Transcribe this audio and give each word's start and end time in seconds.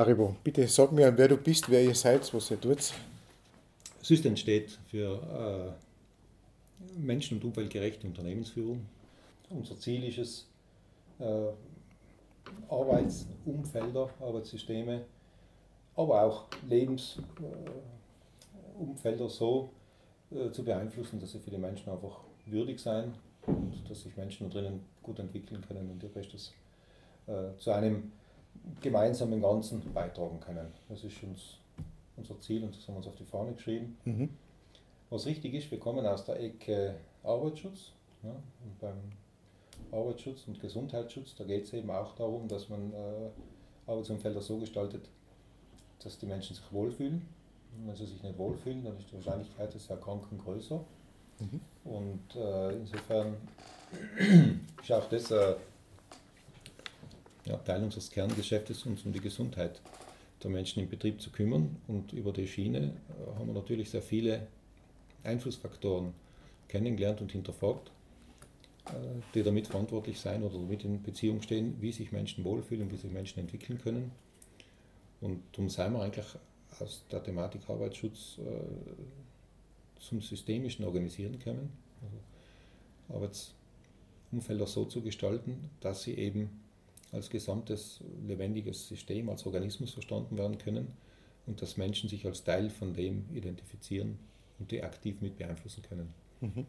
Aribo, 0.00 0.34
bitte 0.42 0.66
sag 0.66 0.92
mir, 0.92 1.14
wer 1.18 1.28
du 1.28 1.36
bist, 1.36 1.68
wer 1.68 1.82
ihr 1.82 1.94
seid, 1.94 2.32
was 2.32 2.50
ihr 2.50 2.58
tut. 2.58 2.94
System 4.00 4.34
steht 4.34 4.78
für 4.86 5.76
äh, 6.88 6.98
menschen- 6.98 7.36
und 7.36 7.44
umweltgerechte 7.44 8.06
Unternehmensführung. 8.06 8.86
Unser 9.50 9.78
Ziel 9.78 10.04
ist 10.04 10.16
es, 10.16 10.46
äh, 11.18 11.50
Arbeitsumfelder, 12.70 14.08
Arbeitssysteme, 14.20 15.04
aber 15.94 16.22
auch 16.22 16.46
Lebensumfelder 16.66 19.28
so 19.28 19.68
äh, 20.30 20.50
zu 20.50 20.64
beeinflussen, 20.64 21.20
dass 21.20 21.32
sie 21.32 21.40
für 21.40 21.50
die 21.50 21.58
Menschen 21.58 21.92
einfach 21.92 22.20
würdig 22.46 22.80
sein 22.80 23.12
und 23.46 23.82
dass 23.86 24.00
sich 24.00 24.16
Menschen 24.16 24.48
da 24.48 24.60
drinnen 24.60 24.80
gut 25.02 25.18
entwickeln 25.18 25.62
können 25.68 25.90
und 25.90 26.02
ihr 26.02 26.08
Bestes 26.08 26.54
äh, 27.26 27.54
zu 27.58 27.72
einem 27.72 28.12
gemeinsamen 28.80 29.40
Ganzen 29.40 29.80
beitragen 29.92 30.40
können. 30.40 30.66
Das 30.88 31.04
ist 31.04 31.22
uns 31.22 31.56
unser 32.16 32.38
Ziel 32.40 32.62
und 32.62 32.76
das 32.76 32.86
haben 32.86 32.94
wir 32.94 32.98
uns 32.98 33.06
auf 33.08 33.16
die 33.16 33.24
Fahne 33.24 33.52
geschrieben. 33.52 33.96
Mhm. 34.04 34.28
Was 35.08 35.26
richtig 35.26 35.54
ist, 35.54 35.70
wir 35.70 35.78
kommen 35.78 36.06
aus 36.06 36.24
der 36.24 36.40
Ecke 36.40 36.96
Arbeitsschutz. 37.24 37.92
Ja, 38.22 38.30
und 38.30 38.78
beim 38.78 38.98
Arbeitsschutz 39.92 40.46
und 40.46 40.60
Gesundheitsschutz, 40.60 41.34
da 41.36 41.44
geht 41.44 41.64
es 41.64 41.72
eben 41.72 41.90
auch 41.90 42.14
darum, 42.14 42.46
dass 42.48 42.68
man 42.68 42.92
äh, 42.92 43.90
Arbeitsumfelder 43.90 44.40
so 44.40 44.58
gestaltet, 44.58 45.08
dass 46.02 46.18
die 46.18 46.26
Menschen 46.26 46.54
sich 46.54 46.72
wohlfühlen. 46.72 47.26
Und 47.76 47.88
wenn 47.88 47.96
sie 47.96 48.06
sich 48.06 48.22
nicht 48.22 48.38
wohlfühlen, 48.38 48.84
dann 48.84 48.96
ist 48.98 49.10
die 49.10 49.14
Wahrscheinlichkeit 49.14 49.72
des 49.74 49.88
Erkranken 49.88 50.38
größer. 50.38 50.80
Mhm. 51.40 51.60
Und 51.84 52.36
äh, 52.36 52.72
insofern 52.76 53.36
ist 54.82 54.92
auch 54.92 55.08
das 55.08 55.30
äh, 55.30 55.54
ja, 57.50 57.56
Teil 57.58 57.82
unseres 57.82 58.10
Kerngeschäftes, 58.10 58.86
uns 58.86 59.04
um 59.04 59.12
die 59.12 59.20
Gesundheit 59.20 59.80
der 60.42 60.50
Menschen 60.50 60.82
im 60.82 60.88
Betrieb 60.88 61.20
zu 61.20 61.30
kümmern. 61.30 61.76
Und 61.88 62.12
über 62.12 62.32
die 62.32 62.46
Schiene 62.46 62.78
äh, 62.78 63.38
haben 63.38 63.48
wir 63.48 63.54
natürlich 63.54 63.90
sehr 63.90 64.02
viele 64.02 64.46
Einflussfaktoren 65.24 66.14
kennengelernt 66.68 67.20
und 67.20 67.32
hinterfragt, 67.32 67.90
äh, 68.86 68.92
die 69.34 69.42
damit 69.42 69.66
verantwortlich 69.66 70.20
sein 70.20 70.42
oder 70.42 70.58
damit 70.58 70.84
in 70.84 71.02
Beziehung 71.02 71.42
stehen, 71.42 71.76
wie 71.80 71.92
sich 71.92 72.12
Menschen 72.12 72.44
wohlfühlen, 72.44 72.90
wie 72.90 72.96
sich 72.96 73.10
Menschen 73.10 73.40
entwickeln 73.40 73.78
können. 73.78 74.12
Und 75.20 75.42
darum 75.52 75.68
sind 75.68 75.92
wir 75.92 76.00
eigentlich 76.00 76.26
aus 76.78 77.04
der 77.10 77.22
Thematik 77.22 77.68
Arbeitsschutz 77.68 78.38
äh, 78.38 80.00
zum 80.00 80.22
systemischen 80.22 80.84
Organisieren 80.84 81.38
kommen. 81.42 81.70
Also 82.00 83.16
Arbeitsumfelder 84.30 84.66
so 84.66 84.84
zu 84.86 85.02
gestalten, 85.02 85.68
dass 85.80 86.04
sie 86.04 86.14
eben 86.14 86.60
als 87.12 87.30
gesamtes 87.30 88.00
lebendiges 88.26 88.88
System, 88.88 89.28
als 89.28 89.46
Organismus 89.46 89.92
verstanden 89.92 90.36
werden 90.38 90.58
können 90.58 90.88
und 91.46 91.60
dass 91.60 91.76
Menschen 91.76 92.08
sich 92.08 92.26
als 92.26 92.44
Teil 92.44 92.70
von 92.70 92.94
dem 92.94 93.24
identifizieren 93.34 94.18
und 94.58 94.70
die 94.70 94.82
aktiv 94.82 95.20
mit 95.20 95.36
beeinflussen 95.36 95.82
können. 95.82 96.12
Mhm. 96.40 96.66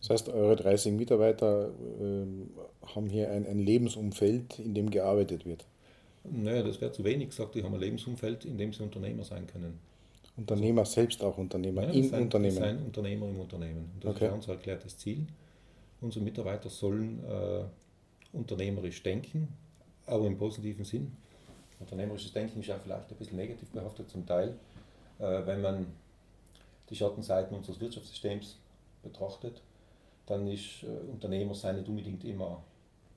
Das 0.00 0.10
heißt, 0.10 0.28
eure 0.28 0.56
30 0.56 0.92
Mitarbeiter 0.92 1.68
äh, 1.68 2.26
haben 2.94 3.08
hier 3.08 3.30
ein, 3.30 3.46
ein, 3.46 3.58
Lebensumfeld, 3.58 4.58
in 4.58 4.74
dem 4.74 4.90
gearbeitet 4.90 5.46
wird. 5.46 5.64
Naja, 6.24 6.62
das 6.62 6.80
wäre 6.80 6.92
zu 6.92 7.02
wenig 7.04 7.28
gesagt. 7.30 7.54
Die 7.54 7.62
haben 7.62 7.74
ein 7.74 7.80
Lebensumfeld, 7.80 8.44
in 8.44 8.58
dem 8.58 8.72
sie 8.72 8.82
Unternehmer 8.82 9.24
sein 9.24 9.46
können. 9.46 9.78
Unternehmer 10.36 10.82
also, 10.82 10.92
selbst 10.92 11.22
auch 11.22 11.36
Unternehmer 11.36 11.82
ja, 11.84 11.90
im 11.90 12.08
sein, 12.08 12.22
Unternehmen. 12.22 12.56
Sein 12.56 12.82
Unternehmer 12.82 13.28
im 13.28 13.40
Unternehmen. 13.40 13.90
Und 13.94 14.04
das 14.04 14.16
okay. 14.16 14.26
ist 14.26 14.32
unser 14.32 14.52
erklärtes 14.52 14.98
Ziel. 14.98 15.26
Unsere 16.00 16.24
Mitarbeiter 16.24 16.70
sollen 16.70 17.22
äh, 17.24 17.64
unternehmerisch 18.32 19.02
denken, 19.02 19.48
aber 20.12 20.26
im 20.26 20.36
positiven 20.36 20.84
Sinn. 20.84 21.16
Unternehmerisches 21.80 22.32
Denken 22.32 22.60
ist 22.60 22.66
ja 22.66 22.78
vielleicht 22.78 23.10
ein 23.10 23.16
bisschen 23.16 23.36
negativ 23.36 23.70
behaftet 23.70 24.10
zum 24.10 24.26
Teil, 24.26 24.54
äh, 25.18 25.46
wenn 25.46 25.60
man 25.62 25.86
die 26.90 26.96
Schattenseiten 26.96 27.56
unseres 27.56 27.80
Wirtschaftssystems 27.80 28.58
betrachtet, 29.02 29.60
dann 30.26 30.46
ist 30.46 30.84
äh, 30.84 31.10
Unternehmer 31.10 31.54
sein 31.54 31.76
nicht 31.76 31.88
unbedingt 31.88 32.24
immer 32.24 32.62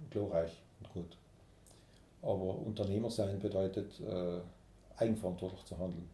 glorreich 0.09 0.51
und 0.79 0.93
gut. 0.93 1.17
Aber 2.21 2.57
Unternehmer 2.65 3.11
sein 3.11 3.39
bedeutet, 3.39 3.99
äh, 3.99 4.39
eigenverantwortlich 4.97 5.63
zu 5.65 5.77
handeln 5.77 6.09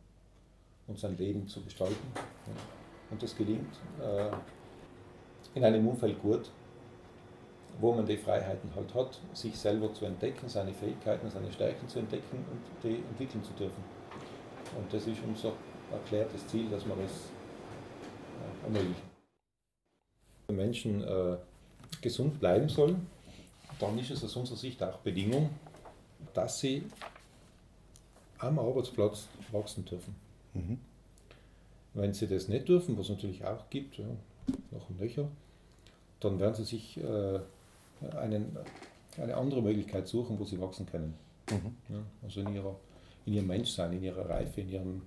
und 0.88 1.00
sein 1.00 1.16
Leben 1.18 1.48
zu 1.48 1.62
gestalten. 1.62 2.08
Und 3.12 3.22
das 3.22 3.36
gelingt 3.36 3.76
in 5.54 5.64
einem 5.64 5.88
Umfeld 5.88 6.20
gut, 6.22 6.50
wo 7.80 7.94
man 7.94 8.06
die 8.06 8.18
Freiheiten 8.18 8.70
halt 8.76 8.94
hat, 8.94 9.20
sich 9.34 9.58
selber 9.58 9.94
zu 9.94 10.06
entdecken, 10.06 10.48
seine 10.48 10.74
Fähigkeiten, 10.74 11.30
seine 11.30 11.52
Stärken 11.52 11.88
zu 11.88 12.00
entdecken 12.00 12.46
und 12.52 12.62
die 12.84 12.98
entwickeln 12.98 13.44
zu 13.44 13.54
dürfen. 13.54 13.84
Und 14.78 14.94
das 14.94 15.08
ist 15.08 15.18
unser 15.26 15.54
erklärtes 15.92 16.48
Ziel, 16.48 16.70
dass 16.70 16.86
wir 16.86 16.96
das 16.96 17.12
äh, 18.40 18.66
ermöglichen. 18.66 19.12
Wenn 20.48 20.56
Menschen 20.58 21.04
äh, 21.04 21.38
gesund 22.02 22.40
bleiben 22.40 22.70
sollen, 22.70 23.08
dann 23.80 23.98
ist 23.98 24.12
es 24.12 24.24
aus 24.24 24.36
unserer 24.36 24.58
Sicht 24.58 24.82
auch 24.84 24.98
Bedingung, 25.00 25.50
dass 26.34 26.60
sie 26.60 26.84
am 28.38 28.60
Arbeitsplatz 28.60 29.28
wachsen 29.52 29.86
dürfen. 29.86 30.16
Mhm. 30.54 30.80
Wenn 31.94 32.14
sie 32.14 32.28
das 32.28 32.48
nicht 32.48 32.68
dürfen, 32.68 32.98
was 32.98 33.06
es 33.06 33.16
natürlich 33.16 33.44
auch 33.44 33.70
gibt, 33.70 33.98
ja, 33.98 34.06
noch 34.72 34.90
und 34.90 35.00
nöcher, 35.00 35.28
dann 36.20 36.40
werden 36.40 36.56
sie 36.56 36.64
sich 36.64 36.98
äh, 36.98 37.40
einen, 38.18 38.58
eine 39.18 39.36
andere 39.36 39.62
Möglichkeit 39.62 40.08
suchen, 40.08 40.40
wo 40.40 40.44
sie 40.44 40.60
wachsen 40.60 40.86
können. 40.86 41.14
Mhm. 41.50 41.76
Ja, 41.90 42.04
also 42.24 42.42
in, 42.42 42.56
ihrer, 42.56 42.76
in 43.26 43.34
ihrem 43.34 43.48
Menschsein, 43.48 43.94
in 43.94 44.04
ihrer 44.04 44.30
Reife, 44.30 44.62
in 44.62 44.70
ihrem 44.70 45.02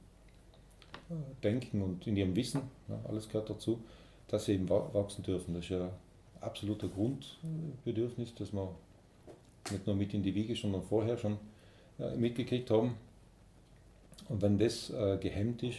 äh, 1.10 1.15
Denken 1.43 1.82
und 1.82 2.06
in 2.06 2.16
ihrem 2.16 2.37
Wissen, 2.37 2.62
ja, 2.88 2.99
alles 3.09 3.28
gehört 3.28 3.50
dazu, 3.50 3.81
dass 4.28 4.47
sie 4.47 4.55
eben 4.55 4.69
wachsen 4.69 5.22
dürfen. 5.22 5.55
Das 5.55 5.65
ist 5.65 5.71
ja 5.71 5.91
absoluter 6.41 6.88
Grundbedürfnis, 6.88 8.34
das 8.34 8.53
wir 8.53 8.75
nicht 9.71 9.87
nur 9.87 9.97
mit 9.97 10.12
in 10.15 10.22
die 10.22 10.34
Wiege, 10.34 10.55
sondern 10.55 10.82
vorher 10.82 11.16
schon 11.16 11.38
äh, 11.99 12.15
mitgekriegt 12.16 12.71
haben. 12.71 12.97
Und 14.28 14.43
wenn 14.43 14.59
das 14.59 14.91
äh, 14.91 15.19
gehemmt 15.19 15.62
ist, 15.62 15.78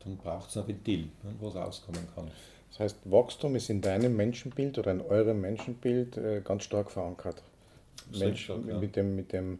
dann 0.00 0.16
braucht 0.16 0.50
es 0.50 0.56
ein 0.56 0.68
Ventil, 0.68 1.08
wo 1.40 1.48
es 1.48 1.56
auskommen 1.56 2.06
kann. 2.14 2.30
Das 2.70 2.80
heißt, 2.80 2.96
Wachstum 3.04 3.56
ist 3.56 3.70
in 3.70 3.80
deinem 3.80 4.16
Menschenbild 4.16 4.78
oder 4.78 4.92
in 4.92 5.00
eurem 5.00 5.40
Menschenbild 5.40 6.16
äh, 6.16 6.42
ganz 6.44 6.64
stark 6.64 6.90
verankert. 6.90 7.42
Mensch, 8.12 8.44
stark, 8.44 8.66
ja. 8.66 8.78
mit 8.78 8.96
dem, 8.96 9.16
mit 9.16 9.32
dem 9.32 9.58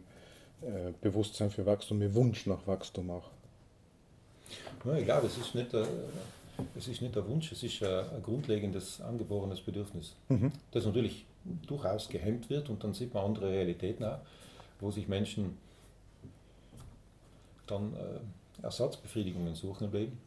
äh, 0.61 0.91
Bewusstsein 1.01 1.49
für 1.49 1.65
Wachstum, 1.65 1.99
mit 1.99 2.13
Wunsch 2.13 2.45
nach 2.45 2.65
Wachstum 2.67 3.09
auch. 3.09 3.29
Ja, 4.85 4.97
ich 4.97 5.05
glaube, 5.05 5.27
es 5.27 5.37
ist 5.37 5.55
nicht 5.55 5.73
der, 5.73 5.87
es 6.75 6.87
ist 6.87 7.01
nicht 7.01 7.15
der 7.15 7.27
Wunsch, 7.27 7.51
es 7.51 7.63
ist 7.63 7.83
ein, 7.83 8.23
grundlegendes, 8.23 9.01
angeborenes 9.01 9.61
Bedürfnis, 9.61 10.15
mhm. 10.29 10.51
das 10.71 10.85
natürlich 10.85 11.25
durchaus 11.65 12.07
gehemmt 12.09 12.49
wird 12.49 12.69
und 12.69 12.83
dann 12.83 12.93
sieht 12.93 13.13
man 13.13 13.25
andere 13.25 13.51
Realitäten 13.51 14.05
auch, 14.05 14.19
wo 14.79 14.91
sich 14.91 15.07
Menschen 15.07 15.57
dann 17.65 17.93
äh, 17.93 18.63
Ersatzbefriedigungen 18.63 19.55
suchen 19.55 19.85
im 19.85 19.93
Leben, 19.93 20.17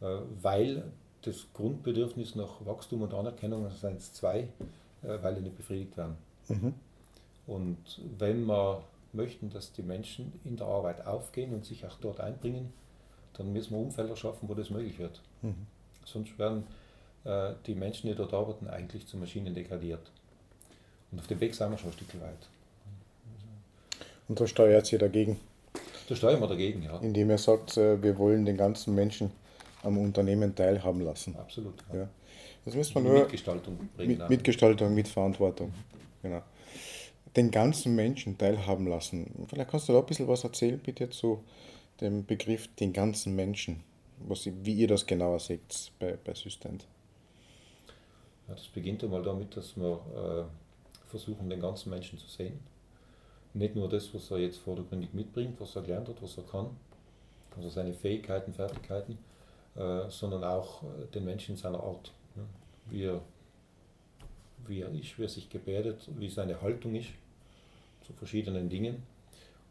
äh, 0.00 0.06
weil 0.40 0.84
das 1.26 1.46
Grundbedürfnis 1.54 2.34
nach 2.34 2.64
Wachstum 2.64 3.02
und 3.02 3.12
Anerkennung, 3.12 3.64
das 3.64 3.80
sind 3.80 4.00
zwei, 4.00 4.48
äh, 5.02 5.18
weil 5.22 5.34
die 5.34 5.42
nicht 5.42 5.56
befriedigt 5.56 5.96
werden. 5.96 6.16
Mhm. 6.48 6.74
Und 7.46 8.00
wenn 8.18 8.44
wir 8.46 8.82
möchten, 9.12 9.50
dass 9.50 9.72
die 9.72 9.82
Menschen 9.82 10.32
in 10.44 10.56
der 10.56 10.66
Arbeit 10.66 11.06
aufgehen 11.06 11.52
und 11.52 11.64
sich 11.64 11.84
auch 11.86 11.96
dort 12.00 12.20
einbringen, 12.20 12.72
dann 13.34 13.52
müssen 13.52 13.74
wir 13.74 13.78
Umfelder 13.78 14.16
schaffen, 14.16 14.48
wo 14.48 14.54
das 14.54 14.70
möglich 14.70 14.98
wird. 14.98 15.20
Mhm. 15.42 15.66
Sonst 16.04 16.38
werden 16.38 16.64
äh, 17.24 17.52
die 17.66 17.74
Menschen, 17.74 18.08
die 18.08 18.14
dort 18.14 18.32
arbeiten, 18.32 18.68
eigentlich 18.68 19.06
zu 19.06 19.16
Maschinen 19.16 19.54
degradiert. 19.54 20.10
Und 21.10 21.18
auf 21.18 21.26
dem 21.26 21.40
Weg 21.40 21.54
sind 21.54 21.70
wir 21.70 21.78
schon 21.78 21.90
ein 21.90 21.92
Stück 21.92 22.14
weit. 22.20 22.48
Und 24.28 24.40
da 24.40 24.46
steuert 24.46 24.92
ihr 24.92 24.98
dagegen? 24.98 25.38
Da 26.08 26.14
steuern 26.14 26.40
wir 26.40 26.48
dagegen, 26.48 26.82
ja. 26.82 26.98
Indem 26.98 27.30
ihr 27.30 27.38
sagt, 27.38 27.76
äh, 27.76 28.00
wir 28.02 28.16
wollen 28.18 28.44
den 28.44 28.56
ganzen 28.56 28.94
Menschen 28.94 29.30
am 29.86 29.98
Unternehmen 29.98 30.54
teilhaben 30.54 31.00
lassen. 31.00 31.36
Absolut. 31.36 31.74
Ja. 31.92 32.00
ja. 32.00 32.08
Das 32.64 32.74
müssen 32.74 32.94
wir 32.96 33.02
nur 33.02 33.20
Mitgestaltung 33.20 33.88
bringen. 33.96 34.18
Mit, 34.18 34.28
Mitgestaltung, 34.28 34.94
Mitverantwortung. 34.94 35.72
Genau. 36.22 36.42
Den 37.36 37.50
ganzen 37.50 37.94
Menschen 37.94 38.36
teilhaben 38.36 38.86
lassen. 38.88 39.46
Vielleicht 39.48 39.70
kannst 39.70 39.88
du 39.88 39.92
da 39.92 40.00
ein 40.00 40.06
bisschen 40.06 40.26
was 40.26 40.42
erzählen, 40.42 40.78
bitte, 40.78 41.08
zu 41.10 41.44
dem 42.00 42.26
Begriff 42.26 42.68
den 42.76 42.92
ganzen 42.92 43.36
Menschen. 43.36 43.84
Was, 44.18 44.46
wie 44.46 44.74
ihr 44.74 44.88
das 44.88 45.06
genauer 45.06 45.38
seht 45.38 45.92
bei, 45.98 46.16
bei 46.24 46.34
Systent. 46.34 46.86
Ja, 48.48 48.54
das 48.54 48.66
beginnt 48.68 49.04
einmal 49.04 49.22
damit, 49.22 49.56
dass 49.56 49.76
wir 49.76 50.00
äh, 50.14 51.08
versuchen, 51.08 51.50
den 51.50 51.60
ganzen 51.60 51.90
Menschen 51.90 52.18
zu 52.18 52.26
sehen. 52.26 52.58
Nicht 53.52 53.76
nur 53.76 53.88
das, 53.88 54.12
was 54.14 54.30
er 54.30 54.38
jetzt 54.38 54.58
vordergründig 54.58 55.12
mitbringt, 55.12 55.60
was 55.60 55.76
er 55.76 55.82
gelernt 55.82 56.08
hat, 56.08 56.20
was 56.22 56.36
er 56.36 56.44
kann, 56.44 56.70
also 57.56 57.68
seine 57.68 57.94
Fähigkeiten, 57.94 58.52
Fertigkeiten, 58.52 59.18
äh, 59.76 60.10
sondern 60.10 60.44
auch 60.44 60.82
äh, 60.82 61.06
den 61.14 61.24
Menschen 61.24 61.52
in 61.52 61.56
seiner 61.56 61.82
Art. 61.82 62.12
Ne? 62.34 62.42
Wie, 62.90 63.04
er, 63.04 63.20
wie 64.66 64.80
er 64.80 64.90
ist, 64.90 65.18
wie 65.18 65.24
er 65.24 65.28
sich 65.28 65.48
gebärdet, 65.48 66.08
wie 66.16 66.28
seine 66.28 66.60
Haltung 66.60 66.94
ist 66.94 67.10
zu 68.06 68.12
verschiedenen 68.12 68.68
Dingen. 68.68 69.02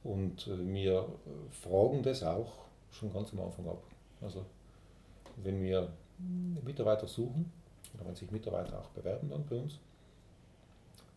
Und 0.04 0.48
äh, 0.48 0.68
wir 0.68 1.07
fragen 1.52 2.04
das 2.04 2.24
auch 2.24 2.52
schon 2.92 3.12
ganz 3.12 3.34
am 3.34 3.42
Anfang 3.42 3.68
ab. 3.68 3.81
Also 4.22 4.46
wenn 5.38 5.62
wir 5.62 5.90
Mitarbeiter 6.63 7.08
suchen, 7.08 7.51
oder 7.94 8.06
wenn 8.06 8.16
sich 8.16 8.30
Mitarbeiter 8.31 8.80
auch 8.80 8.90
bewerben 8.90 9.30
dann 9.30 9.46
bei 9.46 9.56
uns, 9.56 9.80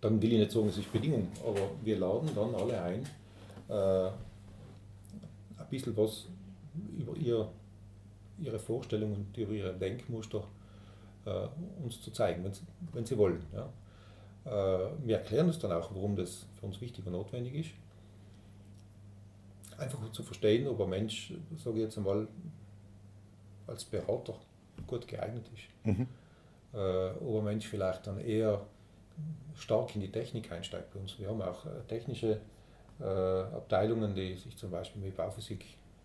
dann 0.01 0.21
will 0.23 0.33
ich 0.33 0.39
nicht 0.39 0.53
sagen, 0.53 0.69
es 0.69 0.79
ist 0.79 0.93
Bedingung, 0.93 1.29
aber 1.45 1.71
wir 1.83 1.99
laden 1.99 2.31
dann 2.35 2.55
alle 2.55 2.81
ein, 2.81 3.07
äh, 3.69 4.09
ein 5.59 5.69
bisschen 5.71 5.97
was 5.97 6.27
über 6.97 7.17
ihr, 7.17 7.49
ihre 8.41 8.59
Vorstellungen, 8.59 9.33
über 9.37 9.53
ihre 9.53 9.75
Denkmuster 9.75 10.45
äh, 11.25 11.49
uns 11.83 12.01
zu 12.01 12.11
zeigen, 12.11 12.45
wenn 12.45 12.53
sie, 12.53 12.63
wenn 12.93 13.07
sie 13.07 13.17
wollen. 13.19 13.45
Ja. 13.53 13.69
Äh, 14.45 14.91
wir 15.05 15.19
erklären 15.19 15.49
es 15.49 15.59
dann 15.59 15.73
auch, 15.73 15.95
warum 15.95 16.17
das 16.17 16.47
für 16.59 16.67
uns 16.67 16.81
wichtig 16.81 17.07
und 17.07 17.13
notwendig 17.13 17.55
ist. 17.55 17.71
Einfach 19.79 20.11
zu 20.11 20.23
verstehen, 20.23 20.67
ob 20.67 20.81
ein 20.81 20.91
Mensch, 20.91 21.33
sage 21.57 21.77
ich 21.77 21.83
jetzt 21.85 21.99
einmal, 21.99 22.27
als 23.67 23.85
Berater 23.85 24.35
gut 24.87 25.07
geeignet 25.07 25.47
ist. 25.55 25.87
Mhm. 25.87 26.07
Äh, 26.73 27.11
ob 27.21 27.39
ein 27.39 27.45
Mensch 27.45 27.67
vielleicht 27.67 28.07
dann 28.07 28.21
eher 28.21 28.61
stark 29.55 29.95
in 29.95 30.01
die 30.01 30.11
Technik 30.11 30.51
einsteigt 30.53 30.93
bei 30.93 31.01
uns. 31.01 31.19
Wir 31.19 31.29
haben 31.29 31.43
auch 31.43 31.67
äh, 31.67 31.71
technische 31.89 32.41
äh, 33.01 33.05
Abteilungen, 33.05 34.15
die 34.15 34.35
sich 34.35 34.57
zum 34.57 34.71
Beispiel 34.71 35.03
mit 35.03 35.17
Bauphysik 35.17 35.65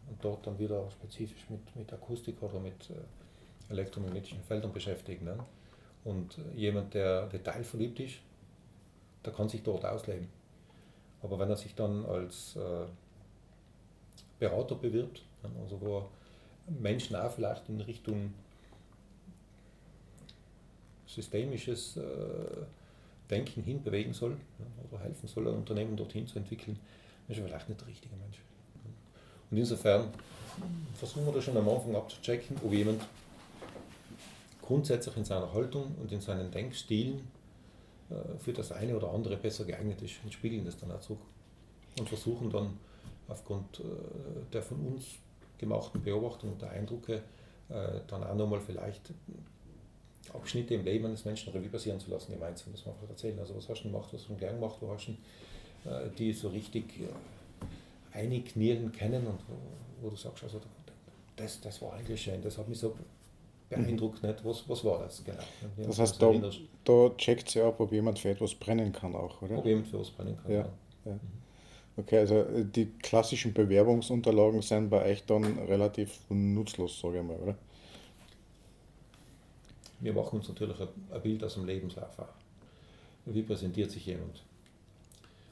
und 0.10 0.24
dort 0.24 0.46
dann 0.46 0.58
wieder 0.60 0.90
spezifisch 0.92 1.50
mit, 1.50 1.76
mit 1.76 1.92
Akustik 1.92 2.42
oder 2.42 2.60
mit 2.60 2.90
äh, 2.90 3.72
elektromagnetischen 3.72 4.42
Feldern 4.44 4.72
beschäftigen. 4.72 5.26
Ne? 5.26 5.38
Und 6.04 6.38
äh, 6.38 6.58
jemand, 6.58 6.94
der 6.94 7.28
detailverliebt 7.28 8.00
ist, 8.00 8.16
der 9.26 9.34
kann 9.34 9.50
sich 9.50 9.64
dort 9.64 9.86
ausleben. 9.86 10.28
Aber 11.22 11.40
wenn 11.40 11.50
er 11.50 11.56
sich 11.56 11.74
dann 11.76 12.06
als 12.06 12.56
äh, 12.56 12.86
Berater 14.40 14.76
bewirbt, 14.76 15.24
ne? 15.42 15.50
also 15.62 15.80
wo 15.80 16.00
er 16.00 16.10
Menschen 16.68 17.16
auch 17.16 17.32
vielleicht 17.32 17.68
in 17.70 17.80
Richtung 17.82 18.34
systemisches 21.06 21.98
äh, 21.98 22.02
Denken 23.30 23.64
hinbewegen 23.64 24.14
soll 24.14 24.32
ja, 24.32 24.66
oder 24.92 25.04
helfen 25.04 25.28
soll, 25.28 25.48
ein 25.48 25.56
Unternehmen 25.56 25.96
dorthin 25.96 26.28
zu 26.28 26.40
entwickeln, 26.40 26.78
ist 27.28 27.38
er 27.38 27.46
vielleicht 27.46 27.70
nicht 27.70 27.80
der 27.80 27.88
richtige 27.88 28.16
Mensch. 28.18 28.40
Und 29.54 29.60
insofern 29.60 30.10
versuchen 30.96 31.28
wir 31.28 31.32
da 31.32 31.40
schon 31.40 31.56
am 31.56 31.70
Anfang 31.70 31.96
abzuchecken, 31.96 32.58
ob 32.66 32.74
jemand 32.74 33.04
grundsätzlich 34.64 35.16
in 35.16 35.26
seiner 35.26 35.54
Haltung 35.54 35.94
und 36.02 36.12
in 36.12 36.22
seinen 36.22 36.50
Denkstilen 36.50 37.22
äh, 38.10 38.40
für 38.40 38.52
das 38.52 38.72
eine 38.72 38.98
oder 38.98 39.14
andere 39.14 39.38
besser 39.38 39.66
geeignet 39.66 40.02
ist 40.02 40.16
und 40.24 40.34
spiegeln 40.34 40.66
das 40.66 40.76
dann 40.80 40.92
auch 40.92 41.02
zurück. 41.02 41.20
Und 42.00 42.10
versuchen 42.10 42.50
dann 42.50 42.80
aufgrund 43.28 43.80
äh, 43.82 43.84
der 44.52 44.64
von 44.64 44.80
uns 44.88 45.04
gemachten 45.60 46.02
Beobachtungen 46.02 46.54
und 46.54 46.62
der 46.64 46.72
Eindrücke 46.72 47.22
äh, 47.70 48.00
dann 48.08 48.24
auch 48.24 48.34
nochmal 48.34 48.60
vielleicht 48.60 49.14
Abschnitte 50.34 50.74
im 50.74 50.84
Leben 50.84 51.06
eines 51.06 51.26
Menschen 51.26 51.54
Revue 51.54 51.70
passieren 51.70 52.00
zu 52.00 52.10
lassen, 52.10 52.34
gemeinsam, 52.34 52.72
das 52.72 52.88
man 52.88 52.96
einfach 52.96 53.10
erzählen. 53.10 53.38
Also 53.38 53.56
was 53.56 53.70
hast 53.70 53.84
du 53.84 53.92
gemacht, 53.92 54.10
was 54.14 54.22
hast 54.22 54.30
du 54.32 54.36
gern 54.36 54.56
gemacht, 54.56 54.78
wo 54.80 54.92
hast 54.92 55.10
du 55.10 55.14
die 56.18 56.32
so 56.32 56.48
richtig 56.48 56.86
einknien 58.14 58.92
kennen 58.92 59.26
und 59.28 59.40
wo, 59.48 59.56
wo, 60.02 60.10
du 60.10 60.16
sagst, 60.16 60.44
also 60.44 60.60
das, 61.36 61.62
das 61.62 61.82
war 61.82 61.94
eigentlich 61.94 62.22
schön, 62.22 62.42
das 62.42 62.58
hat 62.58 62.68
mich 62.68 62.80
so 62.80 62.96
beeindruckt, 63.70 64.22
mhm. 64.22 64.30
nicht? 64.30 64.46
Was, 64.46 64.68
was 64.70 64.84
war 64.84 65.00
das 65.00 65.24
genau? 65.24 65.44
Das 65.78 66.00
heißt, 66.00 66.22
da, 66.22 66.34
da 66.84 67.10
checkt 67.18 67.50
sie 67.50 67.62
ab, 67.62 67.80
ob 67.80 67.92
jemand 67.92 68.20
für 68.20 68.30
etwas 68.30 68.54
brennen 68.56 68.92
kann 68.92 69.16
auch, 69.16 69.42
oder? 69.42 69.58
Ob 69.58 69.66
jemand 69.66 69.88
für 69.88 70.00
was 70.00 70.12
brennen 70.12 70.38
kann, 70.42 70.52
ja. 70.52 70.60
ja. 70.60 70.70
ja. 71.06 71.14
Mhm. 71.14 71.20
Okay, 71.96 72.20
also 72.20 72.40
äh, 72.40 72.66
die 72.66 72.88
klassischen 73.02 73.54
Bewerbungsunterlagen 73.54 74.62
sind 74.62 74.90
bei 74.90 75.06
euch 75.06 75.26
dann 75.26 75.44
relativ 75.60 76.20
nutzlos, 76.30 77.00
sage 77.00 77.20
ich 77.20 77.24
mal, 77.24 77.38
oder? 77.38 77.56
wir 80.04 80.14
machen 80.14 80.40
uns 80.40 80.50
natürlich 80.50 80.78
ein 80.80 81.22
Bild 81.22 81.44
aus 81.44 81.54
dem 81.54 81.66
Lebenslauf 81.66 82.20
auch. 82.20 82.34
Wie 83.26 83.42
präsentiert 83.42 83.90
sich 83.90 84.06
jemand? 84.06 84.44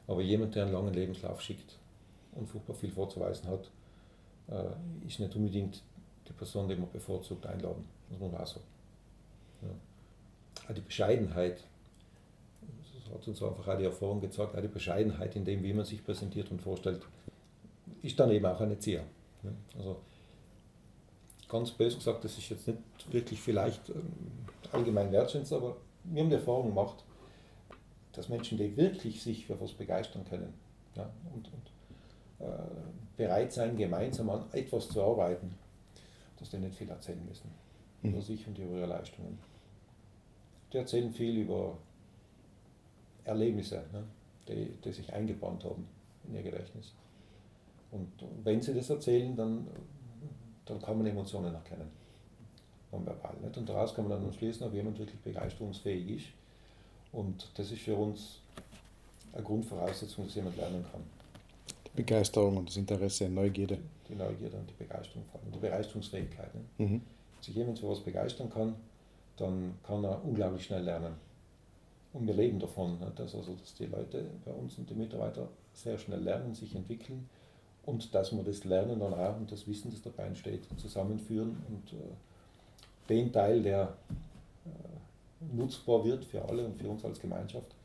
Aber 0.08 0.22
jemand, 0.22 0.56
der 0.56 0.66
einen 0.66 0.74
langen 0.74 0.94
Lebenslauf 0.94 1.42
schickt 1.42 1.78
und 2.36 2.48
furchtbar 2.48 2.76
viel 2.76 2.92
vorzuweisen 2.92 3.50
hat, 3.50 3.70
äh, 4.50 5.08
ist 5.08 5.20
nicht 5.20 5.36
unbedingt 5.36 5.82
die 6.28 6.34
Person, 6.34 6.68
die 6.68 6.76
man 6.76 6.90
bevorzugt 6.92 7.46
einladen. 7.46 7.88
Das 8.10 8.20
muss 8.20 8.32
man 8.32 8.42
auch 8.42 8.48
sagen. 8.48 8.66
Ja. 9.62 10.74
Die 10.74 10.82
Bescheidenheit, 10.82 11.64
das 12.62 13.14
hat 13.14 13.28
uns 13.28 13.42
einfach 13.44 13.68
auch 13.68 13.78
die 13.78 13.86
Erfahrung 13.86 14.22
gezeigt, 14.22 14.56
auch 14.56 14.62
die 14.62 14.68
Bescheidenheit 14.68 15.36
in 15.36 15.46
dem, 15.46 15.64
wie 15.64 15.74
man 15.74 15.86
sich 15.86 16.04
präsentiert 16.04 16.52
und 16.52 16.62
vorstellt, 16.62 17.02
ist 18.02 18.20
dann 18.20 18.32
eben 18.32 18.46
auch 18.46 18.60
ein 18.60 18.72
Erzieher. 18.72 19.04
Also 19.78 19.98
ganz 21.50 21.72
böse 21.72 21.98
gesagt, 21.98 22.24
das 22.24 22.38
ist 22.38 22.50
jetzt 22.50 22.68
nicht 22.68 22.80
wirklich 23.12 23.42
vielleicht 23.42 23.90
ähm, 23.90 24.12
allgemein 24.72 25.12
wertschätzend, 25.12 25.62
aber 25.62 25.78
wir 26.06 26.24
haben 26.24 26.30
die 26.30 26.36
Erfahrung 26.36 26.70
gemacht, 26.70 27.04
dass 28.14 28.30
Menschen, 28.30 28.58
die 28.58 28.76
wirklich 28.78 29.22
sich 29.22 29.46
für 29.46 29.60
was 29.60 29.74
begeistern 29.74 30.24
können 30.30 30.54
ja, 30.96 31.10
und, 31.34 31.48
und 31.52 31.71
bereit 33.22 33.52
sein, 33.52 33.78
gemeinsam 33.78 34.30
an 34.30 34.46
etwas 34.52 34.90
zu 34.90 35.02
arbeiten, 35.02 35.56
dass 36.40 36.50
die 36.50 36.58
nicht 36.58 36.76
viel 36.76 36.90
erzählen 36.90 37.24
müssen 37.28 37.50
mhm. 38.02 38.12
über 38.12 38.22
sich 38.22 38.48
und 38.48 38.58
über 38.58 38.78
ihre 38.78 38.88
Leistungen. 38.88 39.38
Die 40.72 40.78
erzählen 40.78 41.12
viel 41.12 41.40
über 41.40 41.78
Erlebnisse, 43.26 43.84
ne, 43.92 44.04
die, 44.48 44.74
die 44.84 44.92
sich 44.92 45.12
eingebaut 45.14 45.64
haben 45.66 45.88
in 46.28 46.36
ihr 46.36 46.44
Gedächtnis. 46.44 46.94
Und 47.92 48.10
wenn 48.44 48.62
sie 48.62 48.74
das 48.74 48.90
erzählen, 48.90 49.36
dann 49.36 49.68
dann 50.72 50.82
kann 50.82 50.98
man 50.98 51.08
Emotionen 51.08 51.54
erkennen. 51.54 51.90
Nonverbal. 52.92 53.36
Nicht? 53.42 53.58
Und 53.58 53.68
daraus 53.70 53.94
kann 53.94 54.08
man 54.08 54.22
dann 54.22 54.34
schließen, 54.34 54.66
ob 54.66 54.74
jemand 54.74 54.98
wirklich 55.00 55.20
begeisterungsfähig 55.20 56.18
ist. 56.18 56.28
Und 57.12 57.50
das 57.56 57.72
ist 57.72 57.82
für 57.82 57.96
uns 57.96 58.40
eine 59.34 59.44
Grundvoraussetzung, 59.44 60.26
dass 60.26 60.36
jemand 60.36 60.58
lernen 60.58 60.86
kann. 60.92 61.02
Begeisterung 61.96 62.58
und 62.58 62.70
das 62.70 62.78
Interesse, 62.78 63.30
Neugierde. 63.30 63.78
Die 64.08 64.16
Neugierde 64.16 64.58
und 64.58 64.70
die 64.70 64.84
Begeisterung 64.84 65.24
und 65.46 65.56
die 65.56 65.60
Begeisterungsfähigkeit. 65.60 66.54
Ne? 66.56 66.62
Mhm. 66.78 66.90
Wenn 66.90 67.02
sich 67.42 67.56
jemand 67.56 67.80
für 67.80 67.90
was 67.90 68.00
begeistern 68.00 68.50
kann, 68.50 68.76
dann 69.38 69.76
kann 69.84 70.04
er 70.04 70.24
unglaublich 70.24 70.66
schnell 70.66 70.84
lernen. 70.84 71.16
Und 72.14 72.28
wir 72.28 72.34
leben 72.34 72.60
davon, 72.60 73.00
ne? 73.00 73.12
dass, 73.16 73.36
also, 73.36 73.56
dass 73.56 73.74
die 73.76 73.86
Leute 73.86 74.26
bei 74.46 74.52
uns 74.52 74.78
und 74.78 74.90
die 74.90 74.96
Mitarbeiter 74.96 75.48
sehr 75.74 75.98
schnell 75.98 76.20
lernen, 76.20 76.54
sich 76.54 76.76
entwickeln 76.76 77.30
und 77.86 78.14
dass 78.14 78.32
wir 78.32 78.44
das 78.44 78.64
Lernen 78.64 79.00
dann 79.00 79.14
auch 79.14 79.38
und 79.38 79.52
das 79.52 79.68
Wissen, 79.68 79.92
das 79.92 80.02
dabei 80.02 80.26
entsteht, 80.26 80.68
zusammenführen 80.78 81.58
und 81.70 81.94
äh, 81.94 83.10
den 83.10 83.32
Teil, 83.32 83.62
der 83.62 83.94
äh, 84.66 85.56
nutzbar 85.56 86.04
wird 86.04 86.24
für 86.26 86.44
alle 86.44 86.66
und 86.66 86.78
für 86.78 86.90
uns 86.90 87.04
als 87.04 87.20
Gemeinschaft, 87.20 87.76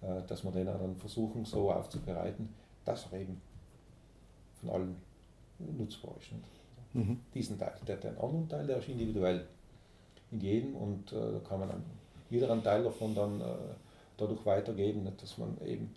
äh, 0.00 0.22
dass 0.26 0.44
wir 0.44 0.52
den 0.52 0.66
dann 0.66 0.96
versuchen 0.96 1.44
so 1.44 1.70
aufzubereiten, 1.70 2.48
dass 2.84 3.06
er 3.12 3.20
eben 3.20 3.40
von 4.60 4.70
allen 4.70 4.96
nutzbar 5.58 6.14
ist. 6.18 6.30
Mhm. 6.94 7.20
Diesen 7.34 7.58
Teil. 7.58 7.74
Der, 7.86 7.96
den 7.96 8.16
anderen 8.18 8.48
Teil, 8.48 8.66
der 8.66 8.78
ist 8.78 8.88
individuell 8.88 9.46
in 10.30 10.40
jedem 10.40 10.76
und 10.76 11.12
äh, 11.12 11.16
da 11.16 11.38
kann 11.48 11.60
man 11.60 11.68
dann 11.68 11.84
wieder 12.30 12.50
einen 12.50 12.62
Teil 12.62 12.82
davon 12.82 13.14
dann 13.14 13.40
äh, 13.40 13.44
dadurch 14.16 14.44
weitergeben, 14.46 15.08
dass 15.20 15.38
man 15.38 15.56
eben 15.64 15.94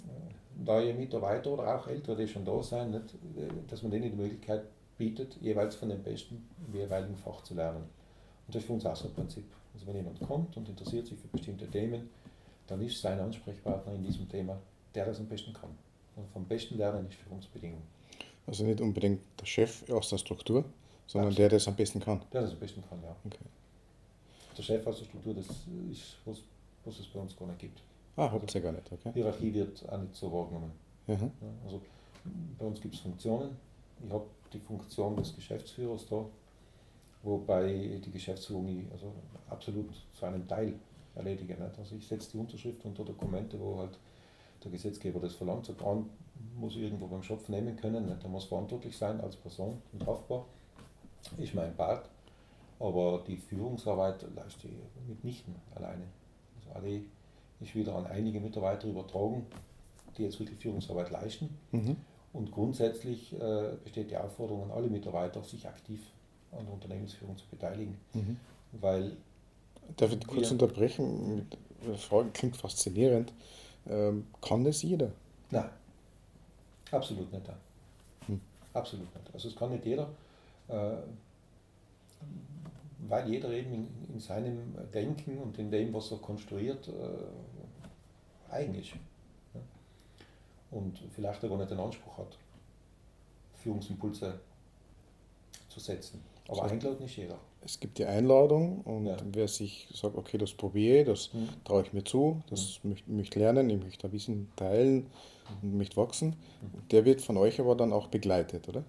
äh, 0.00 0.64
neue 0.64 0.94
Mitarbeiter 0.94 1.50
oder 1.50 1.76
auch 1.76 1.86
Ältere, 1.86 2.16
die 2.16 2.28
schon 2.28 2.44
da 2.44 2.62
sind, 2.62 2.92
nicht, 2.92 3.14
dass 3.68 3.82
man 3.82 3.92
denen 3.92 4.10
die 4.10 4.16
Möglichkeit 4.16 4.62
bietet, 4.96 5.36
jeweils 5.40 5.74
von 5.74 5.90
dem 5.90 6.02
Besten 6.02 6.48
im 6.66 6.80
jeweiligen 6.80 7.16
Fach 7.16 7.42
zu 7.42 7.54
lernen. 7.54 7.82
Und 8.46 8.54
das 8.54 8.62
ist 8.62 8.66
für 8.66 8.72
uns 8.72 8.86
auch 8.86 8.96
so 8.96 9.08
ein 9.08 9.14
Prinzip. 9.14 9.44
Also 9.74 9.86
wenn 9.86 9.96
jemand 9.96 10.20
kommt 10.20 10.56
und 10.56 10.68
interessiert 10.68 11.06
sich 11.06 11.18
für 11.18 11.28
bestimmte 11.28 11.66
Themen, 11.66 12.08
dann 12.66 12.80
ist 12.80 13.00
sein 13.00 13.20
Ansprechpartner 13.20 13.92
in 13.94 14.02
diesem 14.02 14.28
Thema, 14.28 14.58
der 14.94 15.06
das 15.06 15.20
am 15.20 15.26
besten 15.26 15.52
kann. 15.52 15.70
Und 16.16 16.28
vom 16.32 16.44
besten 16.46 16.76
Lernen 16.76 17.06
ist 17.08 17.16
für 17.16 17.30
uns 17.30 17.46
Bedingung. 17.46 17.82
Also 18.46 18.64
nicht 18.64 18.80
unbedingt 18.80 19.20
der 19.40 19.46
Chef 19.46 19.88
aus 19.90 20.08
der 20.08 20.18
Struktur, 20.18 20.64
sondern 21.06 21.28
Absolut. 21.28 21.38
der, 21.38 21.48
der 21.50 21.56
es 21.56 21.68
am 21.68 21.76
besten 21.76 22.00
kann. 22.00 22.22
Der 22.32 22.42
das 22.42 22.52
am 22.52 22.58
besten 22.58 22.82
kann, 22.88 23.02
ja. 23.02 23.14
Okay. 23.24 23.38
Der 24.56 24.62
Chef 24.62 24.86
aus 24.86 24.98
der 24.98 25.04
Struktur, 25.04 25.34
das 25.34 25.46
ist, 25.46 26.16
was, 26.24 26.38
was 26.84 26.98
es 26.98 27.06
bei 27.06 27.20
uns 27.20 27.36
gar 27.36 27.46
nicht 27.48 27.58
gibt. 27.58 27.82
Ah, 28.16 28.30
habt 28.30 28.54
ihr 28.54 28.60
gar 28.60 28.72
nicht, 28.72 28.90
okay. 28.90 29.10
Hierarchie 29.12 29.52
wird 29.52 29.86
auch 29.88 29.98
nicht 29.98 30.16
so 30.16 30.32
wahrgenommen. 30.32 30.72
Mhm. 31.06 31.30
Also 31.64 31.80
bei 32.58 32.64
uns 32.64 32.80
gibt 32.80 32.94
es 32.94 33.00
Funktionen. 33.00 33.56
Ich 34.04 34.10
habe 34.10 34.24
die 34.52 34.58
Funktion 34.58 35.16
des 35.16 35.34
Geschäftsführers 35.34 36.06
da, 36.08 36.24
wobei 37.22 38.00
die 38.02 38.10
Geschäftsführung 38.10 38.68
ich 38.68 38.90
also 38.92 39.12
absolut 39.48 39.90
zu 40.14 40.24
einem 40.24 40.46
Teil 40.48 40.74
erledige. 41.14 41.54
Nicht? 41.54 41.78
Also 41.78 41.96
ich 41.96 42.06
setze 42.06 42.30
die 42.32 42.38
Unterschrift 42.38 42.84
unter 42.84 43.04
Dokumente, 43.04 43.58
wo 43.60 43.78
halt 43.78 43.98
der 44.66 44.72
Gesetzgeber 44.72 45.20
das 45.20 45.34
verlangt. 45.34 45.66
Sagt, 45.66 45.82
an 45.82 46.10
muss 46.56 46.74
ich 46.74 46.82
irgendwo 46.82 47.06
beim 47.06 47.22
Schopf 47.22 47.48
nehmen 47.48 47.76
können, 47.76 48.06
nicht? 48.06 48.22
er 48.22 48.28
muss 48.28 48.44
verantwortlich 48.44 48.96
sein 48.96 49.20
als 49.20 49.36
Person 49.36 49.80
und 49.92 50.06
haftbar. 50.06 50.44
Ist 51.38 51.54
mein 51.54 51.74
Part. 51.74 52.08
Aber 52.78 53.22
die 53.26 53.36
Führungsarbeit 53.36 54.24
leiste 54.34 54.68
ich 54.68 55.08
mitnichten 55.08 55.54
alleine. 55.74 56.04
Also 56.56 56.78
alle 56.78 57.00
ist 57.60 57.74
wieder 57.74 57.94
an 57.94 58.06
einige 58.06 58.40
Mitarbeiter 58.40 58.86
übertragen, 58.88 59.46
die 60.16 60.24
jetzt 60.24 60.38
wirklich 60.38 60.58
Führungsarbeit 60.58 61.10
leisten. 61.10 61.48
Mhm. 61.72 61.96
Und 62.32 62.50
grundsätzlich 62.52 63.32
äh, 63.40 63.72
besteht 63.82 64.10
die 64.10 64.16
Aufforderung 64.16 64.64
an 64.64 64.70
alle 64.72 64.88
Mitarbeiter, 64.88 65.42
sich 65.42 65.66
aktiv 65.66 66.00
an 66.52 66.64
der 66.66 66.74
Unternehmensführung 66.74 67.36
zu 67.36 67.46
beteiligen. 67.50 67.96
Mhm. 68.12 68.36
Weil 68.72 69.16
Darf 69.96 70.12
ich 70.12 70.26
kurz 70.26 70.50
unterbrechen? 70.50 71.36
Mit 71.36 71.56
der 71.86 71.96
Frage 71.96 72.30
klingt 72.30 72.56
faszinierend. 72.56 73.32
Ähm, 73.88 74.26
kann 74.40 74.64
das 74.64 74.82
jeder? 74.82 75.10
Nein, 75.50 75.70
absolut 76.90 77.32
nicht. 77.32 77.46
Hm. 78.26 78.40
Absolut 78.72 79.14
nicht. 79.14 79.34
Also 79.34 79.48
es 79.48 79.56
kann 79.56 79.70
nicht 79.70 79.84
jeder, 79.84 80.08
äh, 80.68 80.96
weil 83.08 83.28
jeder 83.28 83.50
eben 83.50 83.72
in, 83.72 83.88
in, 84.12 84.20
seinem 84.20 84.74
Denken 84.92 85.38
und 85.38 85.58
in 85.58 85.70
dem, 85.70 85.92
was 85.94 86.10
er 86.10 86.18
konstruiert, 86.18 86.88
äh, 86.88 88.52
eigen 88.52 88.74
ist. 88.74 88.92
Ja? 89.54 89.60
Und 90.72 90.98
vielleicht 91.14 91.44
aber 91.44 91.56
nicht 91.56 91.70
den 91.70 91.78
Anspruch 91.78 92.18
hat, 92.18 92.38
Führungsimpulse 93.54 94.40
zu 95.68 95.80
setzen. 95.80 96.22
Aber 96.48 96.56
so. 96.56 96.62
eingeladen 96.62 97.04
ist 97.04 97.16
jeder. 97.16 97.38
Es 97.66 97.80
gibt 97.80 97.98
die 97.98 98.04
Einladung 98.04 98.82
und 98.82 99.06
ja. 99.06 99.16
wer 99.32 99.48
sich 99.48 99.88
sagt, 99.92 100.16
okay, 100.16 100.38
das 100.38 100.54
probiere 100.54 101.00
ich, 101.00 101.06
das 101.06 101.34
mhm. 101.34 101.48
traue 101.64 101.82
ich 101.82 101.92
mir 101.92 102.04
zu, 102.04 102.40
das 102.48 102.78
mhm. 102.82 102.90
möchte, 102.90 103.10
möchte 103.10 103.38
lernen, 103.40 103.68
ich 103.68 103.82
möchte 103.82 104.06
ein 104.06 104.12
Wissen 104.12 104.52
teilen 104.54 104.98
mhm. 105.62 105.72
und 105.72 105.78
möchte 105.78 105.96
wachsen, 105.96 106.28
mhm. 106.28 106.88
der 106.92 107.04
wird 107.04 107.20
von 107.20 107.36
euch 107.36 107.60
aber 107.60 107.74
dann 107.74 107.92
auch 107.92 108.06
begleitet, 108.06 108.68
oder? 108.68 108.84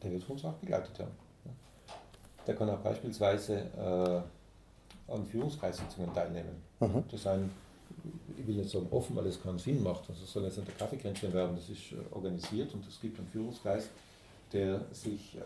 Der 0.00 0.12
wird 0.12 0.22
von 0.22 0.36
uns 0.36 0.44
auch 0.44 0.54
begleitet, 0.54 0.96
ja. 0.98 1.08
Der 2.46 2.54
kann 2.54 2.70
auch 2.70 2.78
beispielsweise 2.78 3.66
äh, 3.76 5.12
an 5.12 5.26
Führungskreissitzungen 5.26 6.14
teilnehmen. 6.14 6.62
Mhm. 6.78 7.02
Das 7.10 7.26
ein, 7.26 7.50
ich 8.38 8.46
will 8.46 8.54
nicht 8.54 8.70
sagen 8.70 8.86
offen, 8.92 9.16
weil 9.16 9.24
das 9.24 9.42
keinen 9.42 9.58
Sinn 9.58 9.82
macht. 9.82 10.08
Also 10.08 10.24
soll 10.24 10.44
jetzt 10.44 10.56
nicht 10.56 10.68
der 10.68 10.76
Kaffeekränzchen 10.76 11.32
werden, 11.32 11.56
das 11.56 11.68
ist 11.68 11.92
äh, 11.92 12.14
organisiert 12.14 12.72
und 12.74 12.86
es 12.86 13.00
gibt 13.00 13.18
einen 13.18 13.28
Führungskreis, 13.28 13.90
der 14.52 14.84
sich 14.92 15.36
äh, 15.36 15.40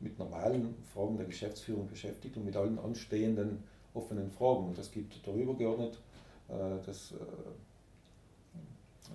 mit 0.00 0.18
normalen 0.18 0.74
Fragen 0.92 1.16
der 1.16 1.26
Geschäftsführung 1.26 1.86
beschäftigt 1.86 2.36
und 2.36 2.44
mit 2.44 2.56
allen 2.56 2.78
anstehenden 2.78 3.62
offenen 3.94 4.30
Fragen. 4.30 4.68
Und 4.68 4.78
es 4.78 4.90
gibt 4.90 5.26
darüber 5.26 5.54
geordnet 5.54 5.98
äh, 6.48 6.78
das, 6.84 7.12
äh, 7.12 7.16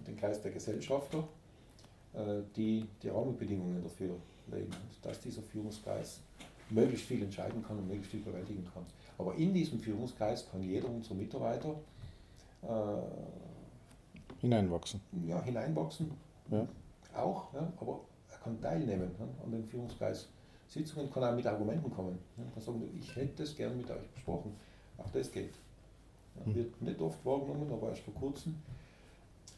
den 0.05 0.15
Kreis 0.15 0.41
der 0.41 0.51
Gesellschafter, 0.51 1.27
äh, 2.13 2.41
die 2.55 2.85
die 3.01 3.09
Rahmenbedingungen 3.09 3.83
dafür 3.83 4.15
legen. 4.51 4.67
Und 4.67 5.05
dass 5.05 5.19
dieser 5.19 5.41
Führungskreis 5.41 6.21
möglichst 6.69 7.07
viel 7.07 7.23
entscheiden 7.23 7.63
kann 7.63 7.77
und 7.77 7.87
möglichst 7.87 8.11
viel 8.11 8.21
bewältigen 8.21 8.65
kann. 8.73 8.85
Aber 9.17 9.35
in 9.35 9.53
diesem 9.53 9.79
Führungskreis 9.79 10.49
kann 10.49 10.61
jeder 10.63 10.89
unserer 10.89 11.15
Mitarbeiter 11.15 11.75
hineinwachsen. 14.41 14.99
Ja, 15.27 15.41
hineinwachsen. 15.43 16.09
Ja. 16.49 16.67
Auch, 17.15 17.53
ja, 17.53 17.71
aber 17.79 18.01
er 18.31 18.37
kann 18.39 18.59
teilnehmen 18.59 19.11
ja, 19.19 19.27
an 19.43 19.51
dem 19.51 19.63
Führungskreis 19.63 20.27
Sitzungen 20.67 21.11
kann 21.11 21.23
auch 21.23 21.35
mit 21.35 21.45
Argumenten 21.45 21.91
kommen. 21.91 22.17
Kann 22.53 22.63
sagen, 22.63 22.89
ich 22.99 23.15
hätte 23.15 23.43
das 23.43 23.55
gerne 23.55 23.75
mit 23.75 23.89
euch 23.89 24.07
besprochen. 24.13 24.55
Auch 24.97 25.09
das 25.11 25.31
geht. 25.31 25.53
Hm. 26.43 26.55
Wird 26.55 26.81
nicht 26.81 26.99
oft 27.01 27.23
wahrgenommen, 27.25 27.71
aber 27.71 27.89
erst 27.89 28.01
vor 28.01 28.13
kurzem 28.13 28.55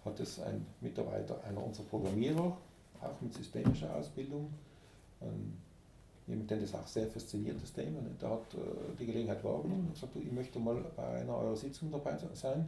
hat 0.06 0.20
es 0.20 0.40
ein 0.40 0.66
Mitarbeiter, 0.82 1.44
einer 1.44 1.64
unserer 1.64 1.86
Programmierer, 1.86 2.58
auch 3.02 3.22
mit 3.22 3.34
systemischer 3.34 3.94
Ausbildung, 3.96 4.50
ähm, 5.22 5.54
jemand, 6.28 6.50
den 6.52 6.62
das 6.62 6.74
auch 6.76 6.88
sehr 6.88 7.08
fasziniert, 7.08 7.62
das 7.62 7.74
Thema, 7.74 8.02
ne? 8.02 8.10
der 8.22 8.30
hat 8.30 8.54
äh, 8.54 8.58
die 9.00 9.06
Gelegenheit 9.06 9.44
wahrgenommen 9.44 9.88
und 9.88 9.94
gesagt, 9.94 10.16
ich 10.16 10.32
möchte 10.32 10.60
mal 10.60 10.84
bei 10.96 11.22
einer 11.22 11.36
eurer 11.36 11.56
Sitzungen 11.56 11.92
dabei 11.92 12.18
sein, 12.34 12.68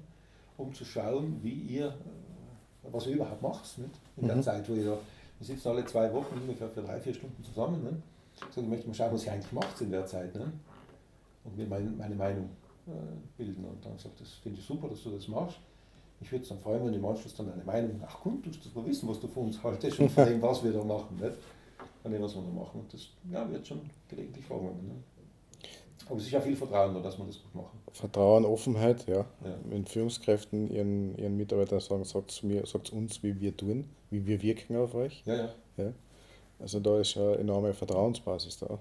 um 0.57 0.73
zu 0.73 0.85
schauen, 0.85 1.39
wie 1.41 1.53
ihr, 1.53 1.87
äh, 1.87 2.91
was 2.91 3.05
ihr 3.07 3.15
überhaupt 3.15 3.41
macht, 3.41 3.77
nicht? 3.77 3.91
in 4.17 4.27
der 4.27 4.37
mhm. 4.37 4.43
Zeit, 4.43 4.69
wo 4.69 4.73
ihr, 4.73 4.97
wir 5.39 5.45
sitzen 5.45 5.69
alle 5.69 5.85
zwei 5.85 6.11
Wochen 6.13 6.35
ungefähr 6.41 6.69
für 6.69 6.81
drei, 6.81 6.99
vier 6.99 7.13
Stunden 7.13 7.43
zusammen. 7.43 7.83
Nicht? 7.83 7.97
So, 8.51 8.61
ich 8.61 8.67
möchte 8.67 8.87
mal 8.87 8.93
schauen, 8.93 9.13
was 9.13 9.21
sie 9.21 9.29
eigentlich 9.29 9.51
macht 9.51 9.79
in 9.81 9.91
der 9.91 10.05
Zeit. 10.05 10.33
Ne? 10.35 10.51
Und 11.43 11.57
mir 11.57 11.67
meine, 11.67 11.89
meine 11.91 12.15
Meinung 12.15 12.49
äh, 12.87 12.91
bilden. 13.37 13.65
Und 13.65 13.83
dann 13.85 13.97
sagt, 13.97 14.19
das 14.19 14.33
finde 14.33 14.59
ich 14.59 14.65
super, 14.65 14.87
dass 14.87 15.03
du 15.03 15.11
das 15.11 15.27
machst. 15.27 15.57
Ich 16.21 16.31
würde 16.31 16.43
es 16.43 16.49
dann 16.49 16.59
freuen, 16.59 16.85
wenn 16.85 16.93
im 16.93 17.05
Anschluss 17.05 17.33
dann 17.35 17.51
eine 17.51 17.63
Meinung, 17.63 18.01
ach 18.05 18.17
komm, 18.21 18.41
du 18.41 18.49
musst 18.49 18.75
mal 18.75 18.85
wissen, 18.85 19.07
was 19.07 19.19
du 19.19 19.27
von 19.27 19.45
uns 19.45 19.63
haltest 19.63 19.99
und 19.99 20.09
von 20.09 20.25
dem, 20.25 20.41
was 20.41 20.63
wir 20.63 20.73
da 20.73 20.83
machen. 20.83 21.15
Nicht? 21.15 21.37
Von 22.01 22.11
dem, 22.11 22.21
was 22.21 22.35
wir 22.35 22.41
da 22.41 22.49
machen. 22.49 22.81
Und 22.81 22.93
das 22.93 23.07
ja, 23.31 23.49
wird 23.49 23.65
schon 23.65 23.81
gelegentlich 24.09 24.49
wahrgenommen. 24.49 24.87
Ne? 24.87 24.93
Aber 26.09 26.17
es 26.17 26.25
ist 26.25 26.31
ja 26.31 26.41
viel 26.41 26.55
Vertrauen 26.55 26.93
da, 26.93 26.99
dass 27.01 27.17
man 27.17 27.27
das 27.27 27.41
gut 27.41 27.53
machen. 27.53 27.79
Vertrauen, 27.93 28.43
Offenheit, 28.43 29.05
ja. 29.07 29.19
ja. 29.43 29.57
Wenn 29.65 29.85
Führungskräften 29.85 30.69
ihren, 30.71 31.15
ihren 31.17 31.37
Mitarbeitern 31.37 31.79
sagen, 31.79 32.03
sagt 32.03 32.31
es 32.31 32.43
mir, 32.43 32.65
sagt 32.65 32.91
uns, 32.91 33.21
wie 33.21 33.39
wir 33.39 33.55
tun, 33.55 33.85
wie 34.09 34.25
wir 34.25 34.41
wirken 34.41 34.75
auf 34.75 34.95
euch. 34.95 35.21
Ja, 35.25 35.35
ja. 35.35 35.49
ja. 35.77 35.93
Also 36.59 36.79
da 36.79 36.99
ist 36.99 37.17
eine 37.17 37.37
enorme 37.37 37.73
Vertrauensbasis 37.73 38.57
da. 38.57 38.79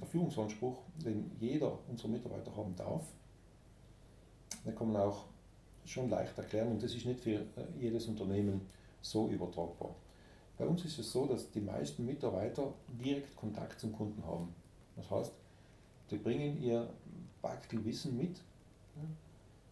Der 0.00 0.08
Führungsanspruch, 0.08 0.78
den 1.04 1.30
jeder 1.38 1.78
unserer 1.88 2.08
Mitarbeiter 2.08 2.54
haben 2.56 2.74
darf, 2.76 3.02
den 4.64 4.74
kann 4.74 4.92
man 4.92 5.02
auch 5.02 5.24
schon 5.84 6.08
leicht 6.08 6.36
erklären 6.38 6.68
und 6.68 6.82
das 6.82 6.94
ist 6.94 7.06
nicht 7.06 7.20
für 7.20 7.34
äh, 7.34 7.44
jedes 7.78 8.06
Unternehmen 8.06 8.62
so 9.00 9.28
übertragbar. 9.28 9.94
Bei 10.56 10.66
uns 10.66 10.84
ist 10.84 10.98
es 10.98 11.10
so, 11.10 11.26
dass 11.26 11.50
die 11.50 11.60
meisten 11.60 12.06
Mitarbeiter 12.06 12.72
direkt 12.88 13.34
Kontakt 13.36 13.80
zum 13.80 13.92
Kunden 13.92 14.24
haben. 14.24 14.54
Das 14.96 15.10
heißt, 15.10 15.32
die 16.10 16.18
bringen 16.18 16.62
ihr 16.62 16.88
Wissen 17.84 18.16
mit, 18.16 18.40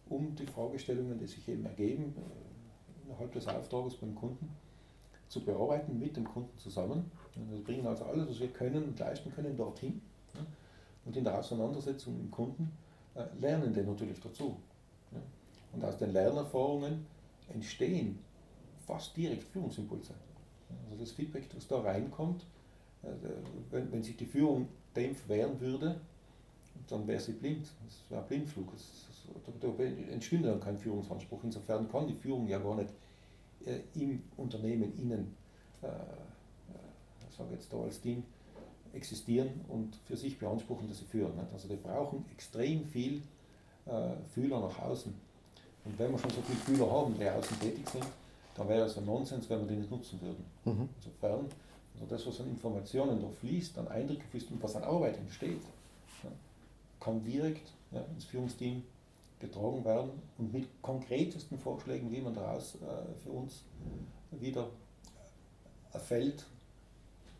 um 0.09 0.35
die 0.35 0.45
Fragestellungen, 0.45 1.17
die 1.17 1.27
sich 1.27 1.47
eben 1.47 1.65
ergeben, 1.65 2.13
äh, 2.17 3.07
innerhalb 3.07 3.31
des 3.31 3.47
Auftrages 3.47 3.95
beim 3.95 4.15
Kunden, 4.15 4.49
zu 5.31 5.39
bearbeiten 5.39 5.97
mit 5.97 6.17
dem 6.17 6.25
Kunden 6.25 6.57
zusammen. 6.57 7.09
Wir 7.35 7.63
bringen 7.63 7.87
also 7.87 8.03
alles, 8.03 8.29
was 8.29 8.39
wir 8.41 8.49
können 8.49 8.83
und 8.83 8.99
leisten 8.99 9.31
können, 9.33 9.55
dorthin. 9.55 10.01
Und 11.05 11.15
in 11.15 11.23
der 11.23 11.39
Auseinandersetzung 11.39 12.13
mit 12.15 12.23
dem 12.23 12.31
Kunden 12.31 12.71
äh, 13.15 13.23
lernen 13.39 13.73
die 13.73 13.81
natürlich 13.81 14.19
dazu. 14.19 14.57
Und 15.71 15.85
aus 15.85 15.97
den 15.97 16.11
Lernerfahrungen 16.11 17.05
entstehen 17.47 18.19
fast 18.85 19.15
direkt 19.15 19.43
Führungsimpulse. 19.43 20.13
Also 20.89 20.99
das 20.99 21.11
Feedback, 21.13 21.49
das 21.55 21.65
da 21.65 21.79
reinkommt, 21.79 22.45
äh, 23.01 23.07
wenn, 23.71 24.03
sich 24.03 24.17
die 24.17 24.25
Führung 24.25 24.67
dem 24.97 25.15
verwehren 25.15 25.59
würde, 25.61 25.95
dann 26.89 27.07
wäre 27.07 27.21
sie 27.21 27.31
blind. 27.31 27.67
Das 27.85 28.03
wäre 28.09 28.21
ein 28.21 28.27
Blindflug. 28.27 28.69
Das, 28.73 29.07
das, 29.07 29.53
da 29.61 29.83
entstünde 30.11 30.49
dann 30.49 30.59
kein 30.59 30.77
Führungsanspruch. 30.77 31.41
Insofern 31.45 31.89
kann 31.89 32.05
die 32.05 32.15
Führung 32.15 32.49
ja 32.49 32.59
gar 32.59 32.75
nicht 32.75 32.89
im 33.95 34.23
Unternehmen 34.37 34.97
innen, 34.97 35.35
äh, 35.81 35.87
äh, 35.87 35.91
ich 37.29 37.35
sage 37.35 37.53
jetzt 37.53 37.71
da 37.71 37.77
als 37.77 38.01
Team, 38.01 38.23
existieren 38.93 39.49
und 39.69 39.95
für 40.05 40.17
sich 40.17 40.37
beanspruchen, 40.37 40.87
dass 40.87 40.99
sie 40.99 41.05
führen. 41.05 41.35
Nicht? 41.35 41.53
Also 41.53 41.67
die 41.67 41.75
brauchen 41.75 42.25
extrem 42.31 42.85
viel 42.85 43.21
äh, 43.85 44.15
Fühler 44.33 44.59
nach 44.59 44.79
außen. 44.79 45.13
Und 45.83 45.99
wenn 45.99 46.11
wir 46.11 46.19
schon 46.19 46.29
so 46.29 46.41
viele 46.41 46.57
Fühler 46.59 46.91
haben, 46.91 47.15
die 47.17 47.27
außen 47.27 47.59
tätig 47.59 47.89
sind, 47.89 48.05
dann 48.55 48.67
wäre 48.67 48.85
es 48.85 48.97
ein 48.97 49.05
Nonsens, 49.05 49.49
wenn 49.49 49.61
wir 49.61 49.67
die 49.67 49.75
nicht 49.75 49.91
nutzen 49.91 50.19
würden. 50.21 50.45
Mhm. 50.65 50.89
Insofern, 50.97 51.45
also 51.93 52.05
das, 52.07 52.27
was 52.27 52.41
an 52.41 52.49
Informationen 52.49 53.21
da 53.21 53.27
fließt, 53.29 53.77
an 53.77 53.87
Eindrücke 53.87 54.23
fließt 54.29 54.51
und 54.51 54.61
was 54.61 54.75
an 54.75 54.83
Arbeit 54.83 55.17
entsteht, 55.17 55.61
ja, 56.23 56.29
kann 56.99 57.23
direkt 57.23 57.71
ja, 57.91 58.01
ins 58.13 58.25
Führungsteam 58.25 58.83
getragen 59.41 59.83
werden 59.83 60.11
und 60.37 60.53
mit 60.53 60.67
konkretesten 60.81 61.57
Vorschlägen, 61.57 62.11
wie 62.11 62.21
man 62.21 62.33
daraus 62.33 62.75
äh, 62.75 63.13
für 63.23 63.31
uns 63.31 63.63
wieder 64.31 64.69
ein 65.93 65.99
Feld 65.99 66.45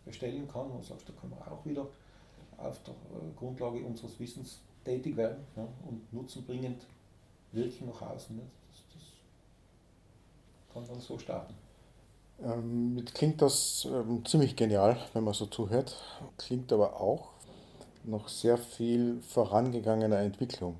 bestellen 0.06 0.48
kann. 0.48 0.70
Und 0.72 0.84
sagst, 0.84 1.08
da 1.08 1.14
können 1.14 1.34
wir 1.34 1.52
auch 1.52 1.66
wieder 1.66 1.88
auf 2.58 2.82
der 2.84 2.94
äh, 2.94 3.32
Grundlage 3.38 3.84
unseres 3.86 4.20
Wissens 4.20 4.60
tätig 4.84 5.16
werden 5.16 5.46
ja, 5.56 5.68
und 5.88 6.12
nutzenbringend 6.12 6.86
wirken 7.52 7.88
nach 7.88 8.02
außen. 8.02 8.36
Ne? 8.36 8.42
Das, 8.70 8.84
das 8.94 10.74
kann 10.74 10.88
dann 10.88 11.00
so 11.00 11.18
starten. 11.18 11.54
Ähm, 12.44 12.98
jetzt 12.98 13.14
klingt 13.14 13.42
das 13.42 13.88
ähm, 13.90 14.26
ziemlich 14.26 14.56
genial, 14.56 14.98
wenn 15.14 15.24
man 15.24 15.34
so 15.34 15.46
zuhört, 15.46 15.96
klingt 16.38 16.74
aber 16.74 17.00
auch 17.00 17.30
noch 18.04 18.28
sehr 18.30 18.58
viel 18.58 19.22
vorangegangener 19.22 20.20
Entwicklung. 20.20 20.80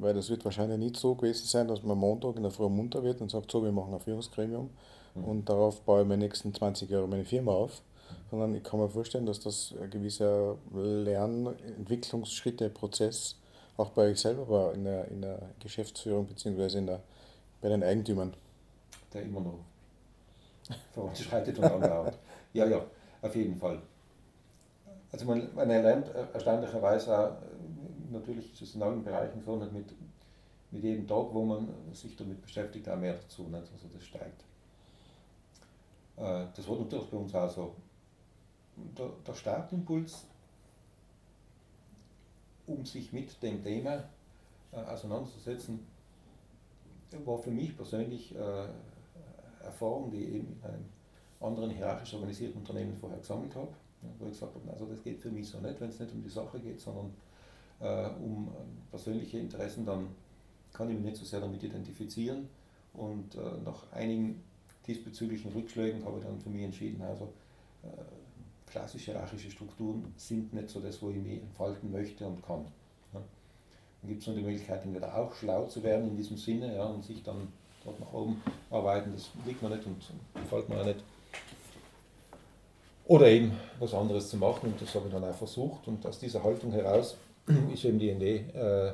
Weil 0.00 0.14
das 0.14 0.30
wird 0.30 0.44
wahrscheinlich 0.44 0.78
nicht 0.78 0.96
so 0.96 1.14
gewesen 1.14 1.46
sein, 1.46 1.68
dass 1.68 1.82
man 1.82 1.98
Montag 1.98 2.36
in 2.36 2.42
der 2.42 2.52
Früh 2.52 2.68
munter 2.68 3.02
wird 3.02 3.20
und 3.20 3.30
sagt, 3.30 3.50
so, 3.50 3.62
wir 3.62 3.72
machen 3.72 3.94
ein 3.94 4.00
Führungsgremium 4.00 4.70
mhm. 5.14 5.24
und 5.24 5.48
darauf 5.48 5.80
baue 5.82 6.02
ich 6.02 6.08
meine 6.08 6.24
nächsten 6.24 6.54
20 6.54 6.88
Jahre 6.90 7.08
meine 7.08 7.24
Firma 7.24 7.52
auf. 7.52 7.82
Sondern 8.30 8.54
ich 8.54 8.62
kann 8.62 8.80
mir 8.80 8.88
vorstellen, 8.88 9.26
dass 9.26 9.40
das 9.40 9.74
ein 9.80 9.90
gewisser 9.90 10.56
Lern-, 10.74 11.54
Entwicklungsschritte, 11.76 12.70
Prozess 12.70 13.36
auch 13.76 13.90
bei 13.90 14.10
euch 14.10 14.20
selber 14.20 14.48
war 14.48 14.74
in 14.74 14.84
der, 14.84 15.08
in 15.08 15.22
der 15.22 15.40
Geschäftsführung 15.60 16.26
bzw. 16.26 16.98
bei 17.60 17.68
den 17.68 17.82
Eigentümern. 17.82 18.34
Der 19.12 19.22
immer 19.22 19.40
noch 19.40 19.58
voranschreitet 20.94 21.58
und 21.58 21.64
andauert. 21.64 22.18
Ja, 22.52 22.66
ja, 22.66 22.84
auf 23.22 23.36
jeden 23.36 23.56
Fall. 23.56 23.80
Also 25.12 25.24
man, 25.24 25.48
man 25.54 25.68
lernt 25.68 26.08
erstaunlicherweise 26.34 27.18
auch 27.18 27.32
natürlich 28.10 28.52
ist 28.52 28.62
es 28.62 28.74
in 28.74 28.82
allen 28.82 29.02
Bereichen 29.02 29.40
so, 29.40 29.56
nicht 29.56 29.72
mit, 29.72 29.94
mit 30.70 30.82
jedem 30.82 31.06
Tag, 31.06 31.26
wo 31.32 31.44
man 31.44 31.68
sich 31.92 32.16
damit 32.16 32.42
beschäftigt, 32.42 32.88
auch 32.88 32.96
mehr 32.96 33.14
dazu. 33.14 33.44
Nicht? 33.44 33.54
Also 33.72 33.88
das 33.92 34.04
steigt. 34.04 34.42
Äh, 36.16 36.46
das 36.54 36.68
war 36.68 36.76
natürlich 36.76 37.06
bei 37.06 37.16
uns 37.16 37.34
auch 37.34 37.50
so. 37.50 37.74
Der, 38.96 39.10
der 39.26 39.34
Startimpuls, 39.34 40.24
um 42.66 42.84
sich 42.84 43.12
mit 43.12 43.42
dem 43.42 43.62
Thema 43.62 44.04
äh, 44.72 44.76
auseinanderzusetzen, 44.76 45.80
war 47.24 47.38
für 47.38 47.50
mich 47.50 47.76
persönlich 47.76 48.34
äh, 48.36 48.68
Erfahrung, 49.64 50.10
die 50.10 50.24
ich 50.24 50.34
eben 50.34 50.60
in 50.62 50.64
einem 50.64 50.84
anderen 51.40 51.70
hierarchisch 51.70 52.14
organisierten 52.14 52.60
Unternehmen 52.60 52.94
vorher 52.94 53.18
gesammelt 53.18 53.54
habe, 53.54 53.72
wo 54.18 54.26
ich 54.26 54.32
gesagt 54.32 54.54
habe, 54.54 54.70
also 54.70 54.86
das 54.86 55.02
geht 55.02 55.18
für 55.18 55.30
mich 55.30 55.48
so 55.48 55.58
nicht, 55.58 55.80
wenn 55.80 55.88
es 55.88 55.98
nicht 55.98 56.12
um 56.12 56.22
die 56.22 56.28
Sache 56.28 56.60
geht, 56.60 56.80
sondern 56.80 57.12
äh, 57.80 58.08
um 58.20 58.50
persönliche 58.90 59.38
Interessen, 59.38 59.84
dann 59.86 60.08
kann 60.72 60.88
ich 60.90 60.96
mich 60.96 61.04
nicht 61.04 61.16
so 61.16 61.24
sehr 61.24 61.40
damit 61.40 61.62
identifizieren. 61.62 62.48
Und 62.94 63.34
äh, 63.34 63.38
nach 63.64 63.92
einigen 63.92 64.42
diesbezüglichen 64.86 65.52
Rückschlägen 65.52 66.04
habe 66.04 66.18
ich 66.18 66.24
dann 66.24 66.40
für 66.40 66.48
mich 66.48 66.62
entschieden, 66.62 67.02
also 67.02 67.32
äh, 67.82 67.88
klassische 68.70 69.12
hierarchische 69.12 69.50
Strukturen 69.50 70.12
sind 70.16 70.52
nicht 70.52 70.70
so 70.70 70.80
das, 70.80 71.00
wo 71.02 71.10
ich 71.10 71.16
mich 71.16 71.40
entfalten 71.40 71.92
möchte 71.92 72.26
und 72.26 72.44
kann. 72.44 72.64
Ja. 73.12 73.20
Dann 74.02 74.08
gibt 74.08 74.22
es 74.22 74.28
noch 74.28 74.34
die 74.34 74.42
Möglichkeit, 74.42 74.84
entweder 74.84 75.16
auch 75.16 75.34
schlau 75.34 75.66
zu 75.66 75.82
werden 75.82 76.08
in 76.08 76.16
diesem 76.16 76.36
Sinne 76.36 76.74
ja, 76.74 76.84
und 76.84 77.04
sich 77.04 77.22
dann 77.22 77.48
dort 77.84 78.00
nach 78.00 78.12
oben 78.12 78.42
arbeiten, 78.70 79.12
das 79.14 79.30
liegt 79.46 79.62
mir 79.62 79.70
nicht 79.70 79.86
und 79.86 79.96
gefällt 80.34 80.68
mir 80.68 80.80
auch 80.80 80.84
nicht. 80.84 81.02
Oder 83.06 83.28
eben 83.28 83.52
was 83.78 83.94
anderes 83.94 84.28
zu 84.28 84.36
machen 84.36 84.72
und 84.72 84.82
das 84.82 84.94
habe 84.94 85.06
ich 85.06 85.12
dann 85.12 85.24
auch 85.24 85.34
versucht 85.34 85.88
und 85.88 86.04
aus 86.04 86.18
dieser 86.18 86.42
Haltung 86.42 86.72
heraus 86.72 87.16
ist 87.72 87.84
eben 87.84 87.98
die 87.98 88.12
ND 88.12 88.22
äh, 88.54 88.92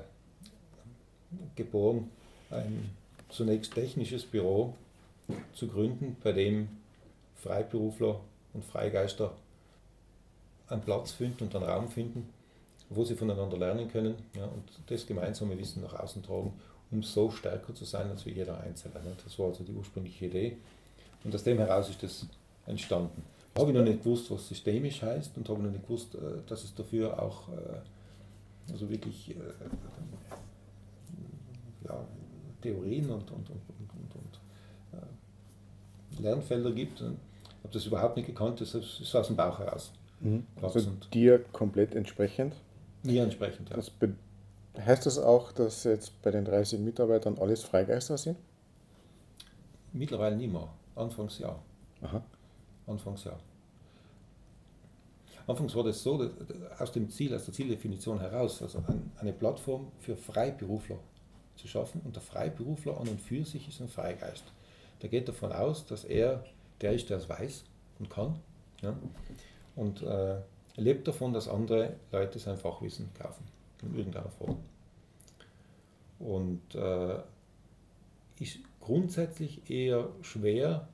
geboren, 1.57 2.11
ein 2.51 2.91
zunächst 3.29 3.75
technisches 3.75 4.25
Büro 4.25 4.75
zu 5.55 5.69
gründen, 5.69 6.17
bei 6.23 6.33
dem 6.33 6.69
Freiberufler 7.37 8.21
und 8.53 8.65
Freigeister 8.65 9.33
einen 10.69 10.83
Platz 10.83 11.13
finden 11.13 11.45
und 11.45 11.55
einen 11.57 11.65
Raum 11.65 11.89
finden, 11.89 12.29
wo 12.91 13.05
sie 13.05 13.15
voneinander 13.15 13.59
lernen 13.59 13.91
können 13.91 14.15
ja, 14.35 14.45
und 14.45 14.65
das 14.87 15.07
gemeinsame 15.07 15.59
Wissen 15.59 15.83
nach 15.83 15.95
außen 15.95 16.23
tragen, 16.23 16.53
um 16.91 17.03
so 17.03 17.31
stärker 17.31 17.75
zu 17.75 17.85
sein 17.85 18.09
als 18.11 18.25
wie 18.27 18.31
jeder 18.31 18.61
Einzelne. 18.61 18.95
Ne. 19.03 19.17
Das 19.23 19.39
war 19.39 19.47
also 19.47 19.65
die 19.65 19.73
ursprüngliche 19.73 20.27
Idee 20.27 20.57
und 21.25 21.35
aus 21.35 21.43
dem 21.43 21.59
heraus 21.59 21.91
ist 21.91 22.03
das 22.03 22.27
entstanden. 22.67 23.23
Habe 23.57 23.71
ich 23.71 23.77
noch 23.77 23.85
nicht 23.85 24.03
gewusst, 24.03 24.31
was 24.31 24.49
systemisch 24.49 25.03
heißt 25.03 25.37
und 25.37 25.49
habe 25.49 25.63
noch 25.63 25.71
nicht 25.71 25.87
gewusst, 25.87 26.15
äh, 26.15 26.19
dass 26.47 26.65
es 26.65 26.75
dafür 26.75 27.21
auch 27.23 27.49
äh, 27.49 27.79
also 28.71 28.89
wirklich 28.89 29.31
äh, 29.31 29.35
ja, 31.85 32.05
Theorien 32.63 33.11
und, 33.11 33.31
und, 33.31 33.51
und, 33.51 33.61
und, 33.71 34.15
und 34.17 34.41
Lernfelder 36.21 36.73
gibt. 36.73 37.01
Ich 37.01 37.07
habe 37.07 37.73
das 37.73 37.87
überhaupt 37.87 38.17
nicht 38.17 38.27
gekannt, 38.27 38.61
das 38.61 38.75
ist 38.75 39.15
aus 39.15 39.27
dem 39.27 39.37
Bauch 39.37 39.59
heraus. 39.59 39.93
Mhm. 40.21 40.47
Also 40.63 40.81
dir 41.13 41.41
komplett 41.53 41.95
entsprechend? 41.95 42.55
Mir 43.03 43.23
entsprechend, 43.23 43.71
ja. 43.71 43.77
Das 43.77 43.93
heißt 44.79 45.07
das 45.07 45.19
auch, 45.19 45.53
dass 45.53 45.85
jetzt 45.85 46.21
bei 46.23 46.31
den 46.31 46.45
30 46.45 46.81
Mitarbeitern 46.81 47.39
alles 47.39 47.63
Freigeister 47.63 48.17
sind? 48.17 48.39
Mittlerweile 49.93 50.37
nicht 50.37 50.53
mehr. 50.53 50.69
Anfangs 50.97 51.39
ja. 51.39 51.57
Aha. 52.03 52.23
Anfangs 52.87 53.25
ja. 53.25 53.39
Anfangs 55.47 55.75
war 55.75 55.85
das 55.85 56.03
so, 56.03 56.31
aus 56.79 56.93
dem 56.93 57.11
Ziel, 57.11 57.35
aus 57.35 57.45
der 57.45 57.55
Zieldefinition 57.55 58.19
heraus, 58.19 58.63
also 58.63 58.83
eine 59.21 59.33
Plattform 59.33 59.89
für 60.01 60.17
Freiberufler 60.17 60.99
zu 61.57 61.69
schaffen. 61.69 62.01
Und 62.05 62.17
der 62.17 62.23
Freiberufler 62.23 62.99
an 62.99 63.09
und 63.09 63.21
für 63.21 63.45
sich 63.45 63.69
ist 63.69 63.81
ein 63.81 63.89
Freigeist. 63.89 64.45
Der 65.03 65.11
geht 65.11 65.29
davon 65.29 65.53
aus, 65.53 65.85
dass 65.87 66.05
er 66.05 66.45
der 66.81 66.93
ist, 66.93 67.11
der 67.11 67.19
es 67.19 67.29
weiß 67.29 67.65
und 67.99 68.11
kann. 68.11 68.37
Ja? 68.83 68.97
Und 69.77 70.03
äh, 70.03 70.37
lebt 70.77 71.07
davon, 71.07 71.33
dass 71.33 71.49
andere 71.49 71.95
Leute 72.11 72.39
sein 72.39 72.57
Fachwissen 72.57 73.11
kaufen, 73.15 73.45
in 73.83 73.97
irgendeiner 73.97 74.31
Form. 74.31 74.59
Und 76.19 76.75
äh, 76.75 77.19
ist 78.41 78.59
grundsätzlich 78.81 79.71
eher 79.71 80.09
schwer 80.23 80.89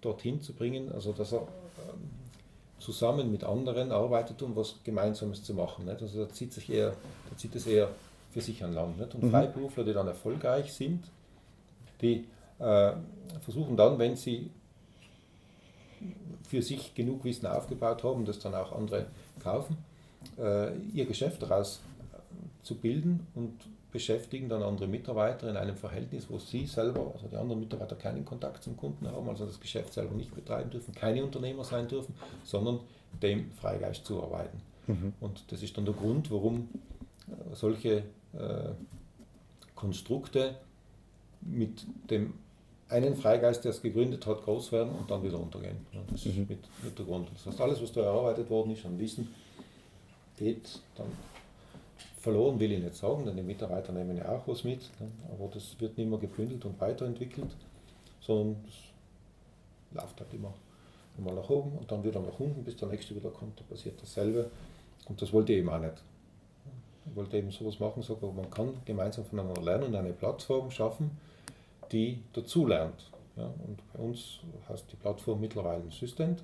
dorthin 0.00 0.40
zu 0.40 0.54
bringen, 0.54 0.92
also 0.92 1.12
dass 1.12 1.32
er 1.32 1.40
ähm, 1.40 2.10
zusammen 2.78 3.30
mit 3.30 3.44
anderen 3.44 3.92
arbeitet, 3.92 4.42
um 4.42 4.54
was 4.56 4.76
Gemeinsames 4.84 5.42
zu 5.42 5.54
machen. 5.54 5.84
Nicht? 5.84 6.02
Also 6.02 6.24
da 6.24 6.32
zieht, 6.32 6.52
sich 6.52 6.70
eher, 6.70 6.94
da 7.30 7.36
zieht 7.36 7.54
es 7.54 7.66
eher 7.66 7.88
für 8.30 8.40
sich 8.40 8.62
an 8.62 8.72
Land. 8.72 8.98
Nicht? 8.98 9.14
Und 9.14 9.24
mhm. 9.24 9.30
Freiberufler, 9.30 9.84
die 9.84 9.92
dann 9.92 10.06
erfolgreich 10.06 10.72
sind, 10.72 11.04
die 12.00 12.26
äh, 12.58 12.92
versuchen 13.40 13.76
dann, 13.76 13.98
wenn 13.98 14.16
sie 14.16 14.50
für 16.48 16.62
sich 16.62 16.94
genug 16.94 17.24
Wissen 17.24 17.46
aufgebaut 17.46 18.04
haben, 18.04 18.24
das 18.24 18.38
dann 18.38 18.54
auch 18.54 18.72
andere 18.72 19.06
kaufen, 19.40 19.76
äh, 20.38 20.76
ihr 20.94 21.06
Geschäft 21.06 21.42
daraus 21.42 21.80
zu 22.62 22.76
bilden 22.76 23.26
und 23.34 23.54
beschäftigen 23.92 24.48
dann 24.48 24.62
andere 24.62 24.86
Mitarbeiter 24.86 25.48
in 25.48 25.56
einem 25.56 25.76
Verhältnis, 25.76 26.26
wo 26.28 26.38
sie 26.38 26.66
selber, 26.66 27.12
also 27.14 27.26
die 27.26 27.36
anderen 27.36 27.60
Mitarbeiter 27.60 27.96
keinen 27.96 28.24
Kontakt 28.24 28.62
zum 28.62 28.76
Kunden 28.76 29.08
haben, 29.08 29.28
also 29.28 29.46
das 29.46 29.60
Geschäft 29.60 29.94
selber 29.94 30.14
nicht 30.14 30.34
betreiben 30.34 30.70
dürfen, 30.70 30.94
keine 30.94 31.24
Unternehmer 31.24 31.64
sein 31.64 31.88
dürfen, 31.88 32.14
sondern 32.44 32.80
dem 33.22 33.50
Freigeist 33.52 34.04
zuarbeiten. 34.04 34.60
Mhm. 34.86 35.14
Und 35.20 35.44
das 35.50 35.62
ist 35.62 35.76
dann 35.76 35.84
der 35.84 35.94
Grund, 35.94 36.30
warum 36.30 36.68
äh, 37.28 37.54
solche 37.54 38.04
äh, 38.34 38.70
Konstrukte 39.74 40.56
mit 41.40 41.86
dem 42.10 42.34
einen 42.90 43.16
Freigeist, 43.16 43.64
der 43.64 43.70
es 43.70 43.82
gegründet 43.82 44.26
hat, 44.26 44.42
groß 44.44 44.72
werden 44.72 44.92
und 44.92 45.10
dann 45.10 45.22
wieder 45.22 45.38
untergehen. 45.38 45.76
Das 46.10 46.24
ist 46.24 46.36
mhm. 46.36 46.46
mit, 46.48 46.60
mit 46.82 46.98
der 46.98 47.04
Grund. 47.04 47.28
Das 47.34 47.46
heißt, 47.46 47.60
alles, 47.60 47.82
was 47.82 47.92
da 47.92 48.02
erarbeitet 48.02 48.48
worden 48.50 48.72
ist 48.72 48.84
an 48.84 48.98
Wissen, 48.98 49.28
geht 50.36 50.80
dann 50.96 51.06
verloren, 52.18 52.58
will 52.58 52.72
ich 52.72 52.82
nicht 52.82 52.96
sagen, 52.96 53.24
denn 53.24 53.36
die 53.36 53.42
Mitarbeiter 53.42 53.92
nehmen 53.92 54.16
ja 54.16 54.28
auch 54.28 54.46
was 54.46 54.64
mit, 54.64 54.80
ne? 55.00 55.08
aber 55.32 55.48
das 55.52 55.80
wird 55.80 55.96
nicht 55.96 56.08
mehr 56.08 56.18
gebündelt 56.18 56.64
und 56.64 56.80
weiterentwickelt, 56.80 57.50
sondern 58.20 58.56
es 58.66 59.96
läuft 59.96 60.20
halt 60.20 60.34
immer 60.34 60.52
mal 61.18 61.34
nach 61.34 61.48
oben 61.50 61.76
und 61.78 61.90
dann 61.90 62.04
wieder 62.04 62.20
nach 62.20 62.38
unten, 62.38 62.62
bis 62.64 62.76
der 62.76 62.88
nächste 62.88 63.14
wieder 63.14 63.30
kommt, 63.30 63.58
da 63.58 63.64
passiert 63.64 64.00
dasselbe. 64.00 64.50
Und 65.08 65.20
das 65.20 65.32
wollte 65.32 65.52
ich 65.52 65.58
eben 65.58 65.68
auch 65.68 65.80
nicht. 65.80 66.02
Ich 67.06 67.16
wollte 67.16 67.38
eben 67.38 67.50
sowas 67.50 67.80
machen, 67.80 68.02
so, 68.02 68.16
man 68.36 68.50
kann 68.50 68.74
gemeinsam 68.84 69.24
voneinander 69.24 69.62
lernen 69.62 69.84
und 69.84 69.94
eine 69.94 70.12
Plattform 70.12 70.70
schaffen, 70.70 71.10
die 71.90 72.22
dazulernt. 72.32 73.10
Ja, 73.36 73.46
und 73.46 73.80
bei 73.92 73.98
uns 74.00 74.40
heißt 74.68 74.84
die 74.92 74.96
Plattform 74.96 75.40
mittlerweile 75.40 75.90
Systent. 75.90 76.42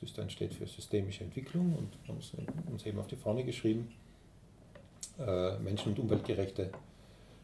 Systent 0.00 0.32
steht 0.32 0.54
für 0.54 0.66
systemische 0.66 1.24
Entwicklung 1.24 1.74
und 1.74 1.92
wir 2.02 2.14
haben 2.14 2.72
uns 2.72 2.86
eben 2.86 2.98
auf 2.98 3.06
die 3.06 3.16
Fahne 3.16 3.44
geschrieben, 3.44 3.92
äh, 5.18 5.58
menschen- 5.58 5.92
und 5.92 5.98
umweltgerechte 5.98 6.70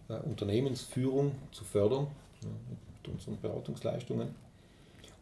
äh, 0.09 0.15
Unternehmensführung 0.15 1.33
zu 1.53 1.65
fördern 1.65 2.07
ja, 2.43 2.49
mit 3.03 3.15
unseren 3.15 3.41
Beratungsleistungen 3.41 4.35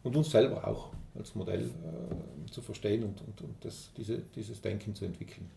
und 0.03 0.15
uns 0.15 0.31
selber 0.31 0.67
auch 0.67 0.89
als 1.17 1.35
Modell 1.35 1.65
äh, 1.65 2.51
zu 2.51 2.61
verstehen 2.61 3.03
und, 3.03 3.21
und, 3.21 3.41
und 3.41 3.65
das, 3.65 3.91
diese, 3.97 4.19
dieses 4.35 4.61
Denken 4.61 4.95
zu 4.95 5.05
entwickeln. 5.05 5.49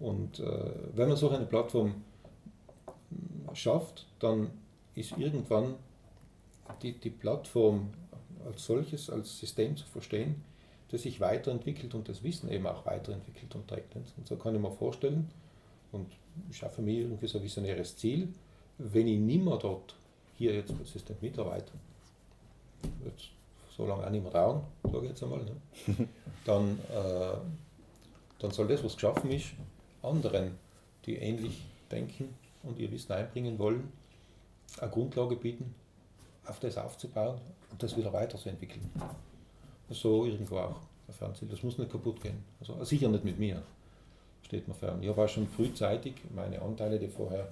Und 0.00 0.40
äh, 0.40 0.70
wenn 0.94 1.08
man 1.08 1.16
so 1.16 1.30
eine 1.30 1.46
Plattform 1.46 1.94
hm, 3.10 3.54
schafft, 3.54 4.06
dann 4.18 4.50
ist 4.94 5.16
irgendwann 5.16 5.74
die, 6.82 6.92
die 6.92 7.10
Plattform 7.10 7.90
als 8.44 8.64
solches, 8.64 9.10
als 9.10 9.38
System 9.38 9.76
zu 9.76 9.86
verstehen, 9.86 10.42
das 10.90 11.02
sich 11.02 11.20
weiterentwickelt 11.20 11.94
und 11.94 12.08
das 12.08 12.22
Wissen 12.22 12.50
eben 12.50 12.66
auch 12.66 12.86
weiterentwickelt 12.86 13.54
und 13.54 13.68
trägt. 13.68 13.96
Und 13.96 14.04
so 14.26 14.36
kann 14.36 14.54
ich 14.54 14.60
mir 14.60 14.70
vorstellen, 14.70 15.30
und 15.94 16.12
ich 16.50 16.56
schaffe 16.56 16.82
mir 16.82 17.00
irgendwie 17.00 17.26
so 17.26 17.38
ein 17.38 17.44
visionäres 17.44 17.96
Ziel, 17.96 18.28
wenn 18.78 19.06
ich 19.06 19.18
nimmer 19.18 19.58
dort 19.58 19.94
hier 20.36 20.54
jetzt 20.54 20.72
als 20.78 20.92
System 20.92 21.16
mitarbeite, 21.20 21.72
wird 23.02 23.30
so 23.76 23.86
lange 23.86 24.06
auch 24.06 24.10
nicht 24.10 24.22
mehr 24.22 24.32
dauern, 24.32 24.62
sage 24.82 25.04
ich 25.04 25.10
jetzt 25.10 25.22
einmal, 25.22 25.44
ne? 25.44 25.56
dann, 26.44 26.78
äh, 26.92 27.36
dann 28.38 28.50
soll 28.50 28.68
das, 28.68 28.82
was 28.84 28.94
geschaffen 28.94 29.30
ist, 29.30 29.52
anderen, 30.02 30.56
die 31.06 31.16
ähnlich 31.16 31.64
denken 31.90 32.34
und 32.62 32.78
ihr 32.78 32.90
Wissen 32.90 33.12
einbringen 33.12 33.58
wollen, 33.58 33.92
eine 34.80 34.90
Grundlage 34.90 35.36
bieten, 35.36 35.74
auf 36.46 36.60
das 36.60 36.76
aufzubauen 36.76 37.40
und 37.70 37.82
das 37.82 37.96
wieder 37.96 38.12
weiterzuentwickeln. 38.12 38.90
So 39.90 40.24
irgendwo 40.24 40.58
auch. 40.58 40.80
Das 41.06 41.62
muss 41.62 41.78
nicht 41.78 41.90
kaputt 41.90 42.20
gehen. 42.22 42.42
Also 42.60 42.82
sicher 42.84 43.08
nicht 43.08 43.24
mit 43.24 43.38
mir, 43.38 43.62
steht 44.54 44.68
mir 44.68 44.74
fern. 44.74 45.02
Ich 45.02 45.08
habe 45.08 45.24
auch 45.24 45.28
schon 45.28 45.48
frühzeitig 45.48 46.14
meine 46.34 46.62
Anteile, 46.62 46.98
die 46.98 47.08
vorher 47.08 47.48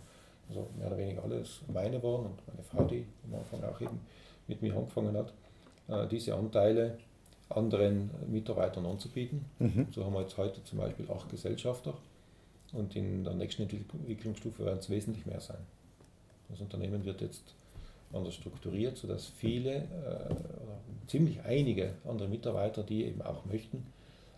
also 0.48 0.68
mehr 0.78 0.86
oder 0.86 0.98
weniger 0.98 1.24
alles 1.24 1.60
meine 1.72 2.00
waren 2.02 2.26
und 2.26 2.46
meine 2.46 2.62
Frau, 2.62 2.84
die 2.84 3.04
am 3.26 3.38
Anfang 3.38 3.64
auch 3.64 3.80
eben 3.80 4.00
mit 4.46 4.62
mir 4.62 4.76
angefangen 4.76 5.16
hat, 5.16 5.32
äh, 5.88 6.06
diese 6.08 6.34
Anteile 6.34 6.98
anderen 7.48 8.10
Mitarbeitern 8.28 8.86
anzubieten. 8.86 9.44
Mhm. 9.58 9.88
So 9.90 10.04
haben 10.04 10.14
wir 10.14 10.22
jetzt 10.22 10.36
heute 10.36 10.62
zum 10.64 10.78
Beispiel 10.78 11.10
acht 11.10 11.28
Gesellschafter 11.28 11.94
und 12.72 12.94
in 12.94 13.24
der 13.24 13.34
nächsten 13.34 13.62
Entwicklungsstufe 13.62 14.64
werden 14.64 14.78
es 14.78 14.88
wesentlich 14.88 15.26
mehr 15.26 15.40
sein. 15.40 15.58
Das 16.48 16.60
Unternehmen 16.60 17.04
wird 17.04 17.20
jetzt 17.20 17.54
anders 18.12 18.34
strukturiert, 18.34 18.96
sodass 18.96 19.26
viele, 19.26 19.74
äh, 19.74 20.34
ziemlich 21.08 21.40
einige 21.42 21.94
andere 22.06 22.28
Mitarbeiter, 22.28 22.82
die 22.84 23.04
eben 23.06 23.22
auch 23.22 23.44
möchten, 23.46 23.86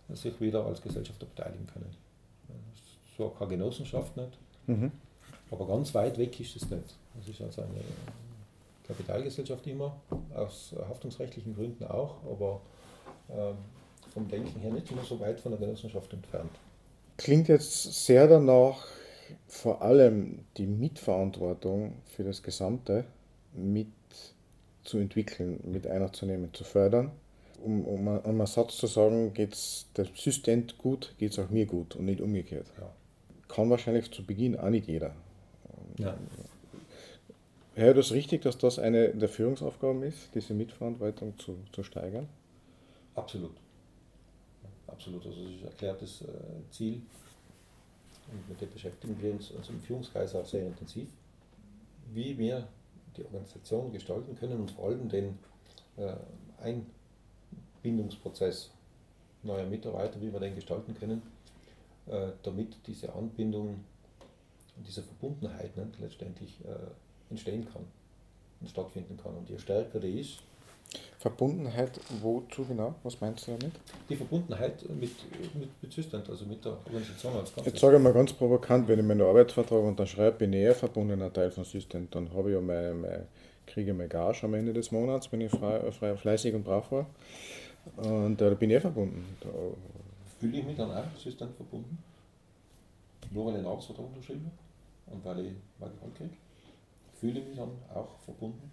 sich 0.09 0.39
wieder 0.41 0.65
als 0.65 0.81
Gesellschafter 0.81 1.25
beteiligen 1.25 1.67
können. 1.67 2.04
So 3.17 3.29
keine 3.29 3.51
Genossenschaft 3.51 4.17
nicht, 4.17 4.37
mhm. 4.67 4.91
aber 5.51 5.67
ganz 5.67 5.93
weit 5.95 6.17
weg 6.17 6.39
ist 6.39 6.55
es 6.55 6.69
nicht. 6.69 6.95
Es 7.21 7.29
ist 7.29 7.41
also 7.41 7.61
eine 7.61 7.81
Kapitalgesellschaft 8.85 9.65
immer, 9.67 9.95
aus 10.33 10.75
haftungsrechtlichen 10.89 11.55
Gründen 11.55 11.85
auch, 11.85 12.17
aber 12.29 12.61
äh, 13.29 13.53
vom 14.13 14.27
Denken 14.27 14.59
her 14.59 14.71
nicht 14.71 14.91
immer 14.91 15.03
so 15.03 15.19
weit 15.19 15.39
von 15.39 15.51
der 15.51 15.59
Genossenschaft 15.59 16.11
entfernt. 16.13 16.51
Klingt 17.17 17.47
jetzt 17.47 18.05
sehr 18.05 18.27
danach, 18.27 18.85
vor 19.47 19.81
allem 19.81 20.45
die 20.57 20.67
Mitverantwortung 20.67 21.95
für 22.05 22.23
das 22.23 22.43
Gesamte 22.43 23.05
mit 23.53 23.87
zu 24.83 24.99
entwickeln, 24.99 25.59
mit 25.63 25.87
einzunehmen, 25.87 26.53
zu 26.53 26.63
fördern. 26.63 27.11
Um, 27.65 27.83
um, 27.83 28.07
um 28.07 28.21
einen 28.21 28.45
Satz 28.45 28.77
zu 28.77 28.85
sagen, 28.85 29.33
geht 29.33 29.53
es 29.53 29.87
dem 29.97 30.05
System 30.13 30.67
gut, 30.77 31.15
geht 31.17 31.31
es 31.31 31.39
auch 31.39 31.49
mir 31.49 31.65
gut 31.65 31.95
und 31.95 32.05
nicht 32.05 32.21
umgekehrt. 32.21 32.67
Ja. 32.79 32.91
Kann 33.47 33.71
wahrscheinlich 33.71 34.11
zu 34.11 34.23
Beginn 34.23 34.55
auch 34.55 34.69
nicht 34.69 34.87
jeder. 34.87 35.15
Ja. 35.97 36.15
Wäre 37.73 37.95
das 37.95 38.11
richtig, 38.11 38.43
dass 38.43 38.59
das 38.59 38.77
eine 38.77 39.09
der 39.15 39.29
Führungsaufgaben 39.29 40.03
ist, 40.03 40.29
diese 40.35 40.53
Mitverantwortung 40.53 41.37
zu, 41.39 41.57
zu 41.71 41.81
steigern? 41.81 42.29
Absolut. 43.15 43.55
Absolut. 44.85 45.25
Also 45.25 45.41
das 45.41 45.51
ist 45.51 45.61
ein 45.61 45.67
erklärtes 45.67 46.21
äh, 46.21 46.25
Ziel. 46.69 47.01
Und 48.31 48.47
mit 48.47 48.61
dem 48.61 48.71
beschäftigen 48.71 49.17
wir 49.19 49.31
uns 49.31 49.51
also 49.57 49.73
im 49.73 49.81
Führungskreis 49.81 50.35
auch 50.35 50.45
sehr 50.45 50.65
intensiv, 50.65 51.09
wie 52.13 52.37
wir 52.37 52.67
die 53.17 53.25
Organisation 53.25 53.91
gestalten 53.91 54.35
können 54.35 54.61
und 54.61 54.71
vor 54.71 54.89
allem 54.89 55.09
den 55.09 55.37
äh, 55.97 56.13
Einbindungsprozess 57.85 58.71
neuer 59.43 59.65
Mitarbeiter, 59.65 60.19
wie 60.21 60.31
wir 60.33 60.39
den 60.39 60.55
gestalten 60.55 60.95
können, 60.95 61.21
äh, 62.07 62.29
damit 62.43 62.75
diese 62.87 63.13
Anbindung, 63.13 63.83
diese 64.85 65.03
Verbundenheit 65.03 65.75
ne, 65.77 65.87
letztendlich 65.99 66.59
äh, 66.65 67.29
entstehen 67.29 67.65
kann 67.71 67.83
und 68.61 68.69
stattfinden 68.69 69.17
kann. 69.21 69.35
Und 69.35 69.49
je 69.49 69.57
stärker 69.57 69.99
die 69.99 70.19
ist, 70.19 70.39
Verbundenheit, 71.17 71.99
wozu 72.21 72.63
genau? 72.65 72.95
Was 73.03 73.19
meinst 73.19 73.47
du 73.47 73.51
damit? 73.51 73.73
Die 74.07 74.15
Verbundenheit 74.15 74.87
mit, 74.89 75.11
mit, 75.55 75.81
mit 75.81 75.91
Systent, 75.91 76.29
also 76.29 76.45
mit 76.45 76.63
der 76.63 76.73
Organisation 76.85 77.33
als 77.33 77.53
Ganzes. 77.53 77.73
Jetzt 77.73 77.81
sage 77.81 77.97
ich 77.97 78.03
mal 78.03 78.13
ganz 78.13 78.31
provokant, 78.31 78.87
wenn 78.87 78.99
ich 78.99 79.05
meinen 79.05 79.23
Arbeitsvertrag 79.23 79.83
unterschreibe, 79.83 80.37
bin 80.37 80.53
ich 80.53 80.61
eher 80.61 80.75
verbundener 80.75 81.33
Teil 81.33 81.49
von 81.49 81.63
Systent, 81.63 82.13
dann 82.13 82.31
habe 82.33 82.49
ich 82.49 82.55
ja 82.55 82.61
meine, 82.61 82.93
meine, 82.93 83.25
kriege 83.65 83.91
ich 83.91 83.97
meine 83.97 84.07
Gage 84.07 84.43
am 84.43 84.53
Ende 84.53 84.71
des 84.71 84.91
Monats, 84.91 85.31
wenn 85.31 85.41
ich 85.41 85.51
frei, 85.51 85.91
frei, 85.91 86.15
fleißig 86.15 86.53
und 86.53 86.63
brav 86.63 86.91
war. 86.91 87.07
Und 87.97 88.39
da 88.39 88.49
bin 88.51 88.69
ich 88.69 88.77
eh 88.77 88.79
verbunden. 88.79 89.23
Da 89.39 89.49
Fühle 90.39 90.59
ich 90.59 90.65
mich 90.65 90.77
dann 90.77 90.91
auch 90.91 91.17
Systent 91.17 91.55
verbunden? 91.55 91.97
Nur 93.31 93.45
weil 93.45 93.53
ich 93.53 93.59
einen 93.59 93.67
Arbeitsvertrag 93.67 94.05
unterschrieben 94.07 94.45
habe 94.45 95.15
und 95.15 95.25
weil 95.25 95.45
ich 95.45 95.53
mein 95.79 95.91
Gehalt 95.95 96.15
kriege? 96.15 96.33
Fühle 97.13 97.39
ich 97.39 97.47
mich 97.47 97.57
dann 97.57 97.71
auch 97.93 98.19
verbunden? 98.19 98.69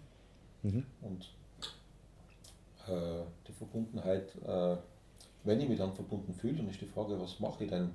Mhm. 0.61 0.85
Und 1.01 1.33
äh, 2.87 3.23
die 3.47 3.51
Verbundenheit, 3.53 4.35
äh, 4.45 4.77
wenn 5.43 5.59
ich 5.59 5.69
mich 5.69 5.77
dann 5.77 5.93
verbunden 5.93 6.33
fühle, 6.33 6.57
dann 6.57 6.69
ist 6.69 6.81
die 6.81 6.85
Frage, 6.85 7.19
was 7.19 7.39
mache 7.39 7.63
ich 7.63 7.69
denn, 7.69 7.89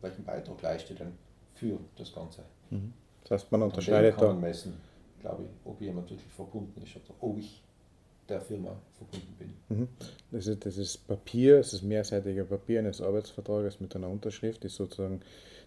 welchen 0.00 0.24
Beitrag 0.24 0.60
leiste 0.62 0.92
ich 0.92 0.98
denn 0.98 1.12
für 1.54 1.78
das 1.96 2.14
Ganze? 2.14 2.42
Mhm. 2.70 2.92
Das 3.24 3.42
heißt, 3.42 3.52
man 3.52 3.62
unterscheidet 3.62 4.16
kann 4.16 4.28
man 4.28 4.40
messen, 4.40 4.74
glaube 5.20 5.44
ich, 5.44 5.48
ob 5.64 5.80
jemand 5.80 6.08
wirklich 6.10 6.32
verbunden 6.32 6.80
ist 6.82 6.96
oder 6.96 7.14
ob 7.20 7.38
ich 7.38 7.62
der 8.28 8.40
Firma 8.40 8.76
verbunden 8.96 9.36
bin. 9.38 9.78
Mhm. 9.78 9.88
Das, 10.30 10.46
ist, 10.46 10.64
das 10.64 10.76
ist 10.76 11.06
Papier, 11.06 11.58
das 11.58 11.72
ist 11.72 11.82
mehrseitige 11.82 12.44
Papier 12.44 12.80
eines 12.80 13.00
Arbeitsvertrages 13.00 13.80
mit 13.80 13.94
einer 13.96 14.08
Unterschrift, 14.08 14.64
ist 14.64 14.76
sozusagen 14.76 15.20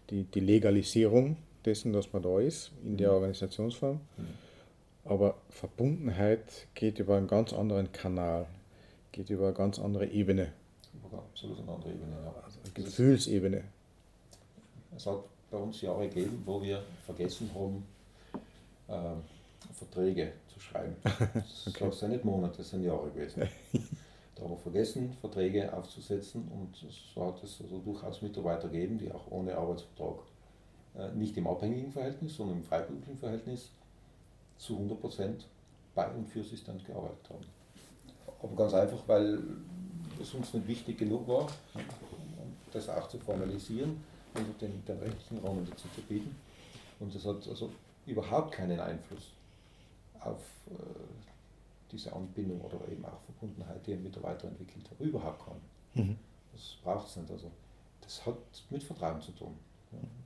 die, 0.10 0.24
die 0.24 0.40
Legalisierung 0.40 1.38
dessen, 1.66 1.94
dass 1.94 2.12
man 2.14 2.24
da 2.24 2.40
ist, 2.40 2.72
in 2.84 2.98
der 2.98 3.10
mhm. 3.10 3.16
Organisationsform. 3.16 4.00
Mhm. 4.18 4.28
Aber 5.06 5.38
Verbundenheit 5.50 6.68
geht 6.76 7.00
über 7.00 7.18
einen 7.18 7.28
ganz 7.28 7.54
anderen 7.54 7.92
Kanal, 7.92 8.48
geht 9.12 9.30
über 9.30 9.48
eine 9.48 9.56
ganz 9.56 9.80
andere 9.80 10.08
Ebene. 10.08 10.54
Absolut 11.12 11.60
eine 11.60 11.72
andere 11.72 11.90
Ebene, 11.90 12.16
ja. 12.24 12.36
Also 12.44 12.60
Gefühlsebene. 12.74 13.64
Es 14.96 15.06
hat 15.08 15.24
bei 15.50 15.58
uns 15.58 15.82
Jahre 15.82 16.08
gegeben, 16.08 16.44
wo 16.46 16.62
wir 16.62 16.84
vergessen 17.06 17.50
haben, 17.56 17.84
äh, 18.88 19.74
Verträge 19.74 20.34
zu 20.60 20.66
schreiben. 20.66 20.96
Das 21.34 21.68
okay. 21.68 21.92
sind 21.92 22.12
nicht 22.12 22.26
Monate, 22.26 22.58
das 22.58 22.70
sind 22.70 22.84
Jahre 22.84 23.10
gewesen. 23.10 23.42
da 24.36 24.44
haben 24.44 24.52
wir 24.52 24.58
vergessen, 24.58 25.14
Verträge 25.20 25.74
aufzusetzen 25.74 26.48
und 26.50 26.76
so 27.14 27.26
hat 27.26 27.44
es 27.44 27.62
also 27.62 27.80
durchaus 27.80 28.22
Mitarbeiter 28.22 28.68
gegeben, 28.68 28.98
die 28.98 29.12
auch 29.12 29.32
ohne 29.32 29.56
Arbeitsvertrag, 29.56 30.20
äh, 30.98 31.12
nicht 31.14 31.36
im 31.38 31.48
abhängigen 31.48 31.92
Verhältnis, 31.92 32.36
sondern 32.36 32.58
im 32.58 32.64
freiberuflichen 32.64 33.18
Verhältnis, 33.18 33.72
zu 34.58 34.78
100% 34.78 35.46
bei 35.96 36.08
und 36.10 36.28
für 36.28 36.42
Assistent 36.42 36.86
gearbeitet 36.86 37.30
haben. 37.30 37.46
Aber 38.44 38.56
ganz 38.56 38.74
einfach, 38.74 39.02
weil 39.08 39.40
es 40.22 40.34
uns 40.34 40.54
nicht 40.54 40.68
wichtig 40.68 40.98
genug 40.98 41.28
war, 41.28 41.48
das 42.72 42.90
auch 42.90 43.08
zu 43.08 43.18
formalisieren 43.20 44.04
und 44.36 44.62
den, 44.62 44.84
den 44.86 45.00
rechtlichen 45.00 45.40
Rahmen 45.46 45.66
dazu 45.70 45.88
zu 45.96 46.02
bieten. 46.02 46.36
Und 47.00 47.16
das 47.16 47.26
hat 47.26 47.48
also 47.48 47.70
überhaupt 48.06 48.52
keinen 48.52 48.80
Einfluss 48.80 49.32
auf 50.22 50.42
äh, 50.70 50.74
diese 51.92 52.14
Anbindung 52.14 52.62
oder 52.62 52.88
eben 52.88 53.04
auch 53.06 53.20
Verbundenheit, 53.22 53.86
die 53.86 53.94
ein 53.94 54.04
Mitarbeiter 54.04 54.48
entwickelt. 54.48 54.90
Überhaupt 55.00 55.46
keinen. 55.46 56.08
Mhm. 56.08 56.18
Das 56.52 56.78
braucht 56.84 57.08
es 57.08 57.16
nicht. 57.16 57.32
Also 57.32 57.52
das 58.02 58.26
hat 58.26 58.38
mit 58.70 58.84
Vertrauen 58.84 59.22
zu 59.22 59.32
tun. 59.32 59.56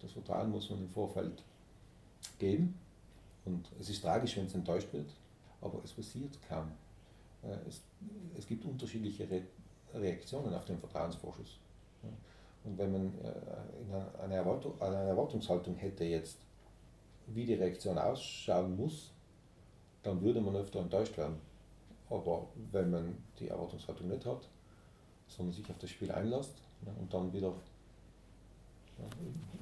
Das 0.02 0.12
Vertrauen 0.12 0.52
muss 0.52 0.70
man 0.70 0.80
im 0.80 0.90
Vorfeld 0.90 1.42
geben 2.38 2.78
und 3.46 3.70
es 3.80 3.90
ist 3.90 4.02
tragisch, 4.02 4.36
wenn 4.38 4.46
es 4.46 4.54
enttäuscht 4.54 4.92
wird, 4.92 5.10
aber 5.62 5.80
es 5.84 5.92
passiert 5.94 6.38
kaum. 6.48 6.72
Äh, 7.44 7.56
es, 7.68 7.82
es 8.38 8.48
gibt 8.48 8.66
unterschiedliche 8.66 9.30
Re 9.30 9.42
Reaktionen 9.94 10.52
auf 10.56 10.66
den 10.66 10.80
Vertrauensvorschuss. 10.80 11.60
Und 12.64 12.78
wenn 12.80 12.92
man 12.92 13.14
äh, 13.24 14.24
eine, 14.24 14.36
Erwartung, 14.36 14.82
eine 14.82 14.96
Erwartungshaltung 14.96 15.76
hätte 15.76 16.04
jetzt, 16.04 16.38
wie 17.28 17.46
die 17.46 17.54
Reaktion 17.54 18.00
ausschauen 18.00 18.76
muss, 18.76 19.13
dann 20.04 20.22
würde 20.22 20.42
man 20.42 20.56
öfter 20.56 20.80
enttäuscht 20.80 21.18
werden. 21.18 21.36
Aber 22.10 22.48
wenn 22.72 22.92
man 22.92 23.18
die 23.40 23.48
Erwartungshaltung 23.48 24.08
nicht 24.08 24.26
hat, 24.26 24.48
sondern 25.28 25.54
sich 25.54 25.70
auf 25.70 25.78
das 25.80 25.90
Spiel 25.90 26.12
einlässt 26.12 26.54
und 27.00 27.14
dann 27.14 27.34
wieder. 27.34 27.54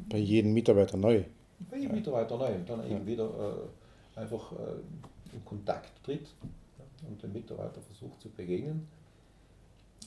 Bei 0.10 0.18
jedem 0.18 0.54
Mitarbeiter 0.54 0.98
neu 0.98 1.24
bei 1.70 1.78
jedem 1.78 1.96
Mitarbeiter 1.96 2.38
neu 2.38 2.56
und 2.56 2.70
dann 2.70 2.90
eben 2.90 3.06
wieder 3.06 3.30
äh, 4.16 4.20
einfach 4.20 4.52
äh, 4.54 5.36
in 5.36 5.46
Kontakt 5.46 5.92
tritt 6.04 6.28
ja, 6.78 7.08
und 7.08 7.22
dem 7.22 7.34
Mitarbeiter 7.34 7.82
versucht 7.82 8.22
zu 8.22 8.30
begegnen, 8.30 8.88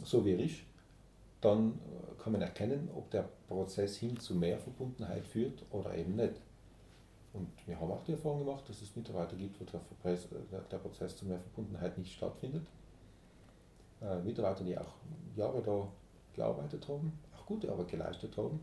so 0.05 0.25
wie 0.25 0.33
er 0.33 0.40
ist, 0.40 0.57
dann 1.40 1.73
äh, 1.73 2.23
kann 2.23 2.33
man 2.33 2.42
erkennen, 2.42 2.88
ob 2.94 3.11
der 3.11 3.29
Prozess 3.49 3.97
hin 3.97 4.18
zu 4.18 4.35
mehr 4.35 4.59
Verbundenheit 4.59 5.27
führt 5.27 5.64
oder 5.70 5.94
eben 5.97 6.16
nicht. 6.16 6.35
Und 7.35 7.51
wir 7.66 7.79
haben 7.79 7.90
auch 7.90 8.05
die 8.05 8.12
Erfahrung 8.12 8.44
gemacht, 8.44 8.66
dass 8.68 8.81
es 8.81 8.94
Mitarbeiter 8.94 9.37
gibt, 9.37 9.61
wo 9.61 9.64
der, 9.64 9.79
Prozess, 9.79 10.29
der 10.70 10.79
Prozess 10.79 11.16
zu 11.16 11.27
mehr 11.27 11.40
Verbundenheit 11.40 11.99
nicht 11.99 12.14
stattfindet. 12.14 12.64
Äh, 14.01 14.20
Mitarbeiter, 14.20 14.62
die 14.62 14.79
auch 14.79 14.94
Jahre 15.35 15.61
da 15.61 15.88
gearbeitet 16.33 16.88
haben, 16.88 17.12
auch 17.37 17.44
gute 17.44 17.70
Arbeit 17.70 17.88
geleistet 17.88 18.37
haben, 18.37 18.61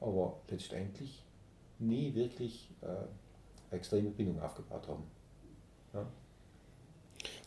aber 0.00 0.38
letztendlich 0.48 1.22
nie 1.78 2.14
wirklich 2.14 2.70
äh, 2.80 3.74
extreme 3.74 4.10
Bindung 4.10 4.40
aufgebaut 4.40 4.88
haben. 4.88 5.04
Ja. 5.92 6.06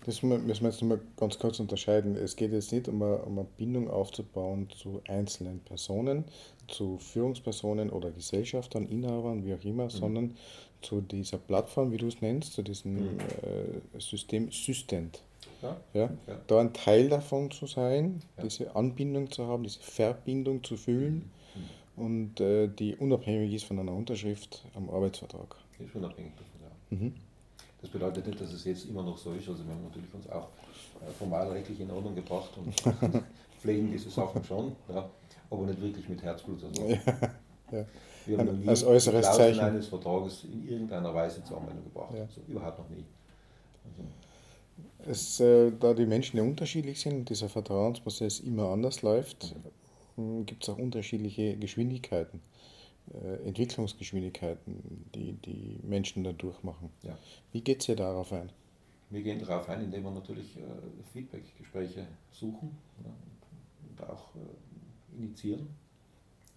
Das 0.05 0.21
müssen 0.21 0.47
wir 0.47 0.69
jetzt 0.69 0.81
mal 0.83 0.99
ganz 1.17 1.39
kurz 1.39 1.59
unterscheiden. 1.59 2.15
Es 2.15 2.35
geht 2.35 2.51
jetzt 2.51 2.71
nicht 2.71 2.87
um 2.87 3.01
eine, 3.01 3.17
um 3.17 3.39
eine 3.39 3.47
Bindung 3.57 3.89
aufzubauen 3.89 4.69
zu 4.69 5.01
einzelnen 5.07 5.59
Personen, 5.61 6.25
zu 6.67 6.97
Führungspersonen 6.99 7.89
oder 7.89 8.11
Gesellschaftern, 8.11 8.87
Inhabern, 8.87 9.45
wie 9.45 9.53
auch 9.53 9.63
immer, 9.63 9.85
mhm. 9.85 9.89
sondern 9.89 10.37
zu 10.81 11.01
dieser 11.01 11.37
Plattform, 11.37 11.91
wie 11.91 11.97
du 11.97 12.07
es 12.07 12.21
nennst, 12.21 12.53
zu 12.53 12.61
diesem 12.61 12.93
mhm. 12.93 13.19
äh, 13.41 13.99
System 13.99 14.51
Systent. 14.51 15.21
Ja, 15.61 15.77
ja, 15.93 16.09
ja, 16.27 16.41
Da 16.47 16.59
ein 16.59 16.73
Teil 16.73 17.09
davon 17.09 17.49
zu 17.49 17.65
sein, 17.65 18.21
ja. 18.37 18.43
diese 18.43 18.75
Anbindung 18.75 19.31
zu 19.31 19.47
haben, 19.47 19.63
diese 19.63 19.79
Verbindung 19.79 20.63
zu 20.63 20.77
fühlen. 20.77 21.15
Mhm 21.15 21.45
und 21.95 22.39
äh, 22.41 22.67
die 22.67 22.95
unabhängig 22.95 23.53
ist 23.53 23.65
von 23.65 23.79
einer 23.79 23.93
Unterschrift 23.93 24.65
am 24.75 24.89
Arbeitsvertrag. 24.89 25.55
Ist 25.79 25.95
unabhängig 25.95 26.33
davon, 26.35 26.61
ja. 26.61 27.24
Mhm. 27.85 27.91
Das 27.91 27.91
bedeutet 27.91 28.27
nicht, 28.27 28.41
dass 28.41 28.53
es 28.53 28.63
jetzt 28.65 28.85
immer 28.85 29.03
noch 29.03 29.17
so 29.17 29.33
ist. 29.33 29.47
Also 29.47 29.65
wir 29.65 29.73
haben 29.73 29.83
natürlich 29.83 30.13
uns 30.13 30.29
auch 30.29 30.49
äh, 31.01 31.11
formalrechtlich 31.17 31.79
in 31.79 31.91
Ordnung 31.91 32.15
gebracht 32.15 32.51
und 32.57 32.73
pflegen 33.61 33.91
diese 33.91 34.09
Sachen 34.09 34.43
schon, 34.43 34.75
ja, 34.89 35.09
aber 35.49 35.65
nicht 35.65 35.81
wirklich 35.81 36.07
mit 36.09 36.21
Herzblut. 36.23 36.63
Also, 36.63 36.87
ja, 36.87 36.97
ja. 37.71 37.85
Wir 38.25 38.37
haben 38.39 38.59
nie 38.59 38.67
als 38.67 38.83
äußeres 38.83 39.29
die 39.29 39.37
Zeichen 39.37 39.59
eines 39.59 39.87
Vertrages 39.87 40.45
in 40.45 40.67
irgendeiner 40.67 41.13
Weise 41.13 41.43
zur 41.43 41.57
Anwendung 41.57 41.83
gebracht. 41.85 42.13
Ja. 42.15 42.21
Also 42.23 42.41
überhaupt 42.47 42.79
noch 42.79 42.89
nie. 42.89 43.05
Also, 43.83 45.11
Es, 45.11 45.39
äh, 45.39 45.71
da 45.79 45.93
die 45.93 46.07
Menschen 46.07 46.37
ja 46.37 46.43
unterschiedlich 46.43 46.99
sind 46.99 47.13
und 47.13 47.29
dieser 47.29 47.49
Vertrauensprozess 47.49 48.39
immer 48.39 48.69
anders 48.69 49.03
läuft, 49.03 49.55
hm, 50.15 50.45
gibt 50.45 50.63
es 50.63 50.69
auch 50.69 50.79
unterschiedliche 50.79 51.55
Geschwindigkeiten, 51.57 52.41
Entwicklungsgeschwindigkeiten, 53.45 55.09
die 55.13 55.33
die 55.33 55.79
Menschen 55.83 56.23
da 56.23 56.31
durchmachen. 56.33 56.89
Ja. 57.03 57.17
Wie 57.51 57.61
geht 57.61 57.81
es 57.81 57.89
ihr 57.89 57.95
darauf 57.95 58.33
ein? 58.33 58.49
Wir 59.09 59.21
gehen 59.21 59.39
darauf 59.39 59.69
ein, 59.69 59.83
indem 59.83 60.03
wir 60.03 60.11
natürlich 60.11 60.57
äh, 60.57 60.61
Feedback-Gespräche 61.13 62.07
suchen 62.31 62.75
ja, 63.03 63.11
und 63.89 64.09
auch 64.09 64.35
äh, 64.35 65.17
initiieren, 65.17 65.67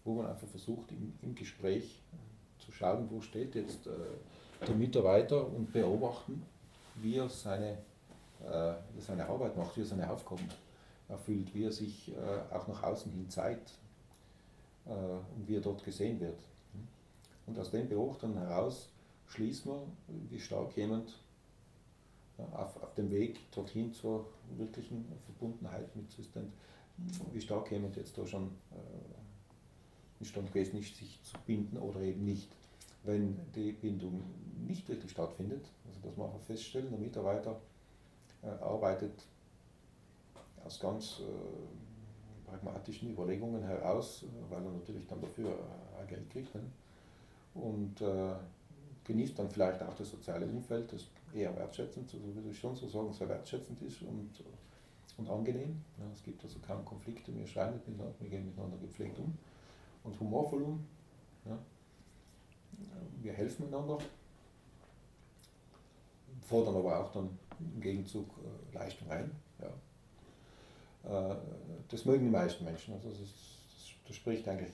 wo 0.04 0.14
man 0.14 0.26
einfach 0.26 0.48
versucht, 0.48 0.90
im, 0.90 1.12
im 1.22 1.34
Gespräch 1.34 2.00
zu 2.58 2.72
schauen, 2.72 3.08
wo 3.10 3.20
steht 3.20 3.54
jetzt 3.54 3.86
äh, 3.86 3.90
der 4.66 4.74
Mitarbeiter 4.74 5.46
und 5.46 5.72
beobachten, 5.72 6.42
wie 6.96 7.16
er 7.16 7.28
seine, 7.28 7.78
äh, 8.42 8.72
seine 8.98 9.28
Arbeit 9.28 9.56
macht, 9.56 9.76
wie 9.76 9.82
er 9.82 9.86
seine 9.86 10.10
Aufgaben 10.10 10.48
erfüllt, 11.08 11.54
wie 11.54 11.64
er 11.64 11.72
sich 11.72 12.10
äh, 12.12 12.54
auch 12.54 12.66
nach 12.66 12.82
außen 12.82 13.12
hin 13.12 13.28
zeigt 13.28 13.70
äh, 13.70 13.87
und 14.88 15.46
wie 15.46 15.56
er 15.56 15.60
dort 15.60 15.84
gesehen 15.84 16.18
wird. 16.20 16.40
Und 17.46 17.58
aus 17.58 17.70
den 17.70 17.88
Beobachtungen 17.88 18.38
heraus 18.38 18.90
schließen 19.26 19.72
wir, 19.72 19.82
wie 20.30 20.40
stark 20.40 20.76
jemand 20.76 21.18
auf, 22.52 22.82
auf 22.82 22.94
dem 22.94 23.10
Weg 23.10 23.50
dorthin 23.52 23.92
zur 23.92 24.26
wirklichen 24.56 25.04
Verbundenheit 25.24 25.94
mit 25.96 26.10
System, 26.10 26.52
wie 27.32 27.40
stark 27.40 27.70
jemand 27.70 27.96
jetzt 27.96 28.16
da 28.16 28.26
schon 28.26 28.50
äh, 30.20 30.46
gewesen 30.48 30.78
ist, 30.78 30.96
sich 30.96 31.22
zu 31.22 31.36
binden 31.46 31.78
oder 31.78 32.00
eben 32.00 32.24
nicht. 32.24 32.50
Wenn 33.04 33.38
die 33.54 33.72
Bindung 33.72 34.22
nicht 34.66 34.88
wirklich 34.88 35.10
stattfindet, 35.12 35.64
also 35.86 36.00
dass 36.00 36.16
wir 36.16 36.24
einfach 36.24 36.40
feststellen, 36.40 36.90
der 36.90 36.98
Mitarbeiter 36.98 37.60
äh, 38.42 38.48
arbeitet 38.48 39.24
aus 40.64 40.80
ganz 40.80 41.20
äh, 41.20 41.87
pragmatischen 42.48 43.10
Überlegungen 43.12 43.62
heraus, 43.62 44.24
weil 44.48 44.64
er 44.64 44.70
natürlich 44.70 45.06
dann 45.06 45.20
dafür 45.20 45.50
äh, 45.50 46.06
Geld 46.06 46.30
kriegt 46.30 46.54
ne? 46.54 46.62
und 47.54 48.00
äh, 48.00 48.34
genießt 49.04 49.38
dann 49.38 49.50
vielleicht 49.50 49.82
auch 49.82 49.94
das 49.94 50.10
soziale 50.10 50.46
Umfeld, 50.46 50.92
das 50.92 51.06
eher 51.34 51.54
wertschätzend, 51.56 52.12
also 52.12 52.34
würde 52.34 52.50
ich 52.50 52.58
schon 52.58 52.74
so 52.74 52.88
sagen, 52.88 53.12
sehr 53.12 53.28
wertschätzend 53.28 53.80
ist 53.82 54.02
und, 54.02 54.30
und 55.16 55.28
angenehm. 55.28 55.82
Ja, 55.98 56.04
es 56.12 56.22
gibt 56.22 56.42
also 56.44 56.58
kaum 56.66 56.84
Konflikte, 56.84 57.34
wir 57.34 57.46
schreien 57.46 57.74
miteinander, 57.74 58.12
wir 58.18 58.28
gehen 58.28 58.46
miteinander 58.46 58.76
gepflegt 58.78 59.18
um 59.18 59.36
und 60.04 60.18
humorvoll 60.20 60.62
um. 60.62 60.86
Ja. 61.44 61.58
Wir 63.20 63.32
helfen 63.32 63.66
einander, 63.66 63.98
fordern 66.42 66.76
aber 66.76 67.00
auch 67.00 67.12
dann 67.12 67.30
im 67.58 67.80
Gegenzug 67.80 68.28
äh, 68.38 68.74
Leistung 68.74 69.10
ein. 69.10 69.30
Äh, 71.08 71.36
das 71.88 72.04
mögen 72.04 72.24
die 72.24 72.30
meisten 72.30 72.64
Menschen, 72.64 72.94
also 72.94 73.08
das, 73.08 73.18
das, 73.18 73.28
das 74.06 74.16
spricht 74.16 74.46
eigentlich 74.46 74.72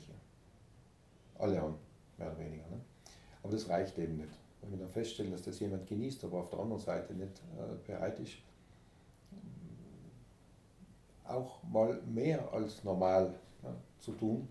alle 1.38 1.62
an, 1.62 1.74
mehr 2.18 2.28
oder 2.28 2.38
weniger. 2.38 2.68
Ne? 2.68 2.80
Aber 3.42 3.52
das 3.52 3.68
reicht 3.68 3.98
eben 3.98 4.16
nicht. 4.16 4.32
Wenn 4.60 4.72
wir 4.72 4.78
dann 4.78 4.88
feststellen, 4.88 5.30
dass 5.30 5.42
das 5.42 5.60
jemand 5.60 5.86
genießt, 5.86 6.24
aber 6.24 6.40
auf 6.40 6.50
der 6.50 6.58
anderen 6.58 6.80
Seite 6.80 7.12
nicht 7.14 7.40
äh, 7.56 7.86
bereit 7.86 8.18
ist, 8.18 8.32
auch 11.24 11.62
mal 11.62 12.00
mehr 12.02 12.52
als 12.52 12.82
normal 12.84 13.34
ja, 13.62 13.74
zu 13.98 14.12
tun, 14.12 14.48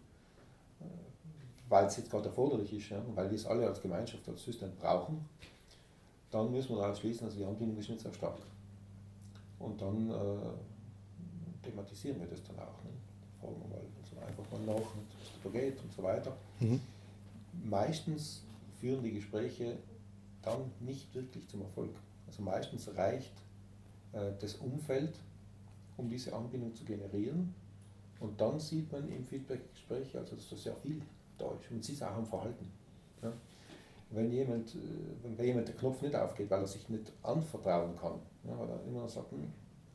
äh, 0.79 0.83
weil 1.67 1.85
es 1.85 1.97
jetzt 1.97 2.09
gerade 2.09 2.29
erforderlich 2.29 2.71
ist, 2.73 2.89
ja, 2.89 3.01
weil 3.15 3.29
wir 3.29 3.35
es 3.35 3.45
alle 3.45 3.67
als 3.67 3.81
Gemeinschaft, 3.81 4.27
als 4.29 4.43
System 4.43 4.71
brauchen, 4.79 5.27
dann 6.31 6.51
müssen 6.51 6.69
wir 6.69 6.81
daraus 6.81 6.99
schließen, 6.99 7.25
also 7.25 7.37
die 7.37 7.45
Anbindung 7.45 7.77
ist 7.77 7.89
nicht 7.89 8.01
so 8.01 8.11
stark. 8.11 8.39
Und 9.59 9.81
dann 9.81 10.09
äh, 10.09 10.72
thematisieren 11.63 12.19
wir 12.19 12.27
das 12.27 12.43
dann 12.43 12.57
auch. 12.59 12.83
Ne? 12.83 12.91
Fragen 13.39 13.55
wir 13.61 13.69
mal 13.69 13.81
also 14.01 14.25
einfach 14.25 14.51
mal 14.51 14.73
nach, 14.73 14.85
was 14.85 15.43
da 15.43 15.49
geht 15.49 15.81
und 15.81 15.93
so 15.93 16.03
weiter. 16.03 16.35
Mhm. 16.59 16.79
Meistens 17.63 18.43
führen 18.79 19.03
die 19.03 19.13
Gespräche 19.13 19.77
dann 20.41 20.71
nicht 20.79 21.13
wirklich 21.15 21.47
zum 21.47 21.61
Erfolg. 21.61 21.95
Also 22.27 22.41
meistens 22.41 22.89
reicht 22.95 23.33
äh, 24.11 24.31
das 24.39 24.55
Umfeld, 24.55 25.17
um 25.97 26.09
diese 26.09 26.33
Anbindung 26.33 26.73
zu 26.75 26.83
generieren. 26.83 27.53
Und 28.19 28.39
dann 28.39 28.59
sieht 28.59 28.91
man 28.91 29.09
im 29.09 29.25
Feedback-Gespräch, 29.25 30.15
also 30.17 30.35
dass 30.35 30.49
da 30.49 30.55
sehr 30.55 30.75
viel 30.75 31.01
da 31.37 31.45
ist. 31.51 31.71
Und 31.71 31.83
sie 31.83 31.93
ist 31.93 32.03
auch 32.03 32.15
am 32.15 32.25
Verhalten. 32.25 32.71
Ja. 33.21 33.31
Wenn, 34.11 34.31
jemand, 34.31 34.75
äh, 34.75 34.79
wenn 35.23 35.45
jemand 35.45 35.67
der 35.67 35.75
Knopf 35.75 36.01
nicht 36.01 36.15
aufgeht, 36.15 36.49
weil 36.49 36.61
er 36.61 36.67
sich 36.67 36.87
nicht 36.89 37.11
anvertrauen 37.23 37.95
kann, 37.97 38.19
ja, 38.43 38.57
weil 38.57 38.69
er 38.69 38.83
immer 38.85 39.07
sagt, 39.07 39.31
hm, 39.31 39.51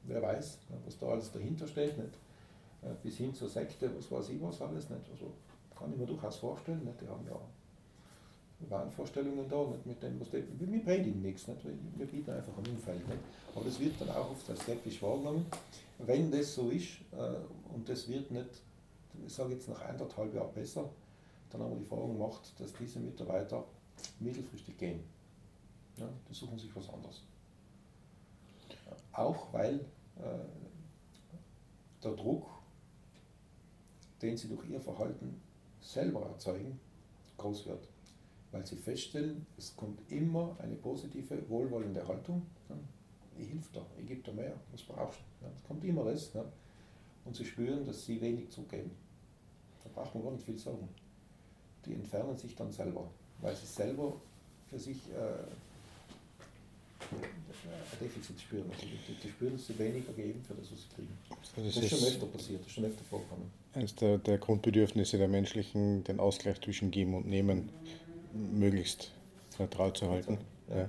wer 0.09 0.23
weiß, 0.23 0.59
was 0.85 0.99
da 0.99 1.07
alles 1.07 1.31
dahinter 1.31 1.67
steht, 1.67 1.97
nicht? 1.99 2.15
Äh, 2.83 2.95
bis 3.03 3.17
hin 3.17 3.35
zur 3.35 3.49
Sekte, 3.49 3.91
was 3.97 4.11
weiß 4.11 4.31
ich 4.31 4.43
was 4.43 4.61
alles, 4.63 4.89
nicht? 4.91 5.03
Also 5.11 5.33
kann 5.77 5.93
ich 5.93 5.99
mir 5.99 6.07
durchaus 6.07 6.37
vorstellen, 6.37 6.85
nicht? 6.85 7.01
die 7.01 7.09
haben 7.09 7.27
ja 7.27 7.41
Wahnvorstellungen 8.69 9.49
da, 9.49 9.65
nicht 9.67 9.87
mit 9.87 10.03
dem, 10.03 10.21
was 10.21 10.31
die, 10.31 10.45
wir 10.59 10.83
predigen 10.83 11.23
nichts, 11.23 11.47
nicht? 11.47 11.61
wir 11.65 12.07
bieten 12.07 12.31
einfach 12.31 12.57
ein 12.59 12.71
Umfeld. 12.71 13.07
Nicht? 13.09 13.21
Aber 13.55 13.65
das 13.65 13.79
wird 13.79 14.01
dann 14.01 14.11
auch 14.11 14.31
oft 14.31 14.49
als 14.51 14.61
skeptisch 14.61 15.03
wahrgenommen. 15.03 15.47
Wenn 15.99 16.31
das 16.31 16.55
so 16.55 16.71
ist 16.71 16.99
äh, 17.13 17.75
und 17.75 17.89
das 17.89 18.09
wird 18.09 18.31
nicht, 18.31 18.63
ich 19.27 19.33
sage 19.33 19.55
jetzt 19.55 19.69
nach 19.69 19.85
anderthalb 19.85 20.35
Jahren 20.35 20.53
besser, 20.55 20.89
dann 21.51 21.63
haben 21.63 21.71
wir 21.71 21.77
die 21.77 21.85
Erfahrung 21.85 22.15
gemacht, 22.15 22.53
dass 22.59 22.73
diese 22.75 22.99
Mitarbeiter 23.01 23.65
mittelfristig 24.21 24.77
gehen. 24.77 25.01
Ja, 25.97 26.09
die 26.29 26.35
suchen 26.35 26.59
sich 26.59 26.75
was 26.77 26.89
anderes. 26.89 27.23
Auch 29.13 29.53
weil 29.53 29.81
der 32.03 32.13
Druck, 32.13 32.47
den 34.23 34.37
sie 34.37 34.49
durch 34.49 34.69
ihr 34.69 34.81
Verhalten 34.81 35.41
selber 35.81 36.27
erzeugen, 36.27 36.81
groß 37.37 37.67
wird 37.67 37.89
weil 38.51 38.67
sie 38.67 38.77
feststellen, 38.77 39.47
es 39.57 39.77
kommt 39.77 40.01
immer 40.11 40.57
eine 40.61 40.77
positive, 40.77 41.49
wohlwollende 41.49 42.07
Haltung. 42.07 42.43
Ich 43.39 43.49
hilf 43.49 43.71
da, 43.73 43.85
ich 43.99 44.07
gebe 44.07 44.23
da 44.23 44.33
mehr, 44.33 44.55
was 44.73 44.83
brauchst 44.83 45.21
du? 45.41 45.47
Es 45.55 45.63
kommt 45.65 45.85
immer 45.85 46.05
das. 46.05 46.31
Und 47.25 47.37
sie 47.37 47.45
spüren, 47.45 47.85
dass 47.85 48.05
sie 48.05 48.21
wenig 48.21 48.51
zugeben. 48.51 48.91
Da 49.85 49.91
braucht 49.95 50.15
man 50.15 50.25
gar 50.25 50.33
nicht 50.33 50.45
viel 50.45 50.59
sagen. 50.59 50.89
Die 51.85 51.95
entfernen 51.95 52.37
sich 52.37 52.57
dann 52.57 52.73
selber, 52.73 53.09
weil 53.41 53.55
sie 53.55 53.67
selber 53.67 54.21
für 54.67 54.79
sich 54.79 55.11
äh, 55.13 55.45
Defizit 58.01 58.41
spüren. 58.41 58.65
Also 58.71 58.87
die, 58.87 59.15
die, 59.23 59.29
spüren, 59.29 59.53
dass 59.53 59.67
sie 59.67 59.79
weniger 59.79 60.13
geben 60.13 60.41
für 60.47 60.55
das, 60.55 60.71
was 60.71 60.83
sie 60.83 60.89
kriegen. 60.95 61.19
Das, 61.29 61.75
das 61.75 61.83
ist 61.83 61.91
schon 61.91 62.09
öfter 62.09 62.27
passiert, 62.27 62.61
das 62.61 62.69
ist 62.69 62.75
schon 62.75 62.85
öfter 62.85 63.05
vorgekommen. 63.05 63.51
Eines 63.75 63.95
der, 63.97 64.19
der 64.19 64.39
Grundbedürfnisse 64.39 65.19
der 65.19 65.29
menschlichen, 65.29 66.05
den 66.05 66.21
Ausgleich 66.21 66.61
zwischen 66.61 66.91
Geben 66.91 67.15
und 67.15 67.27
Nehmen 67.27 67.71
möglichst 68.33 69.11
neutral 69.59 69.93
zu 69.93 70.09
halten. 70.11 70.39
Ja. 70.71 70.89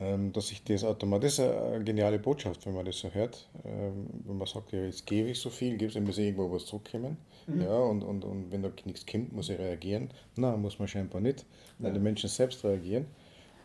Ähm, 0.00 0.32
dass 0.32 0.50
ich 0.50 0.64
das 0.64 0.84
automatisch, 0.84 1.36
das 1.36 1.46
ist 1.46 1.54
eine 1.54 1.84
geniale 1.84 2.18
Botschaft, 2.18 2.64
wenn 2.64 2.74
man 2.74 2.86
das 2.86 2.98
so 2.98 3.10
hört. 3.10 3.48
Ähm, 3.64 4.06
wenn 4.24 4.38
man 4.38 4.46
sagt, 4.46 4.72
ja, 4.72 4.84
jetzt 4.84 5.06
gebe 5.06 5.28
ich 5.28 5.38
so 5.38 5.50
viel, 5.50 5.76
gibt 5.76 5.94
es, 5.94 6.02
muss 6.02 6.18
irgendwo 6.18 6.50
was 6.50 6.64
zurückkommen. 6.64 7.18
Mhm. 7.46 7.60
Ja, 7.60 7.78
und, 7.78 8.02
und, 8.02 8.24
und 8.24 8.50
wenn 8.50 8.62
da 8.62 8.72
nichts 8.84 9.04
kommt, 9.04 9.32
muss 9.32 9.50
ich 9.50 9.58
reagieren. 9.58 10.10
Nein, 10.36 10.60
muss 10.62 10.78
man 10.78 10.88
scheinbar 10.88 11.20
nicht, 11.20 11.44
weil 11.78 11.88
ja. 11.88 11.94
die 11.94 12.00
Menschen 12.00 12.30
selbst 12.30 12.64
reagieren, 12.64 13.06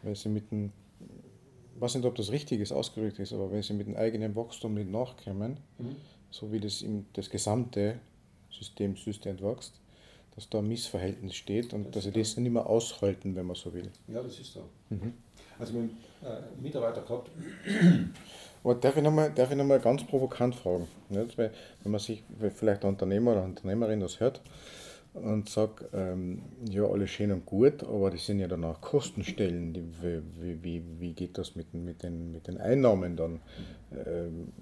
weil 0.03 0.15
sie 0.15 0.27
mit 0.27 0.51
dem, 0.51 0.71
ich 1.77 1.81
weiß 1.81 1.93
nicht, 1.93 2.05
ob 2.05 2.15
das 2.15 2.31
richtig 2.31 2.59
ist, 2.59 2.71
ausgedrückt 2.71 3.19
ist, 3.19 3.33
aber 3.33 3.51
wenn 3.51 3.61
sie 3.61 3.73
mit 3.73 3.85
dem 3.85 3.95
eigenen 3.95 4.35
Wachstum 4.35 4.73
nicht 4.73 4.89
nachkommen, 4.89 5.57
mhm. 5.77 5.95
so 6.31 6.51
wie 6.51 6.59
das, 6.59 6.81
im, 6.81 7.05
das 7.13 7.29
gesamte 7.29 7.99
System 8.49 8.97
System 8.97 9.39
wächst, 9.39 9.79
dass 10.33 10.49
da 10.49 10.57
ein 10.57 10.67
Missverhältnis 10.67 11.35
steht 11.35 11.75
und 11.75 11.85
das 11.85 11.93
dass 11.93 12.03
sie 12.05 12.19
das 12.19 12.35
nicht 12.37 12.51
mehr 12.51 12.65
aushalten, 12.65 13.35
wenn 13.35 13.45
man 13.45 13.55
so 13.55 13.71
will. 13.71 13.91
Ja, 14.07 14.23
das 14.23 14.39
ist 14.39 14.53
so. 14.53 14.63
Mhm. 14.89 15.13
Also 15.59 15.73
mit 15.73 15.91
äh, 16.23 16.59
Mitarbeiter 16.59 17.03
gehabt. 17.03 17.29
Aber 18.63 18.73
darf 18.73 18.97
ich 18.97 19.03
nochmal 19.03 19.29
noch, 19.29 19.83
ganz 19.83 20.03
provokant 20.03 20.55
fragen? 20.55 20.87
Nicht? 21.09 21.37
Weil, 21.37 21.53
wenn 21.83 21.91
man 21.91 22.01
sich, 22.01 22.23
vielleicht 22.55 22.83
ein 22.83 22.89
Unternehmer 22.89 23.33
oder 23.33 23.43
Unternehmerin 23.43 23.99
das 23.99 24.19
hört 24.19 24.41
und 25.23 25.49
sagt, 25.49 25.85
ähm, 25.93 26.43
ja, 26.69 26.83
alles 26.83 27.09
schön 27.09 27.31
und 27.31 27.45
gut, 27.45 27.83
aber 27.83 28.11
das 28.11 28.25
sind 28.25 28.39
ja 28.39 28.47
dann 28.47 28.63
auch 28.63 28.81
Kostenstellen. 28.81 29.73
Die, 29.73 29.83
wie, 30.41 30.63
wie, 30.63 30.83
wie 30.99 31.13
geht 31.13 31.37
das 31.37 31.55
mit, 31.55 31.73
mit, 31.73 32.03
den, 32.03 32.31
mit 32.31 32.47
den 32.47 32.57
Einnahmen 32.57 33.15
dann? 33.15 33.39
Ähm, 34.05 34.53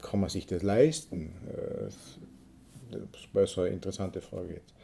kann 0.00 0.20
man 0.20 0.28
sich 0.28 0.46
das 0.46 0.62
leisten? 0.62 1.32
Äh, 1.48 1.90
das 2.90 3.34
war 3.34 3.46
so 3.46 3.62
eine 3.62 3.70
interessante 3.70 4.20
Frage 4.20 4.54
jetzt. 4.54 4.74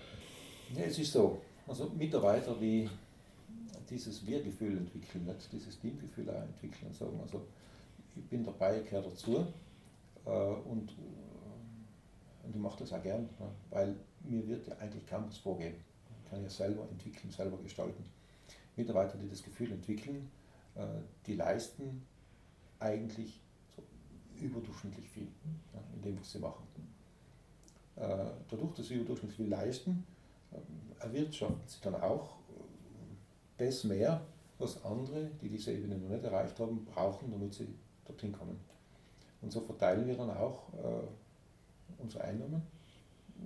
Ja, 0.77 0.85
es 0.85 0.99
ist 0.99 1.13
so. 1.13 1.41
Also 1.67 1.91
Mitarbeiter, 1.97 2.57
die 2.61 2.89
dieses 3.91 4.27
Wir-Gefühl 4.27 4.79
entwickeln, 4.79 5.25
nicht 5.27 5.53
dieses 5.53 5.79
Teamgefühl 5.79 6.29
auch 6.31 6.43
entwickeln 6.43 6.89
und 6.89 6.97
sagen, 6.97 7.21
also 7.21 7.43
ich 8.17 8.25
bin 8.25 8.43
dabei, 8.45 8.81
ich 8.81 8.85
gehöre 8.89 9.03
dazu 9.03 9.47
äh, 10.25 10.31
und, 10.31 10.91
äh, 10.91 12.47
und 12.47 12.55
ich 12.55 12.61
mache 12.61 12.79
das 12.81 12.93
auch 12.93 13.03
gern, 13.03 13.29
ja, 13.39 13.47
weil 13.71 13.97
mir 14.25 14.47
wird 14.47 14.67
ja 14.67 14.77
eigentlich 14.79 15.07
kaum 15.07 15.27
was 15.27 15.39
vorgeben. 15.39 15.77
Ich 16.25 16.31
kann 16.31 16.43
ja 16.43 16.51
selber 16.51 16.89
entwickeln, 16.91 17.31
selber 17.31 17.59
gestalten. 17.59 18.05
Mitarbeiter, 18.77 19.19
die 19.19 19.29
das 19.29 19.43
Gefühl 19.43 19.73
entwickeln, 19.73 20.31
äh, 20.75 20.87
die 21.27 21.35
leisten 21.35 22.07
eigentlich 22.79 23.41
so 23.77 23.83
überdurchschnittlich 24.41 25.09
viel 25.09 25.29
ja, 25.75 25.81
in 25.95 26.03
dem, 26.03 26.21
was 26.21 26.33
sie 26.33 26.39
machen. 26.39 26.67
Äh, 27.97 28.25
dadurch, 28.49 28.75
dass 28.75 28.89
sie 28.89 28.95
überdurchschnittlich 28.95 29.37
viel 29.37 29.49
leisten, 29.49 30.07
äh, 30.51 31.03
erwirtschaften 31.03 31.61
sie 31.67 31.81
dann 31.83 31.97
auch 31.97 32.39
äh, 32.49 33.65
das 33.65 33.85
mehr, 33.85 34.23
was 34.59 34.83
andere, 34.85 35.31
die 35.41 35.49
diese 35.49 35.73
Ebene 35.73 35.99
noch 35.99 36.09
nicht 36.09 36.25
erreicht 36.25 36.59
haben, 36.59 36.85
brauchen, 36.85 37.31
damit 37.31 37.53
sie 37.53 37.69
dorthin 38.05 38.33
kommen. 38.33 38.59
Und 39.41 39.53
so 39.53 39.61
verteilen 39.61 40.07
wir 40.07 40.17
dann 40.17 40.31
auch 40.31 40.69
unsere 41.99 42.23
Einnahmen 42.23 42.63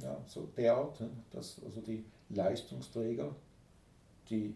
ja, 0.02 0.22
so 0.26 0.48
derart, 0.56 1.00
ne, 1.00 1.10
dass 1.30 1.60
also 1.64 1.80
die 1.80 2.04
Leistungsträger 2.28 3.34
die 4.30 4.54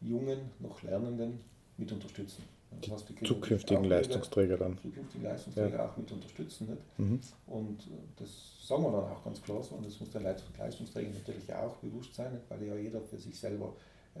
jungen, 0.00 0.50
noch 0.60 0.82
Lernenden 0.82 1.40
mit 1.76 1.92
unterstützen. 1.92 2.44
Das 2.80 2.90
heißt, 2.90 3.08
die 3.08 3.26
zukünftigen 3.26 3.84
Leistungsträger 3.84 4.58
dann. 4.58 4.76
Zukünftigen 4.78 5.24
Leistungsträger 5.24 5.76
ja. 5.76 5.88
auch 5.88 5.96
mit 5.96 6.12
unterstützen. 6.12 6.68
Nicht? 6.68 6.98
Mhm. 6.98 7.20
Und 7.46 7.80
äh, 7.86 7.90
das 8.16 8.66
sagen 8.66 8.82
wir 8.82 8.92
dann 8.92 9.04
auch 9.04 9.24
ganz 9.24 9.42
klar 9.42 9.62
so, 9.62 9.74
und 9.74 9.86
das 9.86 9.98
muss 9.98 10.10
der 10.10 10.20
Leistungsträger 10.20 11.10
natürlich 11.10 11.52
auch 11.54 11.76
bewusst 11.76 12.14
sein, 12.14 12.32
nicht? 12.32 12.44
weil 12.48 12.62
ja 12.64 12.76
jeder 12.76 13.00
für 13.00 13.16
sich 13.16 13.38
selber 13.38 13.74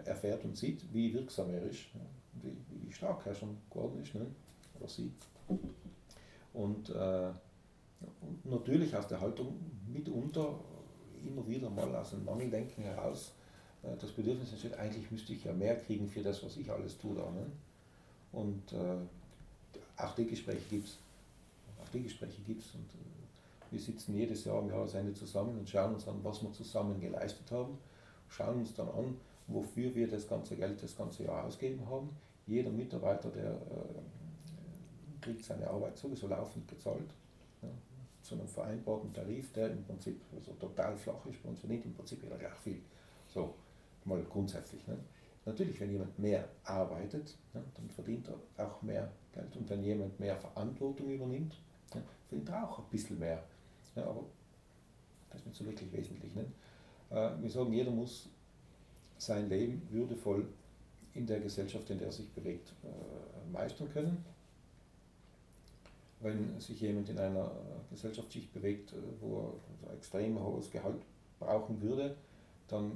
erfährt 0.04 0.44
und 0.44 0.56
sieht, 0.56 0.82
wie 0.92 1.12
wirksam 1.12 1.50
er 1.50 1.62
ist, 1.62 1.80
wie, 2.42 2.56
wie 2.70 2.92
stark 2.92 3.26
er 3.26 3.34
schon 3.34 3.58
geworden 3.70 4.00
ist, 4.02 4.14
nicht? 4.14 4.30
oder 4.78 4.88
sie. 4.88 5.12
Und, 6.54 6.90
äh, 6.90 7.30
und 8.20 8.46
natürlich 8.46 8.94
aus 8.96 9.06
der 9.08 9.20
Haltung 9.20 9.58
mitunter 9.86 10.58
immer 11.26 11.46
wieder 11.48 11.68
mal 11.70 11.94
aus 11.96 12.10
dem 12.10 12.24
Mangeldenken 12.24 12.82
heraus 12.84 13.32
äh, 13.82 13.96
das 14.00 14.12
Bedürfnis 14.12 14.50
entsteht, 14.50 14.78
eigentlich 14.78 15.10
müsste 15.10 15.32
ich 15.32 15.44
ja 15.44 15.52
mehr 15.52 15.76
kriegen 15.76 16.08
für 16.08 16.22
das, 16.22 16.42
was 16.42 16.56
ich 16.56 16.70
alles 16.70 16.98
tue. 16.98 17.14
Da, 17.14 17.30
ne? 17.30 17.46
Und 18.32 18.72
äh, 18.72 18.96
auch 19.96 20.14
die 20.14 20.26
Gespräche 20.26 20.64
gibt 20.68 20.88
es. 20.88 20.98
Auch 21.80 21.88
die 21.88 22.02
Gespräche 22.02 22.40
gibt 22.42 22.62
es. 22.62 22.74
Und 22.74 22.90
äh, 22.94 23.70
wir 23.70 23.80
sitzen 23.80 24.14
jedes 24.14 24.44
Jahr 24.44 24.60
im 24.62 24.70
Jahresende 24.70 25.12
zusammen 25.14 25.58
und 25.58 25.68
schauen 25.68 25.94
uns 25.94 26.06
an, 26.08 26.20
was 26.22 26.42
wir 26.42 26.52
zusammen 26.52 27.00
geleistet 27.00 27.50
haben. 27.50 27.78
Schauen 28.28 28.58
uns 28.58 28.74
dann 28.74 28.88
an, 28.88 29.16
wofür 29.46 29.94
wir 29.94 30.08
das 30.08 30.28
ganze 30.28 30.56
Geld 30.56 30.82
das 30.82 30.96
ganze 30.96 31.24
Jahr 31.24 31.44
ausgegeben 31.44 31.88
haben. 31.88 32.10
Jeder 32.46 32.70
Mitarbeiter, 32.70 33.30
der 33.30 33.52
äh, 33.52 35.20
kriegt 35.20 35.44
seine 35.44 35.68
Arbeit 35.68 35.98
sowieso 35.98 36.28
laufend 36.28 36.66
bezahlt. 36.66 37.10
Ja, 37.62 37.68
zu 38.28 38.34
einem 38.34 38.48
vereinbarten 38.48 39.12
Tarif, 39.12 39.52
der 39.52 39.70
im 39.70 39.82
Prinzip 39.84 40.20
also 40.34 40.52
total 40.52 40.96
flach 40.96 41.24
ist. 41.26 41.42
Bei 41.42 41.48
uns 41.48 41.60
verdient 41.60 41.86
im 41.86 41.94
Prinzip 41.94 42.22
jeder 42.22 42.36
gleich 42.36 42.54
viel. 42.54 42.80
So, 43.26 43.54
mal 44.04 44.22
grundsätzlich. 44.24 44.86
Ne? 44.86 44.98
Natürlich, 45.46 45.80
wenn 45.80 45.90
jemand 45.90 46.18
mehr 46.18 46.46
arbeitet, 46.64 47.34
ne, 47.54 47.64
dann 47.74 47.88
verdient 47.88 48.28
er 48.28 48.66
auch 48.66 48.82
mehr 48.82 49.10
Geld. 49.32 49.56
Und 49.56 49.70
wenn 49.70 49.82
jemand 49.82 50.20
mehr 50.20 50.36
Verantwortung 50.36 51.08
übernimmt, 51.08 51.54
ne, 51.94 52.02
verdient 52.28 52.50
er 52.50 52.68
auch 52.68 52.78
ein 52.80 52.90
bisschen 52.90 53.18
mehr. 53.18 53.42
Ja, 53.96 54.04
aber 54.04 54.24
das 55.30 55.40
ist 55.40 55.46
nicht 55.46 55.56
so 55.56 55.64
wirklich 55.64 55.90
wesentlich. 55.92 56.34
Ne? 56.34 56.44
Äh, 57.10 57.30
wir 57.40 57.50
sagen, 57.50 57.72
jeder 57.72 57.90
muss 57.90 58.28
sein 59.16 59.48
Leben 59.48 59.86
würdevoll 59.90 60.46
in 61.14 61.26
der 61.26 61.40
Gesellschaft, 61.40 61.88
in 61.90 61.98
der 61.98 62.08
er 62.08 62.12
sich 62.12 62.30
bewegt, 62.30 62.72
äh, 62.84 63.50
meistern 63.50 63.90
können. 63.90 64.24
Wenn 66.20 66.58
sich 66.58 66.80
jemand 66.80 67.08
in 67.08 67.18
einer 67.18 67.50
Gesellschaftsschicht 67.90 68.52
bewegt, 68.52 68.92
äh, 68.92 68.96
wo 69.20 69.38
er 69.84 69.90
ein 69.90 69.96
extrem 69.96 70.42
hohes 70.42 70.70
Gehalt 70.70 71.02
brauchen 71.38 71.80
würde, 71.80 72.16
dann 72.68 72.92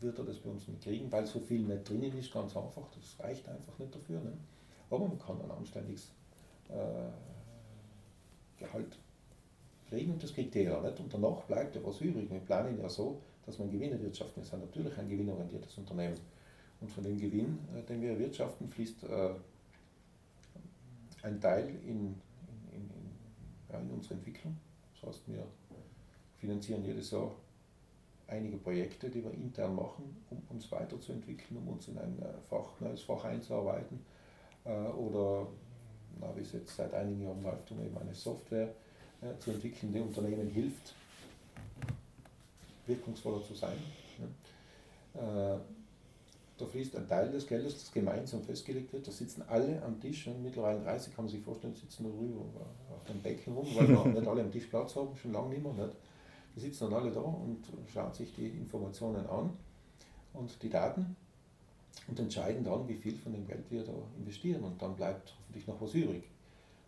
wird 0.00 0.18
er 0.18 0.24
das 0.24 0.38
bei 0.38 0.50
uns 0.50 0.68
nicht 0.68 0.82
kriegen, 0.82 1.10
weil 1.10 1.26
so 1.26 1.40
viel 1.40 1.62
nicht 1.62 1.88
drinnen 1.88 2.16
ist, 2.16 2.32
ganz 2.32 2.56
einfach. 2.56 2.88
Das 2.94 3.24
reicht 3.24 3.48
einfach 3.48 3.78
nicht 3.78 3.94
dafür. 3.94 4.20
Ne? 4.20 4.32
Aber 4.90 5.08
man 5.08 5.18
kann 5.18 5.40
ein 5.42 5.50
anständiges 5.50 6.12
äh, 6.68 7.10
Gehalt 8.58 8.96
kriegen 9.88 10.12
und 10.12 10.22
das 10.22 10.32
kriegt 10.32 10.54
jeder 10.54 10.80
nicht. 10.82 11.00
Und 11.00 11.12
danach 11.12 11.42
bleibt 11.42 11.74
ja 11.74 11.80
was 11.84 12.00
übrig. 12.00 12.30
Wir 12.30 12.40
planen 12.40 12.78
ja 12.78 12.88
so, 12.88 13.20
dass 13.44 13.58
man 13.58 13.70
Gewinne 13.70 14.00
wirtschaften. 14.00 14.42
Wir 14.42 14.48
sind 14.48 14.60
natürlich 14.60 14.96
ein 14.96 15.08
gewinnorientiertes 15.08 15.76
Unternehmen. 15.78 16.16
Und 16.80 16.90
von 16.90 17.02
dem 17.02 17.18
Gewinn, 17.18 17.58
äh, 17.76 17.82
den 17.82 18.00
wir 18.00 18.10
erwirtschaften, 18.10 18.68
fließt 18.68 19.04
äh, 19.04 19.30
ein 21.22 21.40
Teil 21.40 21.68
in, 21.86 22.14
ja, 23.72 23.78
in 23.78 23.90
unsere 23.90 24.14
Entwicklung. 24.14 24.56
Das 24.94 25.08
heißt, 25.08 25.22
wir 25.28 25.44
finanzieren 26.38 26.84
jedes 26.84 27.10
Jahr 27.10 27.32
einige 28.28 28.56
Projekte, 28.56 29.10
die 29.10 29.22
wir 29.22 29.32
intern 29.32 29.74
machen, 29.74 30.16
um 30.30 30.42
uns 30.50 30.70
weiterzuentwickeln, 30.72 31.58
um 31.58 31.68
uns 31.68 31.88
in 31.88 31.98
ein 31.98 32.18
äh, 32.20 32.40
Fach, 32.48 32.80
neues 32.80 33.02
Fach 33.02 33.24
einzuarbeiten. 33.24 34.00
Äh, 34.64 34.70
oder, 34.70 35.46
na, 36.20 36.34
wie 36.36 36.40
es 36.40 36.52
jetzt 36.52 36.76
seit 36.76 36.94
einigen 36.94 37.22
Jahren 37.22 37.42
läuft, 37.42 37.70
um 37.70 37.84
eben 37.84 37.96
eine 37.98 38.14
Software 38.14 38.74
äh, 39.20 39.38
zu 39.38 39.50
entwickeln, 39.50 39.92
die 39.92 40.00
Unternehmen 40.00 40.48
hilft, 40.48 40.94
wirkungsvoller 42.86 43.42
zu 43.42 43.54
sein. 43.54 43.76
Da 46.58 46.66
fließt 46.66 46.96
ein 46.96 47.08
Teil 47.08 47.30
des 47.30 47.46
Geldes, 47.46 47.74
das 47.74 47.92
gemeinsam 47.92 48.42
festgelegt 48.42 48.92
wird. 48.92 49.06
Da 49.06 49.10
sitzen 49.10 49.42
alle 49.48 49.82
am 49.82 50.00
Tisch, 50.00 50.26
und 50.26 50.42
mittlerweile 50.42 50.80
30 50.80 51.14
kann 51.14 51.24
man 51.24 51.32
sich 51.32 51.42
vorstellen, 51.42 51.74
sitzen 51.74 52.04
darüber 52.04 52.44
auf 52.90 53.04
dem 53.08 53.20
Becken 53.20 53.54
rum, 53.54 53.66
weil 53.74 53.88
wir 53.88 54.04
nicht 54.20 54.26
alle 54.26 54.42
am 54.42 54.52
Tisch 54.52 54.66
Platz 54.66 54.94
haben, 54.94 55.16
schon 55.16 55.32
lange 55.32 55.50
nicht 55.50 55.62
mehr. 55.62 55.72
Nicht? 55.72 55.96
Die 56.54 56.60
sitzen 56.60 56.90
dann 56.90 57.02
alle 57.02 57.10
da 57.10 57.20
und 57.20 57.64
schauen 57.92 58.12
sich 58.12 58.34
die 58.34 58.48
Informationen 58.48 59.26
an 59.26 59.50
und 60.34 60.62
die 60.62 60.68
Daten 60.68 61.16
und 62.08 62.18
entscheiden 62.18 62.64
dann, 62.64 62.86
wie 62.88 62.94
viel 62.94 63.16
von 63.16 63.32
dem 63.32 63.46
Geld 63.46 63.70
wir 63.70 63.84
da 63.84 63.94
investieren. 64.18 64.62
Und 64.62 64.80
dann 64.80 64.94
bleibt 64.94 65.34
hoffentlich 65.38 65.66
noch 65.66 65.80
was 65.80 65.94
übrig. 65.94 66.24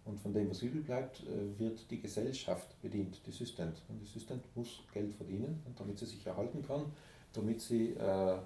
Und 0.04 0.20
von 0.20 0.34
dem, 0.34 0.50
was 0.50 0.60
übrig 0.62 0.84
bleibt, 0.84 1.22
äh, 1.22 1.58
wird 1.58 1.90
die 1.90 2.00
Gesellschaft 2.00 2.80
bedient, 2.82 3.20
die 3.26 3.30
Systent. 3.30 3.80
Und 3.88 4.00
die 4.00 4.06
Systent 4.06 4.44
muss 4.54 4.82
Geld 4.92 5.14
verdienen, 5.14 5.62
damit 5.76 5.98
sie 5.98 6.06
sich 6.06 6.26
erhalten 6.26 6.62
kann, 6.66 6.92
damit 7.32 7.60
sie 7.60 7.92
äh, 7.92 8.36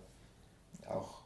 auch 0.89 1.23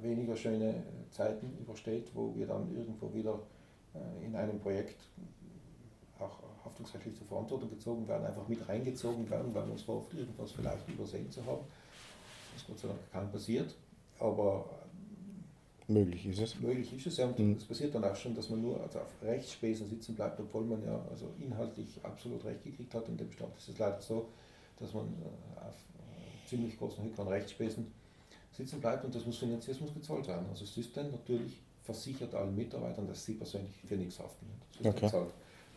weniger 0.00 0.36
schöne 0.36 0.82
Zeiten 1.10 1.56
übersteht, 1.60 2.10
wo 2.14 2.34
wir 2.34 2.46
dann 2.46 2.74
irgendwo 2.74 3.12
wieder 3.14 3.38
äh, 3.94 4.26
in 4.26 4.34
einem 4.34 4.58
Projekt 4.58 5.00
auch 6.18 6.42
haftungsrechtlich 6.64 7.16
zur 7.16 7.26
Verantwortung 7.26 7.70
gezogen 7.70 8.06
werden, 8.08 8.26
einfach 8.26 8.46
mit 8.48 8.66
reingezogen 8.68 9.28
werden, 9.30 9.54
weil 9.54 9.66
man 9.66 9.76
es 9.76 9.86
hofft, 9.86 10.14
irgendwas 10.14 10.52
vielleicht 10.52 10.88
übersehen 10.88 11.30
zu 11.30 11.44
haben. 11.44 11.64
Das 12.52 12.62
ist 12.62 12.68
Gott 12.68 12.78
sei 12.78 12.88
Dank 12.88 13.00
kaum 13.12 13.30
passiert, 13.30 13.74
aber 14.18 14.64
möglich 15.88 16.26
ist 16.26 16.40
es. 16.40 16.60
Möglich 16.60 16.92
ist 16.94 17.06
es, 17.06 17.16
ja, 17.16 17.26
und 17.26 17.38
mhm. 17.38 17.56
es 17.56 17.64
passiert 17.64 17.94
dann 17.94 18.04
auch 18.04 18.16
schon, 18.16 18.34
dass 18.34 18.50
man 18.50 18.62
nur 18.62 18.80
also 18.80 19.00
auf 19.00 19.22
Rechtsspäßen 19.22 19.88
sitzen 19.88 20.14
bleibt, 20.14 20.38
obwohl 20.40 20.64
man 20.64 20.84
ja 20.84 21.00
also 21.10 21.28
inhaltlich 21.40 21.98
absolut 22.02 22.44
recht 22.44 22.62
gekriegt 22.62 22.94
hat. 22.94 23.08
In 23.08 23.16
dem 23.16 23.28
Bestand 23.28 23.56
ist 23.56 23.68
es 23.68 23.78
leider 23.78 24.00
so, 24.00 24.28
dass 24.78 24.92
man 24.94 25.06
äh, 25.06 25.60
auf 25.60 25.74
äh, 25.74 26.48
ziemlich 26.48 26.78
großen 26.78 27.02
Höhe 27.02 27.12
an 27.18 27.28
Rechtsspäßen 27.28 27.86
sitzen 28.52 28.80
bleibt 28.80 29.04
und 29.04 29.14
das 29.14 29.24
muss 29.24 29.38
finanziert, 29.38 29.76
das 29.76 29.80
muss 29.80 29.94
gezahlt 29.94 30.26
werden. 30.28 30.46
Also 30.50 30.64
dann 30.94 31.10
natürlich 31.10 31.60
versichert 31.82 32.34
allen 32.34 32.54
Mitarbeitern, 32.54 33.06
dass 33.06 33.24
sie 33.24 33.34
persönlich 33.34 33.72
für 33.86 33.96
nichts 33.96 34.18
haften. 34.18 34.46
Das 34.80 34.94
okay. 34.94 35.08
zahlt 35.08 35.30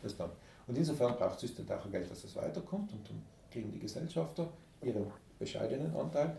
das 0.03 0.17
dann. 0.17 0.29
Und 0.67 0.77
insofern 0.77 1.15
braucht 1.15 1.41
dann 1.41 1.79
auch 1.79 1.91
Geld, 1.91 2.09
dass 2.09 2.23
es 2.23 2.35
weiterkommt 2.35 2.91
und 2.91 3.09
dann 3.09 3.21
kriegen 3.51 3.71
die 3.71 3.79
Gesellschafter 3.79 4.47
ihren 4.81 5.05
bescheidenen 5.39 5.95
Anteil, 5.95 6.38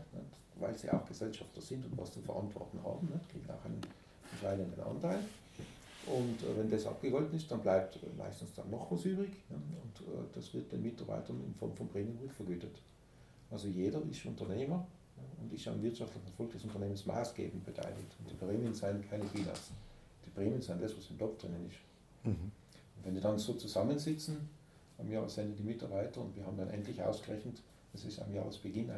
weil 0.59 0.77
sie 0.77 0.91
auch 0.91 1.05
Gesellschafter 1.07 1.61
sind 1.61 1.85
und 1.85 1.99
was 1.99 2.13
zu 2.13 2.21
verantworten 2.21 2.79
haben, 2.85 3.09
kriegen 3.31 3.49
auch 3.51 3.65
einen 3.65 3.81
bescheidenen 4.31 4.81
Anteil. 4.81 5.19
Und 6.07 6.43
äh, 6.43 6.57
wenn 6.57 6.71
das 6.71 6.87
abgegolten 6.87 7.37
ist, 7.37 7.51
dann 7.51 7.61
bleibt 7.61 7.99
meistens 8.17 8.55
dann 8.55 8.71
noch 8.71 8.91
was 8.91 9.05
übrig 9.05 9.31
und 9.51 10.07
äh, 10.07 10.23
das 10.33 10.55
wird 10.55 10.71
den 10.71 10.83
Mitarbeitern 10.83 11.43
in 11.45 11.53
Form 11.55 11.75
von 11.75 11.89
Prämien 11.89 12.17
rückvergütet. 12.23 12.81
Also 13.51 13.67
jeder 13.69 14.01
ist 14.09 14.25
Unternehmer 14.25 14.87
und 15.41 15.53
ist 15.53 15.67
am 15.69 15.83
wirtschaftlichen 15.83 16.27
Erfolg 16.27 16.53
des 16.53 16.65
Unternehmens 16.65 17.07
maßgebend 17.07 17.65
beteiligt. 17.65 18.17
Und 18.19 18.31
die 18.31 18.35
Prämien 18.35 18.75
sind 18.75 19.09
keine 19.09 19.25
Peanuts. 19.25 19.71
Die 20.25 20.31
Prämien 20.31 20.61
sind 20.61 20.83
das, 20.83 20.97
was 20.97 21.11
im 21.11 21.17
Block 21.17 21.39
drinnen 21.39 21.67
ist. 21.69 22.27
Mhm. 22.27 22.53
Wenn 23.05 23.15
die 23.15 23.21
dann 23.21 23.39
so 23.39 23.55
zusammensitzen, 23.55 24.49
am 24.99 25.11
Jahresende 25.11 25.55
die 25.55 25.63
Mitarbeiter 25.63 26.21
und 26.21 26.35
wir 26.35 26.45
haben 26.45 26.57
dann 26.57 26.71
endlich 26.71 27.03
ausgerechnet, 27.03 27.63
das 27.93 28.05
ist 28.05 28.21
am 28.21 28.35
Jahresbeginn 28.35 28.91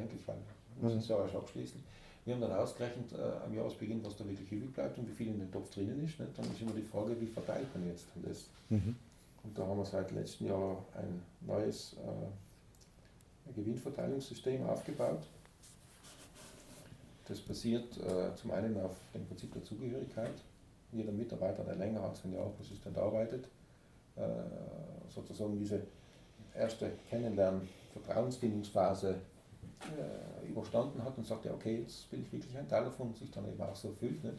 müssen 0.80 0.98
es 0.98 1.08
ja 1.08 1.16
auch 1.16 1.34
abschließen, 1.34 1.82
wir 2.24 2.34
haben 2.34 2.42
dann 2.42 2.52
ausgerechnet 2.52 3.12
äh, 3.12 3.44
am 3.44 3.54
Jahresbeginn, 3.54 4.04
was 4.04 4.14
da 4.16 4.26
wirklich 4.28 4.52
übrig 4.52 4.74
bleibt 4.74 4.98
und 4.98 5.08
wie 5.08 5.14
viel 5.14 5.28
in 5.28 5.38
den 5.38 5.50
Topf 5.50 5.70
drinnen 5.70 6.04
ist. 6.04 6.20
Nicht? 6.20 6.36
Dann 6.36 6.44
ist 6.44 6.60
immer 6.60 6.72
die 6.72 6.82
Frage, 6.82 7.18
wie 7.18 7.26
verteilt 7.26 7.74
man 7.74 7.88
jetzt 7.88 8.06
das? 8.22 8.50
Mhm. 8.68 8.94
Und 9.44 9.58
da 9.58 9.66
haben 9.66 9.78
wir 9.78 9.86
seit 9.86 10.10
letztem 10.12 10.48
Jahr 10.48 10.84
ein 10.94 11.22
neues 11.40 11.94
äh, 11.94 13.52
Gewinnverteilungssystem 13.54 14.66
aufgebaut. 14.66 15.22
Das 17.28 17.40
basiert 17.40 17.96
äh, 17.98 18.34
zum 18.36 18.52
einen 18.52 18.80
auf 18.80 18.96
dem 19.12 19.26
Prinzip 19.26 19.52
der 19.52 19.62
Zugehörigkeit. 19.62 20.32
Jeder 20.92 21.12
Mitarbeiter, 21.12 21.62
der 21.62 21.76
länger 21.76 22.02
als 22.02 22.24
ein 22.24 22.32
Jahr 22.32 22.48
persistent 22.48 22.96
arbeitet, 22.96 23.44
äh, 24.16 24.20
sozusagen 25.08 25.58
diese 25.58 25.82
erste 26.54 26.90
Kennenlernen, 27.10 27.68
Vertrauensbindungsphase 27.92 29.20
äh, 29.80 30.48
überstanden 30.48 31.04
hat 31.04 31.18
und 31.18 31.26
sagt, 31.26 31.44
ja, 31.44 31.52
okay, 31.52 31.82
jetzt 31.82 32.10
bin 32.10 32.22
ich 32.22 32.32
wirklich 32.32 32.56
ein 32.56 32.66
Teil 32.66 32.84
davon 32.84 33.08
und 33.08 33.18
sich 33.18 33.30
dann 33.30 33.46
eben 33.46 33.60
auch 33.60 33.76
so 33.76 33.90
fühlt. 33.92 34.24
Nicht? 34.24 34.38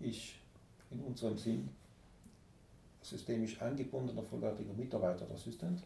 Ich 0.00 0.40
in 0.90 1.00
unserem 1.00 1.36
Sinn 1.36 1.68
systemisch 3.02 3.60
eingebundener, 3.60 4.22
vollwertiger 4.22 4.72
Mitarbeiter 4.72 5.26
oder 5.26 5.34
Assistent 5.34 5.82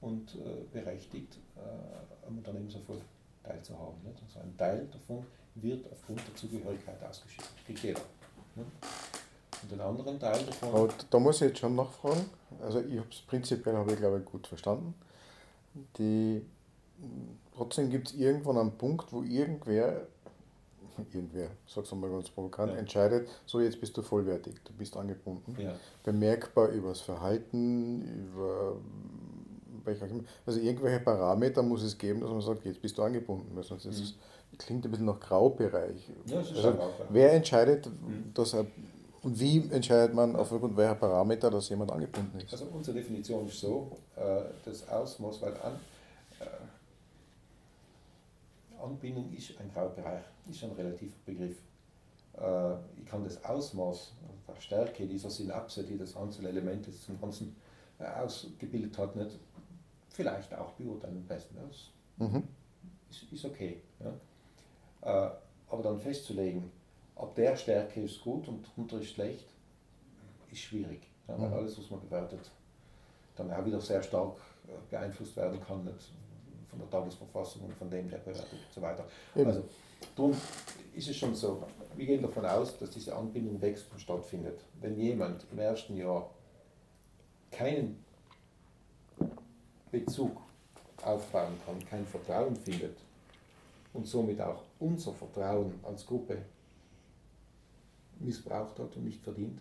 und 0.00 0.36
äh, 0.36 0.62
berechtigt, 0.72 1.38
äh, 1.56 2.26
am 2.26 2.38
Unternehmenserfolg 2.38 3.00
teilzuhaben. 3.42 4.00
Nicht? 4.04 4.22
Also 4.22 4.38
ein 4.38 4.56
Teil 4.56 4.86
davon 4.86 5.26
wird 5.54 5.84
aufgrund 5.92 6.20
der 6.26 6.34
Zugehörigkeit 6.34 7.02
ausgeschüttet. 7.02 7.50
Kriegt 7.66 7.82
jeder. 7.82 8.00
Nicht? 8.54 8.68
Und 9.62 9.72
den 9.72 9.80
anderen 9.80 10.18
Teil 10.18 10.44
davon. 10.44 10.68
Aber 10.68 10.88
da 11.10 11.18
muss 11.18 11.36
ich 11.36 11.48
jetzt 11.48 11.58
schon 11.58 11.76
nachfragen. 11.76 12.24
Also 12.60 12.80
ich 12.80 12.98
habe 12.98 13.08
es 13.10 13.20
prinzipiell 13.20 13.76
habe 13.76 13.92
ich 13.92 13.98
glaube 13.98 14.18
ich 14.18 14.24
gut 14.24 14.46
verstanden. 14.46 14.94
Die, 15.98 16.44
trotzdem 17.54 17.90
gibt 17.90 18.08
es 18.08 18.14
irgendwann 18.14 18.58
einen 18.58 18.76
Punkt, 18.76 19.12
wo 19.12 19.22
irgendwer, 19.22 20.06
irgendwer, 21.12 21.48
sag's 21.66 21.92
mal 21.94 22.10
ganz 22.10 22.28
provokant, 22.28 22.72
ja. 22.72 22.78
entscheidet, 22.78 23.28
so 23.46 23.60
jetzt 23.60 23.80
bist 23.80 23.96
du 23.96 24.02
vollwertig, 24.02 24.54
du 24.64 24.72
bist 24.72 24.96
angebunden. 24.96 25.56
Ja. 25.58 25.74
Bemerkbar 26.02 26.68
über 26.68 26.90
das 26.90 27.00
Verhalten, 27.00 28.02
über 28.02 28.76
also 30.46 30.60
irgendwelche 30.60 31.00
Parameter 31.00 31.62
muss 31.62 31.82
es 31.82 31.96
geben, 31.98 32.20
dass 32.20 32.30
man 32.30 32.40
sagt, 32.40 32.64
jetzt 32.64 32.80
bist 32.80 32.96
du 32.96 33.02
angebunden, 33.02 33.50
weil 33.54 33.64
sonst 33.64 33.84
ist 33.86 34.00
es, 34.00 34.12
mhm. 34.12 34.18
Klingt 34.58 34.84
ein 34.84 34.90
bisschen 34.90 35.06
nach 35.06 35.20
Graubereich. 35.20 36.10
Ja, 36.26 36.38
also, 36.38 36.54
Graubereich. 36.54 37.06
Wer 37.10 37.32
entscheidet, 37.32 37.86
mhm. 37.86 38.32
dass 38.34 38.54
er, 38.54 38.66
und 39.22 39.38
wie 39.38 39.68
entscheidet 39.70 40.14
man 40.14 40.34
aufgrund 40.36 40.76
welcher 40.76 40.94
Parameter, 40.94 41.50
dass 41.50 41.68
jemand 41.68 41.90
angebunden 41.92 42.38
ist? 42.38 42.52
Also 42.52 42.66
unsere 42.72 42.96
Definition 42.98 43.46
ist 43.46 43.60
so, 43.60 43.96
äh, 44.16 44.42
das 44.64 44.88
Ausmaß, 44.88 45.42
weil 45.42 45.54
an, 45.58 45.78
äh, 46.40 46.44
Anbindung 48.82 49.32
ist 49.32 49.52
ein 49.60 49.70
Graubereich, 49.72 50.22
ist 50.50 50.64
ein 50.64 50.72
relativer 50.72 51.14
Begriff. 51.24 51.56
Äh, 52.36 52.72
ich 53.00 53.06
kann 53.06 53.22
das 53.24 53.44
Ausmaß 53.44 54.12
der 54.48 54.60
Stärke 54.60 55.06
dieser 55.06 55.30
Synapse, 55.30 55.84
die 55.84 55.96
das 55.96 56.16
Einzelelemente 56.16 56.90
zum 56.92 57.20
Ganzen 57.20 57.54
ausgebildet 57.98 58.98
hat, 58.98 59.14
nicht 59.14 59.38
vielleicht 60.08 60.54
auch 60.54 60.72
beurteilen 60.72 61.24
besten 61.26 61.56
aus. 61.58 61.90
Mhm. 62.18 62.42
Ist, 63.10 63.24
ist, 63.30 63.44
okay. 63.44 63.80
Ja. 64.00 64.12
Äh, 65.02 65.30
aber 65.68 65.82
dann 65.82 65.98
festzulegen, 65.98 66.70
ob 67.14 67.34
der 67.34 67.56
Stärke 67.56 68.02
ist 68.02 68.20
gut 68.22 68.48
und 68.48 68.66
drunter 68.74 69.00
ist 69.00 69.10
schlecht, 69.10 69.46
ist 70.50 70.60
schwierig. 70.60 71.00
Ja, 71.28 71.38
weil 71.38 71.48
mhm. 71.48 71.54
alles, 71.54 71.78
was 71.78 71.90
man 71.90 72.00
bewertet, 72.00 72.50
dann 73.36 73.50
auch 73.52 73.64
wieder 73.64 73.80
sehr 73.80 74.02
stark 74.02 74.36
äh, 74.66 74.72
beeinflusst 74.90 75.36
werden 75.36 75.60
kann 75.60 75.84
nicht? 75.84 76.12
von 76.68 76.78
der 76.78 76.88
Tagesverfassung 76.88 77.66
und 77.66 77.74
von 77.74 77.90
dem, 77.90 78.08
der 78.08 78.16
bewertet 78.18 78.52
und 78.52 78.72
so 78.74 78.80
weiter. 78.80 79.04
Eben. 79.36 79.46
Also 79.46 79.64
darum 80.16 80.34
ist 80.94 81.08
es 81.08 81.16
schon 81.16 81.34
so, 81.34 81.62
wir 81.96 82.06
gehen 82.06 82.22
davon 82.22 82.46
aus, 82.46 82.78
dass 82.78 82.88
diese 82.90 83.14
Anbindung 83.14 83.60
wächst 83.60 83.92
und 83.92 84.00
stattfindet. 84.00 84.58
Wenn 84.80 84.96
jemand 84.96 85.44
im 85.52 85.58
ersten 85.58 85.98
Jahr 85.98 86.30
keinen 87.50 88.02
Bezug 89.90 90.40
aufbauen 91.04 91.52
kann, 91.66 91.84
kein 91.84 92.06
Vertrauen 92.06 92.56
findet 92.56 92.96
und 93.92 94.06
somit 94.06 94.40
auch 94.40 94.62
unser 94.78 95.12
Vertrauen 95.12 95.74
als 95.82 96.06
Gruppe 96.06 96.38
missbraucht 98.18 98.78
hat 98.78 98.96
und 98.96 99.04
nicht 99.04 99.22
verdient, 99.22 99.60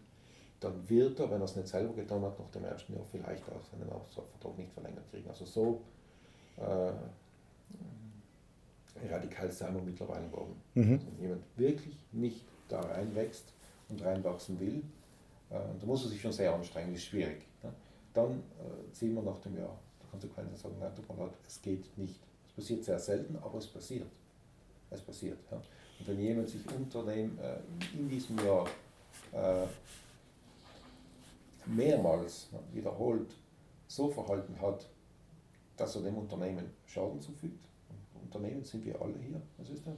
dann 0.59 0.87
wird 0.87 1.19
er, 1.19 1.29
wenn 1.31 1.41
er 1.41 1.45
es 1.45 1.55
nicht 1.55 1.67
selber 1.67 1.93
getan 1.93 2.21
hat, 2.21 2.39
nach 2.39 2.51
dem 2.51 2.63
ersten 2.65 2.93
Jahr 2.93 3.03
vielleicht 3.11 3.43
auch 3.49 3.63
seinen 3.71 3.89
Vertrag 3.89 4.57
nicht 4.57 4.71
verlängert 4.71 5.09
kriegen. 5.09 5.27
Also 5.27 5.45
so 5.45 5.81
äh, 6.57 6.91
radikal 9.09 9.51
sein 9.51 9.73
wir 9.73 9.81
mittlerweile 9.81 10.27
geworden. 10.27 10.61
Mhm. 10.75 10.93
Also 10.93 11.07
wenn 11.07 11.21
jemand 11.21 11.43
wirklich 11.57 11.97
nicht 12.11 12.45
da 12.69 12.79
reinwächst 12.81 13.53
und 13.89 14.03
reinwachsen 14.03 14.59
will, 14.59 14.83
äh, 15.49 15.59
da 15.79 15.85
muss 15.85 16.03
er 16.03 16.09
sich 16.09 16.21
schon 16.21 16.31
sehr 16.31 16.53
anstrengen, 16.53 16.93
ist 16.93 17.05
schwierig. 17.05 17.47
Ne? 17.63 17.73
Dann 18.13 18.31
äh, 18.33 18.91
ziehen 18.93 19.15
wir 19.15 19.23
nach 19.23 19.39
dem 19.39 19.57
Jahr 19.57 19.79
Konsequenzen 20.11 20.55
sagen, 20.57 20.75
nein, 20.79 20.93
tut 20.93 21.09
mir 21.09 21.23
leid, 21.23 21.33
es 21.47 21.61
geht 21.61 21.97
nicht. 21.97 22.19
Es 22.47 22.53
passiert 22.53 22.83
sehr 22.83 22.99
selten, 22.99 23.37
aber 23.37 23.57
es 23.57 23.67
passiert. 23.67 24.11
Es 24.91 25.01
passiert. 25.01 25.39
Ja. 25.49 25.57
Und 25.57 26.07
wenn 26.07 26.19
jemand 26.19 26.49
sich 26.49 26.61
Unternehmen 26.69 27.37
äh, 27.39 27.57
in 27.97 28.09
diesem 28.09 28.37
Jahr 28.39 28.67
äh, 29.31 29.65
mehrmals 31.65 32.49
ja, 32.51 32.59
wiederholt 32.73 33.31
so 33.87 34.09
verhalten 34.09 34.59
hat, 34.61 34.87
dass 35.77 35.95
er 35.95 36.01
dem 36.03 36.17
Unternehmen 36.17 36.69
Schaden 36.85 37.19
zufügt, 37.21 37.65
Unternehmen 38.21 38.63
sind 38.63 38.85
wir 38.85 39.01
alle 39.01 39.17
hier, 39.17 39.41
was 39.57 39.69
ist 39.69 39.85
das? 39.85 39.93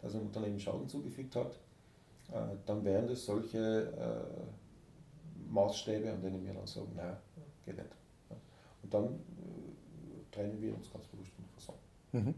Dass 0.00 0.14
er 0.14 0.20
dem 0.20 0.26
Unternehmen 0.26 0.58
Schaden 0.58 0.88
zugefügt 0.88 1.36
hat, 1.36 1.52
äh, 2.32 2.56
dann 2.66 2.84
wären 2.84 3.06
das 3.06 3.24
solche 3.24 3.58
äh, 3.58 5.52
Maßstäbe, 5.52 6.12
an 6.12 6.20
denen 6.22 6.44
wir 6.44 6.54
dann 6.54 6.66
sagen, 6.66 6.92
nein, 6.96 7.16
geht 7.64 7.76
nicht. 7.76 7.88
Und 8.82 8.92
dann 8.92 9.04
äh, 9.04 10.34
trennen 10.34 10.60
wir 10.60 10.74
uns 10.74 10.92
ganz 10.92 11.06
bewusst 11.06 11.30
von 11.32 11.44
Person. 11.46 11.76
Mhm. 12.12 12.34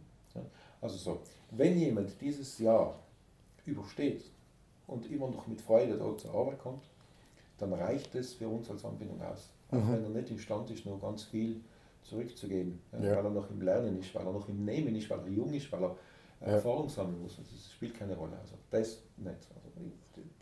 Also 0.80 0.96
so, 0.96 1.20
wenn 1.50 1.78
jemand 1.78 2.20
dieses 2.20 2.58
Jahr 2.58 2.98
übersteht 3.66 4.24
und 4.86 5.10
immer 5.10 5.28
noch 5.28 5.46
mit 5.46 5.60
Freude 5.60 5.96
dort 5.96 6.20
zur 6.20 6.34
Arbeit 6.34 6.58
kommt, 6.58 6.84
dann 7.58 7.72
reicht 7.72 8.14
es 8.14 8.34
für 8.34 8.48
uns 8.48 8.70
als 8.70 8.84
Anbindung 8.84 9.20
aus. 9.22 9.50
Auch 9.70 9.76
mhm. 9.76 9.92
wenn 9.92 10.04
er 10.04 10.10
nicht 10.10 10.30
imstande 10.30 10.72
ist, 10.72 10.86
noch 10.86 11.00
ganz 11.00 11.24
viel 11.24 11.60
zurückzugeben, 12.02 12.80
ja, 12.92 13.16
weil 13.16 13.24
er 13.24 13.30
noch 13.30 13.50
im 13.50 13.60
Lernen 13.60 13.98
ist, 13.98 14.14
weil 14.14 14.26
er 14.26 14.32
noch 14.32 14.48
im 14.48 14.64
Nehmen 14.64 14.94
ist, 14.94 15.10
weil 15.10 15.20
er 15.20 15.28
jung 15.28 15.52
ist, 15.52 15.70
weil 15.72 15.82
er 15.82 15.96
ja. 16.40 16.46
Erfahrung 16.46 16.88
sammeln 16.88 17.20
muss. 17.20 17.38
Also 17.38 17.50
das 17.52 17.72
spielt 17.72 17.94
keine 17.94 18.16
Rolle. 18.16 18.38
Also 18.40 18.54
das 18.70 19.02
nicht. 19.16 19.48
Also 19.54 19.90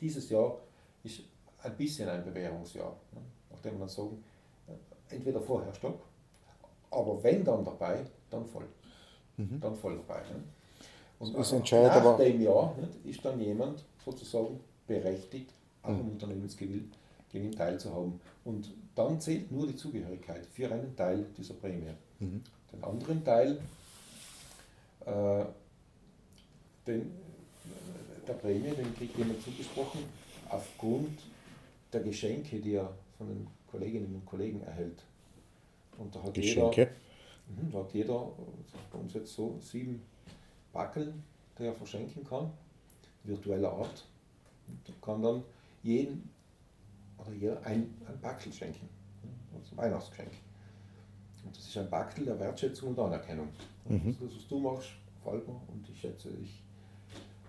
dieses 0.00 0.28
Jahr 0.28 0.58
ist 1.02 1.22
ein 1.62 1.76
bisschen 1.76 2.08
ein 2.08 2.24
Bewährungsjahr, 2.24 2.94
ja, 3.12 3.20
nachdem 3.50 3.72
man 3.72 3.80
dann 3.80 3.88
sagen, 3.88 4.22
entweder 5.08 5.40
vorher 5.40 5.74
Stopp, 5.74 6.02
aber 6.90 7.22
wenn 7.22 7.44
dann 7.44 7.64
dabei, 7.64 8.06
dann 8.30 8.44
voll. 8.46 8.66
Mhm. 9.36 9.60
Dann 9.60 9.74
voll 9.76 9.96
dabei. 9.96 10.20
Ne? 10.20 10.42
Und 11.18 11.36
das 11.36 11.52
nach 11.52 11.72
aber 11.72 12.22
dem 12.22 12.42
Jahr 12.42 12.74
nicht, 12.78 13.16
ist 13.16 13.24
dann 13.24 13.40
jemand 13.40 13.84
sozusagen 14.04 14.60
berechtigt, 14.86 15.50
auch 15.82 15.90
mhm. 15.90 16.00
am 16.00 16.08
Unternehmensgewinn 16.10 16.90
Gewinn 17.32 17.52
teilzuhaben. 17.52 18.20
Und 18.44 18.72
dann 18.94 19.20
zählt 19.20 19.50
nur 19.50 19.66
die 19.66 19.76
Zugehörigkeit 19.76 20.46
für 20.46 20.70
einen 20.70 20.94
Teil 20.96 21.26
dieser 21.36 21.54
Prämie. 21.54 21.92
Mhm. 22.20 22.42
Den 22.72 22.84
anderen 22.84 23.24
Teil 23.24 23.58
äh, 25.04 25.44
den, 26.86 27.10
der 28.26 28.34
Prämie, 28.34 28.70
den 28.70 28.94
kriegt 28.96 29.16
jemand 29.16 29.42
zugesprochen, 29.42 30.00
aufgrund 30.48 31.18
der 31.92 32.00
Geschenke, 32.00 32.58
die 32.58 32.74
er 32.74 32.92
von 33.18 33.28
den 33.28 33.46
Kolleginnen 33.70 34.14
und 34.14 34.26
Kollegen 34.26 34.60
erhält. 34.62 35.02
Und 35.98 36.14
da 36.14 36.22
hat 36.22 36.34
Geschenke. 36.34 36.80
jeder, 36.80 36.90
da 37.72 37.78
hat 37.78 37.92
jeder, 37.92 38.30
bei 38.92 38.98
uns 38.98 39.14
jetzt 39.14 39.34
so, 39.34 39.58
sieben 39.60 40.02
Backeln, 40.72 41.22
die 41.58 41.64
er 41.64 41.74
verschenken 41.74 42.24
kann, 42.24 42.50
virtueller 43.24 43.72
Art. 43.72 44.04
Und 44.68 45.02
kann 45.02 45.22
dann 45.22 45.42
jeden 45.82 46.28
oder 47.18 47.32
jeder 47.32 47.64
ein, 47.64 47.94
ein 48.06 48.20
Backel 48.20 48.52
schenken, 48.52 48.88
also 49.54 49.76
Weihnachtsgeschenk. 49.76 50.32
Und 51.44 51.56
das 51.56 51.64
ist 51.64 51.76
ein 51.78 51.88
Backel 51.88 52.24
der 52.24 52.38
Wertschätzung 52.40 52.90
und 52.90 52.98
Anerkennung. 52.98 53.48
Mhm. 53.88 54.16
Das, 54.20 54.34
was 54.34 54.48
du 54.48 54.58
machst, 54.58 54.90
mir 55.24 55.60
und 55.72 55.88
ich 55.88 56.00
schätze 56.00 56.30
dich 56.30 56.62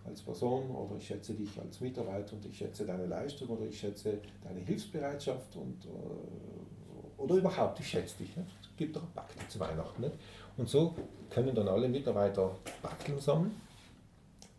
als 0.06 0.22
Person 0.22 0.70
oder 0.72 0.96
ich 0.96 1.08
schätze 1.08 1.34
dich 1.34 1.60
als 1.60 1.82
Mitarbeiter 1.82 2.34
und 2.34 2.46
ich 2.46 2.58
schätze 2.58 2.86
deine 2.86 3.06
Leistung 3.06 3.50
oder 3.50 3.66
ich 3.66 3.80
schätze 3.80 4.20
deine 4.44 4.60
Hilfsbereitschaft 4.62 5.56
und, 5.56 5.86
äh, 5.86 7.22
oder 7.22 7.36
überhaupt, 7.36 7.80
ich 7.80 7.90
schätze 7.90 8.18
dich. 8.18 8.36
Nicht? 8.38 8.67
Es 8.78 8.86
gibt 8.86 8.96
doch 8.96 9.02
Backen 9.08 9.42
zu 9.50 9.60
Weihnachten. 9.60 10.04
Nicht? 10.04 10.14
Und 10.56 10.70
so 10.70 10.94
können 11.32 11.56
dann 11.56 11.68
alle 11.68 11.90
Mitarbeiter 11.90 12.56
Backen 12.84 13.20
sammeln 13.20 13.60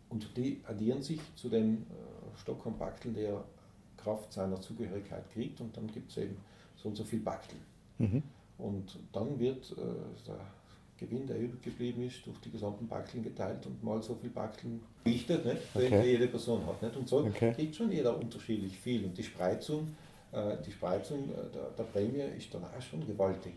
und 0.09 0.35
die 0.35 0.59
addieren 0.67 1.01
sich 1.01 1.21
zu 1.37 1.47
den 1.47 1.83
äh, 1.83 2.39
Stockholm-Backeln, 2.41 3.13
der 3.15 3.41
Kraft 3.95 4.33
seiner 4.33 4.59
Zugehörigkeit 4.59 5.23
kriegt 5.31 5.61
und 5.61 5.75
dann 5.77 5.87
gibt 5.87 6.11
es 6.11 6.17
eben 6.17 6.35
so 6.75 6.89
und 6.89 6.97
so 6.97 7.05
viel 7.05 7.21
Backeln. 7.21 7.61
Mhm. 7.97 8.23
Und 8.57 8.99
dann 9.13 9.39
wird 9.39 9.71
äh, 9.71 10.27
der 10.27 10.39
Gewinn, 10.97 11.25
der 11.25 11.39
übrig 11.39 11.61
geblieben 11.61 12.03
ist, 12.03 12.25
durch 12.25 12.39
die 12.39 12.51
gesamten 12.51 12.89
Backeln 12.89 13.23
geteilt 13.23 13.65
und 13.67 13.81
mal 13.81 14.03
so 14.03 14.15
viel 14.15 14.31
Backeln 14.31 14.81
richtet, 15.05 15.45
nicht, 15.45 15.61
okay. 15.73 16.11
jede 16.11 16.27
Person 16.27 16.65
hat. 16.65 16.81
Nicht? 16.81 16.97
Und 16.97 17.07
so 17.07 17.19
okay. 17.19 17.53
kriegt 17.53 17.73
schon 17.73 17.89
jeder 17.89 18.17
unterschiedlich 18.17 18.77
viel. 18.77 19.05
Und 19.05 19.17
die 19.17 19.23
Spreizung, 19.23 19.95
äh, 20.33 20.57
die 20.65 20.73
Spreizung 20.73 21.29
äh, 21.29 21.53
der, 21.53 21.69
der, 21.77 21.83
Prämie 21.83 22.37
ist 22.37 22.53
dann 22.53 22.65
auch 22.65 22.81
schon 22.81 23.07
gewaltig. 23.07 23.53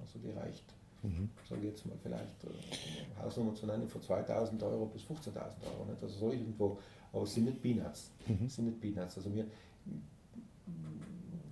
Also 0.00 0.18
die 0.18 0.30
reicht, 0.30 0.64
mhm. 1.02 1.30
sage 1.48 1.66
jetzt 1.66 1.86
mal 1.86 1.96
vielleicht, 2.02 2.44
äh, 2.44 3.22
Hausnummer 3.22 3.54
zu 3.54 3.66
nennen, 3.66 3.88
von 3.88 4.02
2000 4.02 4.62
Euro 4.62 4.86
bis 4.86 5.02
15.000 5.02 5.34
Euro. 5.34 5.84
Nicht? 5.88 6.02
Also 6.02 6.18
so 6.18 6.32
irgendwo, 6.32 6.78
aber 7.12 7.22
es 7.22 7.34
sind 7.34 7.44
nicht 7.44 7.62
Peanuts. 7.62 8.10
Mhm. 8.26 8.48
sind 8.48 8.66
nicht 8.66 8.80
Peanuts. 8.80 9.16
Also 9.16 9.34
wir 9.34 9.46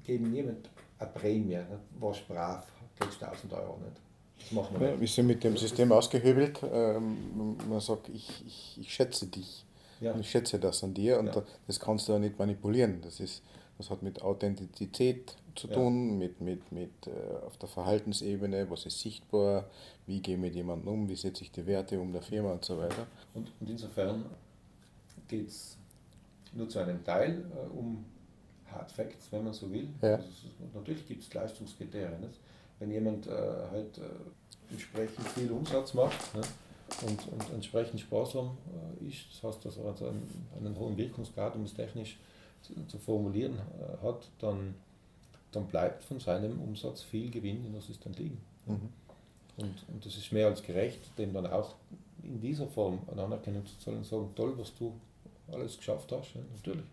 geben 0.04 0.30
niemand 0.30 0.70
eine 0.98 1.10
Prämie, 1.10 1.56
nicht? 1.56 1.66
was 1.98 2.20
brav, 2.20 2.66
kriegst 2.98 3.22
1000 3.22 3.52
Euro 3.52 3.78
nicht. 3.78 4.00
Ja, 4.50 5.00
wir 5.00 5.08
sind 5.08 5.26
mit 5.26 5.42
dem 5.42 5.56
System 5.56 5.90
ausgehebelt. 5.92 6.60
Ähm, 6.70 7.56
man 7.68 7.80
sagt, 7.80 8.08
ich, 8.10 8.44
ich, 8.46 8.78
ich 8.80 8.92
schätze 8.92 9.26
dich. 9.26 9.64
Ja. 10.00 10.12
Und 10.12 10.20
ich 10.20 10.30
schätze 10.30 10.58
das 10.58 10.84
an 10.84 10.92
dir 10.92 11.18
und 11.18 11.26
ja. 11.26 11.42
das 11.66 11.80
kannst 11.80 12.06
du 12.06 12.12
ja 12.12 12.18
nicht 12.18 12.38
manipulieren. 12.38 13.00
Das, 13.00 13.18
ist, 13.18 13.42
das 13.78 13.88
hat 13.88 14.02
mit 14.02 14.20
Authentizität 14.20 15.34
zu 15.57 15.68
tun, 15.68 16.11
ja. 16.11 16.16
mit, 16.16 16.40
mit, 16.40 16.72
mit 16.72 17.07
äh, 17.07 17.44
auf 17.44 17.57
der 17.59 17.68
Verhaltensebene, 17.68 18.70
was 18.70 18.86
ist 18.86 19.00
sichtbar, 19.00 19.64
wie 20.07 20.20
gehe 20.20 20.34
ich 20.34 20.40
mit 20.40 20.54
jemandem 20.54 20.88
um, 20.88 21.09
wie 21.09 21.16
setze 21.16 21.42
ich 21.42 21.50
die 21.50 21.66
Werte 21.66 22.00
um 22.00 22.12
der 22.12 22.22
Firma 22.22 22.52
und 22.52 22.64
so 22.64 22.78
weiter. 22.78 23.07
Und, 23.34 23.50
und 23.61 23.70
insofern 23.70 24.26
geht 25.28 25.48
es 25.48 25.76
nur 26.52 26.68
zu 26.68 26.78
einem 26.78 27.02
Teil 27.04 27.44
äh, 27.54 27.76
um 27.76 28.04
Hard 28.70 28.90
Facts, 28.90 29.28
wenn 29.30 29.44
man 29.44 29.52
so 29.52 29.70
will. 29.70 29.88
Ja. 30.02 30.16
Also, 30.16 30.48
natürlich 30.74 31.07
gibt 31.07 31.22
es 31.22 31.32
Leistungskriterien. 31.32 32.20
Nicht? 32.20 32.40
Wenn 32.78 32.90
jemand 32.90 33.26
äh, 33.26 33.30
halt 33.30 33.98
äh, 33.98 34.02
entsprechend 34.70 35.28
viel 35.28 35.50
Umsatz 35.50 35.94
macht 35.94 36.34
ne? 36.34 36.42
und, 37.07 37.32
und 37.32 37.54
entsprechend 37.54 38.00
sparsam 38.00 38.57
äh, 39.00 39.09
ist, 39.09 39.26
das 39.30 39.42
heißt, 39.42 39.64
dass 39.64 39.78
er 39.78 39.86
also 39.86 40.09
einen, 40.09 40.46
einen 40.59 40.78
hohen 40.78 40.96
Wirkungsgrad, 40.96 41.54
um 41.57 41.64
es 41.64 41.74
technisch 41.74 42.18
zu, 42.62 42.74
zu 42.86 42.98
formulieren 42.98 43.54
äh, 43.54 44.04
hat, 44.04 44.28
dann, 44.38 44.74
dann 45.53 45.66
bleibt 45.66 46.05
von 46.05 46.20
seinem 46.20 46.61
Umsatz 46.61 47.03
viel 47.03 47.30
Gewinn 47.30 47.64
in 47.64 47.80
System 47.80 48.12
liegen. 48.12 48.40
Mhm. 48.66 48.88
Und, 49.57 49.74
und 49.88 50.05
das 50.05 50.16
ist 50.16 50.32
mehr 50.32 50.49
als 50.49 50.62
gerecht, 50.62 51.01
dem 51.18 51.32
dann 51.32 51.47
auch 51.47 51.74
in 52.22 52.40
dieser 52.40 52.66
Form 52.66 53.01
eine 53.11 53.22
Anerkennung 53.22 53.64
zu 53.64 53.78
zahlen 53.78 53.99
und 53.99 54.07
sagen, 54.07 54.30
toll, 54.34 54.55
was 54.59 54.74
du 54.74 54.92
alles 55.51 55.76
geschafft 55.76 56.12
hast. 56.12 56.34
Ja, 56.34 56.40
natürlich, 56.55 56.84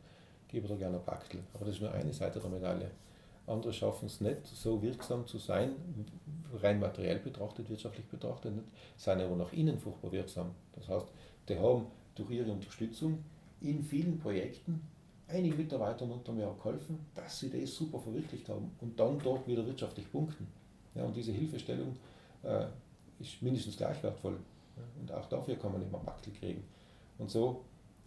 gebe 0.47 0.67
dir 0.67 0.77
gerne 0.77 0.97
ein 0.97 1.03
Paktel. 1.03 1.41
Aber 1.53 1.65
das 1.65 1.75
ist 1.75 1.81
nur 1.81 1.91
eine 1.91 2.13
Seite 2.13 2.39
der 2.39 2.49
Medaille. 2.49 2.91
Andere 3.45 3.73
schaffen 3.73 4.05
es 4.05 4.21
nicht, 4.21 4.45
so 4.47 4.81
wirksam 4.81 5.27
zu 5.27 5.37
sein, 5.37 5.71
rein 6.61 6.79
materiell 6.79 7.19
betrachtet, 7.19 7.69
wirtschaftlich 7.69 8.05
betrachtet, 8.05 8.55
nicht, 8.55 8.67
sind 8.95 9.19
aber 9.19 9.35
nach 9.35 9.51
innen 9.51 9.77
furchtbar 9.79 10.13
wirksam. 10.13 10.51
Das 10.73 10.87
heißt, 10.87 11.07
die 11.49 11.57
haben 11.57 11.87
durch 12.15 12.29
ihre 12.29 12.51
Unterstützung 12.51 13.21
in 13.59 13.83
vielen 13.83 14.17
Projekten 14.19 14.81
einigen 15.33 15.57
Mitarbeitern 15.57 16.11
unter 16.11 16.31
mir 16.31 16.53
geholfen, 16.57 16.99
dass 17.15 17.39
sie 17.39 17.49
das 17.49 17.73
super 17.73 17.99
verwirklicht 17.99 18.47
haben 18.49 18.71
und 18.81 18.99
dann 18.99 19.19
dort 19.19 19.47
wieder 19.47 19.65
wirtschaftlich 19.65 20.09
punkten. 20.11 20.47
Ja, 20.95 21.03
und 21.03 21.15
diese 21.15 21.31
Hilfestellung 21.31 21.95
äh, 22.43 22.65
ist 23.19 23.41
mindestens 23.41 23.77
gleich 23.77 24.01
wertvoll. 24.03 24.37
Und 24.99 25.11
auch 25.11 25.27
dafür 25.27 25.55
kann 25.55 25.71
man 25.71 25.81
immer 25.81 25.99
Paktel 25.99 26.33
kriegen. 26.33 26.63
Und 27.17 27.29
so 27.29 27.63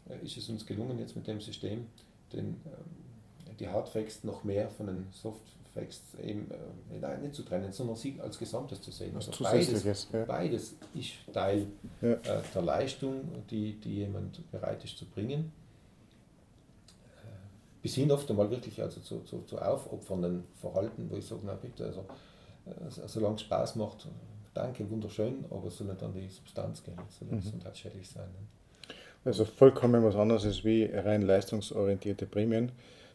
äh, 0.08 0.24
ist 0.24 0.36
es 0.36 0.48
uns 0.48 0.64
gelungen, 0.64 0.98
jetzt 0.98 1.16
mit 1.16 1.26
dem 1.26 1.40
System 1.40 1.86
den, 2.32 2.60
ähm, 2.64 3.56
die 3.58 3.68
Hardfacts 3.68 4.24
noch 4.24 4.44
mehr 4.44 4.68
von 4.68 4.86
den 4.86 5.06
Softfacts 5.12 6.14
eben 6.22 6.50
äh, 6.50 6.98
nein, 7.00 7.22
nicht 7.22 7.34
zu 7.34 7.42
trennen, 7.42 7.72
sondern 7.72 7.96
sie 7.96 8.20
als 8.20 8.38
Gesamtes 8.38 8.80
zu 8.80 8.90
sehen. 8.90 9.14
Also 9.14 9.32
beides, 9.42 10.08
ja. 10.12 10.24
beides 10.24 10.74
ist 10.94 11.12
Teil 11.32 11.66
ja. 12.02 12.12
äh, 12.12 12.42
der 12.54 12.62
Leistung, 12.62 13.20
die, 13.50 13.74
die 13.80 13.96
jemand 13.96 14.50
bereit 14.50 14.84
ist 14.84 14.96
zu 14.96 15.06
bringen. 15.06 15.52
Bis 17.86 17.94
hin 17.94 18.10
oft 18.10 18.28
einmal 18.28 18.50
wirklich 18.50 18.82
also 18.82 19.00
zu, 19.00 19.20
zu, 19.20 19.42
zu 19.42 19.58
aufopfernden 19.58 20.42
Verhalten, 20.60 21.08
wo 21.08 21.14
ich 21.14 21.24
sage, 21.24 21.42
na 21.44 21.54
bitte, 21.54 21.84
also, 21.84 22.00
äh, 22.66 23.06
solange 23.06 23.36
es 23.36 23.42
Spaß 23.42 23.76
macht, 23.76 24.08
danke, 24.54 24.90
wunderschön, 24.90 25.44
aber 25.50 25.68
es 25.68 25.78
soll 25.78 25.86
nicht 25.86 26.02
an 26.02 26.12
die 26.12 26.28
Substanz 26.28 26.82
gehen, 26.82 26.98
es 27.08 27.20
soll 27.20 27.28
mhm. 27.28 27.36
gesundheitsschädlich 27.36 28.08
sein. 28.08 28.24
Ne? 28.24 28.94
Also 29.24 29.44
vollkommen 29.44 30.02
was 30.02 30.16
anderes 30.16 30.44
ist 30.44 30.64
wie 30.64 30.86
rein 30.86 31.22
leistungsorientierte 31.22 32.26
Prämien, 32.26 32.72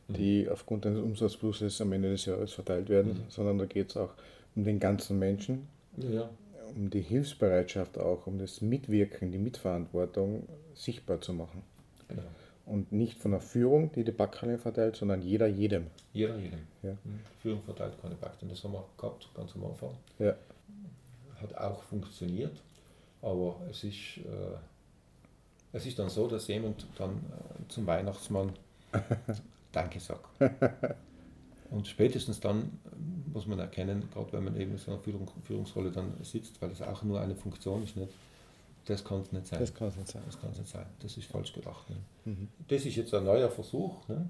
mhm. 0.08 0.14
die 0.14 0.50
aufgrund 0.50 0.86
eines 0.86 1.02
Umsatzpluses 1.02 1.82
am 1.82 1.92
Ende 1.92 2.12
des 2.12 2.24
Jahres 2.24 2.54
verteilt 2.54 2.88
werden, 2.88 3.12
mhm. 3.12 3.24
sondern 3.28 3.58
da 3.58 3.66
geht 3.66 3.90
es 3.90 3.98
auch 3.98 4.12
um 4.56 4.64
den 4.64 4.80
ganzen 4.80 5.20
Menschen, 5.20 5.68
ja. 5.98 6.30
um 6.78 6.90
die 6.90 7.02
Hilfsbereitschaft 7.02 7.98
auch, 7.98 8.26
um 8.26 8.40
das 8.40 8.62
Mitwirken, 8.62 9.34
die 9.34 9.38
Mitverantwortung 9.38 10.48
sichtbar 10.76 11.20
zu 11.20 11.34
machen. 11.34 11.62
Genau. 12.08 12.24
Und 12.72 12.92
nicht 12.94 13.20
von 13.20 13.32
der 13.32 13.42
Führung, 13.42 13.92
die 13.92 14.06
die 14.06 14.12
Backhalle 14.12 14.58
verteilt, 14.58 14.96
sondern 14.96 15.22
jeder 15.22 15.48
jedem. 15.48 15.88
Jeder 16.14 16.38
jedem. 16.38 16.60
Ja. 16.84 16.94
Mhm. 17.04 17.20
Führung 17.42 17.62
verteilt 17.64 18.02
keine 18.02 18.16
Backhalle. 18.16 18.50
Das 18.50 18.64
haben 18.64 18.74
wir 18.74 18.86
gehabt, 18.98 19.28
ganz 19.36 19.54
am 19.56 19.66
Anfang. 19.66 19.90
Ja. 20.20 20.36
Hat 21.42 21.54
auch 21.58 21.84
funktioniert, 21.84 22.62
aber 23.22 23.60
es 23.70 23.84
ist... 23.84 24.18
Äh, 24.18 24.58
es 25.74 25.86
ist 25.86 26.00
dann 26.00 26.10
so, 26.10 26.28
dass 26.28 26.48
jemand 26.48 26.86
dann 26.98 27.12
äh, 27.12 27.68
zum 27.70 27.88
Weihnachtsmann 27.88 28.52
Danke 29.72 30.00
sagt. 30.00 30.26
Und 31.70 31.88
spätestens 31.88 32.42
dann 32.42 32.80
muss 33.32 33.48
man 33.48 33.60
erkennen, 33.60 34.10
gerade 34.14 34.34
wenn 34.34 34.44
man 34.44 34.60
eben 34.60 34.72
in 34.72 34.78
so 34.78 34.92
einer 34.92 35.00
Führung, 35.00 35.30
Führungsrolle 35.44 35.92
dann 35.92 36.14
sitzt, 36.24 36.62
weil 36.62 36.72
es 36.72 36.82
auch 36.82 37.04
nur 37.04 37.22
eine 37.22 37.36
Funktion 37.36 37.84
ist, 37.84 37.96
nicht, 37.96 38.12
das 38.86 39.04
kann 39.04 39.22
es 39.22 39.32
nicht 39.32 39.48
sein. 39.48 39.60
Das 39.60 39.74
kann 39.74 39.88
es 39.88 39.96
nicht 39.96 40.10
sein. 40.10 40.22
Das 40.26 40.40
kann 40.40 40.50
nicht 40.52 40.68
sein. 40.68 40.86
Das 41.00 41.18
ist 41.18 41.26
falsch 41.28 41.54
gedacht. 41.54 41.90
Ne? 41.90 41.96
Mhm. 42.26 42.48
Das 42.68 42.86
ist 42.86 42.96
jetzt 42.96 43.14
ein 43.14 43.26
neuer 43.26 43.50
Versuch. 43.50 44.08
Ne? 44.08 44.30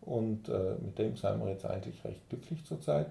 Und 0.00 0.48
äh, 0.48 0.74
mit 0.80 0.98
dem 0.98 1.16
sind 1.16 1.40
wir 1.40 1.50
jetzt 1.50 1.64
eigentlich 1.64 2.02
recht 2.04 2.28
glücklich 2.28 2.64
zurzeit. 2.64 3.06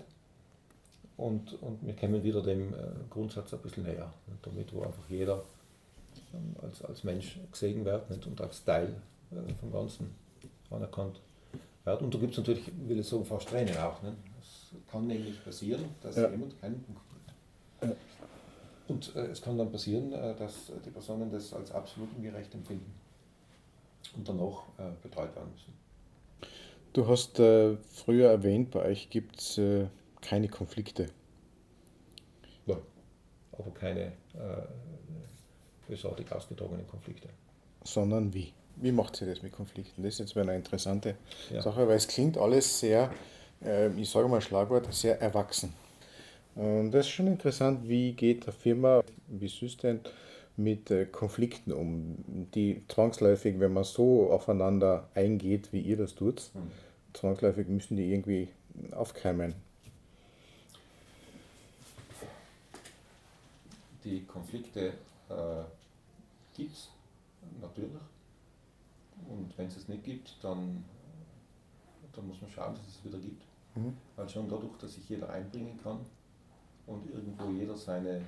Und, 1.18 1.62
und 1.62 1.86
wir 1.86 1.96
kommen 1.96 2.24
wieder 2.24 2.42
dem 2.42 2.74
äh, 2.74 2.78
Grundsatz 3.10 3.54
ein 3.54 3.60
bisschen 3.60 3.84
näher. 3.84 4.12
Ne? 4.28 4.38
Damit, 4.42 4.74
wo 4.74 4.82
einfach 4.82 5.10
jeder 5.10 5.44
als, 6.62 6.84
als 6.84 7.04
Mensch 7.04 7.40
gesehen 7.52 7.86
wird 7.86 8.10
nicht? 8.10 8.26
und 8.26 8.40
als 8.42 8.64
Teil 8.64 8.96
äh, 9.32 9.54
vom 9.56 9.72
Ganzen 9.72 10.14
anerkannt 10.70 11.20
wird. 11.86 12.02
Und 12.02 12.14
da 12.14 12.20
gibt 12.20 12.32
es 12.32 12.38
natürlich, 12.38 12.72
will 12.88 13.00
ich 13.00 13.08
sagen, 13.08 13.26
fast 13.26 13.50
Tränen 13.50 13.78
auch. 13.78 14.02
Nicht? 14.02 14.16
Es 14.42 14.92
kann 14.92 15.08
nämlich 15.08 15.44
passieren, 15.44 15.86
dass 16.02 16.16
ja. 16.16 16.30
jemand 16.30 16.60
keinen 16.60 16.82
Punkt 16.84 17.02
kriegt. 17.10 17.98
Und 18.90 19.16
äh, 19.16 19.28
es 19.28 19.42
kann 19.42 19.58
dann 19.58 19.72
passieren, 19.72 20.12
äh, 20.14 20.36
dass 20.36 20.72
die 20.86 20.90
Personen 20.90 21.32
das 21.32 21.54
als 21.54 21.72
absolut 21.72 22.10
ungerecht 22.16 22.54
empfinden 22.54 22.92
und 24.16 24.28
danach 24.28 24.64
äh, 24.78 24.92
betreut 25.02 25.36
werden 25.36 25.52
müssen. 25.52 25.74
Du 26.94 27.08
hast 27.08 27.40
äh, 27.40 27.78
früher 27.78 28.30
erwähnt, 28.32 28.72
bei 28.72 28.84
euch 28.84 29.10
gibt 29.10 29.40
es 29.40 29.58
äh, 29.58 29.88
keine 30.22 30.48
Konflikte. 30.48 31.08
Ja, 32.66 32.78
aber 33.54 33.72
keine 33.72 34.12
bösartig 35.88 36.32
ausgetragene 36.32 36.84
Konflikte. 36.84 37.30
Sondern 37.84 38.34
wie? 38.34 38.54
Wie 38.76 38.92
macht 38.92 39.16
sie 39.16 39.26
das 39.26 39.42
mit 39.42 39.52
Konflikten? 39.52 40.04
Das 40.04 40.14
ist 40.14 40.20
jetzt 40.20 40.38
eine 40.38 40.56
interessante 40.56 41.16
ja. 41.52 41.62
Sache, 41.62 41.88
weil 41.88 41.98
es 41.98 42.08
klingt 42.08 42.38
alles 42.38 42.80
sehr, 42.80 43.12
äh, 43.64 43.90
ich 44.00 44.10
sage 44.10 44.28
mal 44.28 44.40
Schlagwort, 44.40 44.94
sehr 44.94 45.20
erwachsen. 45.20 45.74
Und 46.60 46.92
das 46.92 47.06
ist 47.06 47.14
schon 47.14 47.28
interessant, 47.28 47.88
wie 47.88 48.12
geht 48.12 48.46
der 48.46 48.52
Firma, 48.52 49.02
wie 49.30 49.48
System 49.48 50.02
mit 50.58 50.92
äh, 50.92 51.06
Konflikten 51.06 51.72
um, 51.72 52.18
die 52.54 52.84
zwangsläufig, 52.90 53.62
wenn 53.62 53.72
man 53.72 53.86
so 53.86 54.30
aufeinander 54.30 55.08
eingeht, 55.16 55.72
wie 55.72 55.80
ihr 55.80 55.96
das 55.96 56.16
tut, 56.16 56.52
mhm. 56.54 56.70
zwangsläufig 57.14 57.70
müssen 57.70 57.96
die 57.96 58.12
irgendwie 58.12 58.50
aufkeimen. 58.92 59.56
Die 64.04 64.26
Konflikte 64.26 64.88
äh, 65.30 65.64
gibt 66.58 66.74
es 66.74 66.90
natürlich. 67.62 67.92
Und 69.30 69.58
wenn 69.58 69.68
es 69.68 69.78
es 69.78 69.88
nicht 69.88 70.04
gibt, 70.04 70.36
dann, 70.42 70.84
dann 72.12 72.28
muss 72.28 72.42
man 72.42 72.52
schauen, 72.52 72.76
dass 72.76 72.86
es 72.86 72.98
es 72.98 73.06
wieder 73.06 73.18
gibt. 73.18 73.46
Mhm. 73.76 73.96
Weil 74.18 74.28
schon 74.28 74.50
dadurch, 74.50 74.78
dass 74.78 74.96
sich 74.96 75.08
jeder 75.08 75.30
einbringen 75.30 75.80
kann 75.82 76.00
und 76.90 77.10
irgendwo 77.10 77.52
jeder 77.52 77.78
seine, 77.78 78.22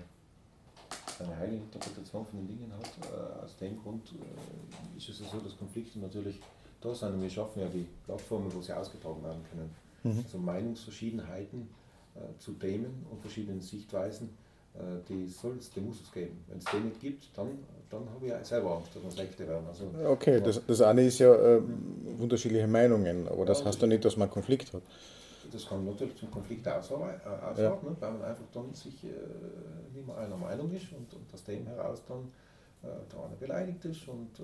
seine 1.17 1.35
eigene 1.35 1.57
Interpretation 1.57 2.25
von 2.25 2.39
den 2.39 2.47
Dingen 2.47 2.71
hat, 2.71 2.89
äh, 3.11 3.43
aus 3.43 3.57
dem 3.57 3.81
Grund 3.81 4.13
äh, 4.13 4.97
ist 4.97 5.09
es 5.09 5.17
so, 5.19 5.39
dass 5.39 5.57
Konflikte 5.57 5.99
natürlich 5.99 6.39
da 6.79 6.93
sind 6.93 7.13
und 7.13 7.21
wir 7.21 7.29
schaffen 7.29 7.61
ja 7.61 7.67
die 7.67 7.85
Plattformen, 8.05 8.53
wo 8.53 8.61
sie 8.61 8.73
ausgetragen 8.73 9.23
werden 9.23 9.43
können. 9.49 9.69
Mhm. 10.03 10.23
Also 10.23 10.37
Meinungsverschiedenheiten 10.37 11.69
äh, 12.15 12.39
zu 12.39 12.53
Themen 12.53 13.05
und 13.11 13.21
verschiedenen 13.21 13.61
Sichtweisen 13.61 14.29
äh, 14.73 14.79
die 15.09 15.27
soll 15.27 15.57
es, 15.59 15.69
die 15.69 15.81
muss 15.81 16.01
es 16.01 16.11
geben. 16.11 16.43
Wenn 16.47 16.59
es 16.59 16.65
den 16.65 16.85
nicht 16.85 16.99
gibt, 17.01 17.25
dann, 17.35 17.47
dann 17.89 18.07
habe 18.09 18.25
ich 18.25 18.47
selber 18.47 18.77
Angst, 18.77 18.95
dass 18.95 19.03
wir 19.03 19.11
schlechter 19.11 19.47
werden. 19.47 19.65
Also, 19.67 19.85
okay, 20.05 20.39
das, 20.41 20.61
das 20.65 20.81
eine 20.81 21.03
ist 21.03 21.19
ja 21.19 21.33
äh, 21.33 21.61
unterschiedliche 22.19 22.67
Meinungen, 22.67 23.27
aber 23.27 23.45
das 23.45 23.59
ja, 23.59 23.65
heißt 23.65 23.81
ja 23.81 23.87
nicht, 23.87 24.05
dass 24.05 24.15
man 24.15 24.29
Konflikt 24.29 24.73
hat. 24.73 24.81
Das 25.51 25.67
kann 25.67 25.85
natürlich 25.85 26.15
zum 26.17 26.31
Konflikt 26.31 26.67
ausarten, 26.67 27.09
äh, 27.09 27.61
ja. 27.61 27.69
ne, 27.69 27.95
weil 27.99 28.11
man 28.13 28.23
einfach 28.23 28.45
dann 28.53 28.73
sich 28.73 29.03
äh, 29.03 29.09
nicht 29.93 30.05
mehr 30.07 30.17
einer 30.17 30.37
Meinung 30.37 30.71
ist 30.71 30.91
und, 30.93 31.13
und 31.13 31.33
aus 31.33 31.43
dem 31.43 31.65
heraus 31.67 32.01
dann 32.07 32.31
äh, 32.83 32.87
der 33.11 33.23
eine 33.23 33.35
beleidigt 33.35 33.85
ist. 33.85 34.07
Und, 34.07 34.39
äh, 34.39 34.43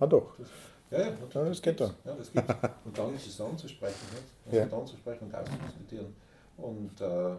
ah 0.00 0.06
doch. 0.06 0.36
Das, 0.38 0.48
ja, 0.90 1.00
ja, 1.00 1.06
ja, 1.06 1.44
das 1.44 1.60
geht 1.60 1.80
dann. 1.80 1.94
Ja, 2.04 2.14
das 2.14 2.32
gibt's. 2.32 2.54
Und 2.84 2.96
dann 2.96 3.14
ist 3.14 3.26
es 3.26 3.40
anzusprechen, 3.40 4.06
nicht? 4.12 4.24
Also 4.46 4.56
ja. 4.56 4.80
anzusprechen 4.80 5.24
und 5.26 5.34
auszudiskutieren. 5.34 6.14
Und 6.56 7.00
äh, 7.00 7.36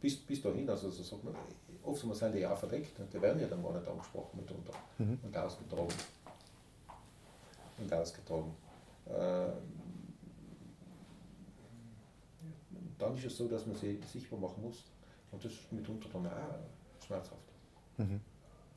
bis, 0.00 0.16
bis 0.16 0.42
dahin, 0.42 0.68
also 0.68 0.90
so 0.90 1.02
sagt 1.02 1.24
man, 1.24 1.34
oftmals 1.82 2.18
sind 2.18 2.34
die 2.34 2.40
ja 2.40 2.54
verdeckt 2.54 2.98
und 2.98 3.12
die 3.12 3.22
werden 3.22 3.40
ja 3.40 3.46
dann 3.46 3.62
gar 3.62 3.72
nicht 3.72 3.88
angesprochen 3.88 4.40
mitunter 4.40 4.72
mhm. 4.98 5.18
und 5.22 5.36
ausgetragen. 5.36 5.88
Und 7.78 7.92
ausgetragen. 7.92 8.54
Äh, 9.06 9.46
dann 12.98 13.16
ist 13.16 13.24
es 13.24 13.36
so, 13.36 13.48
dass 13.48 13.66
man 13.66 13.76
sie 13.76 14.00
sichtbar 14.10 14.38
machen 14.38 14.62
muss 14.62 14.84
und 15.32 15.44
das 15.44 15.52
ist 15.52 15.72
mitunter 15.72 16.08
dann 16.12 16.26
auch 16.26 17.04
schmerzhaft. 17.04 17.52
Mhm. 17.96 18.20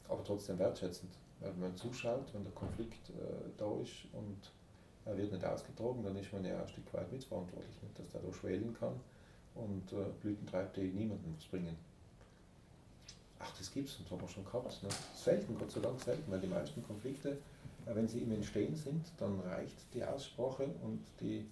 Aber 0.08 0.24
trotzdem 0.24 0.58
wertschätzend, 0.60 1.12
weil 1.40 1.54
man 1.54 1.76
zuschaut, 1.76 2.34
wenn 2.34 2.44
der 2.44 2.54
Konflikt 2.54 3.10
äh, 3.10 3.14
da 3.58 3.80
ist 3.82 4.06
und 4.14 4.52
äh, 5.06 5.18
wird 5.18 5.32
nicht 5.32 5.46
ausgetragen, 5.46 6.04
dann 6.04 6.16
ist 6.16 6.32
man 6.32 6.44
ja 6.46 6.62
ein 6.62 6.68
Stück 6.68 6.94
weit 6.94 7.12
mitverantwortlich, 7.12 7.82
nicht? 7.82 8.00
dass 8.00 8.10
der 8.10 8.22
da 8.22 8.34
schwelen 8.34 8.76
kann 8.80 8.94
und 9.56 9.92
äh, 9.94 10.06
Blüten 10.22 10.46
treibt, 10.46 10.78
die 10.78 10.88
niemandem 10.88 11.36
was 11.36 11.46
bringen. 11.46 11.76
Ach, 13.40 13.56
das 13.58 13.72
gibt's 13.72 13.96
und 13.98 14.06
das 14.06 14.12
haben 14.12 14.22
wir 14.22 14.28
schon 14.28 14.46
gehabt. 14.46 14.82
Ne? 14.84 14.90
Selten, 15.16 15.58
Gott 15.58 15.72
sei 15.72 15.80
Dank 15.80 16.00
selten, 16.02 16.32
weil 16.32 16.40
die 16.40 16.48
meisten 16.48 16.84
Konflikte, 16.84 17.38
äh, 17.86 17.96
wenn 17.96 18.08
sie 18.08 18.20
im 18.20 18.32
Entstehen 18.32 18.76
sind, 18.76 19.06
dann 19.18 19.40
reicht 19.42 19.76
die 19.94 20.04
Aussprache 20.04 20.70
und 20.84 21.04
die, 21.22 21.46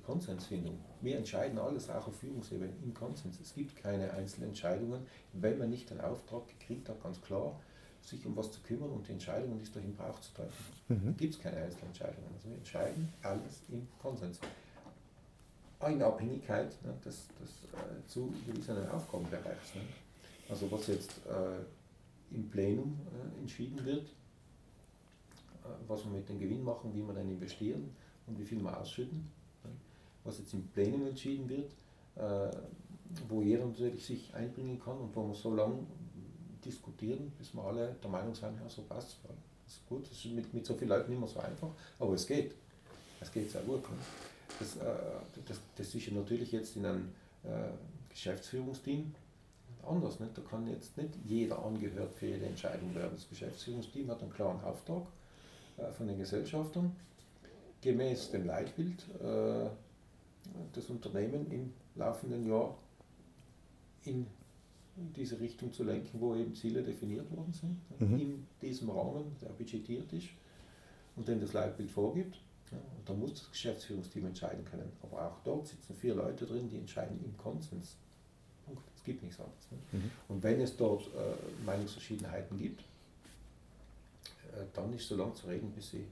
die 0.00 0.06
Konsensfindung. 0.06 0.78
Wir 1.00 1.16
entscheiden 1.16 1.58
alles, 1.58 1.90
auch 1.90 2.06
auf 2.06 2.16
Führungsebene, 2.16 2.72
im 2.82 2.94
Konsens. 2.94 3.38
Es 3.40 3.54
gibt 3.54 3.76
keine 3.76 4.12
Einzelentscheidungen, 4.12 5.06
wenn 5.32 5.58
man 5.58 5.70
nicht 5.70 5.90
den 5.90 6.00
Auftrag 6.00 6.48
gekriegt 6.48 6.88
hat, 6.88 7.02
ganz 7.02 7.20
klar, 7.20 7.58
sich 8.02 8.24
um 8.24 8.36
was 8.36 8.50
zu 8.50 8.60
kümmern 8.62 8.90
und 8.90 9.06
die 9.06 9.12
Entscheidungen, 9.12 9.58
die 9.58 9.64
es 9.64 9.72
dahin 9.72 9.94
braucht, 9.94 10.24
zu 10.24 10.32
treffen. 10.32 10.64
Mhm. 10.88 11.16
Gibt 11.16 11.34
es 11.34 11.40
keine 11.40 11.58
Einzelentscheidungen. 11.58 12.30
Also 12.34 12.48
wir 12.48 12.56
entscheiden 12.56 13.12
alles 13.22 13.62
im 13.68 13.86
Konsens. 14.00 14.40
In 15.86 16.02
Abhängigkeit 16.02 16.76
ne, 16.84 16.94
des, 17.04 17.26
des 17.40 17.50
äh, 17.72 18.06
zu 18.06 18.32
gewissen 18.46 18.88
Aufgabenbereichs. 18.90 19.74
Ne. 19.74 19.82
Also 20.48 20.70
was 20.70 20.86
jetzt 20.88 21.20
äh, 21.26 22.34
im 22.34 22.48
Plenum 22.50 22.98
äh, 23.06 23.40
entschieden 23.40 23.82
wird, 23.84 24.04
äh, 24.04 25.68
was 25.88 26.04
wir 26.04 26.12
mit 26.12 26.28
dem 26.28 26.38
Gewinn 26.38 26.64
machen, 26.64 26.92
wie 26.94 27.02
wir 27.02 27.14
dann 27.14 27.30
investieren 27.30 27.94
und 28.26 28.38
wie 28.38 28.44
viel 28.44 28.60
wir 28.62 28.78
ausschütten. 28.78 29.39
Ne. 30.30 30.36
Was 30.36 30.38
jetzt 30.38 30.54
im 30.54 30.66
Plenum 30.68 31.06
entschieden 31.06 31.48
wird, 31.48 31.72
äh, 32.16 32.56
wo 33.28 33.42
jeder 33.42 33.66
natürlich 33.66 34.04
sich 34.04 34.34
einbringen 34.34 34.80
kann 34.80 34.98
und 34.98 35.14
wo 35.14 35.22
man 35.22 35.34
so 35.34 35.54
lange 35.54 35.78
diskutieren, 36.64 37.32
bis 37.38 37.54
wir 37.54 37.62
alle 37.62 37.96
der 38.02 38.10
Meinung 38.10 38.34
sind, 38.34 38.56
ja, 38.62 38.68
so 38.68 38.82
passt 38.82 39.08
es. 39.08 39.16
Das 39.64 39.74
ist 39.74 39.88
gut, 39.88 40.04
das 40.04 40.12
ist 40.12 40.32
mit, 40.32 40.52
mit 40.52 40.66
so 40.66 40.74
vielen 40.74 40.90
Leuten 40.90 41.10
nicht 41.10 41.20
mehr 41.20 41.28
so 41.28 41.40
einfach, 41.40 41.70
aber 41.98 42.14
es 42.14 42.26
geht. 42.26 42.54
Es 43.20 43.32
geht 43.32 43.50
sehr 43.50 43.62
gut. 43.62 43.82
Ne? 43.82 43.96
Das, 44.58 44.76
äh, 44.76 44.80
das, 45.46 45.60
das 45.76 45.94
ist 45.94 46.06
ja 46.06 46.12
natürlich 46.12 46.52
jetzt 46.52 46.76
in 46.76 46.86
einem 46.86 47.08
äh, 47.44 47.70
Geschäftsführungsteam 48.08 49.14
anders. 49.86 50.20
Nicht? 50.20 50.36
Da 50.36 50.42
kann 50.42 50.66
jetzt 50.68 50.96
nicht 50.96 51.10
jeder 51.24 51.64
angehört 51.64 52.14
für 52.14 52.26
jede 52.26 52.46
Entscheidung 52.46 52.94
werden. 52.94 53.12
Das 53.14 53.28
Geschäftsführungsteam 53.28 54.10
hat 54.10 54.22
einen 54.22 54.32
klaren 54.32 54.62
Auftrag 54.64 55.02
äh, 55.76 55.90
von 55.92 56.08
den 56.08 56.18
Gesellschaftern, 56.18 56.96
gemäß 57.80 58.30
dem 58.32 58.46
Leitbild 58.46 59.04
äh, 59.22 59.68
das 60.72 60.86
Unternehmen 60.90 61.50
im 61.50 61.72
laufenden 61.94 62.46
Jahr 62.46 62.76
in 64.04 64.26
diese 65.16 65.38
Richtung 65.40 65.72
zu 65.72 65.84
lenken, 65.84 66.20
wo 66.20 66.34
eben 66.34 66.54
Ziele 66.54 66.82
definiert 66.82 67.30
worden 67.30 67.52
sind, 67.52 67.78
mhm. 68.00 68.18
in 68.18 68.46
diesem 68.60 68.90
Rahmen, 68.90 69.36
der 69.40 69.48
budgetiert 69.50 70.12
ist 70.12 70.28
und 71.16 71.28
den 71.28 71.40
das 71.40 71.52
Leitbild 71.52 71.90
vorgibt. 71.90 72.36
Ja, 72.70 72.78
und 72.78 73.08
da 73.08 73.12
muss 73.14 73.34
das 73.34 73.50
Geschäftsführungsteam 73.50 74.26
entscheiden 74.26 74.64
können. 74.64 74.90
Aber 75.02 75.26
auch 75.26 75.40
dort 75.44 75.66
sitzen 75.66 75.94
vier 75.94 76.14
Leute 76.14 76.46
drin, 76.46 76.68
die 76.68 76.76
entscheiden 76.76 77.18
im 77.24 77.36
Konsens. 77.36 77.96
Punkt. 78.64 78.82
Es 78.94 79.02
gibt 79.02 79.22
nichts 79.22 79.40
anderes. 79.40 79.70
Ne? 79.70 79.78
Mhm. 79.98 80.10
Und 80.28 80.42
wenn 80.42 80.60
es 80.60 80.76
dort 80.76 81.06
äh, 81.06 81.64
Meinungsverschiedenheiten 81.64 82.56
gibt, 82.56 82.82
äh, 84.52 84.64
dann 84.72 84.92
ist 84.92 85.08
so 85.08 85.16
lange 85.16 85.34
zu 85.34 85.46
reden, 85.48 85.72
bis, 85.72 85.90
sie, 85.90 86.06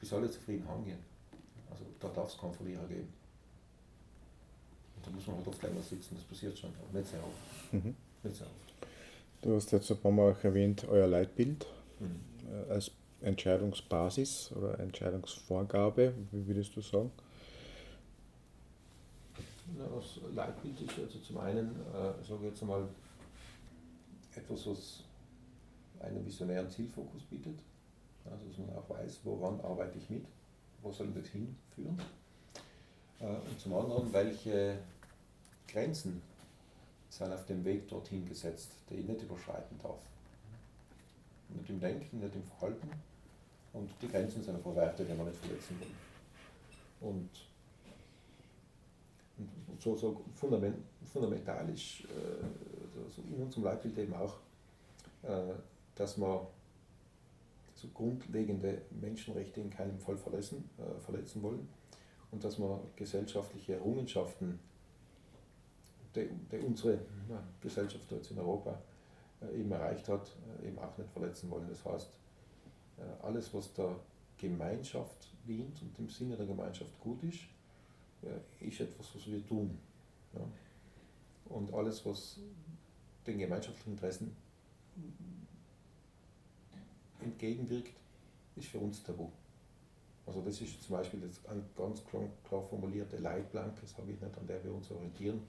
bis 0.00 0.12
alle 0.12 0.30
zufrieden 0.30 0.66
hingehen. 0.66 1.15
Also 1.70 1.84
da 2.00 2.08
darf 2.08 2.32
es 2.32 2.38
keinen 2.38 2.54
Verlierer 2.54 2.86
geben. 2.86 3.12
Da 5.04 5.10
muss 5.12 5.26
man 5.26 5.36
halt 5.36 5.46
oft 5.46 5.62
länger 5.62 5.82
sitzen, 5.82 6.16
das 6.16 6.24
passiert 6.24 6.58
schon, 6.58 6.70
aber 6.70 6.98
nicht 6.98 7.10
sehr 7.10 7.20
oft. 7.20 7.72
Mhm. 7.72 7.94
Nicht 8.24 8.36
sehr 8.36 8.46
oft. 8.46 8.88
Du 9.42 9.54
hast 9.54 9.70
jetzt 9.70 9.90
ein 9.90 9.98
paar 9.98 10.10
Mal 10.10 10.32
auch 10.32 10.44
erwähnt, 10.44 10.86
euer 10.88 11.06
Leitbild 11.06 11.66
mhm. 12.00 12.20
Äh, 12.48 12.72
als 12.72 12.90
Entscheidungsbasis 13.20 14.52
oder 14.52 14.78
Entscheidungsvorgabe, 14.78 16.14
wie 16.32 16.46
würdest 16.46 16.76
du 16.76 16.80
sagen? 16.80 17.10
Na, 19.76 19.84
das 19.94 20.20
Leitbild 20.34 20.80
ist 20.80 20.98
also 20.98 21.18
zum 21.18 21.38
einen, 21.38 21.74
äh, 21.92 22.24
sage 22.24 22.40
ich 22.42 22.50
jetzt 22.50 22.62
einmal, 22.62 22.88
etwas, 24.34 24.66
was 24.66 25.04
einen 26.00 26.24
visionären 26.24 26.68
Zielfokus 26.70 27.22
bietet. 27.22 27.58
Also 28.24 28.44
dass 28.46 28.58
man 28.58 28.76
auch 28.76 28.88
weiß, 28.90 29.20
woran 29.24 29.60
arbeite 29.60 29.98
ich 29.98 30.10
mit, 30.10 30.24
wo 30.86 30.92
soll 30.92 31.08
das 31.08 31.26
hinführen. 31.28 32.00
Äh, 33.20 33.26
und 33.26 33.60
zum 33.60 33.74
anderen, 33.74 34.12
welche 34.12 34.78
Grenzen 35.66 36.22
sind 37.10 37.32
auf 37.32 37.44
dem 37.46 37.64
Weg 37.64 37.88
dorthin 37.88 38.26
gesetzt, 38.28 38.70
die 38.88 38.96
ich 38.96 39.06
nicht 39.06 39.22
überschreiten 39.22 39.78
darf. 39.82 39.98
Nicht 41.48 41.70
im 41.70 41.80
Denken, 41.80 42.20
nicht 42.20 42.34
im 42.34 42.42
Verhalten. 42.44 42.90
Und 43.72 43.90
die 44.00 44.08
Grenzen 44.08 44.42
sind 44.42 44.56
einfach 44.56 44.74
Werte, 44.74 45.04
die 45.04 45.14
man 45.14 45.26
nicht 45.26 45.38
verletzen 45.38 45.78
will. 45.80 47.08
Und, 47.08 47.30
und 49.38 49.82
so, 49.82 49.96
so 49.96 50.22
fundament, 50.34 50.76
fundamental 51.12 51.68
ist 51.68 52.02
äh, 52.04 53.04
also 53.04 53.22
in 53.28 53.42
unserem 53.42 53.64
Leitbild 53.64 53.98
eben 53.98 54.14
auch, 54.14 54.36
äh, 55.22 55.52
dass 55.94 56.16
man 56.16 56.40
so 57.76 57.88
grundlegende 57.88 58.82
Menschenrechte 58.90 59.60
in 59.60 59.70
keinem 59.70 59.98
Fall 59.98 60.16
verletzen, 60.16 60.68
äh, 60.78 61.00
verletzen 61.00 61.42
wollen 61.42 61.68
und 62.30 62.42
dass 62.42 62.58
man 62.58 62.80
gesellschaftliche 62.96 63.74
Errungenschaften 63.74 64.58
die, 66.16 66.28
die 66.50 66.58
unsere 66.58 66.98
na, 67.28 67.42
Gesellschaft 67.60 68.10
jetzt 68.10 68.30
in 68.30 68.38
Europa 68.38 68.80
äh, 69.42 69.60
eben 69.60 69.70
erreicht 69.70 70.08
hat, 70.08 70.34
äh, 70.62 70.68
eben 70.68 70.78
auch 70.78 70.96
nicht 70.96 71.10
verletzen 71.10 71.50
wollen. 71.50 71.68
Das 71.68 71.84
heißt, 71.84 72.10
äh, 72.98 73.24
alles, 73.24 73.52
was 73.52 73.72
der 73.74 73.94
Gemeinschaft 74.38 75.32
dient 75.46 75.80
und 75.82 75.98
im 75.98 76.08
Sinne 76.08 76.36
der 76.36 76.46
Gemeinschaft 76.46 76.98
gut 77.00 77.22
ist, 77.22 77.40
ist 78.60 78.80
etwas, 78.80 79.14
was 79.14 79.26
wir 79.26 79.46
tun. 79.46 79.78
Ja. 80.34 80.40
Und 81.54 81.72
alles, 81.72 82.04
was 82.04 82.40
den 83.26 83.38
gemeinschaftlichen 83.38 83.92
Interessen 83.92 84.36
entgegenwirkt, 87.26 87.92
ist 88.56 88.68
für 88.68 88.78
uns 88.78 89.02
tabu. 89.02 89.28
Also 90.26 90.40
das 90.40 90.60
ist 90.60 90.82
zum 90.82 90.96
Beispiel 90.96 91.20
das 91.20 91.40
ganz 91.76 92.02
klar, 92.04 92.62
formulierte 92.68 93.16
Leitplanke, 93.18 93.86
sage 93.86 94.12
ich 94.12 94.20
nicht, 94.20 94.36
an 94.36 94.46
der 94.46 94.62
wir 94.64 94.74
uns 94.74 94.90
orientieren. 94.90 95.40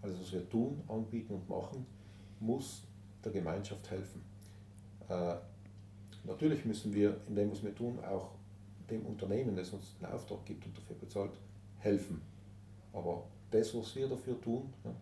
Also 0.00 0.20
was 0.20 0.32
wir 0.32 0.48
tun, 0.48 0.80
anbieten 0.86 1.34
und 1.34 1.48
machen, 1.48 1.84
muss 2.38 2.84
der 3.24 3.32
Gemeinschaft 3.32 3.90
helfen. 3.90 4.22
Äh, 5.08 5.36
natürlich 6.24 6.64
müssen 6.64 6.94
wir 6.94 7.20
in 7.26 7.34
dem, 7.34 7.50
was 7.50 7.64
wir 7.64 7.74
tun, 7.74 7.98
auch 8.04 8.30
dem 8.90 9.04
Unternehmen, 9.06 9.56
das 9.56 9.70
uns 9.70 9.96
den 9.98 10.06
Auftrag 10.06 10.44
gibt 10.44 10.64
und 10.66 10.76
dafür 10.76 10.96
bezahlt, 10.96 11.32
helfen. 11.78 12.22
Aber 12.92 13.24
das, 13.50 13.74
was 13.74 13.96
wir 13.96 14.08
dafür 14.08 14.40
tun, 14.40 14.72
ja, 14.84 14.94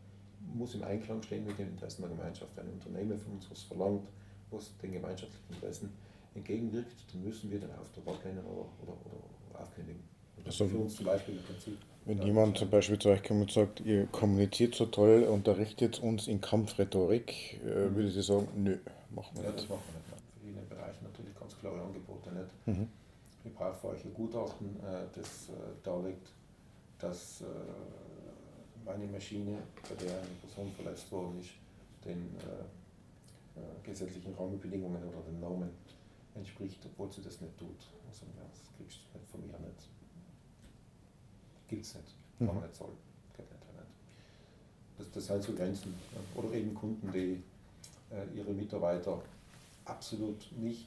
muss 0.54 0.74
im 0.74 0.82
Einklang 0.82 1.22
stehen 1.22 1.44
mit 1.44 1.58
den 1.58 1.68
Interessen 1.68 2.02
der 2.02 2.10
Gemeinschaft. 2.10 2.58
Ein 2.58 2.70
Unternehmen 2.70 3.18
von 3.18 3.34
uns 3.34 3.50
was 3.50 3.62
verlangt, 3.62 4.08
was 4.54 4.76
den 4.78 4.92
gemeinschaftlichen 4.92 5.54
Interessen 5.54 5.92
entgegenwirkt, 6.34 6.94
dann 7.12 7.22
müssen 7.22 7.50
wir 7.50 7.60
den 7.60 7.70
Auftrag 7.72 8.06
ablehnen 8.06 8.44
oder, 8.44 8.66
oder, 8.82 8.96
oder 9.04 9.60
aufkündigen. 9.60 10.02
Das 10.44 10.60
also, 10.60 10.68
für 10.68 10.78
uns 10.78 10.96
zum 10.96 11.06
Beispiel 11.06 11.36
im 11.36 11.42
Prinzip. 11.42 11.78
Wenn 12.06 12.20
jemand 12.22 12.58
zum 12.58 12.68
Beispiel 12.68 12.98
zu 12.98 13.08
euch 13.08 13.22
kommt 13.22 13.40
und 13.40 13.50
sagt, 13.50 13.80
ihr 13.80 14.06
kommuniziert 14.06 14.74
so 14.74 14.86
toll, 14.86 15.22
unterrichtet 15.22 16.00
uns 16.00 16.28
in 16.28 16.40
Kampfrhetorik, 16.40 17.60
äh, 17.64 17.88
mhm. 17.88 17.94
würde 17.94 18.10
sie 18.10 18.22
sagen, 18.22 18.48
nö, 18.56 18.78
machen 19.10 19.36
wir 19.36 19.44
ja, 19.44 19.50
nicht. 19.50 19.62
das 19.62 19.68
machen 19.70 19.82
wir 19.86 20.00
nicht. 20.00 20.12
In 20.12 20.40
verschiedenen 20.40 20.68
Bereichen 20.68 21.04
natürlich 21.04 21.34
ganz 21.34 21.58
klare 21.58 21.80
Angebote 21.80 22.30
nicht. 22.32 22.66
Mhm. 22.66 22.88
Ich 23.44 23.54
brauche 23.54 23.74
für 23.74 23.88
euch 23.88 24.04
ein 24.04 24.14
Gutachten, 24.14 24.76
äh, 24.80 25.06
das 25.14 25.48
äh, 25.48 25.52
darlegt, 25.82 26.28
dass 26.98 27.42
meine 28.84 29.06
Maschine, 29.06 29.58
bei 29.88 29.94
der 30.04 30.16
eine 30.16 30.28
Person 30.40 30.70
verletzt 30.72 31.10
worden 31.10 31.40
ist, 31.40 31.50
den 32.04 32.30
gesetzlichen 33.82 34.34
Rahmenbedingungen 34.34 35.02
oder 35.04 35.20
den 35.22 35.40
Normen 35.40 35.70
entspricht, 36.34 36.84
obwohl 36.86 37.12
sie 37.12 37.22
das 37.22 37.40
nicht 37.40 37.56
tut. 37.58 37.88
Also, 38.08 38.26
ja, 38.36 38.42
das 38.50 38.62
kriegst 38.76 39.00
du 39.12 39.18
nicht 39.18 39.30
von 39.30 39.46
mir 39.46 39.58
nicht 39.58 39.88
gibt 41.68 41.84
es 41.84 41.94
nicht. 41.94 42.14
Kann 42.38 42.46
man 42.46 42.56
mhm. 42.56 42.62
nicht 42.62 42.76
zahlen. 42.76 42.96
Geht 43.36 43.50
nicht, 43.50 43.62
nicht. 43.74 44.98
Das, 44.98 45.10
das 45.10 45.26
sind 45.26 45.42
so 45.42 45.52
Grenzen. 45.54 45.94
Oder 46.34 46.52
eben 46.54 46.74
Kunden, 46.74 47.10
die 47.12 47.42
äh, 48.10 48.38
ihre 48.38 48.52
Mitarbeiter 48.52 49.20
absolut 49.84 50.50
nicht 50.56 50.86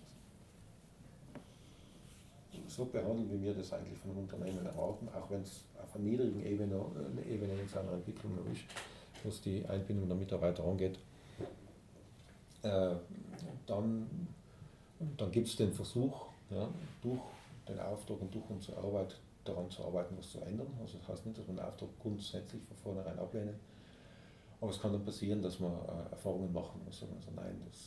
so 2.68 2.86
behandeln, 2.86 3.30
wie 3.32 3.46
wir 3.46 3.54
das 3.54 3.72
eigentlich 3.72 3.98
von 4.00 4.12
einem 4.12 4.22
Unternehmen 4.22 4.66
erwarten, 4.66 5.08
auch 5.10 5.30
wenn 5.30 5.42
es 5.42 5.64
auf 5.82 5.96
einer 5.96 6.06
niedrigen 6.06 6.46
Ebene, 6.46 6.76
eine 6.76 7.22
äh, 7.22 7.34
Ebene 7.34 7.54
in 7.54 7.68
seiner 7.68 7.94
Entwicklung 7.94 8.36
noch 8.36 8.52
ist, 8.52 8.64
was 9.24 9.42
die 9.42 9.66
Einbindung 9.66 10.08
der 10.08 10.18
Mitarbeiter 10.18 10.64
angeht. 10.64 11.00
Äh, 12.68 12.96
dann 13.66 14.08
dann 15.18 15.32
gibt 15.32 15.48
es 15.48 15.56
den 15.56 15.74
Versuch, 15.74 16.26
ja, 16.50 16.68
durch 17.04 17.22
den 17.68 17.80
Auftrag 17.80 18.20
und 18.20 18.34
durch 18.34 18.46
unsere 18.50 18.78
Arbeit 18.78 19.16
daran 19.44 19.70
zu 19.70 19.86
arbeiten, 19.86 20.16
was 20.18 20.32
zu 20.32 20.42
ändern. 20.42 20.68
Also 20.82 20.98
das 20.98 21.08
heißt 21.08 21.26
nicht, 21.26 21.38
dass 21.38 21.46
man 21.46 21.58
den 21.58 21.66
Auftrag 21.66 21.90
grundsätzlich 22.02 22.64
von 22.64 22.78
vornherein 22.78 23.20
ablehnen. 23.20 23.56
Aber 24.60 24.72
es 24.72 24.82
kann 24.82 24.92
dann 24.92 25.06
passieren, 25.06 25.44
dass 25.44 25.60
man 25.60 25.72
äh, 25.72 26.12
Erfahrungen 26.12 26.52
machen 26.52 26.82
muss. 26.84 27.04
Also 27.04 27.32
nein, 27.36 27.62
das, 27.68 27.78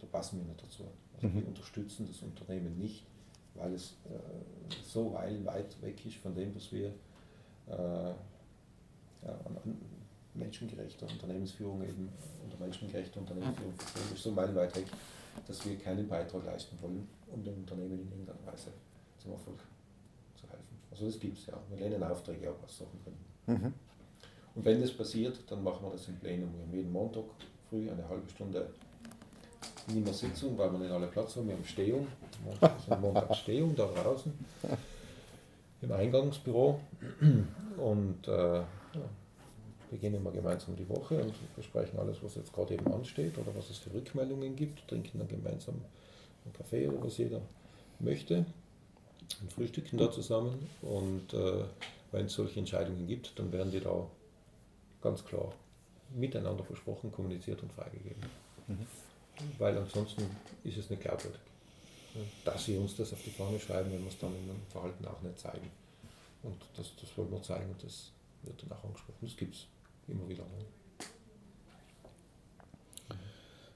da 0.00 0.06
passen 0.06 0.40
wir 0.40 0.46
nicht 0.46 0.60
dazu. 0.60 0.84
Also 1.14 1.28
mhm. 1.28 1.40
Wir 1.40 1.46
unterstützen 1.46 2.08
das 2.08 2.20
Unternehmen 2.22 2.76
nicht 2.78 3.04
weil 3.54 3.74
es 3.74 3.96
äh, 4.06 4.74
so 4.84 5.14
weit 5.14 5.80
weg 5.82 6.04
ist 6.04 6.16
von 6.16 6.34
dem, 6.34 6.54
was 6.54 6.72
wir 6.72 6.88
äh, 6.88 6.92
ja, 7.68 8.14
an, 9.22 9.56
an 9.64 9.76
menschengerechter 10.34 11.06
Unternehmensführung 11.06 11.82
eben 11.82 12.08
unter 12.42 12.58
menschengerechter 12.58 13.20
Unternehmensführung 13.20 13.72
verstehen, 13.74 14.14
ist 14.14 14.22
so 14.22 14.30
meilenweit 14.32 14.76
weg, 14.76 14.86
dass 15.46 15.64
wir 15.64 15.78
keinen 15.78 16.08
Beitrag 16.08 16.44
leisten 16.44 16.76
wollen, 16.80 17.08
um 17.32 17.42
dem 17.42 17.54
Unternehmen 17.54 18.00
in 18.00 18.10
irgendeiner 18.10 18.46
Weise 18.46 18.72
zum 19.18 19.32
Erfolg 19.32 19.58
zu 20.34 20.48
helfen. 20.48 20.78
Also 20.90 21.06
das 21.06 21.18
gibt 21.18 21.38
es 21.38 21.46
ja. 21.46 21.54
Wir 21.70 21.78
lehnen 21.78 22.02
Aufträge 22.02 22.48
ab 22.48 22.58
aus 22.64 22.78
solchen 22.78 22.98
Gründen. 23.02 23.64
Mhm. 23.64 23.74
Und 24.54 24.64
wenn 24.64 24.80
das 24.80 24.92
passiert, 24.92 25.38
dann 25.48 25.62
machen 25.64 25.84
wir 25.84 25.90
das 25.90 26.06
im 26.08 26.16
Plenum. 26.16 26.52
Wir 26.54 26.62
haben 26.62 26.72
jeden 26.72 26.92
Montag 26.92 27.24
früh 27.68 27.90
eine 27.90 28.08
halbe 28.08 28.28
Stunde 28.30 28.68
nicht 29.88 30.04
mehr 30.04 30.14
Sitzung, 30.14 30.56
weil 30.56 30.72
wir 30.72 30.78
nicht 30.78 30.92
alle 30.92 31.08
Platz 31.08 31.36
haben. 31.36 31.48
Wir 31.48 31.54
haben 31.54 31.64
Stehung, 31.64 32.06
Montag 33.00 33.36
Stehung 33.36 33.74
da 33.74 33.86
draußen 33.86 34.32
im 35.82 35.92
Eingangsbüro 35.92 36.80
und 37.76 38.28
äh, 38.28 38.58
ja, 38.58 38.64
beginnen 39.94 40.24
wir 40.24 40.32
gemeinsam 40.32 40.74
die 40.74 40.88
Woche 40.88 41.22
und 41.22 41.32
besprechen 41.54 42.00
alles, 42.00 42.16
was 42.20 42.34
jetzt 42.34 42.52
gerade 42.52 42.74
eben 42.74 42.92
ansteht 42.92 43.38
oder 43.38 43.54
was 43.54 43.70
es 43.70 43.78
für 43.78 43.94
Rückmeldungen 43.94 44.56
gibt, 44.56 44.88
trinken 44.88 45.20
dann 45.20 45.28
gemeinsam 45.28 45.76
einen 46.44 46.52
Kaffee 46.52 46.88
oder 46.88 47.04
was 47.04 47.16
jeder 47.16 47.40
möchte 48.00 48.44
und 49.40 49.52
frühstücken 49.52 49.96
da 49.96 50.10
zusammen 50.10 50.68
und 50.82 51.32
äh, 51.32 51.62
wenn 52.10 52.26
es 52.26 52.32
solche 52.32 52.58
Entscheidungen 52.58 53.06
gibt, 53.06 53.38
dann 53.38 53.52
werden 53.52 53.70
die 53.70 53.78
da 53.78 54.04
ganz 55.00 55.24
klar 55.24 55.52
miteinander 56.12 56.64
versprochen, 56.64 57.12
kommuniziert 57.12 57.62
und 57.62 57.72
freigegeben. 57.72 58.22
Mhm. 58.66 58.86
Weil 59.58 59.78
ansonsten 59.78 60.24
ist 60.64 60.76
es 60.76 60.90
nicht 60.90 61.02
glaubwürdig. 61.02 61.40
Dass 62.44 62.64
sie 62.64 62.76
uns 62.76 62.96
das 62.96 63.12
auf 63.12 63.22
die 63.24 63.30
Fahne 63.30 63.60
schreiben, 63.60 63.92
wenn 63.92 64.02
wir 64.02 64.10
es 64.10 64.18
dann 64.18 64.32
in 64.32 64.50
einem 64.50 64.62
Verhalten 64.70 65.04
auch 65.06 65.20
nicht 65.22 65.38
zeigen. 65.38 65.70
Und 66.42 66.56
das, 66.76 66.90
das 67.00 67.16
wollen 67.16 67.30
wir 67.30 67.42
zeigen 67.42 67.70
und 67.70 67.82
das 67.82 68.10
wird 68.42 68.62
dann 68.62 68.76
auch 68.76 68.84
angesprochen. 68.84 69.18
Das 69.22 69.36
gibt 69.36 69.54
es 69.54 69.66
immer 70.08 70.28
wieder. 70.28 70.44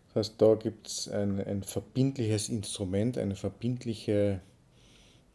Das 0.09 0.17
heißt, 0.17 0.41
da 0.41 0.55
gibt 0.55 0.89
es 0.89 1.09
ein, 1.09 1.41
ein 1.45 1.63
verbindliches 1.63 2.49
Instrument, 2.49 3.19
eine 3.19 3.37
verbindliche 3.37 4.41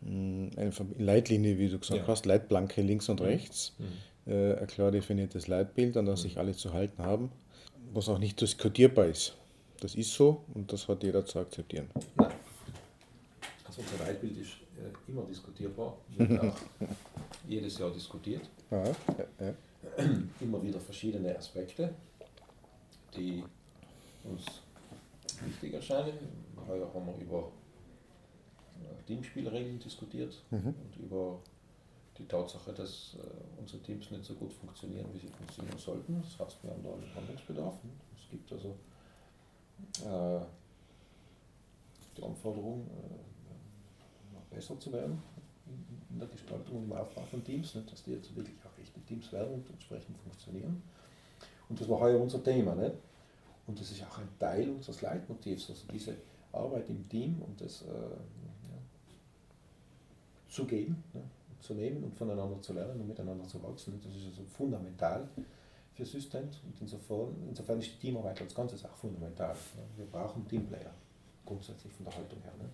hm, 0.05 0.51
eine 0.57 0.71
Leitlinie, 0.97 1.57
wie 1.57 1.69
du 1.69 1.79
gesagt 1.79 2.01
ja. 2.01 2.07
hast, 2.07 2.25
Leitplanke 2.25 2.81
links 2.81 3.09
und 3.09 3.19
mhm. 3.19 3.25
rechts, 3.27 3.73
mhm. 3.77 4.31
äh, 4.31 4.55
ein 4.55 4.67
klar 4.67 4.91
definiertes 4.91 5.47
Leitbild, 5.47 5.97
an 5.97 6.05
das 6.05 6.19
mhm. 6.19 6.23
sich 6.23 6.37
alle 6.37 6.53
zu 6.53 6.73
halten 6.73 7.03
haben, 7.03 7.31
was 7.93 8.09
auch 8.09 8.19
nicht 8.19 8.39
diskutierbar 8.41 9.05
ist. 9.05 9.35
Das 9.79 9.95
ist 9.95 10.13
so 10.13 10.43
und 10.53 10.71
das 10.71 10.87
hat 10.87 11.03
jeder 11.03 11.25
zu 11.25 11.39
akzeptieren. 11.39 11.89
Nein. 12.15 12.31
Also 13.65 13.81
unser 13.81 14.05
Leitbild 14.05 14.37
ist 14.37 14.51
äh, 14.77 15.11
immer 15.11 15.23
diskutierbar, 15.23 15.97
wird 16.17 16.39
auch 16.41 16.55
jedes 17.47 17.77
Jahr 17.77 17.91
diskutiert. 17.91 18.41
Ja, 18.71 18.83
ja, 19.39 19.53
immer 20.39 20.61
wieder 20.61 20.79
verschiedene 20.79 21.37
Aspekte, 21.37 21.93
die 23.15 23.43
uns 24.23 24.45
wichtig 25.45 25.73
erscheinen. 25.73 26.13
Heuer 26.67 26.91
haben 26.93 27.05
wir 27.07 27.17
über 27.17 27.51
äh, 28.81 29.03
Teamspielregeln 29.05 29.79
diskutiert 29.79 30.41
mhm. 30.51 30.67
und 30.67 30.97
über 30.97 31.39
die 32.17 32.25
Tatsache, 32.25 32.71
dass 32.73 33.15
äh, 33.15 33.59
unsere 33.59 33.81
Teams 33.83 34.11
nicht 34.11 34.23
so 34.23 34.35
gut 34.35 34.53
funktionieren, 34.53 35.07
wie 35.13 35.19
sie 35.19 35.27
funktionieren 35.27 35.77
sollten. 35.77 36.21
Das 36.21 36.39
heißt, 36.39 36.63
wir 36.63 36.71
haben 36.71 36.83
da 36.83 36.93
einen 36.93 37.15
Handlungsbedarf. 37.15 37.75
Es 38.15 38.29
gibt 38.29 38.51
also 38.51 38.75
äh, 40.05 40.45
die 42.15 42.23
Anforderung, 42.23 42.87
äh, 42.87 44.33
noch 44.33 44.43
besser 44.45 44.79
zu 44.79 44.91
werden 44.91 45.21
in 46.13 46.19
der 46.19 46.27
Gestaltung 46.27 46.77
und 46.77 46.83
im 46.85 46.93
Aufbau 46.93 47.23
von 47.25 47.43
Teams, 47.43 47.73
nicht? 47.75 47.91
dass 47.91 48.03
die 48.03 48.11
jetzt 48.11 48.35
wirklich 48.35 48.55
auch 48.63 48.79
echte 48.79 48.92
Teams 49.13 49.31
werden 49.31 49.53
und 49.53 49.69
entsprechend 49.69 50.17
funktionieren. 50.17 50.81
Und 51.69 51.79
das 51.79 51.87
war 51.87 51.99
heuer 51.99 52.19
unser 52.19 52.43
Thema. 52.43 52.75
Nicht? 52.75 52.95
Und 53.67 53.79
das 53.79 53.91
ist 53.91 54.03
auch 54.03 54.17
ein 54.17 54.27
Teil 54.39 54.69
unseres 54.69 55.01
Leitmotivs, 55.01 55.69
also 55.69 55.85
diese 55.91 56.15
Arbeit 56.51 56.89
im 56.89 57.07
Team 57.07 57.41
und 57.41 57.59
das 57.61 57.83
äh, 57.83 57.85
ja, 57.85 58.77
zu 60.49 60.65
geben, 60.65 61.03
ne? 61.13 61.21
zu 61.59 61.73
nehmen 61.73 62.03
und 62.03 62.15
voneinander 62.15 62.61
zu 62.61 62.73
lernen 62.73 62.99
und 62.99 63.07
miteinander 63.07 63.47
zu 63.47 63.61
wachsen. 63.63 63.99
Das 64.03 64.13
ist 64.13 64.25
also 64.25 64.43
fundamental 64.43 65.27
für 65.93 66.05
Systent 66.05 66.59
und 66.65 66.81
insofern, 66.81 67.35
insofern 67.47 67.79
ist 67.79 67.93
die 67.93 68.07
Teamarbeit 68.07 68.41
als 68.41 68.53
Ganzes 68.53 68.83
auch 68.83 68.95
fundamental. 68.95 69.53
Ne? 69.53 69.83
Wir 69.97 70.05
brauchen 70.05 70.45
Teamplayer, 70.47 70.93
grundsätzlich 71.45 71.93
von 71.93 72.05
der 72.05 72.15
Haltung 72.15 72.41
her. 72.41 72.53
Ne? 72.59 72.69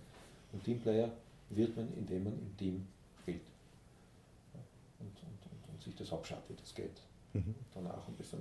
Und 0.52 0.64
Teamplayer 0.64 1.10
wird 1.50 1.76
man, 1.76 1.88
indem 1.96 2.24
man 2.24 2.32
im 2.32 2.56
Team 2.56 2.86
spielt 3.22 3.42
und, 4.98 5.06
und, 5.06 5.52
und, 5.52 5.72
und 5.72 5.79
sich 5.90 5.98
das 5.98 6.12
abschaut, 6.12 6.42
wie 6.48 6.54
das 6.54 6.74
geht. 6.74 7.00
Mhm. 7.32 7.54
dann 7.74 7.86
auch 7.86 8.08
ein 8.08 8.14
bisschen 8.14 8.40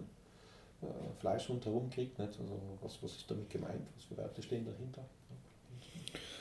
äh, 0.82 0.86
Fleisch 1.20 1.48
rundherum 1.50 1.90
kriegt, 1.90 2.18
nicht? 2.18 2.40
Also 2.40 2.62
was, 2.82 3.04
was 3.04 3.18
ist 3.18 3.30
damit 3.30 3.50
gemeint, 3.50 3.82
was 3.96 4.06
für 4.06 4.16
Werte 4.18 4.42
stehen 4.42 4.66
dahinter. 4.66 5.04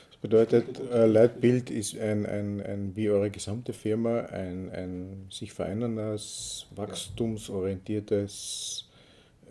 Das 0.09 0.17
bedeutet, 0.21 0.79
äh, 0.91 1.05
Leitbild 1.05 1.69
ist 1.69 1.97
ein, 1.97 2.25
ein, 2.25 2.61
ein, 2.61 2.95
wie 2.95 3.09
eure 3.09 3.29
gesamte 3.29 3.73
Firma, 3.73 4.21
ein, 4.21 4.71
ein 4.71 5.27
sich 5.29 5.51
veränderndes, 5.53 6.67
wachstumsorientiertes 6.75 8.89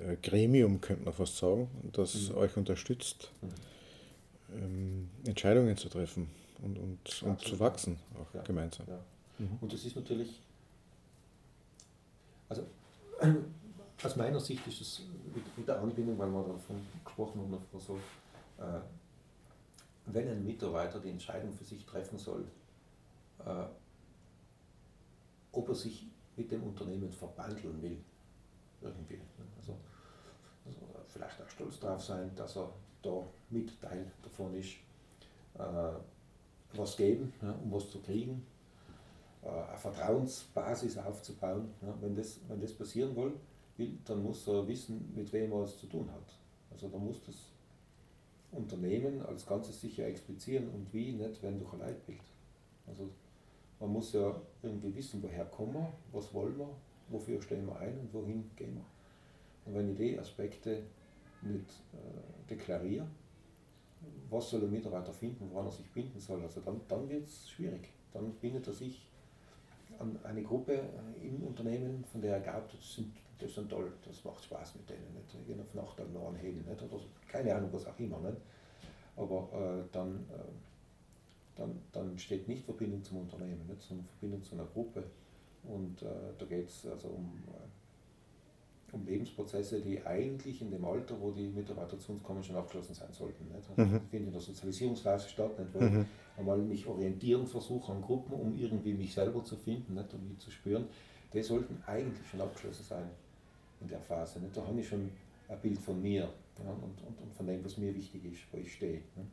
äh, 0.00 0.16
Gremium, 0.22 0.80
könnte 0.80 1.04
man 1.04 1.14
fast 1.14 1.36
sagen, 1.36 1.68
das 1.92 2.30
mhm. 2.30 2.36
euch 2.36 2.56
unterstützt, 2.56 3.30
mhm. 3.40 3.48
ähm, 4.56 5.10
Entscheidungen 5.26 5.76
zu 5.76 5.88
treffen 5.88 6.28
und, 6.62 6.78
und, 6.78 7.22
und 7.22 7.40
zu 7.40 7.60
wachsen, 7.60 7.98
auch 8.20 8.34
ja. 8.34 8.42
gemeinsam. 8.42 8.86
Ja. 8.88 8.98
Mhm. 9.38 9.58
Und 9.60 9.72
das 9.72 9.84
ist 9.84 9.96
natürlich, 9.96 10.40
also 12.48 12.66
aus 14.02 14.16
meiner 14.16 14.40
Sicht 14.40 14.66
ist 14.66 14.80
es 14.80 15.02
mit 15.56 15.66
der 15.66 15.80
Anbindung, 15.80 16.18
weil 16.18 16.28
wir 16.28 16.44
davon 16.44 16.86
gesprochen 17.04 17.40
haben, 17.40 17.58
so, 17.78 17.98
äh, 18.58 18.80
wenn 20.06 20.28
ein 20.28 20.44
Mitarbeiter 20.44 21.00
die 21.00 21.10
Entscheidung 21.10 21.52
für 21.52 21.64
sich 21.64 21.84
treffen 21.84 22.18
soll, 22.18 22.44
äh, 23.44 23.64
ob 25.52 25.68
er 25.68 25.74
sich 25.74 26.06
mit 26.36 26.50
dem 26.52 26.62
Unternehmen 26.62 27.10
verbandeln 27.10 27.82
will, 27.82 27.98
irgendwie. 28.80 29.16
Ne? 29.16 29.24
Also, 29.58 29.76
also 30.64 30.80
vielleicht 31.08 31.42
auch 31.42 31.48
stolz 31.48 31.80
darauf 31.80 32.02
sein, 32.02 32.30
dass 32.36 32.56
er 32.56 32.72
da 33.02 33.22
mit 33.50 33.80
Teil 33.80 34.10
davon 34.22 34.54
ist, 34.54 34.76
äh, 35.54 35.92
was 36.74 36.96
geben, 36.96 37.32
ja, 37.42 37.50
um 37.50 37.72
was 37.72 37.90
zu 37.90 38.00
kriegen, 38.00 38.34
äh, 38.36 38.57
eine 39.42 39.76
Vertrauensbasis 39.76 40.98
aufzubauen. 40.98 41.70
Wenn, 42.00 42.14
das, 42.14 42.40
wenn 42.48 42.60
das 42.60 42.72
passieren 42.72 43.14
will, 43.16 43.32
dann 44.04 44.22
muss 44.22 44.46
er 44.48 44.66
wissen, 44.66 45.12
mit 45.14 45.32
wem 45.32 45.52
er 45.52 45.62
es 45.62 45.78
zu 45.78 45.86
tun 45.86 46.10
hat. 46.10 46.34
Also 46.70 46.88
da 46.88 46.98
muss 46.98 47.22
das 47.24 47.36
Unternehmen 48.50 49.22
als 49.22 49.46
Ganzes 49.46 49.80
sicher 49.80 50.06
explizieren 50.06 50.68
und 50.70 50.92
wie, 50.92 51.12
nicht 51.12 51.42
wenn 51.42 51.58
durch 51.58 51.72
ein 51.74 51.80
Leitbild. 51.80 52.20
Also 52.86 53.10
man 53.78 53.92
muss 53.92 54.12
ja 54.12 54.34
irgendwie 54.62 54.94
wissen, 54.94 55.22
woher 55.22 55.44
kommen 55.44 55.74
wir, 55.74 55.92
was 56.12 56.32
wollen 56.34 56.58
wir, 56.58 56.68
wofür 57.08 57.40
stehen 57.40 57.66
wir 57.66 57.78
ein 57.78 57.98
und 57.98 58.12
wohin 58.12 58.50
gehen 58.56 58.74
wir. 58.74 58.84
Und 59.66 59.74
wenn 59.74 59.90
ich 59.92 59.96
die 59.96 60.18
Aspekte 60.18 60.82
nicht 61.42 61.70
äh, 61.92 62.48
deklariere, 62.48 63.06
was 64.30 64.50
soll 64.50 64.60
der 64.60 64.68
Mitarbeiter 64.68 65.12
finden, 65.12 65.48
woran 65.50 65.66
er 65.66 65.72
sich 65.72 65.88
binden 65.90 66.18
soll, 66.18 66.42
also 66.42 66.60
dann, 66.60 66.80
dann 66.88 67.08
wird 67.08 67.26
es 67.26 67.50
schwierig. 67.50 67.90
Dann 68.12 68.32
bindet 68.34 68.66
er 68.66 68.72
sich 68.72 69.07
an 69.98 70.18
eine 70.24 70.42
Gruppe 70.42 70.74
äh, 70.74 71.26
im 71.26 71.42
Unternehmen, 71.42 72.04
von 72.04 72.20
der 72.20 72.34
er 72.34 72.40
glaubt, 72.40 72.72
das 72.72 72.94
sind, 72.94 73.16
das 73.38 73.54
sind 73.54 73.70
toll, 73.70 73.92
das 74.04 74.24
macht 74.24 74.44
Spaß 74.44 74.76
mit 74.76 74.90
denen. 74.90 75.14
Nicht? 75.14 75.32
Die 75.32 75.44
gehen 75.44 75.60
auf 75.60 75.74
Nacht 75.74 75.98
dann 75.98 76.12
noch 76.12 76.28
anheben, 76.28 76.64
nicht? 76.68 76.82
oder 76.82 76.98
so, 76.98 77.06
keine 77.26 77.54
Ahnung, 77.54 77.70
was 77.72 77.86
auch 77.86 77.98
immer. 77.98 78.18
Nicht? 78.20 78.38
Aber 79.16 79.48
äh, 79.52 79.88
dann, 79.92 80.26
äh, 80.30 81.56
dann, 81.56 81.80
dann 81.92 82.18
steht 82.18 82.48
nicht 82.48 82.64
Verbindung 82.64 83.02
zum 83.02 83.18
Unternehmen, 83.18 83.66
nicht? 83.66 83.82
sondern 83.82 84.06
Verbindung 84.06 84.42
zu 84.42 84.54
einer 84.54 84.66
Gruppe. 84.66 85.04
Und 85.64 86.02
äh, 86.02 86.06
da 86.38 86.46
geht 86.46 86.68
es 86.68 86.86
also 86.86 87.08
um 87.08 87.42
äh, 87.48 87.68
um 88.92 89.04
Lebensprozesse, 89.04 89.80
die 89.80 90.04
eigentlich 90.04 90.62
in 90.62 90.70
dem 90.70 90.84
Alter, 90.84 91.20
wo 91.20 91.30
die 91.30 91.48
Mitarbeiter 91.48 91.98
zu 91.98 92.12
uns 92.12 92.22
kommen, 92.22 92.42
schon 92.42 92.56
abgeschlossen 92.56 92.94
sein 92.94 93.12
sollten. 93.12 93.44
Nicht? 93.48 93.68
Also 93.68 93.82
mhm. 93.82 94.00
Findet 94.08 94.28
in 94.28 94.32
der 94.32 94.40
Sozialisierungsphase 94.40 95.28
statt, 95.28 95.58
nicht? 95.58 95.74
wo 95.74 95.80
mhm. 95.80 96.06
Einmal 96.38 96.58
mich 96.58 96.86
orientieren 96.86 97.46
versuche 97.46 97.92
an 97.92 98.00
Gruppen, 98.00 98.34
um 98.34 98.56
irgendwie 98.56 98.94
mich 98.94 99.12
selber 99.12 99.42
zu 99.44 99.56
finden 99.56 99.94
nicht? 99.94 100.12
und 100.14 100.28
mich 100.28 100.38
zu 100.38 100.50
spüren. 100.50 100.86
Die 101.32 101.42
sollten 101.42 101.82
eigentlich 101.86 102.26
schon 102.28 102.40
abgeschlossen 102.40 102.84
sein 102.84 103.10
in 103.80 103.88
der 103.88 104.00
Phase. 104.00 104.40
Nicht? 104.40 104.56
Da 104.56 104.66
habe 104.66 104.80
ich 104.80 104.88
schon 104.88 105.10
ein 105.48 105.60
Bild 105.60 105.78
von 105.78 106.00
mir 106.00 106.22
ja, 106.64 106.70
und, 106.70 107.02
und, 107.02 107.20
und, 107.22 107.34
von 107.34 107.46
dem, 107.46 107.64
was 107.64 107.76
mir 107.76 107.94
wichtig 107.94 108.24
ist, 108.24 108.40
wo 108.52 108.58
ich 108.58 108.72
stehe. 108.72 109.02
Nicht? 109.16 109.30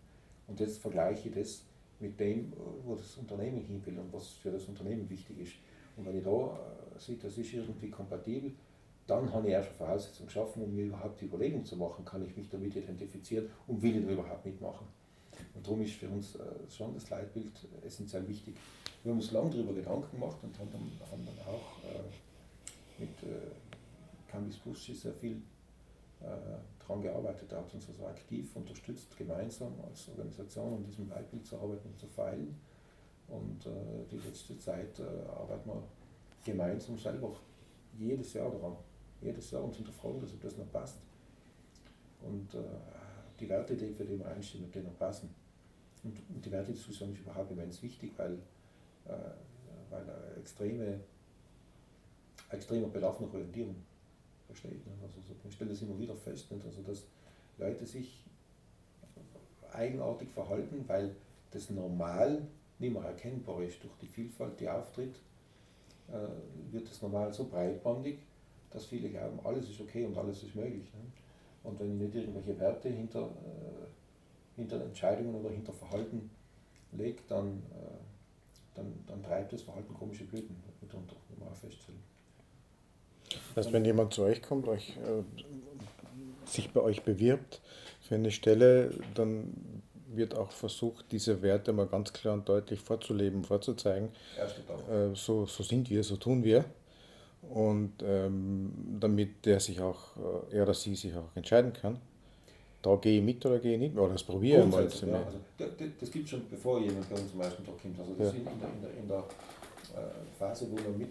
Und 0.48 0.60
jetzt 0.60 0.80
vergleiche 0.80 1.30
ich 1.30 1.36
das 1.36 1.64
mit 2.00 2.20
dem, 2.20 2.54
wo 2.84 2.96
das 2.96 3.16
Unternehmen 3.18 3.62
hin 3.62 3.82
will 3.86 3.98
und 3.98 4.12
was 4.12 4.30
für 4.30 4.52
das 4.52 4.66
Unternehmen 4.66 5.10
wichtig 5.10 5.40
ist. 5.40 5.54
Und 5.96 6.06
wenn 6.06 6.18
ich 6.18 6.24
da 6.24 6.30
äh, 6.30 7.00
sehe, 7.00 7.18
das 7.18 7.38
ist 7.38 7.54
irgendwie 7.54 7.90
kompatibel, 7.90 8.52
dann 9.08 9.32
habe 9.32 9.48
ich 9.48 9.54
erst 9.54 9.70
eine 9.70 9.78
Voraussetzung 9.78 10.26
geschaffen, 10.26 10.64
um 10.64 10.76
mir 10.76 10.86
überhaupt 10.86 11.22
die 11.22 11.26
Überlegung 11.26 11.64
zu 11.64 11.78
machen, 11.78 12.04
kann 12.04 12.26
ich 12.26 12.36
mich 12.36 12.50
damit 12.50 12.76
identifizieren 12.76 13.50
und 13.68 13.82
will 13.82 13.98
ich 13.98 14.06
da 14.06 14.12
überhaupt 14.12 14.46
mitmachen. 14.46 14.88
Und 15.56 15.66
darum 15.66 15.82
ist 15.82 15.94
für 15.94 16.10
uns 16.10 16.36
äh, 16.36 16.40
schon 16.70 16.94
das 16.94 17.10
Leitbild 17.10 17.54
essentiell 17.86 18.28
wichtig. 18.28 18.56
Wir 19.04 19.12
haben 19.12 19.20
uns 19.20 19.32
lange 19.32 19.50
darüber 19.50 19.74
Gedanken 19.74 20.20
gemacht 20.20 20.38
und 20.42 20.58
haben 20.60 20.70
dann, 20.72 21.10
haben 21.10 21.26
dann 21.26 21.54
auch 21.54 21.84
äh, 21.84 23.02
mit 23.02 23.24
äh, 23.24 23.52
Campus 24.30 24.58
Buschi 24.58 24.94
sehr 24.94 25.14
viel 25.14 25.42
äh, 26.22 26.26
daran 26.80 27.02
gearbeitet, 27.02 27.52
er 27.52 27.60
hat 27.60 27.74
uns 27.74 27.88
also 27.88 28.06
aktiv 28.06 28.56
unterstützt, 28.56 29.16
gemeinsam 29.18 29.74
als 29.88 30.08
Organisation 30.10 30.74
an 30.74 30.84
diesem 30.84 31.10
Leitbild 31.10 31.46
zu 31.46 31.58
arbeiten 31.58 31.88
und 31.90 32.00
zu 32.00 32.08
feilen. 32.08 32.56
Und 33.28 33.66
äh, 33.66 33.70
die 34.12 34.18
letzte 34.18 34.58
Zeit 34.60 35.00
äh, 35.00 35.30
arbeiten 35.30 35.70
wir 35.70 35.84
gemeinsam 36.44 36.98
selber 36.98 37.36
jedes 37.98 38.34
Jahr 38.34 38.52
daran. 38.52 38.76
Jedes 39.22 39.50
Jahr 39.52 39.64
uns 39.64 39.78
hinterfragen, 39.78 40.22
ob 40.22 40.42
das 40.42 40.58
noch 40.58 40.72
passt. 40.72 40.98
Und 42.22 42.54
äh, 42.54 42.60
die 43.40 43.50
Werte, 43.50 43.76
die 43.76 43.92
für 43.92 44.08
wir 44.08 44.28
einstehen, 44.28 44.66
ob 44.66 44.72
die 44.72 44.80
noch 44.80 44.98
passen. 44.98 45.34
Und, 46.06 46.18
und 46.30 46.46
die 46.46 46.52
Wertediskussion 46.52 47.12
ist 47.14 47.20
überhaupt 47.20 47.52
immens 47.52 47.82
wichtig, 47.82 48.14
weil, 48.16 48.34
äh, 49.06 49.12
weil 49.90 50.04
eine 50.04 50.36
extreme, 50.40 51.00
extremer 52.52 52.88
Bedarf 52.88 53.20
nach 53.20 53.34
Orientierung 53.34 53.76
besteht. 54.48 54.86
Ne? 54.86 54.94
Also 55.02 55.20
so, 55.28 55.34
ich 55.48 55.54
stelle 55.56 55.72
das 55.72 55.82
immer 55.82 56.00
wieder 56.00 56.16
fest, 56.16 56.52
nicht? 56.52 56.66
Also 56.66 56.82
dass 56.84 57.04
Leute 57.58 57.86
sich 57.86 58.24
eigenartig 59.74 60.30
verhalten, 60.30 60.86
weil 60.88 61.16
das 61.52 61.70
Normal 61.70 62.42
nicht 62.80 62.94
mehr 62.94 63.04
erkennbar 63.04 63.62
ist 63.64 63.84
durch 63.84 63.94
die 64.02 64.08
Vielfalt, 64.08 64.60
die 64.60 64.70
auftritt, 64.70 65.16
äh, 66.10 66.72
wird 66.72 66.90
das 66.90 67.02
Normal 67.02 67.34
so 67.34 67.46
breitbandig, 67.46 68.20
dass 68.72 68.86
viele 68.86 69.10
glauben, 69.10 69.40
alles 69.44 69.70
ist 69.70 69.82
okay 69.82 70.06
und 70.06 70.18
alles 70.18 70.44
ist 70.44 70.56
möglich. 70.56 70.94
Ne? 70.94 71.00
Und 71.64 71.80
wenn 71.80 71.96
ich 71.96 72.02
nicht 72.02 72.16
irgendwelche 72.16 72.60
Werte 72.60 72.90
hinter, 72.90 73.24
äh, 73.24 73.88
hinter 74.56 74.82
Entscheidungen 74.82 75.36
oder 75.36 75.50
hinter 75.50 75.74
Verhalten 75.74 76.30
lege, 76.92 77.22
dann, 77.28 77.64
äh, 77.72 78.76
dann, 78.76 78.94
dann 79.08 79.24
treibt 79.24 79.54
das 79.54 79.62
Verhalten 79.62 79.94
komische 79.94 80.24
Blüten 80.26 80.56
mitunter, 80.82 81.16
normal 81.38 81.56
feststellen. 81.56 82.00
Das 83.30 83.66
heißt, 83.66 83.74
wenn 83.74 83.86
jemand 83.86 84.14
zu 84.14 84.24
euch 84.24 84.42
kommt, 84.42 84.68
euch, 84.68 84.98
äh, 84.98 85.24
sich 86.46 86.72
bei 86.72 86.82
euch 86.82 87.04
bewirbt 87.04 87.62
für 88.02 88.16
eine 88.16 88.32
Stelle, 88.32 88.92
dann 89.14 89.82
wird 90.08 90.36
auch 90.36 90.52
versucht, 90.52 91.12
diese 91.12 91.42
Werte 91.42 91.74
mal 91.74 91.88
ganz 91.88 92.14
klar 92.14 92.36
und 92.36 92.48
deutlich 92.48 92.80
vorzuleben, 92.80 93.44
vorzuzeigen. 93.44 94.10
Äh, 94.90 95.16
so, 95.16 95.46
so 95.46 95.64
sind 95.64 95.90
wir, 95.90 96.04
so 96.04 96.18
tun 96.18 96.44
wir. 96.44 96.66
Und 97.42 97.94
ähm, 98.04 98.98
damit 99.00 99.46
der 99.46 99.60
sich 99.60 99.82
auch, 99.82 100.16
äh, 100.52 100.56
er 100.56 100.64
oder 100.64 100.74
sie 100.74 100.96
sich 100.96 101.16
auch 101.16 101.36
entscheiden 101.36 101.74
kann, 101.74 102.00
da 102.86 102.96
gehe 102.98 103.18
ich 103.20 103.26
mit 103.26 103.44
oder 103.46 103.60
gehe 103.60 103.74
ich 103.74 103.80
nicht, 103.80 103.98
oder 103.98 104.14
das 104.14 104.24
probiere 104.24 104.64
ich 104.64 104.72
mal. 104.72 104.84
Ja, 104.84 105.26
also, 105.26 105.40
das, 105.58 105.70
das 106.00 106.12
gibt 106.12 106.26
es 106.26 106.30
schon, 106.30 106.48
bevor 106.50 106.80
jemand 106.80 107.10
bei 107.10 107.16
uns 107.16 107.32
zum 107.32 107.40
Beispiel 107.40 107.66
da 107.66 107.72
kommt. 107.72 108.00
Also 108.00 108.14
das 108.14 108.34
ja. 108.34 108.40
in 108.40 108.46
der, 108.46 108.54
in 108.54 108.82
der, 108.82 108.98
in 108.98 109.08
der 109.08 109.20
äh, 109.20 110.38
Phase, 110.38 110.68
wo 110.70 110.76
man, 110.76 110.98
mit, 110.98 111.10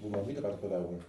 wo 0.00 0.08
man 0.08 0.24
Mitarbeiterbewerbung 0.24 1.00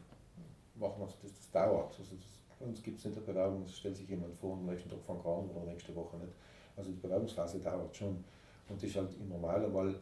machen, 0.76 1.02
also 1.02 1.14
das, 1.22 1.32
das 1.34 1.52
dauert. 1.52 1.92
Also 2.00 2.16
das, 2.16 2.26
bei 2.60 2.66
uns 2.66 2.82
gibt 2.82 2.98
es 2.98 3.06
nicht 3.06 3.18
eine 3.18 3.26
Bewerbung, 3.26 3.64
es 3.64 3.78
stellt 3.78 3.96
sich 3.96 4.10
jemand 4.10 4.36
vor 4.36 4.54
und 4.54 4.60
am 4.60 4.66
nächsten 4.66 4.90
Tag 4.90 5.00
fangen 5.06 5.20
an 5.20 5.50
oder 5.50 5.72
nächste 5.72 5.96
Woche 5.96 6.18
nicht. 6.18 6.34
Also 6.76 6.92
die 6.92 6.98
Bewerbungsphase 6.98 7.60
dauert 7.60 7.96
schon. 7.96 8.24
Und 8.68 8.82
das 8.82 8.84
ist 8.84 8.96
halt 8.96 9.10
im 9.20 9.30
Normalfall, 9.30 9.96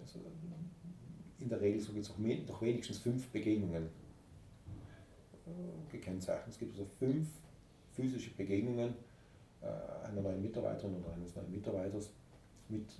also 0.00 0.18
in 1.40 1.48
der 1.48 1.60
Regel 1.60 1.80
so 1.80 1.92
geht 1.92 2.02
es 2.02 2.10
auch 2.10 2.18
noch 2.18 2.62
wenigstens 2.62 2.98
fünf 2.98 3.28
Begegnungen 3.28 3.88
äh, 5.46 5.92
gekennzeichnet. 5.92 6.48
Es 6.48 6.58
gibt 6.58 6.72
also 6.72 6.86
fünf 6.98 7.28
physische 7.92 8.30
Begegnungen 8.30 8.90
äh, 8.90 9.07
einer 9.66 10.22
neuen 10.22 10.42
Mitarbeiterin 10.42 10.96
oder 10.96 11.12
eines 11.12 11.34
neuen 11.34 11.50
Mitarbeiters 11.50 12.10
mit 12.68 12.90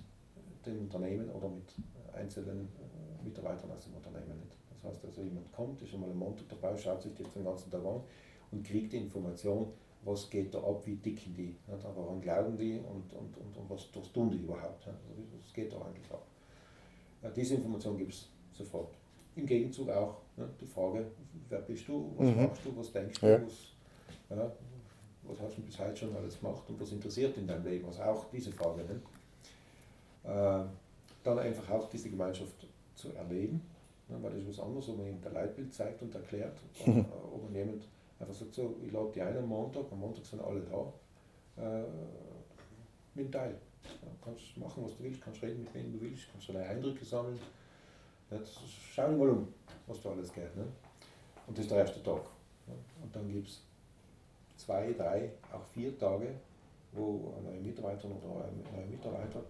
dem 0.65 0.81
Unternehmen 0.81 1.29
oder 1.29 1.49
mit 1.49 1.73
einzelnen 2.13 2.67
äh, 2.67 3.23
Mitarbeitern 3.23 3.71
aus 3.71 3.83
dem 3.83 3.95
Unternehmen. 3.95 4.41
Das 4.69 4.91
heißt 4.91 5.05
also, 5.05 5.21
jemand 5.21 5.51
kommt, 5.51 5.81
ist 5.81 5.89
schon 5.89 6.01
mal 6.01 6.09
am 6.09 6.17
Montag 6.17 6.47
dabei, 6.49 6.77
schaut 6.77 7.01
sich 7.01 7.13
das 7.13 7.33
den 7.33 7.43
ganzen 7.43 7.69
Tag 7.69 7.83
an 7.85 8.01
und 8.51 8.65
kriegt 8.65 8.93
die 8.93 8.97
Information, 8.97 9.71
was 10.03 10.29
geht 10.29 10.53
da 10.53 10.59
ab, 10.59 10.85
wie 10.85 10.95
dicken 10.95 11.33
die, 11.35 11.55
nicht? 11.67 11.85
woran 11.95 12.21
glauben 12.21 12.57
die 12.57 12.77
und, 12.77 13.11
und, 13.13 13.37
und, 13.37 13.57
und 13.57 13.69
was, 13.69 13.87
was 13.93 14.11
tun 14.13 14.31
die 14.31 14.37
überhaupt, 14.37 14.87
also 14.87 14.99
was 15.41 15.53
geht 15.53 15.73
da 15.73 15.81
eigentlich 15.81 16.09
ab. 16.11 16.25
Diese 17.35 17.55
Information 17.55 17.97
gibt 17.97 18.13
es 18.13 18.29
sofort. 18.53 18.95
Im 19.35 19.45
Gegenzug 19.45 19.89
auch 19.89 20.21
ne, 20.37 20.49
die 20.59 20.65
Frage, 20.65 21.11
wer 21.49 21.59
bist 21.59 21.87
du, 21.87 22.13
was 22.17 22.27
mhm. 22.27 22.43
machst 22.43 22.65
du, 22.65 22.77
was 22.77 22.91
denkst 22.93 23.19
du, 23.19 23.27
ja. 23.27 23.41
was, 23.45 23.73
ja, 24.29 24.51
was 25.29 25.39
hast 25.39 25.57
du 25.57 25.61
bis 25.61 25.77
heute 25.79 25.95
schon 25.95 26.15
alles 26.15 26.39
gemacht 26.39 26.63
und 26.67 26.79
was 26.79 26.91
interessiert 26.91 27.37
in 27.37 27.47
deinem 27.47 27.65
Leben, 27.65 27.85
also 27.85 28.01
auch 28.01 28.25
diese 28.31 28.51
Frage. 28.51 28.83
Ne? 28.83 29.01
Äh, 30.23 30.65
dann 31.23 31.39
einfach 31.39 31.69
auch 31.69 31.89
diese 31.89 32.09
Gemeinschaft 32.09 32.67
zu 32.95 33.13
erleben, 33.13 33.61
ne, 34.07 34.17
weil 34.21 34.31
das 34.31 34.41
ist 34.41 34.57
was 34.57 34.65
anderes, 34.65 34.89
ob 34.89 34.97
man 34.97 35.07
ihm 35.07 35.21
der 35.21 35.31
Leitbild 35.31 35.73
zeigt 35.73 36.01
und 36.01 36.13
erklärt, 36.13 36.57
ob 36.85 37.43
man 37.43 37.55
jemand 37.55 37.83
einfach 38.19 38.33
sagt, 38.33 38.53
so, 38.53 38.75
ich 38.85 38.91
lade 38.91 39.11
die 39.13 39.21
ein 39.21 39.37
am 39.37 39.47
Montag, 39.47 39.83
am 39.91 39.99
Montag 39.99 40.25
sind 40.25 40.41
alle 40.41 40.61
da, 40.61 40.93
äh, 41.61 41.85
nimm 43.15 43.31
teil. 43.31 43.55
Ja, 43.83 44.07
kannst 44.23 44.57
machen, 44.57 44.83
was 44.83 44.97
du 44.97 45.03
willst, 45.03 45.21
kannst 45.21 45.41
reden 45.41 45.63
mit 45.63 45.73
wem 45.73 45.91
du 45.91 46.01
willst, 46.01 46.31
kannst 46.31 46.49
deine 46.49 46.65
Eindrücke 46.65 47.03
sammeln. 47.05 47.39
Jetzt 48.29 48.59
schau 48.93 49.11
mal 49.11 49.29
um, 49.29 49.47
was 49.87 50.01
da 50.01 50.11
alles 50.11 50.31
geht. 50.33 50.55
Ne? 50.55 50.65
Und 51.47 51.57
das 51.57 51.65
ist 51.65 51.71
der 51.71 51.79
erste 51.79 52.03
Tag. 52.03 52.21
Ne? 52.67 52.75
Und 53.01 53.15
dann 53.15 53.31
gibt 53.31 53.47
es 53.47 53.63
zwei, 54.59 54.93
drei, 54.93 55.31
auch 55.51 55.63
vier 55.73 55.97
Tage, 55.97 56.27
wo 56.91 57.33
ein 57.37 57.43
neuer 57.43 57.61
Mitarbeiter 57.61 58.07
oder 58.07 58.45
ein 58.45 58.63
neuer 58.75 58.85
Mitarbeiter 58.87 59.43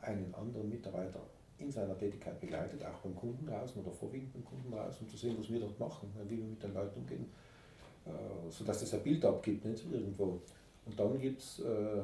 einen 0.00 0.34
anderen 0.34 0.68
Mitarbeiter 0.68 1.20
in 1.58 1.70
seiner 1.70 1.96
Tätigkeit 1.96 2.40
begleitet, 2.40 2.84
auch 2.84 2.98
beim 2.98 3.14
Kunden 3.14 3.46
draußen 3.46 3.80
oder 3.82 3.92
vorwiegend 3.92 4.32
beim 4.32 4.44
Kunden 4.44 4.70
draußen, 4.70 5.06
um 5.06 5.08
zu 5.08 5.16
sehen, 5.16 5.36
was 5.38 5.48
wir 5.48 5.60
dort 5.60 5.78
machen, 5.78 6.12
wie 6.28 6.38
wir 6.38 6.44
mit 6.44 6.62
den 6.62 6.74
Leuten 6.74 7.00
umgehen, 7.00 7.26
äh, 8.06 8.50
sodass 8.50 8.80
das 8.80 8.94
ein 8.94 9.02
Bild 9.02 9.24
abgibt, 9.24 9.64
nicht 9.64 9.90
irgendwo. 9.90 10.40
Und 10.84 10.98
dann 10.98 11.18
gibt 11.18 11.40
es 11.40 11.60
äh, 11.60 12.02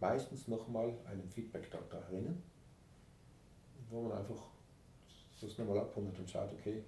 meistens 0.00 0.48
nochmal 0.48 0.92
einen 1.06 1.28
Feedback-Tag 1.28 1.90
da 1.90 2.00
drinnen, 2.00 2.42
wo 3.90 4.02
man 4.02 4.18
einfach 4.18 4.48
das 5.40 5.56
nochmal 5.56 5.78
abhundert 5.78 6.18
und 6.18 6.28
schaut, 6.28 6.52
okay, 6.52 6.82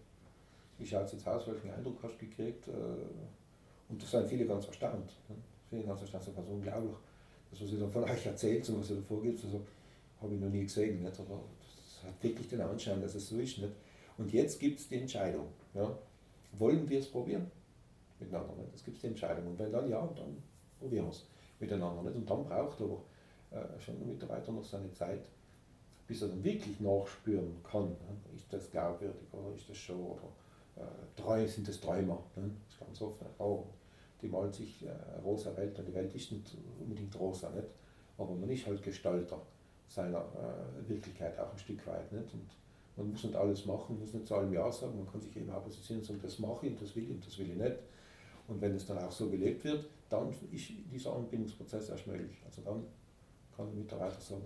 wie 0.78 0.86
schaut 0.86 1.06
es 1.06 1.12
jetzt 1.12 1.26
aus, 1.26 1.46
welchen 1.46 1.70
Eindruck 1.70 2.02
hast 2.02 2.20
du 2.20 2.26
gekriegt? 2.26 2.68
Und 3.90 4.02
das 4.02 4.10
sind 4.10 4.28
viele 4.28 4.46
ganz 4.46 4.66
erstaunt. 4.66 5.10
Ne? 5.28 5.36
Viele 5.68 5.82
ganz 5.82 6.00
erstaunt, 6.00 6.26
ist 6.26 6.34
unglaublich. 6.48 6.96
Das, 7.50 7.62
was 7.62 7.72
ihr 7.72 7.80
dann 7.80 7.90
von 7.90 8.04
euch 8.04 8.26
erzählt 8.26 8.68
und 8.68 8.80
was 8.80 8.90
ihr 8.90 8.96
da 8.96 9.02
vorgibt, 9.02 9.44
also, 9.44 9.60
habe 10.20 10.34
ich 10.34 10.40
noch 10.40 10.48
nie 10.48 10.62
gesehen. 10.62 11.02
Nicht? 11.02 11.18
Aber 11.18 11.40
das 11.58 12.04
hat 12.08 12.22
wirklich 12.22 12.48
den 12.48 12.60
Anschein, 12.60 13.00
dass 13.00 13.14
es 13.14 13.28
so 13.28 13.38
ist. 13.38 13.58
Nicht? 13.58 13.72
Und 14.18 14.32
jetzt 14.32 14.60
gibt 14.60 14.80
es 14.80 14.88
die 14.88 15.00
Entscheidung. 15.00 15.46
Ja? 15.74 15.98
Wollen 16.52 16.88
wir 16.88 17.00
es 17.00 17.10
probieren? 17.10 17.50
Miteinander. 18.18 18.54
Nicht? 18.56 18.74
Es 18.74 18.84
gibt 18.84 19.02
die 19.02 19.08
Entscheidung. 19.08 19.48
Und 19.48 19.58
wenn 19.58 19.72
dann 19.72 19.88
ja, 19.88 20.00
dann 20.16 20.42
probieren 20.78 21.06
wir 21.06 21.10
es 21.10 21.24
miteinander. 21.58 22.02
Nicht? 22.02 22.16
Und 22.16 22.30
dann 22.30 22.44
braucht 22.44 22.80
aber 22.80 23.02
äh, 23.50 23.80
schon 23.80 23.98
der 23.98 24.06
Mitarbeiter 24.06 24.52
noch 24.52 24.64
seine 24.64 24.92
Zeit, 24.92 25.26
bis 26.06 26.22
er 26.22 26.28
dann 26.28 26.44
wirklich 26.44 26.78
nachspüren 26.80 27.56
kann. 27.64 27.88
Ne? 27.88 28.36
Ist 28.36 28.52
das 28.52 28.70
glaubwürdig 28.70 29.32
oder 29.32 29.54
ist 29.56 29.68
das 29.68 29.76
schon? 29.76 30.00
Oder 30.00 31.36
äh, 31.36 31.46
sind 31.46 31.66
das 31.66 31.80
Träumer? 31.80 32.22
Ne? 32.36 32.50
Das 32.66 32.74
ist 32.74 32.80
ganz 32.80 33.02
oft. 33.02 33.20
Oh, 33.38 33.64
die 34.22 34.28
malen 34.28 34.52
sich 34.52 34.84
äh, 34.84 34.88
eine 34.88 35.22
rosa 35.22 35.56
Welt 35.56 35.78
und 35.78 35.88
die 35.88 35.94
Welt 35.94 36.14
ist 36.14 36.32
nicht 36.32 36.56
unbedingt 36.80 37.18
rosa. 37.18 37.50
Nicht? 37.50 37.68
Aber 38.18 38.34
man 38.34 38.50
ist 38.50 38.66
halt 38.66 38.82
Gestalter 38.82 39.40
seiner 39.88 40.18
äh, 40.18 40.88
Wirklichkeit 40.88 41.38
auch 41.38 41.52
ein 41.52 41.58
Stück 41.58 41.86
weit. 41.86 42.10
Nicht? 42.12 42.32
Und 42.34 42.50
man 42.96 43.10
muss 43.10 43.24
nicht 43.24 43.36
alles 43.36 43.66
machen, 43.66 43.98
muss 43.98 44.12
nicht 44.12 44.26
zu 44.26 44.34
allem 44.34 44.52
Ja 44.52 44.70
sagen, 44.70 44.96
man 44.96 45.10
kann 45.10 45.20
sich 45.20 45.34
eben 45.36 45.50
auch 45.50 45.64
positionieren 45.64 46.02
und 46.02 46.06
sagen, 46.06 46.20
das 46.22 46.38
mache 46.38 46.66
ich 46.66 46.72
und 46.72 46.82
das 46.82 46.94
will 46.94 47.04
ich 47.04 47.10
und 47.10 47.26
das 47.26 47.38
will 47.38 47.50
ich 47.50 47.56
nicht. 47.56 47.76
Und 48.48 48.60
wenn 48.60 48.74
es 48.74 48.86
dann 48.86 48.98
auch 48.98 49.12
so 49.12 49.30
gelebt 49.30 49.64
wird, 49.64 49.84
dann 50.08 50.28
ist 50.50 50.72
dieser 50.92 51.14
Anbindungsprozess 51.14 51.88
erst 51.88 52.06
möglich. 52.06 52.42
Also 52.44 52.62
dann 52.62 52.84
kann 53.56 53.66
der 53.66 53.76
Mitarbeiter 53.76 54.20
sagen, 54.20 54.42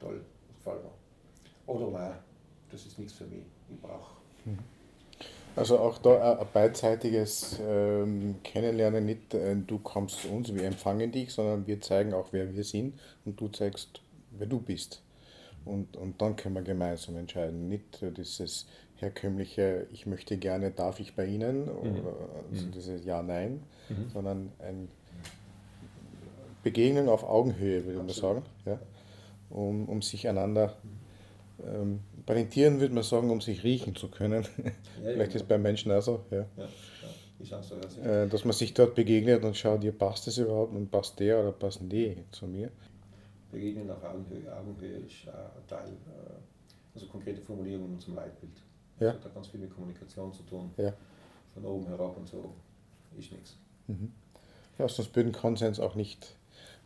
toll, 0.00 0.20
das 0.48 0.56
gefällt 0.56 0.82
mir. 0.82 0.90
Oder 1.66 1.90
nein, 1.90 2.18
das 2.70 2.84
ist 2.84 2.98
nichts 2.98 3.14
für 3.14 3.26
mich, 3.26 3.44
ich 3.70 3.80
brauche. 3.80 4.16
Mhm. 4.44 4.58
Also 5.56 5.78
auch 5.78 5.98
da 5.98 6.38
ein 6.38 6.46
beidseitiges 6.52 7.60
ähm, 7.64 8.36
Kennenlernen, 8.42 9.06
nicht 9.06 9.34
äh, 9.34 9.54
du 9.54 9.78
kommst 9.78 10.22
zu 10.22 10.28
uns, 10.28 10.52
wir 10.52 10.64
empfangen 10.64 11.12
dich, 11.12 11.32
sondern 11.32 11.66
wir 11.66 11.80
zeigen 11.80 12.12
auch, 12.12 12.28
wer 12.32 12.52
wir 12.54 12.64
sind 12.64 12.98
und 13.24 13.40
du 13.40 13.48
zeigst, 13.48 14.00
wer 14.32 14.48
du 14.48 14.58
bist. 14.60 15.02
Und, 15.64 15.96
und 15.96 16.20
dann 16.20 16.36
können 16.36 16.56
wir 16.56 16.62
gemeinsam 16.62 17.16
entscheiden. 17.16 17.68
Nicht 17.68 18.04
dieses 18.16 18.66
herkömmliche, 18.96 19.86
ich 19.92 20.06
möchte 20.06 20.36
gerne, 20.36 20.70
darf 20.70 21.00
ich 21.00 21.14
bei 21.14 21.26
Ihnen, 21.26 21.66
mhm. 21.66 22.02
also 22.50 22.66
mhm. 22.66 22.72
dieses 22.72 23.04
Ja-Nein, 23.04 23.62
mhm. 23.88 24.10
sondern 24.12 24.52
ein 24.58 24.88
Begegnung 26.62 27.08
auf 27.08 27.24
Augenhöhe, 27.24 27.84
würde 27.84 27.98
man 27.98 28.08
sagen, 28.08 28.42
ja, 28.64 28.78
um, 29.50 29.88
um 29.88 30.02
sich 30.02 30.28
einander. 30.28 30.74
Ähm, 31.64 32.00
bei 32.26 32.34
den 32.34 32.50
Tieren 32.50 32.80
würde 32.80 32.94
man 32.94 33.02
sagen, 33.02 33.30
um 33.30 33.40
sich 33.40 33.64
riechen 33.64 33.94
zu 33.94 34.08
können. 34.08 34.46
Ja, 34.62 34.70
Vielleicht 35.02 35.34
ist 35.34 35.42
es 35.42 35.48
beim 35.48 35.62
Menschen 35.62 35.92
auch 35.92 36.02
so. 36.02 36.24
Ja. 36.30 36.46
Ja, 37.40 37.62
so 37.62 37.74
äh, 38.00 38.26
dass 38.28 38.44
man 38.44 38.54
sich 38.54 38.72
dort 38.72 38.94
begegnet 38.94 39.44
und 39.44 39.56
schaut, 39.56 39.84
ihr 39.84 39.92
passt 39.92 40.26
es 40.28 40.38
überhaupt 40.38 40.72
und 40.74 40.90
passt 40.90 41.18
der 41.20 41.40
oder 41.40 41.52
passen 41.52 41.88
die 41.88 42.16
zu 42.30 42.46
mir. 42.46 42.70
Begegnen 43.50 43.90
auf 43.90 44.02
Augenhöhe, 44.02 44.50
Augenhöhe 44.56 44.98
ist 44.98 45.28
ein 45.28 45.66
Teil, 45.68 45.92
also 46.94 47.06
konkrete 47.06 47.42
Formulierungen 47.42 48.00
zum 48.00 48.14
Leitbild. 48.14 48.52
Ja. 48.98 49.08
Das 49.08 49.16
hat 49.16 49.24
da 49.26 49.28
ganz 49.30 49.48
viel 49.48 49.60
mit 49.60 49.74
Kommunikation 49.74 50.32
zu 50.32 50.42
tun. 50.44 50.72
Ja. 50.76 50.94
Von 51.52 51.64
oben 51.66 51.86
herab 51.86 52.16
und 52.16 52.26
so 52.26 52.54
ist 53.18 53.32
nichts. 53.32 53.56
Mhm. 53.88 54.12
Ja, 54.78 54.88
sonst 54.88 55.14
würden 55.14 55.32
Konsens 55.32 55.78
auch 55.78 55.94
nicht, 55.94 56.36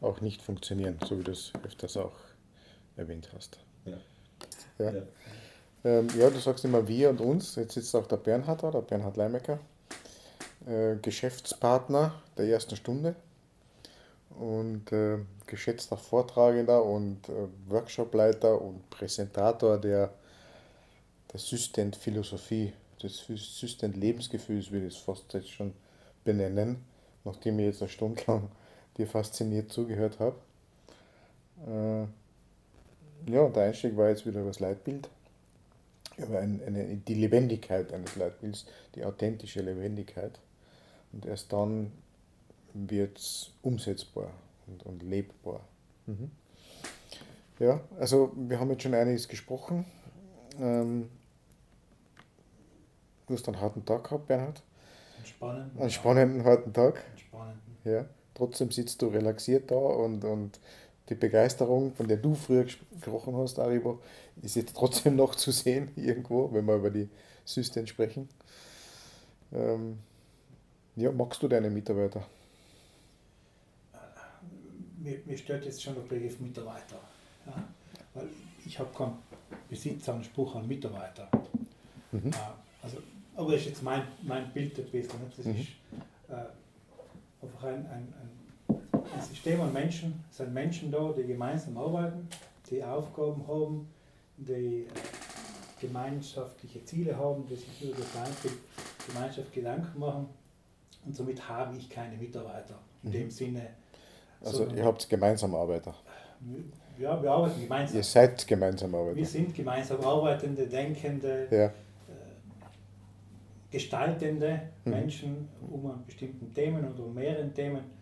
auch 0.01 0.21
nicht 0.21 0.43
funktionieren, 0.43 0.99
so 1.07 1.19
wie 1.19 1.25
du 1.25 1.33
es 1.33 1.53
öfters 1.63 1.97
auch 1.97 2.17
erwähnt 2.97 3.31
hast. 3.33 3.61
Ja. 4.79 4.91
Ja. 4.93 5.03
Ähm, 5.85 6.09
ja, 6.19 6.29
du 6.29 6.39
sagst 6.39 6.65
immer 6.65 6.87
wir 6.87 7.11
und 7.11 7.21
uns. 7.21 7.55
Jetzt 7.57 7.75
sitzt 7.75 7.95
auch 7.95 8.07
der 8.07 8.17
Bernhard 8.17 8.63
da, 8.63 8.71
der 8.71 8.81
Bernhard 8.81 9.17
Leimecker, 9.17 9.59
äh, 10.67 10.97
Geschäftspartner 10.97 12.15
der 12.37 12.47
ersten 12.47 12.77
Stunde 12.77 13.15
und 14.39 14.91
äh, 14.93 15.19
geschätzter 15.47 15.97
Vortragender 15.97 16.85
und 16.85 17.29
äh, 17.29 17.49
Workshopleiter 17.69 18.61
und 18.61 18.89
Präsentator 18.91 19.79
der, 19.79 20.13
der 21.33 21.41
Systent-Philosophie, 21.41 22.73
des 23.03 23.27
Systent-Lebensgefühls, 23.27 24.73
würde 24.73 24.89
ich 24.89 24.97
es 24.97 25.01
fast 25.01 25.33
jetzt 25.33 25.51
schon 25.51 25.73
benennen, 26.25 26.85
nachdem 27.25 27.61
ich 27.61 27.67
jetzt 27.67 27.83
eine 27.83 27.89
Stunde 27.89 28.23
lang 28.27 28.51
dir 28.97 29.07
fasziniert 29.07 29.71
zugehört 29.73 30.19
habe. 30.19 30.37
Äh, 31.67 32.28
ja, 33.27 33.49
der 33.49 33.65
Einstieg 33.65 33.97
war 33.97 34.09
jetzt 34.09 34.27
wieder 34.27 34.45
das 34.45 34.61
Leitbild, 34.61 35.09
über 36.17 36.39
eine, 36.39 36.63
eine, 36.65 36.97
die 36.97 37.15
Lebendigkeit 37.15 37.93
eines 37.93 38.17
Leitbilds, 38.17 38.67
die 38.95 39.05
authentische 39.05 39.63
Lebendigkeit. 39.63 40.39
Und 41.13 41.27
erst 41.27 41.53
dann 41.53 41.93
wird 42.75 43.19
es 43.19 43.51
umsetzbar 43.63 44.31
und, 44.67 44.85
und 44.85 45.03
lebbar. 45.03 45.61
Mhm. 46.07 46.31
Ja, 47.59 47.81
also 47.99 48.33
wir 48.37 48.61
haben 48.61 48.71
jetzt 48.71 48.83
schon 48.83 48.95
einiges 48.95 49.27
gesprochen. 49.27 49.85
Ähm, 50.61 51.09
du 53.27 53.35
hast 53.35 53.49
einen 53.49 53.61
harten 53.61 53.85
Tag 53.85 54.05
gehabt, 54.05 54.27
Bernhard. 54.27 54.63
Einen 55.17 55.27
spannenden, 55.27 55.81
einen 55.81 55.91
spannenden 55.91 56.45
harten 56.45 56.73
Tag. 56.73 57.03
Spannenden. 57.17 57.77
Ja, 57.85 58.05
trotzdem 58.35 58.71
sitzt 58.71 59.03
du 59.03 59.09
relaxiert 59.09 59.71
da 59.71 59.77
und, 59.77 60.25
und 60.25 60.61
die 61.09 61.15
Begeisterung, 61.15 61.95
von 61.95 62.09
der 62.09 62.19
du 62.19 62.35
früher 62.35 62.65
gesprochen 62.65 63.37
hast, 63.37 63.59
Aribo, 63.59 64.01
ist 64.43 64.57
jetzt 64.57 64.77
trotzdem 64.77 65.17
noch 65.17 65.35
zu 65.35 65.51
sehen 65.51 65.91
irgendwo, 65.97 66.53
wenn 66.53 66.67
wir 66.67 66.77
über 66.77 66.91
die 66.91 67.09
System 67.45 67.87
sprechen. 67.87 68.29
Ähm, 69.53 69.99
ja, 70.97 71.11
magst 71.13 71.43
du 71.43 71.49
deine 71.49 71.71
Mitarbeiter? 71.71 72.27
mir, 75.09 75.21
mir 75.25 75.39
stört 75.39 75.65
jetzt 75.65 75.83
schon 75.83 75.95
der 75.95 76.03
Begriff 76.03 76.39
Mitarbeiter. 76.41 77.01
Ja? 77.47 77.65
Weil 78.15 78.29
ich 78.65 78.79
habe 78.79 78.91
keinen 78.97 79.19
Besitzanspruch 79.69 80.57
an 80.57 80.69
Mitarbeiter. 80.69 81.29
Mhm. 82.13 82.29
Äh, 82.29 82.83
also, 82.83 82.99
aber 83.35 83.53
das 83.53 83.63
ist 83.63 83.69
jetzt 83.69 83.83
mein, 83.83 84.03
mein 84.23 84.53
Bild 84.53 84.79
ein 84.79 84.85
bisschen. 84.87 85.21
Das 85.37 85.47
mhm. 85.47 85.55
ist 85.57 85.69
äh, 86.29 87.45
einfach 87.45 87.65
ein, 87.65 87.87
ein, 87.87 88.15
ein, 88.21 88.31
ein 89.15 89.21
System 89.21 89.61
an 89.61 89.73
Menschen. 89.73 90.25
Es 90.31 90.39
sind 90.39 90.53
Menschen 90.53 90.91
da, 90.91 91.13
die 91.17 91.27
gemeinsam 91.27 91.77
arbeiten, 91.77 92.29
die 92.71 92.83
Aufgaben 92.83 93.47
haben, 93.47 93.89
die 94.37 94.87
äh, 94.87 94.87
gemeinschaftliche 95.81 96.85
Ziele 96.85 97.17
haben, 97.17 97.47
die 97.47 97.57
sich 97.57 97.83
über 97.83 97.97
das 97.97 98.53
Gemeinschaft 99.07 99.53
Gedanken 99.53 99.99
machen. 99.99 100.29
Und 101.05 101.17
somit 101.17 101.49
habe 101.49 101.77
ich 101.77 101.89
keine 101.89 102.17
Mitarbeiter. 102.17 102.79
In 103.03 103.11
mhm. 103.11 103.13
dem 103.13 103.31
Sinne, 103.31 103.69
also 104.45 104.67
ihr 104.67 104.85
habt 104.85 105.09
gemeinsam 105.09 105.55
Arbeiter. 105.55 105.95
Ja, 106.99 107.21
wir 107.23 107.31
arbeiten 107.31 107.61
gemeinsam. 107.61 107.97
Ihr 107.97 108.05
seid 108.05 108.47
gemeinsam 108.47 108.95
Arbeiter. 108.95 109.17
Wir 109.17 109.27
sind 109.27 109.55
gemeinsam 109.55 110.01
arbeitende, 110.01 110.67
denkende, 110.67 111.49
ja. 111.51 111.67
äh, 111.67 111.71
gestaltende 113.71 114.61
mhm. 114.85 114.91
Menschen 114.91 115.49
um 115.71 115.91
einen 115.91 116.05
bestimmten 116.05 116.53
Themen 116.53 116.93
oder 116.93 117.05
um 117.05 117.15
mehreren 117.15 117.53
Themen. 117.55 117.98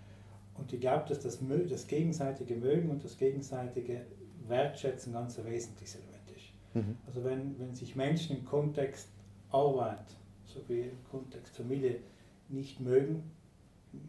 Und 0.59 0.73
ich 0.73 0.81
glaube, 0.81 1.05
dass 1.09 1.21
das, 1.21 1.39
das 1.69 1.87
gegenseitige 1.87 2.57
Mögen 2.57 2.91
und 2.91 3.05
das 3.05 3.17
gegenseitige 3.17 4.03
Wertschätzen 4.49 5.13
ganz 5.13 5.39
ein 5.39 5.45
wesentliches 5.47 5.97
Element 5.97 6.31
ist. 6.35 6.75
Mhm. 6.75 6.97
Also 7.07 7.25
wenn, 7.25 7.59
wenn 7.59 7.75
sich 7.75 7.97
Menschen 7.97 8.39
im 8.39 8.45
Kontext 8.45 9.09
Arbeit 9.51 10.17
sowie 10.45 10.83
im 10.83 11.05
Kontext 11.11 11.57
Familie 11.57 12.01
nicht 12.49 12.81
mögen, 12.81 13.23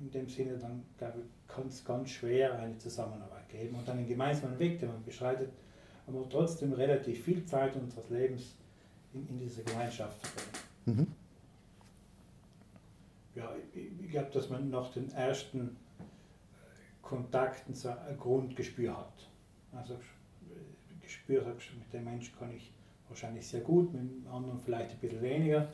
in 0.02 0.12
dem 0.12 0.30
Sinne, 0.30 0.58
dann 0.58 0.84
glaube 0.98 1.20
ich, 1.20 1.54
kann 1.54 1.68
es 1.68 1.84
ganz 1.84 2.10
schwer 2.10 2.60
eine 2.60 2.78
Zusammenarbeit 2.78 3.48
geben 3.50 3.76
und 3.76 3.88
dann 3.88 3.98
einen 3.98 4.08
gemeinsamen 4.08 4.60
Weg, 4.60 4.80
den 4.80 4.90
man 4.90 5.04
beschreitet, 5.04 5.50
aber 6.06 6.28
trotzdem 6.30 6.74
relativ 6.74 7.24
viel 7.24 7.46
Zeit 7.46 7.76
unseres 7.76 8.10
Lebens 8.10 8.56
in, 9.14 9.28
in 9.30 9.40
diese 9.40 9.64
Gemeinschaft 9.64 10.26
verbringen. 10.26 10.58
Mhm. 10.86 11.08
Ja, 13.36 13.52
ich, 13.74 13.88
ich 14.04 14.12
glaube, 14.12 14.30
dass 14.32 14.50
man 14.50 14.70
nach 14.70 14.92
den 14.92 15.12
ersten 15.12 15.78
Kontakten 17.08 17.74
so 17.74 17.90
ein 17.90 18.18
Grundgespür 18.18 18.98
hat. 18.98 19.30
Also 19.72 19.96
Gespür 21.02 21.46
hat, 21.46 21.56
mit 21.80 21.94
dem 21.94 22.04
Menschen 22.04 22.38
kann 22.38 22.54
ich 22.54 22.74
wahrscheinlich 23.08 23.48
sehr 23.48 23.62
gut, 23.62 23.94
mit 23.94 24.02
dem 24.02 24.28
anderen 24.30 24.60
vielleicht 24.60 24.92
ein 24.92 24.98
bisschen 25.00 25.22
weniger. 25.22 25.70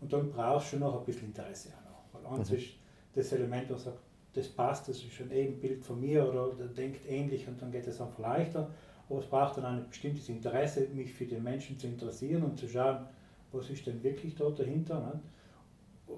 Und 0.00 0.12
dann 0.12 0.30
brauchst 0.30 0.72
du 0.72 0.78
noch 0.78 1.00
ein 1.00 1.04
bisschen 1.04 1.28
Interesse 1.28 1.70
auch 1.70 2.20
noch. 2.20 2.30
Weil 2.30 2.38
mhm. 2.38 2.54
ist 2.54 2.74
das 3.14 3.32
Element, 3.32 3.68
was 3.70 3.84
sagt, 3.84 3.98
das 4.34 4.48
passt, 4.48 4.88
das 4.88 4.98
ist 4.98 5.20
ein 5.20 5.32
Ebenbild 5.32 5.84
von 5.84 6.00
mir 6.00 6.28
oder 6.28 6.54
der 6.54 6.68
denkt 6.68 7.08
ähnlich 7.08 7.48
und 7.48 7.60
dann 7.60 7.72
geht 7.72 7.86
es 7.86 8.00
einfach 8.00 8.18
leichter. 8.18 8.70
Aber 9.08 9.18
es 9.18 9.26
braucht 9.26 9.56
dann 9.56 9.64
ein 9.64 9.88
bestimmtes 9.88 10.28
Interesse, 10.28 10.88
mich 10.94 11.12
für 11.12 11.26
den 11.26 11.42
Menschen 11.42 11.78
zu 11.78 11.88
interessieren 11.88 12.44
und 12.44 12.58
zu 12.58 12.68
schauen, 12.68 13.06
was 13.50 13.70
ist 13.70 13.86
denn 13.86 14.02
wirklich 14.04 14.36
dort 14.36 14.60
dahinter. 14.60 15.00
Ne? 15.00 15.20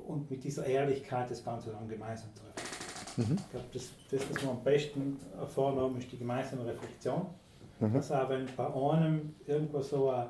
Und 0.06 0.30
mit 0.30 0.44
dieser 0.44 0.66
Ehrlichkeit 0.66 1.30
das 1.30 1.42
Ganze 1.42 1.70
dann 1.70 1.88
gemeinsam 1.88 2.34
treffen. 2.34 2.67
Mhm. 3.18 3.36
Ich 3.36 3.50
glaube, 3.50 3.66
das, 3.72 3.90
das, 4.10 4.30
was 4.30 4.42
wir 4.42 4.50
am 4.50 4.64
besten 4.64 5.16
erfahren 5.38 5.76
haben, 5.76 5.98
ist 5.98 6.10
die 6.10 6.18
gemeinsame 6.18 6.64
Reflexion. 6.64 7.26
Mhm. 7.80 7.96
Also 7.96 8.14
auch 8.14 8.28
wenn 8.30 8.46
bei 8.56 8.66
einem 8.66 9.34
irgendwo 9.46 9.80
so 9.82 10.10
ein, 10.10 10.28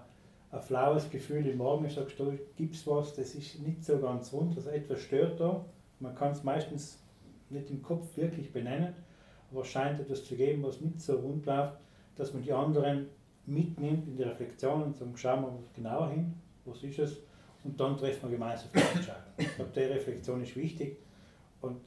ein 0.51 0.61
flaues 0.61 1.09
Gefühl 1.11 1.47
im 1.47 1.59
Morgen 1.59 1.85
ist, 1.85 1.95
sagst 1.95 2.19
du, 2.19 2.37
gibt 2.57 2.75
es 2.75 2.87
was, 2.87 3.15
das 3.15 3.35
ist 3.35 3.61
nicht 3.61 3.85
so 3.85 3.99
ganz 3.99 4.33
rund, 4.33 4.57
also 4.57 4.71
etwas 4.71 5.01
stört 5.01 5.39
da 5.39 5.65
man 6.01 6.15
kann 6.15 6.33
es 6.33 6.45
meistens 6.45 7.03
nicht 7.51 7.71
im 7.71 7.83
Kopf 7.83 8.17
wirklich 8.17 8.53
benennen, 8.53 8.95
aber 9.51 9.63
es 9.63 9.69
scheint 9.69 10.01
etwas 10.01 10.25
zu 10.25 10.37
geben, 10.37 10.63
was 10.63 10.81
nicht 10.81 11.01
so 11.01 11.17
rund 11.17 11.47
läuft, 11.47 11.79
dass 12.17 12.33
man 12.35 12.43
die 12.43 12.53
anderen 12.53 13.07
mitnimmt 13.47 14.07
in 14.07 14.17
die 14.17 14.23
Reflexion 14.23 14.83
und 14.83 14.97
sagt, 14.97 15.19
schauen 15.19 15.43
wir 15.43 15.53
genauer 15.75 16.11
hin, 16.11 16.35
was 16.65 16.83
ist 16.83 16.99
es, 16.99 17.17
und 17.65 17.79
dann 17.81 17.97
treffen 17.97 18.31
wir 18.31 18.39
gemeinsam 18.39 18.69
die 18.75 18.97
Entscheidung. 18.97 19.23
Ich 19.39 19.55
glaube, 19.57 19.71
die 19.75 19.81
Reflexion 19.81 20.43
ist 20.43 20.57
wichtig 20.57 20.99
und 21.61 21.81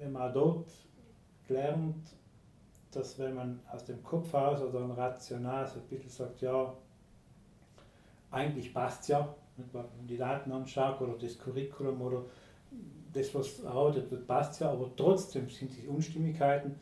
wenn 0.00 0.12
man 0.12 0.32
dort 0.32 0.70
lernt, 1.48 2.16
dass 2.90 3.18
wenn 3.18 3.34
man 3.34 3.60
aus 3.70 3.84
dem 3.84 4.02
Kopf 4.02 4.32
aus 4.34 4.60
oder 4.62 4.80
ein 4.80 4.90
rational 4.90 5.66
so 5.66 5.78
ein 5.78 5.86
bisschen 5.86 6.10
sagt, 6.10 6.40
ja, 6.40 6.74
eigentlich 8.30 8.72
passt 8.74 9.02
es 9.02 9.08
ja, 9.08 9.34
wenn 9.56 9.66
man 9.72 10.06
die 10.08 10.16
Daten 10.16 10.50
anschaut 10.50 11.00
oder 11.00 11.16
das 11.18 11.38
Curriculum 11.38 12.00
oder 12.00 12.24
das, 13.12 13.34
was 13.34 13.60
erarbeitet 13.60 14.10
wird, 14.10 14.26
passt 14.26 14.60
ja, 14.60 14.70
aber 14.70 14.90
trotzdem 14.96 15.48
sind 15.50 15.70
die 15.76 15.86
Unstimmigkeiten, 15.86 16.76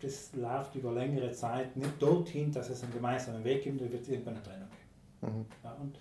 das 0.00 0.34
läuft 0.34 0.74
über 0.74 0.92
längere 0.92 1.32
Zeit 1.32 1.76
nicht 1.76 2.00
dorthin, 2.00 2.52
dass 2.52 2.70
es 2.70 2.82
einen 2.82 2.92
gemeinsamen 2.92 3.44
Weg 3.44 3.62
gibt, 3.62 3.80
da 3.80 3.90
wird 3.90 4.02
es 4.02 4.08
irgendwann 4.08 4.34
eine 4.34 4.42
Trennung 4.42 4.68
geben. 5.20 5.38
Mhm. 5.38 5.46
Ja, 5.62 5.76
und 5.80 5.98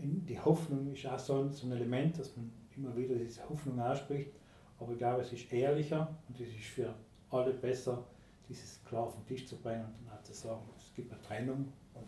die 0.00 0.38
Hoffnung 0.38 0.92
ist 0.92 1.06
auch 1.06 1.18
so 1.18 1.40
ein, 1.40 1.50
so 1.50 1.66
ein 1.66 1.72
Element, 1.72 2.18
dass 2.18 2.36
man 2.36 2.50
immer 2.76 2.96
wieder 2.96 3.14
diese 3.16 3.48
Hoffnung 3.48 3.80
ausspricht, 3.80 4.30
aber 4.78 4.92
ich 4.92 4.98
glaube, 4.98 5.22
es 5.22 5.32
ist 5.32 5.52
ehrlicher 5.52 6.08
und 6.28 6.40
es 6.40 6.48
ist 6.48 6.66
für 6.66 6.94
alle 7.30 7.52
besser, 7.52 8.04
dieses 8.48 8.82
klar 8.84 9.04
auf 9.04 9.14
den 9.14 9.26
Tisch 9.26 9.46
zu 9.46 9.56
bringen 9.56 9.84
und 9.84 10.06
dann 10.06 10.14
halt 10.14 10.26
zu 10.26 10.32
sagen, 10.32 10.62
es 10.78 10.94
gibt 10.94 11.12
eine 11.12 11.20
Trennung 11.22 11.72
und 11.94 12.06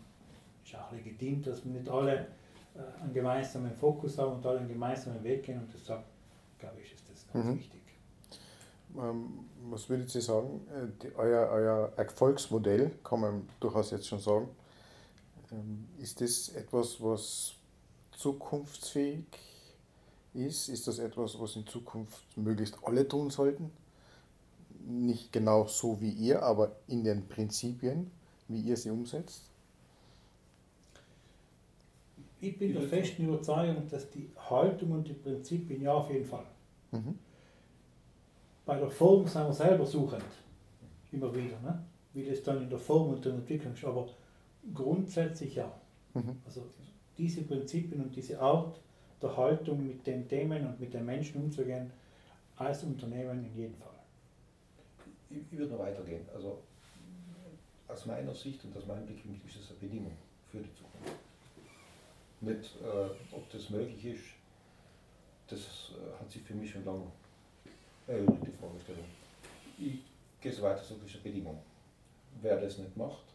es 0.63 0.69
ist 0.69 0.79
auch 0.79 0.91
legitim, 0.91 1.41
dass 1.41 1.63
man 1.65 1.75
nicht 1.75 1.89
alle 1.89 2.27
äh, 2.75 3.03
einen 3.03 3.13
gemeinsamen 3.13 3.75
Fokus 3.75 4.17
haben 4.17 4.37
und 4.37 4.45
alle 4.45 4.59
einen 4.59 4.69
gemeinsamen 4.69 5.23
Weg 5.23 5.43
gehen 5.43 5.59
und 5.59 5.69
deshalb 5.73 6.03
glaube 6.59 6.79
ich, 6.81 6.93
ist 6.93 7.09
das 7.09 7.27
ganz 7.33 7.45
mhm. 7.45 7.55
wichtig. 7.57 7.81
Ähm, 8.97 9.45
was 9.69 9.89
würdet 9.89 10.09
Sie 10.09 10.21
sagen, 10.21 10.61
äh, 10.69 10.87
die, 11.01 11.15
euer, 11.15 11.49
euer 11.49 11.93
Erfolgsmodell, 11.97 12.91
kann 13.03 13.21
man 13.21 13.49
durchaus 13.59 13.91
jetzt 13.91 14.07
schon 14.07 14.19
sagen, 14.19 14.49
ähm, 15.51 15.87
ist 15.99 16.21
das 16.21 16.49
etwas, 16.49 17.01
was 17.01 17.55
zukunftsfähig 18.11 19.25
ist? 20.33 20.69
Ist 20.69 20.87
das 20.87 20.99
etwas, 20.99 21.39
was 21.39 21.55
in 21.55 21.65
Zukunft 21.67 22.25
möglichst 22.37 22.77
alle 22.83 23.07
tun 23.07 23.29
sollten? 23.29 23.71
Nicht 24.87 25.31
genau 25.31 25.67
so 25.67 25.99
wie 26.01 26.11
ihr, 26.11 26.41
aber 26.41 26.75
in 26.87 27.03
den 27.03 27.27
Prinzipien, 27.27 28.11
wie 28.47 28.61
ihr 28.61 28.77
sie 28.77 28.89
umsetzt? 28.89 29.43
ich 32.43 32.57
bin 32.57 32.73
der 32.73 32.81
festen 32.81 33.27
Überzeugung, 33.27 33.87
dass 33.87 34.09
die 34.09 34.27
Haltung 34.49 34.93
und 34.93 35.07
die 35.07 35.13
Prinzipien 35.13 35.83
ja 35.83 35.93
auf 35.93 36.09
jeden 36.09 36.25
Fall. 36.25 36.45
Mhm. 36.89 37.19
Bei 38.65 38.79
der 38.79 38.89
Form 38.89 39.27
sind 39.27 39.45
wir 39.45 39.53
selber 39.53 39.85
suchend, 39.85 40.25
immer 41.11 41.31
wieder. 41.35 41.59
Ne? 41.59 41.83
wie 42.13 42.25
das 42.25 42.43
dann 42.43 42.61
in 42.61 42.69
der 42.69 42.79
Form 42.79 43.09
und 43.09 43.23
der 43.23 43.33
Entwicklung 43.33 43.73
ist, 43.73 43.85
aber 43.85 44.07
grundsätzlich 44.73 45.55
ja. 45.55 45.71
Mhm. 46.13 46.37
Also 46.45 46.63
diese 47.17 47.41
Prinzipien 47.43 48.01
und 48.01 48.15
diese 48.15 48.39
Art 48.39 48.79
der 49.21 49.35
Haltung 49.35 49.85
mit 49.85 50.05
den 50.05 50.27
Themen 50.27 50.65
und 50.65 50.79
mit 50.79 50.93
den 50.93 51.05
Menschen 51.05 51.43
umzugehen, 51.43 51.91
als 52.55 52.83
Unternehmen 52.83 53.45
in 53.45 53.55
jedem 53.55 53.75
Fall. 53.75 53.89
Ich, 55.29 55.37
ich 55.51 55.57
würde 55.57 55.73
noch 55.73 55.79
weitergehen. 55.79 56.25
Also 56.33 56.59
aus 57.87 58.05
meiner 58.05 58.33
Sicht 58.33 58.63
und 58.63 58.75
aus 58.77 58.85
meinem 58.85 59.05
Blickwinkel 59.05 59.49
ist 59.49 59.57
es 59.57 59.69
eine 59.69 59.79
Bedingung 59.79 60.13
für 60.49 60.59
die 60.59 60.73
Zukunft. 60.73 61.19
Nicht, 62.41 62.75
äh, 62.81 63.35
ob 63.35 63.49
das 63.51 63.69
möglich 63.69 64.05
ist, 64.05 64.23
das 65.47 65.91
äh, 65.91 66.19
hat 66.19 66.31
sich 66.31 66.41
für 66.41 66.53
mich 66.53 66.71
schon 66.71 66.85
lange 66.85 67.05
erübrigt, 68.07 68.47
die 68.47 68.51
Fragestellung. 68.51 69.05
Ich 69.77 69.99
gehe 70.39 70.51
so 70.51 70.63
weiter, 70.63 70.83
so 70.83 70.95
ist 71.05 71.15
eine 71.15 71.23
Bedingung. 71.23 71.59
Wer 72.41 72.59
das 72.59 72.77
nicht 72.77 72.95
macht, 72.95 73.25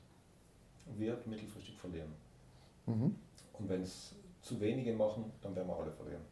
wird 0.97 1.27
mittelfristig 1.27 1.77
verlieren. 1.77 2.13
Mhm. 2.87 3.15
Und 3.53 3.69
wenn 3.69 3.83
es 3.83 4.15
zu 4.47 4.61
wenige 4.61 4.93
machen, 4.93 5.33
dann 5.43 5.55
werden 5.57 5.69
wir 5.69 5.77
alle 5.77 5.91
verlieren. 5.91 6.23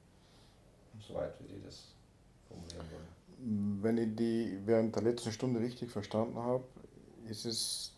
Soweit 1.00 1.34
wie 1.40 1.52
die 1.52 1.60
das 1.62 1.94
formulieren 2.48 2.86
wollen. 2.92 3.82
Wenn 3.82 3.98
ich 3.98 4.16
die 4.16 4.58
während 4.64 4.94
der 4.94 5.02
letzten 5.02 5.32
Stunde 5.32 5.60
richtig 5.60 5.90
verstanden 5.90 6.36
habe, 6.36 6.64
ist 7.28 7.44
es 7.44 7.92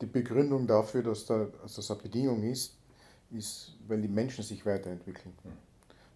die 0.00 0.06
Begründung 0.06 0.66
dafür, 0.66 1.02
dass, 1.02 1.26
da, 1.26 1.46
dass 1.62 1.74
das 1.74 1.90
eine 1.90 2.00
Bedingung 2.00 2.42
ist, 2.42 2.76
ist, 3.30 3.76
wenn 3.86 4.00
die 4.00 4.08
Menschen 4.08 4.42
sich 4.42 4.64
weiterentwickeln. 4.64 5.34
Mhm. 5.44 5.50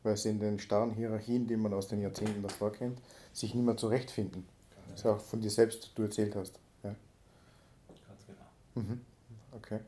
Weil 0.02 0.16
sie 0.16 0.30
in 0.30 0.40
den 0.40 0.58
starren 0.58 0.94
Hierarchien, 0.94 1.46
die 1.46 1.56
man 1.56 1.74
aus 1.74 1.88
den 1.88 2.00
Jahrzehnten 2.00 2.42
davor 2.42 2.72
kennt, 2.72 2.98
sich 3.32 3.54
nicht 3.54 3.64
mehr 3.64 3.76
zurechtfinden. 3.76 4.46
Das 4.90 5.00
ist 5.00 5.06
auch 5.06 5.20
von 5.20 5.40
dir 5.40 5.50
selbst, 5.50 5.92
du 5.94 6.02
erzählt 6.02 6.34
hast. 6.34 6.58
Ja. 6.82 6.94
Ganz 8.08 8.26
genau. 8.26 8.86
Mhm. 8.86 9.00
Okay. 9.52 9.80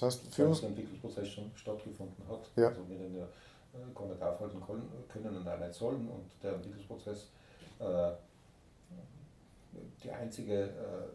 Das 0.00 0.02
heißt, 0.02 0.34
für 0.34 0.46
uns. 0.48 0.60
der 0.60 0.68
Entwicklungsprozess 0.68 1.28
schon 1.28 1.50
stattgefunden 1.54 2.22
hat. 2.28 2.50
Ja. 2.54 2.68
Also 2.68 2.86
wir 2.86 2.98
den 2.98 3.16
ja 3.16 3.24
äh, 3.24 3.94
gar 3.94 4.06
nicht 4.06 4.22
aufhalten 4.22 4.60
können 4.60 5.36
und 5.36 5.48
auch 5.48 5.58
nicht 5.58 5.74
sollen. 5.74 6.06
Und 6.06 6.30
der 6.42 6.52
Entwicklungsprozess 6.52 7.28
äh, 7.78 8.12
die 10.02 10.10
einzige 10.10 10.64
äh, 10.64 11.08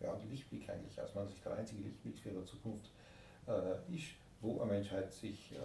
ja, 0.00 0.16
Lichtblick 0.28 0.68
eigentlich, 0.68 1.00
aus 1.00 1.14
meiner 1.14 1.28
Sicht 1.28 1.44
der 1.44 1.54
einzige 1.54 1.82
Lichtblick 1.82 2.18
für 2.18 2.30
die 2.30 2.44
Zukunft 2.44 2.90
äh, 3.46 3.94
ist, 3.94 4.14
wo 4.40 4.60
eine 4.60 4.72
Menschheit 4.72 5.12
sich 5.12 5.52
äh, 5.52 5.58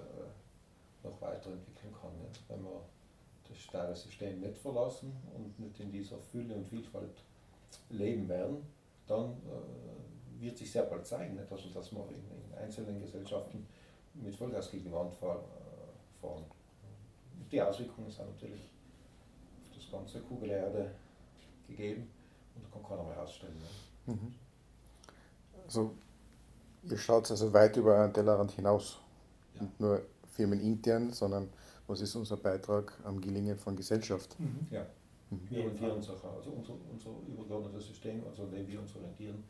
noch 1.04 1.20
weiterentwickeln 1.20 1.96
kann. 2.00 2.12
Nicht? 2.28 2.44
Wenn 2.48 2.64
wir 2.64 2.82
das 3.50 3.58
starre 3.58 3.96
System 3.96 4.40
nicht 4.40 4.58
verlassen 4.60 5.12
und 5.36 5.60
nicht 5.60 5.80
in 5.80 5.92
dieser 5.92 6.20
Fülle 6.20 6.54
und 6.54 6.68
Vielfalt 6.68 7.24
leben 7.90 8.30
werden, 8.30 8.75
dann 9.08 9.32
äh, 9.32 10.42
wird 10.42 10.58
sich 10.58 10.72
sehr 10.72 10.84
bald 10.84 11.06
zeigen, 11.06 11.36
nicht? 11.36 11.52
Also, 11.52 11.70
dass 11.70 11.92
wir 11.92 12.08
in, 12.10 12.16
in 12.16 12.58
einzelnen 12.58 13.00
Gesellschaften 13.00 13.66
mit 14.14 14.36
Vollgas 14.36 14.72
gegen 14.72 14.86
die 14.86 14.92
Wand 14.92 15.14
fahren. 15.14 15.40
Die 17.52 17.62
Auswirkungen 17.62 18.10
sind 18.10 18.28
natürlich 18.28 18.72
auf 19.64 19.76
das 19.76 19.92
ganze 19.92 20.20
Kugel 20.22 20.50
Erde 20.50 20.92
gegeben 21.68 22.10
und 22.56 22.64
da 22.64 22.70
kann 22.70 22.84
keiner 22.84 23.04
mehr 23.04 23.22
ausstellen. 23.22 23.56
Ne? 24.08 24.14
Mhm. 24.14 24.36
Also, 25.66 25.92
ihr 26.84 26.98
schaut 26.98 27.30
also 27.30 27.54
weit 27.54 27.78
über 27.78 28.00
einen 28.00 28.14
Tellerrand 28.14 28.52
hinaus. 28.52 29.00
Ja. 29.56 29.64
Nicht 29.64 29.80
nur 29.80 30.02
firmenintern, 30.34 31.14
sondern 31.14 31.50
was 31.88 32.02
ist 32.02 32.16
unser 32.16 32.38
Beitrag 32.38 32.94
am 33.04 33.22
Gelingen 33.22 33.58
von 33.58 33.76
Gesellschaft? 33.76 34.40
Mhm. 34.40 34.68
Ja. 34.72 34.86
Wir 35.50 35.60
orientieren 35.60 35.92
uns 35.92 36.10
auch, 36.10 36.24
also 36.36 36.52
unser, 36.52 36.74
unser 36.92 37.10
übergeordnetes 37.28 37.88
System, 37.88 38.24
also 38.28 38.44
an 38.44 38.52
dem 38.52 38.68
wir 38.68 38.80
uns 38.80 38.96
orientieren, 38.96 39.44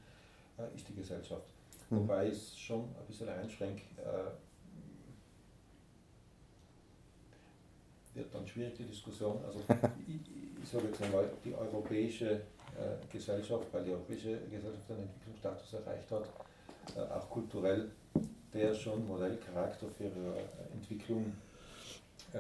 äh, 0.58 0.76
ist 0.76 0.88
die 0.88 0.96
Gesellschaft. 0.96 1.54
Mhm. 1.90 2.00
Wobei 2.00 2.28
es 2.28 2.58
schon 2.58 2.82
ein 2.82 3.06
bisschen 3.08 3.30
einschränkt, 3.30 3.84
äh, 3.98 4.32
wird 8.16 8.34
dann 8.34 8.48
schwierig 8.48 8.76
die 8.76 8.86
Diskussion. 8.86 9.44
Also 9.46 9.60
ich, 10.08 10.20
ich 10.64 10.70
sage 10.70 10.88
jetzt 10.88 11.02
einmal, 11.02 11.30
die 11.44 11.54
europäische 11.54 12.32
äh, 12.32 12.96
Gesellschaft, 13.12 13.68
weil 13.72 13.84
die 13.84 13.92
europäische 13.92 14.40
Gesellschaft 14.50 14.90
einen 14.90 15.02
Entwicklungsstatus 15.02 15.74
erreicht 15.74 16.12
hat, 16.12 16.30
äh, 16.96 17.02
auch 17.14 17.30
kulturell, 17.30 17.92
der 18.54 18.74
schon 18.74 19.06
Modellcharakter 19.08 19.88
für 19.90 20.06
ihre 20.06 20.38
Entwicklung 20.74 21.34
äh, 22.34 22.40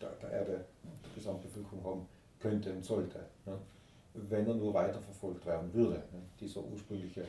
der, 0.00 0.30
Erde, 0.30 0.64
der 0.82 1.14
Gesamtbevölkerung 1.14 1.84
haben 1.84 2.19
könnte 2.40 2.72
und 2.72 2.84
sollte, 2.84 3.18
ne? 3.46 3.58
wenn 4.14 4.46
er 4.46 4.54
nur 4.54 4.74
weiterverfolgt 4.74 5.44
werden 5.46 5.72
würde. 5.72 5.96
Ne? 6.12 6.22
Dieser 6.40 6.64
ursprüngliche 6.64 7.24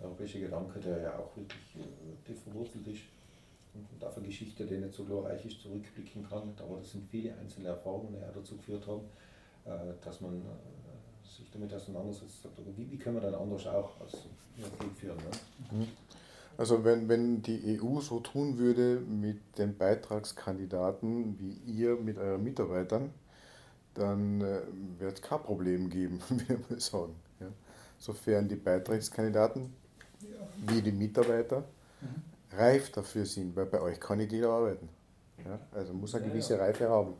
europäische 0.00 0.40
Gedanke, 0.40 0.78
der 0.80 0.98
ja 1.00 1.18
auch 1.18 1.36
wirklich 1.36 1.76
äh, 1.76 2.26
tief 2.26 2.42
verwurzelt 2.42 2.86
ist 2.86 3.02
und 3.74 4.04
auf 4.04 4.16
eine 4.16 4.26
Geschichte, 4.26 4.64
die 4.64 4.78
nicht 4.78 4.94
so 4.94 5.04
glorreich 5.04 5.44
ist, 5.44 5.60
zurückblicken 5.60 6.26
kann. 6.28 6.54
Aber 6.58 6.78
das 6.78 6.92
sind 6.92 7.08
viele 7.08 7.34
einzelne 7.36 7.68
Erfahrungen, 7.68 8.14
die 8.14 8.38
dazu 8.38 8.56
geführt 8.56 8.86
haben, 8.86 9.02
äh, 9.64 9.94
dass 10.04 10.20
man 10.20 10.36
äh, 10.36 11.28
sich 11.28 11.50
damit 11.50 11.72
auseinandersetzt. 11.72 12.48
Wie, 12.76 12.90
wie 12.90 12.96
können 12.96 13.16
wir 13.16 13.22
dann 13.22 13.34
anders 13.34 13.66
auch 13.66 14.00
als 14.00 14.12
Krieg 14.12 14.92
führen? 14.96 15.16
Ne? 15.16 15.78
Mhm. 15.78 15.88
Also 16.56 16.84
wenn, 16.84 17.08
wenn 17.08 17.40
die 17.40 17.80
EU 17.80 18.00
so 18.00 18.18
tun 18.18 18.58
würde 18.58 19.00
mit 19.00 19.58
den 19.58 19.76
Beitragskandidaten 19.76 21.38
wie 21.38 21.52
ihr 21.70 21.94
mit 21.94 22.18
euren 22.18 22.42
Mitarbeitern, 22.42 23.10
dann 23.98 24.40
äh, 24.40 24.62
wird 24.98 25.16
es 25.16 25.22
kein 25.22 25.42
Problem 25.42 25.90
geben, 25.90 26.20
würde 26.28 26.60
man 26.68 26.80
sagen. 26.80 27.14
Ja. 27.40 27.48
Sofern 27.98 28.48
die 28.48 28.56
Beitragskandidaten 28.56 29.72
wie 30.66 30.82
die 30.82 30.92
Mitarbeiter 30.92 31.64
mhm. 32.00 32.56
reif 32.56 32.90
dafür 32.90 33.26
sind, 33.26 33.54
weil 33.54 33.66
bei 33.66 33.80
euch 33.80 34.00
kann 34.00 34.18
nicht 34.18 34.32
jeder 34.32 34.50
arbeiten. 34.50 34.88
Ja. 35.44 35.58
Also 35.72 35.92
muss 35.92 36.14
eine 36.14 36.26
gewisse 36.26 36.54
ja, 36.54 36.64
Reife 36.64 36.88
haben, 36.88 37.14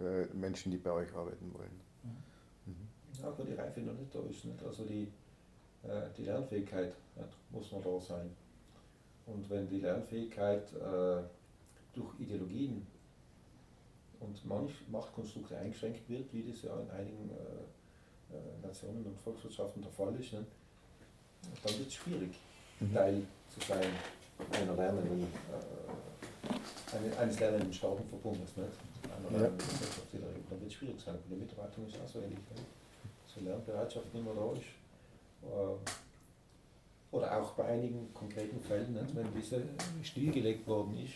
äh, 0.00 0.26
Menschen, 0.34 0.70
die 0.70 0.78
bei 0.78 0.92
euch 0.92 1.12
arbeiten 1.14 1.52
wollen. 1.52 1.80
Mhm. 2.02 2.72
Mhm. 2.72 2.88
Ja, 3.20 3.28
aber 3.28 3.44
die 3.44 3.54
Reife 3.54 3.80
noch 3.80 3.94
nicht 3.94 4.14
da 4.14 4.20
ist. 4.20 4.44
Nicht? 4.44 4.62
Also 4.64 4.84
die, 4.84 5.08
äh, 5.82 6.02
die 6.16 6.24
Lernfähigkeit 6.24 6.92
muss 7.50 7.70
man 7.72 7.82
da 7.82 8.00
sein. 8.00 8.30
Und 9.26 9.48
wenn 9.48 9.68
die 9.68 9.80
Lernfähigkeit 9.80 10.72
äh, 10.74 11.22
durch 11.94 12.20
Ideologien 12.20 12.86
und 14.20 14.44
manch 14.44 14.72
Machtkonstrukte 14.88 15.56
eingeschränkt 15.56 16.08
wird, 16.08 16.32
wie 16.32 16.42
das 16.42 16.62
ja 16.62 16.78
in 16.78 16.90
einigen 16.90 17.30
äh, 17.30 18.34
äh, 18.34 18.66
Nationen 18.66 19.04
und 19.04 19.18
Volkswirtschaften 19.20 19.82
der 19.82 19.90
Fall 19.90 20.14
ist, 20.16 20.32
ne, 20.32 20.44
dann 21.62 21.78
wird 21.78 21.88
es 21.88 21.94
schwierig, 21.94 22.34
mhm. 22.80 22.94
Teil 22.94 23.22
zu 23.48 23.60
sein 23.66 23.86
einer 24.52 24.74
lernenden, 24.74 25.22
äh, 25.22 26.96
eine, 26.96 27.18
eines 27.18 27.38
lernenden 27.38 27.72
Staatenverbundes. 27.72 28.50
Einer 28.56 29.42
ja. 29.42 29.48
Gesellschaft, 29.56 30.08
die 30.12 30.18
da, 30.18 30.26
dann 30.50 30.60
wird 30.60 30.70
es 30.70 30.74
schwierig 30.74 31.00
sein. 31.00 31.14
Und 31.14 31.30
die 31.30 31.36
Mitarbeiter 31.36 31.86
ist 31.86 32.00
auch 32.00 32.08
so 32.08 32.18
ähnlich. 32.20 32.38
Nicht? 32.50 32.66
So 33.26 33.40
Lernbereitschaft 33.40 34.12
nicht 34.12 34.24
mehr 34.24 34.34
da 34.34 34.52
ist. 34.52 34.62
Äh, 35.42 37.16
oder 37.16 37.40
auch 37.40 37.52
bei 37.52 37.64
einigen 37.66 38.12
konkreten 38.12 38.60
Fällen, 38.60 38.92
nicht, 38.92 39.14
wenn 39.14 39.32
diese 39.32 39.62
stillgelegt 40.02 40.66
worden 40.66 40.98
ist 40.98 41.14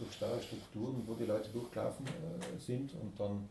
durch 0.00 0.12
starre 0.12 0.40
Strukturen, 0.42 1.02
wo 1.06 1.14
die 1.14 1.24
Leute 1.24 1.50
durchgelaufen 1.50 2.06
äh, 2.06 2.58
sind 2.58 2.92
und 2.94 3.18
dann 3.18 3.48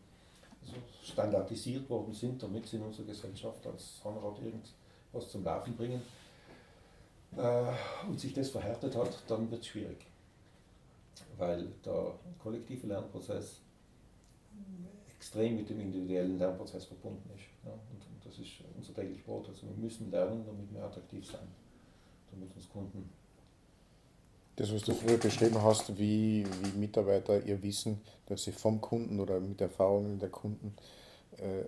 so 0.62 0.74
standardisiert 1.02 1.88
worden 1.88 2.12
sind, 2.12 2.42
damit 2.42 2.66
sie 2.66 2.76
in 2.76 2.82
unserer 2.82 3.06
Gesellschaft 3.06 3.66
als 3.66 4.00
Zahnrad 4.02 4.38
irgendwas 4.42 5.30
zum 5.30 5.42
Laufen 5.44 5.74
bringen 5.76 6.02
äh, 7.36 7.72
und 8.06 8.20
sich 8.20 8.34
das 8.34 8.50
verhärtet 8.50 8.94
hat, 8.94 9.22
dann 9.28 9.50
wird 9.50 9.62
es 9.62 9.68
schwierig. 9.68 10.06
Weil 11.38 11.68
der 11.84 12.14
kollektive 12.38 12.86
Lernprozess 12.86 13.60
extrem 15.16 15.56
mit 15.56 15.70
dem 15.70 15.80
individuellen 15.80 16.38
Lernprozess 16.38 16.84
verbunden 16.84 17.30
ist. 17.34 17.44
Ja, 17.64 17.72
und, 17.72 18.02
und, 18.06 18.24
das 18.24 18.38
ist 18.38 18.52
unser 18.76 18.94
täglich 18.94 19.24
Brot. 19.24 19.48
Also 19.48 19.66
wir 19.66 19.76
müssen 19.76 20.10
lernen, 20.10 20.44
damit 20.46 20.72
wir 20.72 20.82
attraktiv 20.82 21.26
sein 21.26 21.48
damit 22.30 22.54
uns 22.54 22.68
Kunden. 22.68 23.10
Das, 24.60 24.74
was 24.74 24.82
du 24.82 24.92
früher 24.92 25.16
beschrieben 25.16 25.62
hast, 25.62 25.96
wie, 25.96 26.44
wie 26.44 26.78
Mitarbeiter 26.78 27.42
ihr 27.46 27.62
Wissen, 27.62 27.98
dass 28.26 28.42
sie 28.42 28.52
vom 28.52 28.78
Kunden 28.82 29.18
oder 29.18 29.40
mit 29.40 29.58
Erfahrungen 29.58 30.18
der 30.18 30.28
Kunden 30.28 30.76
äh, 31.38 31.64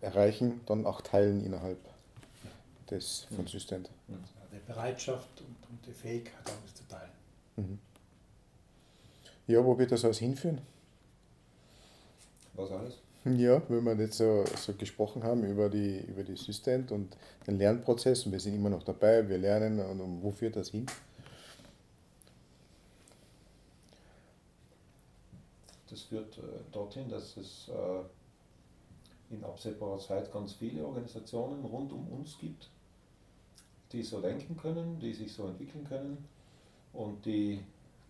erreichen, 0.00 0.62
dann 0.64 0.86
auch 0.86 1.02
teilen 1.02 1.44
innerhalb 1.44 1.76
des 2.90 3.26
von 3.36 3.46
Systent. 3.46 3.90
Mhm. 4.08 4.24
Die 4.50 4.66
Bereitschaft 4.66 5.28
und, 5.42 5.68
und 5.68 5.86
die 5.86 5.92
Fähigkeit, 5.92 6.40
alles 6.46 6.74
zu 6.74 6.88
teilen. 6.88 7.10
Mhm. 7.56 7.78
Ja, 9.46 9.62
wo 9.62 9.76
wird 9.76 9.92
das 9.92 10.02
alles 10.02 10.18
hinführen? 10.18 10.62
Was 12.54 12.70
alles? 12.70 12.94
Ja, 13.26 13.60
wenn 13.68 13.84
wir 13.84 13.94
jetzt 13.96 14.16
so, 14.16 14.42
so 14.58 14.72
gesprochen 14.72 15.22
haben 15.22 15.44
über 15.44 15.68
die, 15.68 15.98
über 16.08 16.22
die 16.22 16.36
Systent 16.36 16.92
und 16.92 17.14
den 17.46 17.58
Lernprozess 17.58 18.24
und 18.24 18.32
wir 18.32 18.40
sind 18.40 18.54
immer 18.54 18.70
noch 18.70 18.84
dabei, 18.84 19.28
wir 19.28 19.36
lernen 19.36 19.80
und, 19.80 20.00
und 20.00 20.22
wo 20.22 20.30
führt 20.30 20.56
das 20.56 20.70
hin? 20.70 20.86
Das 25.90 26.02
führt 26.02 26.38
äh, 26.38 26.42
dorthin, 26.72 27.08
dass 27.08 27.36
es 27.36 27.68
äh, 27.68 29.34
in 29.34 29.44
absehbarer 29.44 29.98
Zeit 29.98 30.32
ganz 30.32 30.54
viele 30.54 30.84
Organisationen 30.84 31.64
rund 31.64 31.92
um 31.92 32.08
uns 32.08 32.38
gibt, 32.38 32.70
die 33.92 34.02
so 34.02 34.20
denken 34.20 34.56
können, 34.56 34.98
die 34.98 35.12
sich 35.12 35.32
so 35.32 35.46
entwickeln 35.46 35.84
können 35.84 36.24
und 36.92 37.24
die 37.24 37.60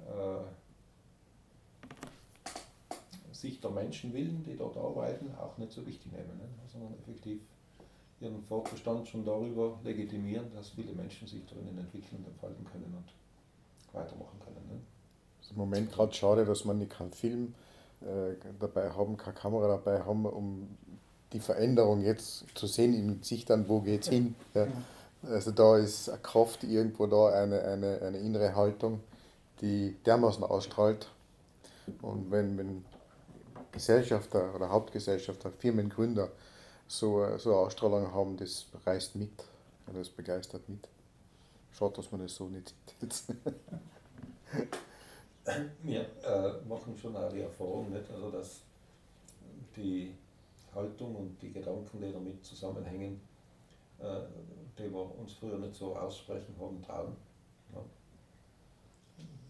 äh, 0.00 0.44
sich 3.32 3.60
der 3.60 3.70
Menschen 3.70 4.14
willen, 4.14 4.42
die 4.42 4.56
dort 4.56 4.76
arbeiten, 4.76 5.34
auch 5.34 5.58
nicht 5.58 5.72
so 5.72 5.86
wichtig 5.86 6.12
nehmen, 6.12 6.38
ne? 6.38 6.48
sondern 6.72 6.94
effektiv 6.94 7.40
ihren 8.20 8.42
Fortbestand 8.44 9.06
schon 9.08 9.24
darüber 9.24 9.78
legitimieren, 9.84 10.50
dass 10.54 10.70
viele 10.70 10.92
Menschen 10.92 11.28
sich 11.28 11.44
drinnen 11.44 11.76
entwickeln 11.78 12.16
und 12.24 12.28
entfalten 12.28 12.64
können 12.64 12.94
und 12.96 13.94
weitermachen 13.94 14.40
können. 14.40 14.66
Ne? 14.70 14.80
im 15.50 15.56
Moment 15.56 15.92
gerade 15.92 16.12
schade, 16.12 16.44
dass 16.44 16.64
man 16.64 16.78
nicht 16.78 16.92
keinen 16.92 17.12
Film 17.12 17.54
dabei 18.60 18.90
haben, 18.90 19.16
keine 19.16 19.35
Kamera 19.35 19.68
dabei 19.68 20.01
haben, 20.01 20.27
um 20.27 20.68
die 21.32 21.40
Veränderung 21.40 22.02
jetzt 22.02 22.44
zu 22.55 22.66
sehen 22.66 22.94
in 22.94 23.23
sich 23.23 23.44
dann, 23.44 23.68
wo 23.68 23.81
geht 23.81 24.02
es 24.02 24.09
hin. 24.09 24.35
Ja. 24.55 24.66
Also 25.23 25.51
da 25.51 25.77
ist 25.77 26.09
eine 26.09 26.18
Kraft 26.18 26.62
irgendwo 26.62 27.06
da, 27.06 27.28
eine, 27.31 27.62
eine, 27.62 28.01
eine 28.02 28.18
innere 28.18 28.55
Haltung, 28.55 29.01
die 29.60 29.97
dermaßen 30.05 30.44
ausstrahlt. 30.44 31.10
Und 32.02 32.31
wenn, 32.31 32.56
wenn 32.59 32.85
Gesellschafter 33.73 34.55
oder 34.55 34.70
Hauptgesellschafter, 34.70 35.51
Firmengründer 35.51 36.31
so, 36.86 37.36
so 37.39 37.51
eine 37.51 37.59
Ausstrahlung 37.60 38.12
haben, 38.12 38.36
das 38.36 38.66
reißt 38.85 39.16
mit, 39.16 39.31
das 39.93 40.09
begeistert 40.09 40.68
mit. 40.68 40.89
Schade, 41.73 41.94
dass 41.97 42.10
man 42.12 42.23
das 42.23 42.35
so 42.35 42.48
nicht 42.48 42.74
sieht. 43.01 43.36
wir 45.82 46.01
äh, 46.01 46.68
machen 46.68 46.97
schon 46.97 47.16
auch 47.16 47.31
die 47.32 47.40
Erfahrung, 47.40 47.90
nicht? 47.90 48.10
Also, 48.10 48.31
dass 48.31 48.62
die 49.77 50.14
Haltung 50.74 51.14
und 51.14 51.43
die 51.43 51.52
Gedanken, 51.52 52.01
die 52.01 52.12
damit 52.12 52.44
zusammenhängen, 52.44 53.20
äh, 53.98 54.20
die 54.78 54.93
wir 54.93 55.18
uns 55.18 55.35
früher 55.35 55.59
nicht 55.59 55.74
so 55.74 55.97
aussprechen 55.97 56.55
haben 56.60 56.82
trauen. 56.82 57.16
Ja. 57.74 57.81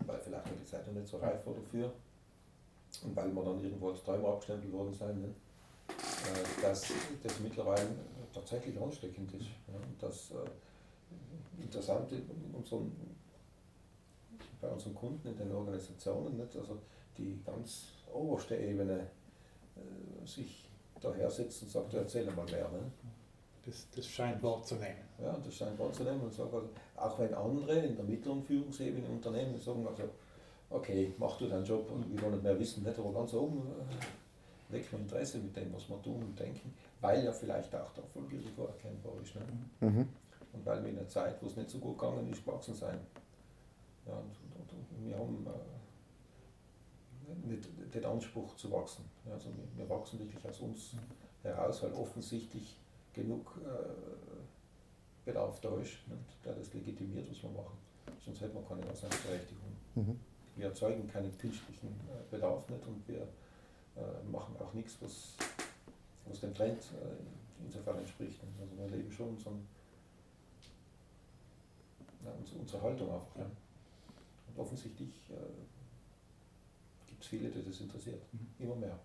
Weil 0.06 0.20
vielleicht 0.20 0.46
die 0.60 0.64
Zeit 0.64 0.86
noch 0.86 0.94
nicht 0.94 1.08
so 1.08 1.16
reif 1.18 1.44
war 1.46 1.54
dafür 1.54 1.92
und 3.02 3.16
weil 3.16 3.32
wir 3.32 3.44
dann 3.44 3.62
irgendwo 3.62 3.90
als 3.90 4.02
Träumer 4.04 4.28
abgestempelt 4.28 4.72
worden 4.72 4.94
sind, 4.94 5.22
ne? 5.22 5.28
äh, 5.88 6.62
dass 6.62 6.92
das 7.22 7.40
mittlerweile 7.40 7.88
tatsächlich 8.32 8.80
ansteckend 8.80 9.32
ist. 9.34 9.48
Ja. 9.66 9.74
Und 9.74 10.00
das 10.00 10.30
äh, 10.30 11.62
Interessante 11.62 12.16
in 12.16 12.54
unserem 12.54 12.92
bei 14.60 14.68
unseren 14.68 14.94
Kunden 14.94 15.28
in 15.28 15.36
den 15.36 15.52
Organisationen, 15.52 16.36
nicht? 16.36 16.56
also 16.56 16.78
die 17.16 17.40
ganz 17.44 17.88
oberste 18.12 18.56
Ebene 18.56 19.06
äh, 19.76 20.26
sich 20.26 20.68
daher 21.00 21.30
sitzt 21.30 21.62
und 21.62 21.70
sagt, 21.70 21.94
erzähl 21.94 22.24
mal 22.26 22.44
mehr. 22.46 22.68
Ne? 22.68 22.90
Das, 23.64 23.86
das 23.94 24.06
scheint 24.06 24.42
wahrzunehmen. 24.42 25.04
Ja, 25.20 25.36
das 25.44 25.54
scheint 25.54 25.78
wahrzunehmen 25.78 26.20
und 26.20 26.32
sagt, 26.32 26.52
also, 26.54 26.68
auch 26.96 27.18
wenn 27.18 27.34
andere 27.34 27.78
in 27.78 27.96
der 27.96 28.04
mittleren 28.04 28.42
Führungsebene 28.42 29.08
Unternehmen 29.08 29.58
sagen, 29.58 29.86
also, 29.86 30.04
okay, 30.70 31.12
mach 31.18 31.36
du 31.38 31.46
deinen 31.48 31.64
Job 31.64 31.90
und 31.90 32.10
wir 32.10 32.20
wollen 32.22 32.34
nicht 32.34 32.44
mehr 32.44 32.58
wissen, 32.58 32.84
nicht, 32.84 32.98
aber 32.98 33.12
ganz 33.12 33.34
oben 33.34 33.66
äh, 34.70 34.72
weckt 34.72 34.92
man 34.92 35.02
Interesse 35.02 35.38
mit 35.38 35.56
dem, 35.56 35.72
was 35.72 35.88
wir 35.88 36.00
tun 36.02 36.22
und 36.22 36.38
denken, 36.38 36.74
weil 37.00 37.24
ja 37.24 37.32
vielleicht 37.32 37.74
auch 37.74 37.92
der 37.92 38.04
Erfolgsrisiko 38.04 38.66
erkennbar 38.66 39.12
ist. 39.22 39.34
Ne? 39.34 39.42
Mhm. 39.80 40.08
Und 40.52 40.64
weil 40.64 40.82
wir 40.82 40.90
in 40.90 40.98
einer 40.98 41.08
Zeit, 41.08 41.42
wo 41.42 41.46
es 41.46 41.56
nicht 41.56 41.70
so 41.70 41.78
gut 41.78 41.98
gegangen 41.98 42.30
ist, 42.30 42.44
gewachsen 42.44 42.74
sein. 42.74 42.98
Ja, 44.06 44.14
und 44.14 44.45
wir 45.08 45.18
haben 45.18 45.46
äh, 45.46 45.50
nicht 47.48 47.68
den 47.94 48.04
Anspruch 48.04 48.54
zu 48.56 48.70
wachsen. 48.70 49.04
Also 49.30 49.48
wir, 49.76 49.88
wachsen 49.88 50.18
wirklich 50.18 50.44
aus 50.44 50.60
uns 50.60 50.96
heraus, 51.42 51.82
weil 51.82 51.92
offensichtlich 51.92 52.76
genug 53.12 53.60
äh, 53.64 53.68
Bedarf 55.24 55.60
da 55.60 55.76
ist, 55.78 55.94
der 56.44 56.54
das 56.54 56.72
legitimiert, 56.72 57.30
was 57.30 57.42
wir 57.42 57.50
machen. 57.50 57.76
Sonst 58.24 58.40
hätten 58.40 58.54
wir 58.54 58.62
keine 58.62 58.82
Daseinsberechtigung. 58.82 59.72
Mhm. 59.94 60.20
Wir 60.54 60.66
erzeugen 60.66 61.08
keinen 61.08 61.36
künstlichen 61.36 61.88
äh, 61.88 62.22
Bedarf 62.30 62.68
nicht 62.68 62.86
und 62.86 63.06
wir 63.08 63.26
machen 64.30 64.54
auch 64.58 64.74
nichts, 64.74 64.98
was, 65.00 65.36
was 66.26 66.40
dem 66.40 66.52
Trend 66.52 66.82
insofern 67.64 67.96
entspricht. 67.96 68.38
Also 68.44 68.64
wir 68.76 68.88
leben 68.94 69.10
schon 69.10 69.30
unseren, 69.30 69.66
ja, 72.22 72.30
unsere 72.60 72.82
Haltung 72.82 73.10
einfach. 73.10 73.36
Ja 73.38 73.46
offensichtlich 74.58 75.10
äh, 75.30 75.34
gibt 77.06 77.22
es 77.22 77.28
viele, 77.28 77.48
die 77.48 77.64
das 77.64 77.80
interessiert. 77.80 78.22
Mhm. 78.32 78.64
Immer 78.64 78.76
mehr. 78.76 78.98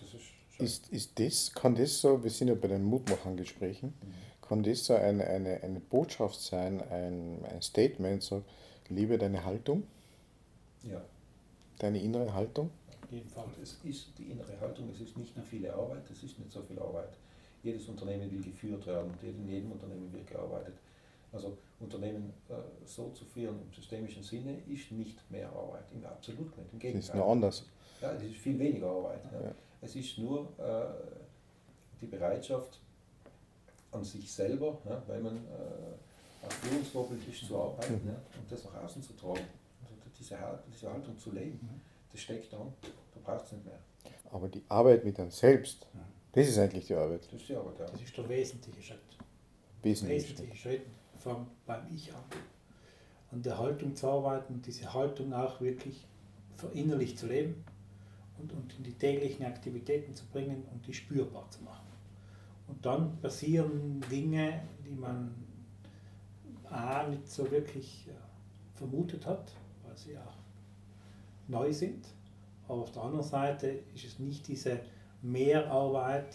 Das 0.00 0.14
ist, 0.14 0.30
ist, 0.58 0.92
ist 0.92 1.18
das, 1.18 1.52
kann 1.52 1.74
das 1.74 2.00
so, 2.00 2.22
wir 2.22 2.30
sind 2.30 2.48
ja 2.48 2.54
bei 2.54 2.68
den 2.68 2.84
Mutmachern-Gesprächen, 2.84 3.88
mhm. 3.88 4.46
kann 4.46 4.62
das 4.62 4.84
so 4.86 4.94
eine, 4.94 5.24
eine, 5.26 5.62
eine 5.62 5.80
Botschaft 5.80 6.40
sein, 6.40 6.80
ein, 6.90 7.44
ein 7.46 7.62
Statement, 7.62 8.22
so, 8.22 8.42
liebe 8.88 9.18
deine 9.18 9.44
Haltung? 9.44 9.84
Ja. 10.82 11.02
Deine 11.78 12.00
innere 12.00 12.32
Haltung? 12.32 12.70
Auf 13.02 13.12
jeden 13.12 13.28
Fall. 13.28 13.46
Es 13.62 13.78
ist 13.84 14.08
die 14.18 14.30
innere 14.30 14.58
Haltung, 14.60 14.88
es 14.90 15.00
ist 15.00 15.16
nicht 15.16 15.36
nur 15.36 15.44
viele 15.44 15.72
Arbeit, 15.72 16.02
es 16.10 16.22
ist 16.22 16.38
nicht 16.38 16.52
so 16.52 16.62
viel 16.62 16.78
Arbeit. 16.78 17.10
Jedes 17.62 17.86
Unternehmen 17.88 18.30
will 18.30 18.42
geführt 18.42 18.86
werden, 18.86 19.12
in 19.22 19.48
jedem 19.48 19.72
Unternehmen 19.72 20.12
wird 20.12 20.26
gearbeitet. 20.26 20.74
Also 21.32 21.56
Unternehmen 21.82 22.32
äh, 22.48 22.54
so 22.84 23.10
zu 23.10 23.24
führen 23.24 23.60
im 23.62 23.72
systemischen 23.72 24.22
Sinne 24.22 24.58
ist 24.68 24.90
nicht 24.92 25.18
mehr 25.30 25.48
Arbeit, 25.50 25.84
im 25.92 26.04
absolut 26.04 26.56
nicht. 26.56 26.72
Im 26.72 26.78
Gegenteil. 26.78 27.00
Es 27.00 27.08
ist 27.08 27.14
nur 27.14 27.26
anders. 27.26 27.66
Ja, 28.00 28.12
es 28.12 28.22
ist 28.22 28.36
viel 28.36 28.58
weniger 28.58 28.88
Arbeit. 28.88 29.24
Ja. 29.32 29.40
Ja. 29.40 29.54
Es 29.80 29.96
ist 29.96 30.18
nur 30.18 30.48
äh, 30.58 32.00
die 32.00 32.06
Bereitschaft 32.06 32.80
an 33.90 34.04
sich 34.04 34.32
selber, 34.32 34.78
ja, 34.84 35.02
weil 35.06 35.20
man 35.20 35.36
äh, 35.36 36.46
auch 36.46 36.52
Führungsvorbild 36.52 37.28
ist, 37.28 37.46
zu 37.46 37.56
arbeiten 37.56 38.00
mhm. 38.04 38.10
und 38.10 38.50
das 38.50 38.64
nach 38.64 38.82
außen 38.84 39.02
zu 39.02 39.12
tragen. 39.14 39.44
Also 39.82 39.94
diese, 40.18 40.38
diese 40.72 40.92
Haltung 40.92 41.18
zu 41.18 41.32
leben, 41.32 41.58
mhm. 41.62 41.80
das 42.10 42.20
steckt 42.20 42.52
an, 42.54 42.72
da 43.14 43.20
braucht 43.22 43.46
es 43.46 43.52
nicht 43.52 43.64
mehr. 43.64 43.78
Aber 44.30 44.48
die 44.48 44.62
Arbeit 44.68 45.04
mit 45.04 45.18
einem 45.20 45.30
selbst, 45.30 45.86
das 46.32 46.48
ist 46.48 46.58
eigentlich 46.58 46.86
die 46.86 46.94
Arbeit. 46.94 47.26
Das 47.26 47.40
ist 47.40 47.48
die 47.48 47.54
Arbeit, 47.54 47.78
ja. 47.78 47.86
Das 47.86 48.00
ist 48.00 48.16
der 48.16 48.28
wesentliche 48.28 48.82
Schritt. 48.82 48.98
Wesentliche, 49.82 50.22
wesentliche 50.22 50.56
Schritt 50.56 50.82
fängt 51.22 51.66
beim 51.66 51.86
Ich 51.94 52.12
an. 52.12 52.24
An 53.30 53.42
der 53.42 53.58
Haltung 53.58 53.94
zu 53.94 54.08
arbeiten, 54.08 54.60
diese 54.60 54.92
Haltung 54.92 55.32
auch 55.32 55.60
wirklich 55.60 56.06
verinnerlich 56.56 57.16
zu 57.16 57.26
leben 57.26 57.64
und, 58.38 58.52
und 58.52 58.74
in 58.76 58.84
die 58.84 58.92
täglichen 58.92 59.46
Aktivitäten 59.46 60.14
zu 60.14 60.26
bringen 60.26 60.64
und 60.72 60.86
die 60.86 60.92
spürbar 60.92 61.48
zu 61.50 61.62
machen. 61.62 61.86
Und 62.68 62.84
dann 62.84 63.18
passieren 63.20 64.00
Dinge, 64.10 64.62
die 64.86 64.94
man 64.94 65.34
A, 66.68 67.06
nicht 67.06 67.28
so 67.28 67.50
wirklich 67.50 68.08
äh, 68.08 68.12
vermutet 68.74 69.26
hat, 69.26 69.52
weil 69.86 69.96
sie 69.96 70.16
auch 70.16 70.36
neu 71.48 71.72
sind. 71.72 72.06
Aber 72.66 72.82
auf 72.82 72.92
der 72.92 73.02
anderen 73.02 73.24
Seite 73.24 73.80
ist 73.94 74.04
es 74.04 74.18
nicht 74.18 74.48
diese 74.48 74.80
Mehrarbeit 75.20 76.34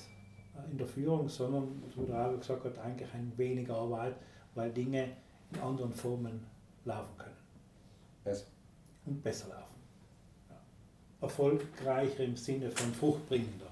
äh, 0.56 0.72
in 0.72 0.78
der 0.78 0.88
Führung, 0.88 1.28
sondern, 1.28 1.82
wie 1.96 2.06
der 2.06 2.30
auch 2.30 2.38
gesagt 2.38 2.66
hat, 2.66 2.78
eigentlich 2.80 3.12
ein 3.14 3.34
weniger 3.36 3.76
Arbeit, 3.76 4.16
weil 4.58 4.72
Dinge 4.72 5.10
in 5.54 5.60
anderen 5.60 5.94
Formen 5.94 6.46
laufen 6.84 7.16
können. 7.18 7.38
Besser. 8.24 8.48
Und 9.06 9.24
besser 9.24 9.48
laufen. 9.50 9.76
Ja. 10.50 10.56
Erfolgreicher 11.22 12.24
im 12.24 12.36
Sinne 12.36 12.72
von 12.72 12.92
fruchtbringender 12.94 13.68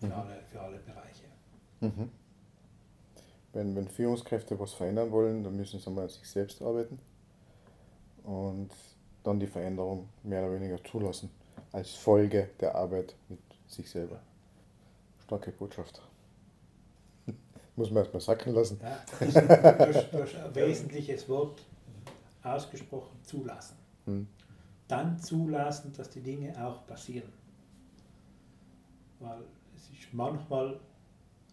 für, 0.00 0.06
mhm. 0.06 0.12
alle, 0.12 0.38
für 0.50 0.60
alle 0.60 0.78
Bereiche. 0.78 1.24
Mhm. 1.80 2.10
Wenn, 3.52 3.76
wenn 3.76 3.88
Führungskräfte 3.88 4.58
was 4.58 4.72
verändern 4.72 5.10
wollen, 5.10 5.44
dann 5.44 5.54
müssen 5.54 5.78
sie 5.78 5.90
mal 5.90 6.02
an 6.02 6.08
sich 6.08 6.28
selbst 6.28 6.62
arbeiten 6.62 6.98
und 8.24 8.70
dann 9.22 9.38
die 9.38 9.46
Veränderung 9.46 10.08
mehr 10.22 10.44
oder 10.44 10.54
weniger 10.54 10.82
zulassen, 10.82 11.30
als 11.72 11.94
Folge 11.94 12.50
der 12.60 12.74
Arbeit 12.74 13.14
mit 13.28 13.40
sich 13.66 13.88
selber. 13.90 14.20
Starke 15.24 15.52
Botschaft. 15.52 16.07
Muss 17.78 17.92
man 17.92 18.02
erstmal 18.02 18.20
sacken 18.20 18.54
lassen. 18.54 18.80
Ja, 18.82 18.98
das 19.20 19.28
ist, 19.28 20.12
das 20.12 20.30
ist 20.30 20.36
ein 20.36 20.52
wesentliches 20.52 21.28
Wort 21.28 21.62
ausgesprochen, 22.42 23.16
zulassen. 23.22 23.76
Hm. 24.04 24.26
Dann 24.88 25.16
zulassen, 25.20 25.92
dass 25.92 26.10
die 26.10 26.20
Dinge 26.20 26.52
auch 26.60 26.84
passieren. 26.88 27.32
Weil 29.20 29.42
es 29.76 29.84
ist 29.90 30.12
manchmal 30.12 30.80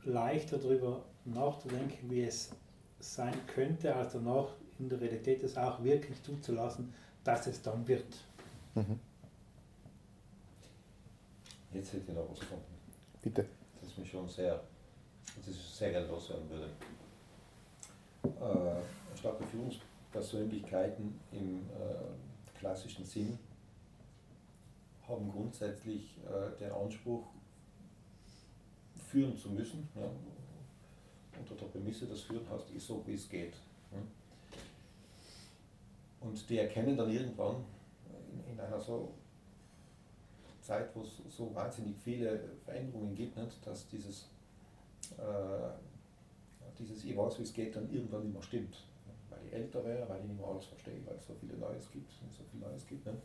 leichter 0.03 0.57
darüber 0.57 1.06
nachzudenken, 1.26 2.10
wie 2.10 2.23
es 2.23 2.49
sein 2.99 3.35
könnte, 3.45 3.95
als 3.95 4.14
danach 4.14 4.47
in 4.80 4.89
der 4.89 4.99
Realität 4.99 5.43
es 5.43 5.56
auch 5.56 5.84
wirklich 5.84 6.23
zuzulassen, 6.23 6.91
dass 7.23 7.45
es 7.45 7.61
dann 7.61 7.88
wird. 7.88 8.18
Mhm. 8.73 8.99
Jetzt 11.72 11.93
hätte 11.93 12.06
ich 12.07 12.15
noch 12.15 12.31
was 12.31 12.39
gefunden. 12.39 12.64
Bitte. 13.22 13.45
Das 13.80 13.91
ist 13.91 13.97
mir 13.99 14.06
schon 14.07 14.27
sehr 14.27 14.60
das 15.38 15.47
ist 15.47 15.77
sehr 15.77 15.91
gerne 15.91 16.07
loswerden 16.07 16.49
würde. 16.49 16.69
Äh, 18.23 19.18
starke 19.18 19.43
Führungspersönlichkeiten 19.45 21.19
im 21.31 21.57
äh, 21.69 22.57
klassischen 22.57 23.06
Sinn 23.06 23.38
haben 25.07 25.31
grundsätzlich 25.31 26.18
äh, 26.26 26.57
den 26.60 26.72
Anspruch, 26.72 27.27
führen 28.95 29.38
zu 29.38 29.49
müssen. 29.49 29.88
Ja, 29.95 30.10
unter 31.39 31.56
der 31.56 31.65
Prämisse, 31.68 32.07
das 32.07 32.22
Führen 32.22 32.49
heißt, 32.49 32.72
ist 32.72 32.88
so, 32.88 33.03
wie 33.06 33.14
es 33.14 33.30
geht. 33.30 33.53
Und 36.22 36.49
die 36.49 36.57
erkennen 36.57 36.97
dann 36.97 37.11
irgendwann 37.11 37.64
in, 38.31 38.53
in 38.53 38.60
einer 38.60 38.80
so 38.80 39.14
Zeit, 40.61 40.89
wo 40.95 41.02
es 41.02 41.22
so 41.30 41.53
wahnsinnig 41.53 41.95
viele 42.03 42.39
Veränderungen 42.64 43.14
gibt, 43.14 43.38
nicht, 43.38 43.65
dass 43.65 43.88
dieses, 43.88 44.27
dieses 46.77 47.03
Ich 47.03 47.15
weiß, 47.15 47.40
wie 47.40 47.44
es 47.44 47.53
geht, 47.53 47.76
dann 47.76 47.90
irgendwann 47.91 48.23
nicht 48.23 48.34
mehr 48.34 48.41
stimmt. 48.41 48.77
Weil 49.30 49.40
ich 49.45 49.53
älter 49.53 49.84
wäre, 49.84 50.07
weil 50.10 50.19
ich 50.19 50.27
nicht 50.27 50.40
mehr 50.40 50.48
alles 50.48 50.65
verstehe, 50.65 50.99
weil 51.06 51.15
es 51.15 51.27
so 51.27 51.34
viele 51.40 51.56
Neues 51.57 51.90
gibt, 51.91 52.11
so 52.11 52.44
viel 52.52 52.60
Neues 52.60 52.86
gibt. 52.88 53.06
Nicht? 53.06 53.18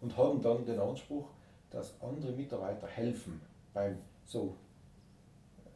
Und 0.00 0.16
haben 0.16 0.40
dann 0.42 0.64
den 0.64 0.78
Anspruch, 0.80 1.28
dass 1.70 1.94
andere 2.00 2.32
Mitarbeiter 2.32 2.86
helfen 2.86 3.40
beim 3.72 3.98
so, 4.26 4.54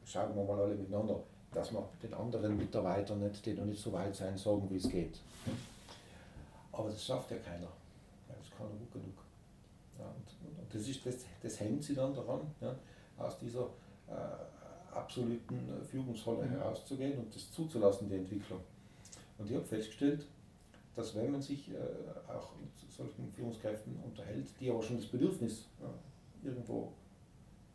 schauen 0.05 0.35
wir 0.35 0.45
mal 0.45 0.61
alle 0.61 0.75
miteinander, 0.75 1.21
dass 1.53 1.73
wir 1.73 1.89
den 2.03 2.15
anderen 2.15 2.57
Mitarbeitern 2.57 3.21
nicht, 3.21 3.45
die 3.45 3.55
noch 3.55 3.65
nicht 3.65 3.83
so 3.83 3.93
weit 3.93 4.15
sein, 4.15 4.37
sagen, 4.37 4.69
wie 4.71 4.77
es 4.77 4.89
geht. 4.89 5.19
Aber 6.73 6.89
das 6.89 7.05
schafft 7.05 7.31
ja 7.31 7.39
keiner, 7.39 7.69
weil 8.29 8.37
es 8.41 8.51
keiner 8.57 8.71
gut 8.71 8.93
genug. 8.93 9.15
Ja, 9.99 10.05
und, 10.05 10.59
und, 10.61 10.75
das, 10.75 10.87
ist, 10.87 11.05
das, 11.05 11.17
das 11.43 11.61
hängt 11.61 11.83
sie 11.83 11.95
dann 11.95 12.15
daran, 12.15 12.41
ja, 12.61 12.75
aus 13.17 13.39
dieser 13.39 13.67
äh, 14.07 14.13
absoluten 14.99 15.59
Führungsrolle 15.91 16.47
mhm. 16.47 16.51
herauszugehen 16.51 17.19
und 17.19 17.35
das 17.35 17.51
zuzulassen, 17.51 18.09
die 18.09 18.17
Entwicklung. 18.17 18.61
Und 19.39 19.49
ich 19.49 19.57
habe 19.57 19.65
festgestellt, 19.65 20.27
dass 20.95 21.15
wenn 21.15 21.31
man 21.31 21.41
sich 21.41 21.71
äh, 21.71 21.75
auch 22.29 22.51
mit 22.61 22.71
solchen 22.91 23.31
Führungskräften 23.33 23.97
unterhält, 24.05 24.47
die 24.61 24.71
aber 24.71 24.83
schon 24.83 24.97
das 24.97 25.07
Bedürfnis 25.07 25.67
ja, 25.81 25.89
irgendwo 26.43 26.93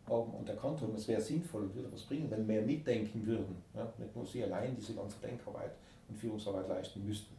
haben 0.07 0.33
und 0.33 0.49
erkannt 0.49 0.81
haben, 0.81 0.93
es 0.95 1.07
wäre 1.07 1.21
sinnvoll 1.21 1.63
und 1.63 1.75
würde 1.75 1.91
was 1.91 2.01
bringen, 2.01 2.29
wenn 2.29 2.45
mehr 2.45 2.61
mitdenken 2.61 3.25
würden, 3.25 3.55
nicht 3.97 4.15
nur 4.15 4.25
sie 4.25 4.43
allein 4.43 4.75
diese 4.75 4.93
ganze 4.93 5.17
Denkarbeit 5.19 5.71
und 6.09 6.17
Führungsarbeit 6.17 6.67
leisten 6.67 7.05
müssten. 7.05 7.33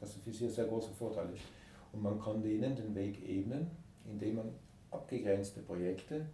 Dass 0.00 0.12
das 0.12 0.22
für 0.22 0.32
sie 0.32 0.46
ein 0.46 0.50
sehr 0.50 0.66
großer 0.66 0.92
Vorteil 0.92 1.28
ist. 1.32 1.44
Und 1.92 2.02
man 2.02 2.20
kann 2.20 2.42
denen 2.42 2.74
den 2.74 2.94
Weg 2.94 3.26
ebnen, 3.26 3.70
indem 4.10 4.36
man 4.36 4.52
abgegrenzte 4.90 5.60
Projekte 5.60 6.16
äh, 6.16 6.24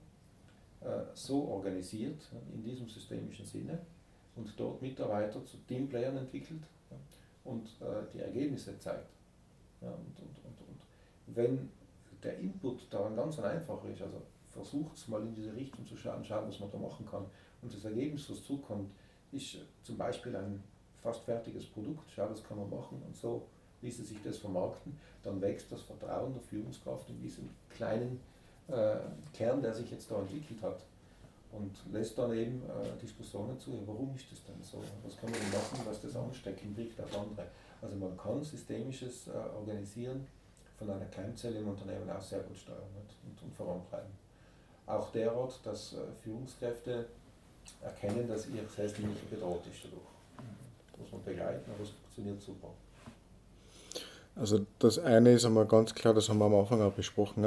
so 1.14 1.48
organisiert, 1.48 2.20
in 2.52 2.62
diesem 2.62 2.88
systemischen 2.88 3.46
Sinne, 3.46 3.78
und 4.34 4.52
dort 4.56 4.80
Mitarbeiter 4.80 5.44
zu 5.44 5.58
Teamplayern 5.68 6.16
entwickelt 6.16 6.62
und 7.44 7.66
äh, 7.80 8.10
die 8.12 8.20
Ergebnisse 8.20 8.78
zeigt. 8.78 9.10
Und, 9.80 9.90
und, 9.90 10.38
und, 10.44 10.60
und 10.68 11.36
wenn 11.36 11.70
der 12.22 12.38
Input 12.38 12.86
daran 12.90 13.16
ganz 13.16 13.38
einfach 13.40 13.84
ist, 13.84 14.00
also 14.00 14.22
versucht 14.48 14.96
es 14.96 15.08
mal 15.08 15.22
in 15.22 15.34
diese 15.34 15.54
Richtung 15.54 15.86
zu 15.86 15.96
schauen, 15.96 16.24
schauen, 16.24 16.48
was 16.48 16.60
man 16.60 16.70
da 16.70 16.78
machen 16.78 17.04
kann. 17.04 17.26
Und 17.62 17.74
das 17.74 17.84
Ergebnis, 17.84 18.30
was 18.30 18.44
zukommt, 18.44 18.92
ist 19.32 19.58
zum 19.82 19.96
Beispiel 19.96 20.36
ein 20.36 20.62
fast 21.02 21.24
fertiges 21.24 21.66
Produkt, 21.66 22.10
schau, 22.14 22.28
das 22.28 22.44
kann 22.44 22.58
man 22.58 22.70
machen 22.70 23.02
und 23.04 23.16
so 23.16 23.46
ließe 23.80 24.04
sich 24.04 24.18
das 24.22 24.38
vermarkten, 24.38 24.96
dann 25.24 25.40
wächst 25.40 25.72
das 25.72 25.82
Vertrauen 25.82 26.32
der 26.32 26.42
Führungskraft 26.42 27.08
in 27.10 27.20
diesen 27.20 27.48
kleinen 27.70 28.20
äh, 28.68 28.96
Kern, 29.32 29.62
der 29.62 29.74
sich 29.74 29.90
jetzt 29.90 30.10
da 30.10 30.18
entwickelt 30.18 30.62
hat. 30.62 30.80
Und 31.52 31.76
lässt 31.92 32.16
dann 32.16 32.32
eben 32.32 32.62
äh, 32.62 32.98
Diskussionen 33.00 33.58
zu, 33.60 33.82
warum 33.86 34.14
ist 34.16 34.32
das 34.32 34.42
denn 34.44 34.62
so? 34.62 34.82
Was 35.04 35.16
kann 35.18 35.30
man 35.30 35.38
denn 35.38 35.50
machen, 35.50 35.80
was 35.84 36.00
das 36.00 36.16
anstecken 36.16 36.74
wirkt 36.76 36.98
auf 37.00 37.18
andere? 37.18 37.46
Also 37.82 37.96
man 37.96 38.16
kann 38.16 38.42
systemisches 38.42 39.28
äh, 39.28 39.32
Organisieren 39.58 40.26
von 40.78 40.88
einer 40.88 41.04
Keimzelle 41.06 41.58
im 41.58 41.68
Unternehmen 41.68 42.08
auch 42.08 42.22
sehr 42.22 42.40
gut 42.40 42.56
steuern 42.56 42.78
und, 42.96 43.42
und 43.42 43.54
vorantreiben 43.54 44.22
auch 44.86 45.10
derart, 45.10 45.58
dass 45.64 45.94
äh, 45.94 45.96
Führungskräfte 46.22 47.06
erkennen, 47.80 48.28
dass 48.28 48.46
ihr 48.48 48.64
Selbstlinie 48.74 49.14
bedroht 49.30 49.62
ist 49.70 49.84
dadurch. 49.84 50.02
Das 50.90 51.00
muss 51.00 51.12
man 51.12 51.22
begleiten, 51.24 51.70
aber 51.70 51.82
es 51.82 51.90
funktioniert 51.90 52.40
super. 52.40 52.68
Also 54.34 54.64
das 54.78 54.98
eine 54.98 55.32
ist 55.32 55.44
einmal 55.44 55.66
ganz 55.66 55.94
klar, 55.94 56.14
das 56.14 56.28
haben 56.28 56.38
wir 56.38 56.46
am 56.46 56.54
Anfang 56.54 56.80
auch 56.80 56.92
besprochen, 56.92 57.44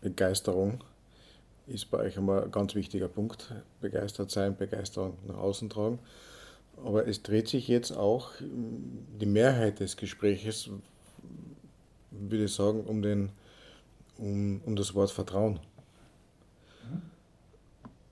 Begeisterung 0.00 0.82
ist 1.66 1.90
bei 1.90 1.98
euch 1.98 2.16
einmal 2.16 2.44
ein 2.44 2.50
ganz 2.50 2.74
wichtiger 2.74 3.08
Punkt. 3.08 3.52
Begeistert 3.80 4.30
sein, 4.30 4.56
Begeisterung 4.56 5.18
nach 5.26 5.38
außen 5.38 5.68
tragen. 5.68 5.98
Aber 6.84 7.06
es 7.08 7.22
dreht 7.22 7.48
sich 7.48 7.68
jetzt 7.68 7.92
auch 7.92 8.30
die 8.40 9.26
Mehrheit 9.26 9.80
des 9.80 9.96
Gespräches, 9.96 10.70
würde 12.10 12.44
ich 12.44 12.54
sagen, 12.54 12.84
um, 12.84 13.02
den, 13.02 13.30
um, 14.18 14.60
um 14.64 14.76
das 14.76 14.94
Wort 14.94 15.10
Vertrauen. 15.10 15.58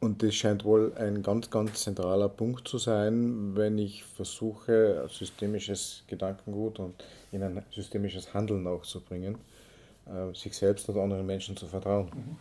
Und 0.00 0.22
das 0.22 0.34
scheint 0.34 0.64
wohl 0.64 0.92
ein 0.96 1.22
ganz, 1.22 1.48
ganz 1.48 1.82
zentraler 1.82 2.28
Punkt 2.28 2.68
zu 2.68 2.76
sein, 2.76 3.56
wenn 3.56 3.78
ich 3.78 4.04
versuche, 4.04 5.08
systemisches 5.10 6.04
Gedankengut 6.08 6.78
und 6.78 7.02
in 7.32 7.42
ein 7.42 7.62
systemisches 7.72 8.34
Handeln 8.34 8.66
auch 8.66 8.82
zu 8.82 9.00
bringen, 9.00 9.38
sich 10.34 10.56
selbst 10.56 10.88
oder 10.88 11.02
anderen 11.02 11.26
Menschen 11.26 11.56
zu 11.56 11.66
vertrauen. 11.66 12.10
Mhm. 12.14 12.36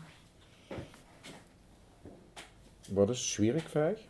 War 2.95 3.07
das 3.07 3.19
schwierig 3.19 3.63
für 3.63 3.85
euch? 3.85 4.07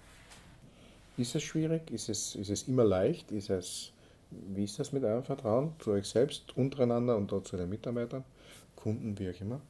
Ist 1.18 1.36
es 1.36 1.44
schwierig? 1.44 1.92
Ist 1.92 2.10
es, 2.10 2.36
ist 2.36 2.50
es 2.50 2.68
immer 2.68 2.84
leicht? 2.84 3.32
Ist 3.32 3.50
es, 3.50 3.92
wie 4.32 4.64
ist 4.64 4.80
das 4.80 4.92
mit 4.92 5.04
eurem 5.04 5.24
Vertrauen 5.24 5.74
zu 5.80 5.92
euch 5.92 6.08
selbst, 6.08 6.58
untereinander 6.58 7.16
und 7.16 7.32
auch 7.32 7.44
zu 7.44 7.56
den 7.56 7.70
Mitarbeitern, 7.70 8.24
Kunden, 8.76 9.18
wie 9.20 9.30
auch 9.30 9.40
immer? 9.40 9.62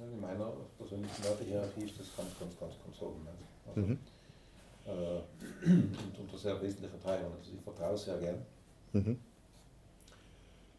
In 0.00 0.20
meiner 0.20 0.52
persönlichen 0.78 1.24
Wertehierarchie 1.24 1.82
ist 1.82 1.98
das 1.98 2.16
ganz, 2.16 2.38
ganz, 2.38 2.58
ganz, 2.58 2.74
ganz 2.84 3.02
oben. 3.02 3.26
Also, 3.66 3.80
mhm. 3.80 3.98
äh, 4.86 5.66
und 5.66 6.18
unter 6.20 6.38
sehr 6.38 6.60
wesentlicher 6.62 7.00
Teilung. 7.00 7.32
Also 7.38 7.50
ich 7.52 7.60
vertraue 7.62 7.96
sehr 7.96 8.18
gern. 8.18 8.46
Mhm. 8.92 9.18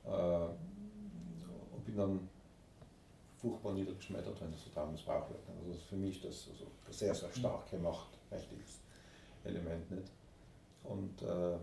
Äh, 0.05 0.47
und 1.83 1.85
bin 1.85 1.97
dann 1.97 2.29
furchtbar 3.37 3.73
niedergeschmettert, 3.73 4.39
wenn 4.41 4.51
das 4.51 4.61
Vertrauen 4.61 4.91
missbraucht 4.93 5.29
wird. 5.29 5.41
Also 5.49 5.79
für 5.89 5.95
mich 5.95 6.15
ist 6.15 6.25
das 6.25 6.53
also 6.53 6.67
sehr, 6.89 7.13
sehr 7.13 7.31
stark 7.31 7.69
gemacht, 7.69 8.09
mächtiges 8.31 8.79
Element 9.43 9.89
nicht. 9.91 10.11
Und, 10.83 11.21
äh, 11.21 11.57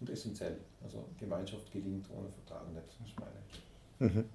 und 0.00 0.10
essentiell. 0.10 0.58
Also 0.82 1.04
Gemeinschaft 1.18 1.70
gelingt 1.72 2.06
ohne 2.10 2.28
Vertrauen 2.28 2.72
nicht, 2.72 2.86
das 2.86 3.08
ist 3.08 3.20
meine. 3.20 4.12
Mhm 4.12 4.28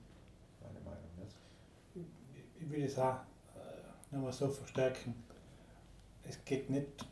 ich 2.59 2.69
will 2.69 2.83
es 2.83 2.97
auch 2.97 3.19
äh, 3.55 4.15
nochmal 4.15 4.33
so 4.33 4.49
verstärken, 4.49 5.15
es 6.23 6.43
geht 6.43 6.69
nicht 6.69 7.05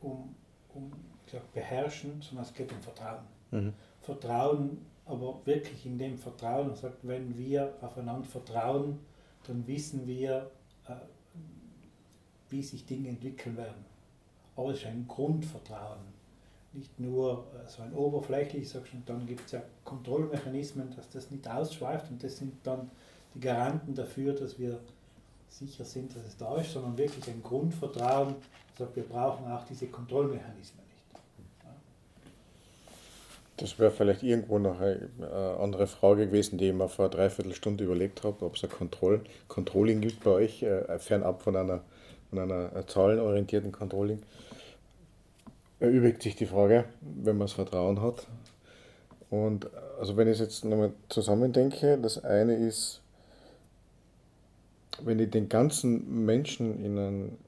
um, 0.00 0.34
um 0.74 0.92
ich 1.26 1.32
sag, 1.32 1.52
Beherrschen, 1.52 2.20
sondern 2.20 2.44
es 2.44 2.54
geht 2.54 2.72
um 2.72 2.80
Vertrauen. 2.80 3.24
Mhm. 3.50 3.74
Vertrauen, 4.00 4.86
aber 5.10 5.40
wirklich 5.44 5.84
in 5.86 5.98
dem 5.98 6.16
Vertrauen, 6.16 6.74
sagt, 6.74 6.98
wenn 7.02 7.36
wir 7.36 7.74
aufeinander 7.80 8.26
vertrauen, 8.26 8.98
dann 9.46 9.66
wissen 9.66 10.06
wir, 10.06 10.50
äh, 10.86 10.92
wie 12.48 12.62
sich 12.62 12.86
Dinge 12.86 13.08
entwickeln 13.08 13.56
werden. 13.56 13.84
Aber 14.56 14.70
es 14.70 14.78
ist 14.78 14.86
ein 14.86 15.06
Grundvertrauen. 15.08 16.20
Nicht 16.72 16.98
nur 17.00 17.46
äh, 17.54 17.68
so 17.68 17.82
ein 17.82 17.92
oberflächlich, 17.92 18.68
sagst, 18.68 18.92
und 18.94 19.08
dann 19.08 19.26
gibt 19.26 19.46
es 19.46 19.52
ja 19.52 19.62
Kontrollmechanismen, 19.84 20.94
dass 20.94 21.10
das 21.10 21.30
nicht 21.30 21.48
ausschweift 21.48 22.10
und 22.10 22.22
das 22.22 22.36
sind 22.36 22.54
dann 22.64 22.90
die 23.34 23.40
Garanten 23.40 23.94
dafür, 23.94 24.34
dass 24.34 24.58
wir 24.58 24.80
sicher 25.48 25.84
sind, 25.84 26.14
dass 26.14 26.24
es 26.24 26.36
da 26.36 26.56
ist, 26.56 26.72
sondern 26.72 26.96
wirklich 26.96 27.26
ein 27.28 27.42
Grundvertrauen, 27.42 28.36
sagt, 28.78 28.94
wir 28.94 29.04
brauchen 29.04 29.50
auch 29.50 29.64
diese 29.64 29.88
Kontrollmechanismen. 29.88 30.89
Das 33.60 33.78
wäre 33.78 33.90
vielleicht 33.90 34.22
irgendwo 34.22 34.58
noch 34.58 34.80
eine 34.80 35.58
andere 35.60 35.86
Frage 35.86 36.26
gewesen, 36.26 36.56
die 36.56 36.68
ich 36.68 36.74
mir 36.74 36.88
vor 36.88 37.10
dreiviertel 37.10 37.54
Stunde 37.54 37.84
überlegt 37.84 38.24
habe, 38.24 38.46
ob 38.46 38.56
es 38.56 38.64
ein 38.64 38.70
Control, 38.70 39.20
Controlling 39.48 40.00
gibt 40.00 40.24
bei 40.24 40.30
euch, 40.30 40.62
äh, 40.62 40.98
fernab 40.98 41.42
von 41.42 41.56
einer, 41.56 41.82
von 42.30 42.38
einer 42.38 42.86
zahlenorientierten 42.86 43.70
Controlling. 43.70 44.22
Erübrigt 45.78 46.22
sich 46.22 46.36
die 46.36 46.46
Frage, 46.46 46.86
wenn 47.02 47.36
man 47.36 47.48
das 47.48 47.52
Vertrauen 47.52 48.00
hat. 48.00 48.26
Und 49.28 49.68
also 49.98 50.16
wenn 50.16 50.28
ich 50.28 50.34
es 50.34 50.40
jetzt 50.40 50.64
nochmal 50.64 50.92
zusammendenke, 51.10 51.98
das 51.98 52.24
eine 52.24 52.54
ist, 52.54 53.02
wenn 55.02 55.18
ich 55.18 55.30
den 55.30 55.50
ganzen 55.50 56.24
Menschen 56.24 56.82
in 56.82 56.98
ein 56.98 57.38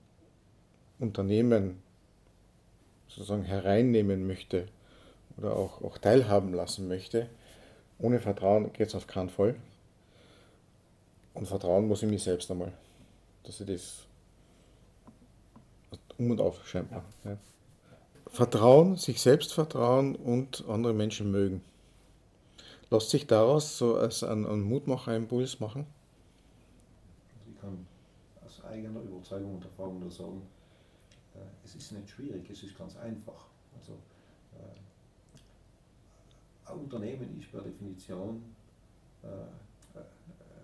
Unternehmen 0.99 1.83
sozusagen 3.09 3.45
hereinnehmen 3.45 4.27
möchte 4.27 4.67
oder 5.37 5.57
auch, 5.57 5.83
auch 5.83 5.99
teilhaben 5.99 6.53
lassen 6.53 6.89
möchte, 6.89 7.29
ohne 7.99 8.21
Vertrauen 8.21 8.73
geht 8.73 8.89
es 8.89 8.95
auf 8.95 9.07
keinen 9.07 9.31
Fall. 9.31 9.55
Und 11.35 11.47
Vertrauen 11.47 11.89
muss 11.89 12.03
ich 12.03 12.11
mir 12.11 12.19
selbst 12.19 12.51
einmal, 12.51 12.73
dass 13.45 13.61
ich 13.61 13.67
das 13.67 14.07
um 16.19 16.31
und 16.31 16.41
auf 16.41 16.67
scheinbar. 16.67 17.05
Ja. 17.25 17.37
Vertrauen, 18.29 18.97
sich 18.97 19.21
selbst 19.21 19.53
vertrauen 19.53 20.15
und 20.17 20.65
andere 20.69 20.93
Menschen 20.93 21.31
mögen. 21.31 21.63
Lässt 22.91 23.11
sich 23.11 23.27
daraus 23.27 23.79
so 23.79 23.97
als 23.97 24.23
ein, 24.23 24.47
ein 24.47 24.61
Mutmacher-Impuls 24.61 25.61
machen? 25.61 25.87
eigener 28.73 29.01
Überzeugung 29.01 29.57
und 29.57 29.65
Erfahrung 29.65 30.01
nur 30.01 30.11
sagen, 30.11 30.43
äh, 31.35 31.39
es 31.65 31.75
ist 31.75 31.93
nicht 31.93 32.09
schwierig, 32.09 32.49
es 32.51 32.63
ist 32.63 32.77
ganz 32.77 32.97
einfach. 32.97 33.47
Also, 33.79 33.93
äh, 34.55 34.79
ein 36.65 36.79
Unternehmen 36.79 37.39
ist 37.39 37.51
per 37.51 37.61
Definition 37.61 38.43
äh, 39.23 39.27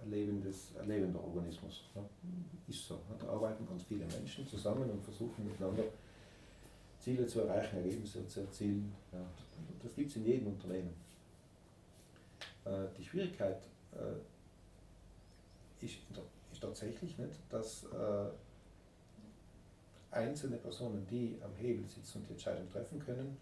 ein, 0.02 0.10
lebendes, 0.10 0.72
ein 0.80 0.88
lebender 0.88 1.22
Organismus. 1.22 1.84
Ist 2.66 2.86
so. 2.86 3.00
Da 3.18 3.28
arbeiten 3.28 3.66
ganz 3.66 3.82
viele 3.84 4.04
Menschen 4.06 4.46
zusammen 4.46 4.90
und 4.90 5.02
versuchen 5.02 5.44
miteinander 5.44 5.84
Ziele 6.98 7.26
zu 7.26 7.40
erreichen, 7.40 7.76
Ergebnisse 7.76 8.26
zu 8.26 8.40
erzielen. 8.40 8.92
Das 9.82 9.94
gibt 9.94 10.10
es 10.10 10.16
in 10.16 10.26
jedem 10.26 10.48
Unternehmen. 10.48 10.94
Äh, 12.64 12.86
die 12.96 13.04
Schwierigkeit 13.04 13.62
äh, 13.92 14.16
ist, 15.84 15.98
tatsächlich 16.60 17.16
nicht, 17.18 17.38
dass 17.50 17.84
äh, 17.84 18.30
einzelne 20.10 20.56
Personen, 20.56 21.06
die 21.08 21.38
am 21.42 21.54
Hebel 21.54 21.86
sitzen 21.86 22.18
und 22.18 22.26
die 22.26 22.32
Entscheidung 22.32 22.68
treffen 22.68 22.98
können, 22.98 23.36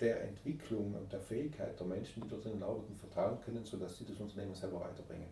der 0.00 0.22
Entwicklung 0.22 0.94
und 0.94 1.12
der 1.12 1.20
Fähigkeit 1.20 1.78
der 1.78 1.86
Menschen, 1.86 2.22
die 2.22 2.28
dort 2.28 2.44
drinnen 2.44 2.62
arbeiten, 2.62 2.96
vertrauen 2.96 3.38
können, 3.44 3.64
sodass 3.64 3.98
sie 3.98 4.06
das 4.06 4.18
Unternehmen 4.18 4.54
selber 4.54 4.80
weiterbringen. 4.80 5.28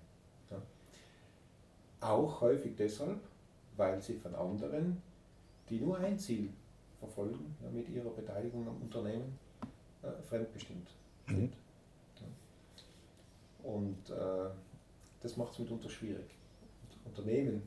Ja. 0.51 0.61
Auch 2.01 2.41
häufig 2.41 2.77
deshalb, 2.77 3.21
weil 3.77 4.01
sie 4.03 4.15
von 4.15 4.35
anderen, 4.35 5.03
die 5.71 5.81
nur 5.81 5.99
ein 5.99 6.19
Ziel 6.19 6.51
verfolgen, 6.99 7.57
ja, 7.63 7.71
mit 7.71 7.89
ihrer 7.89 8.11
Beteiligung 8.11 8.69
am 8.69 8.81
Unternehmen, 8.83 9.39
äh, 10.03 10.11
fremdbestimmt 10.29 10.89
mhm. 11.29 11.35
sind. 11.35 11.55
Ja. 12.21 13.71
Und 13.71 14.11
äh, 14.11 14.51
das 15.23 15.37
macht 15.37 15.53
es 15.53 15.59
mitunter 15.61 15.89
schwierig. 15.89 16.27
Und 17.05 17.07
Unternehmen, 17.07 17.63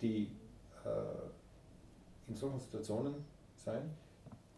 die 0.00 0.32
äh, 0.84 2.28
in 2.28 2.34
solchen 2.34 2.60
Situationen 2.60 3.14
sein, 3.56 3.90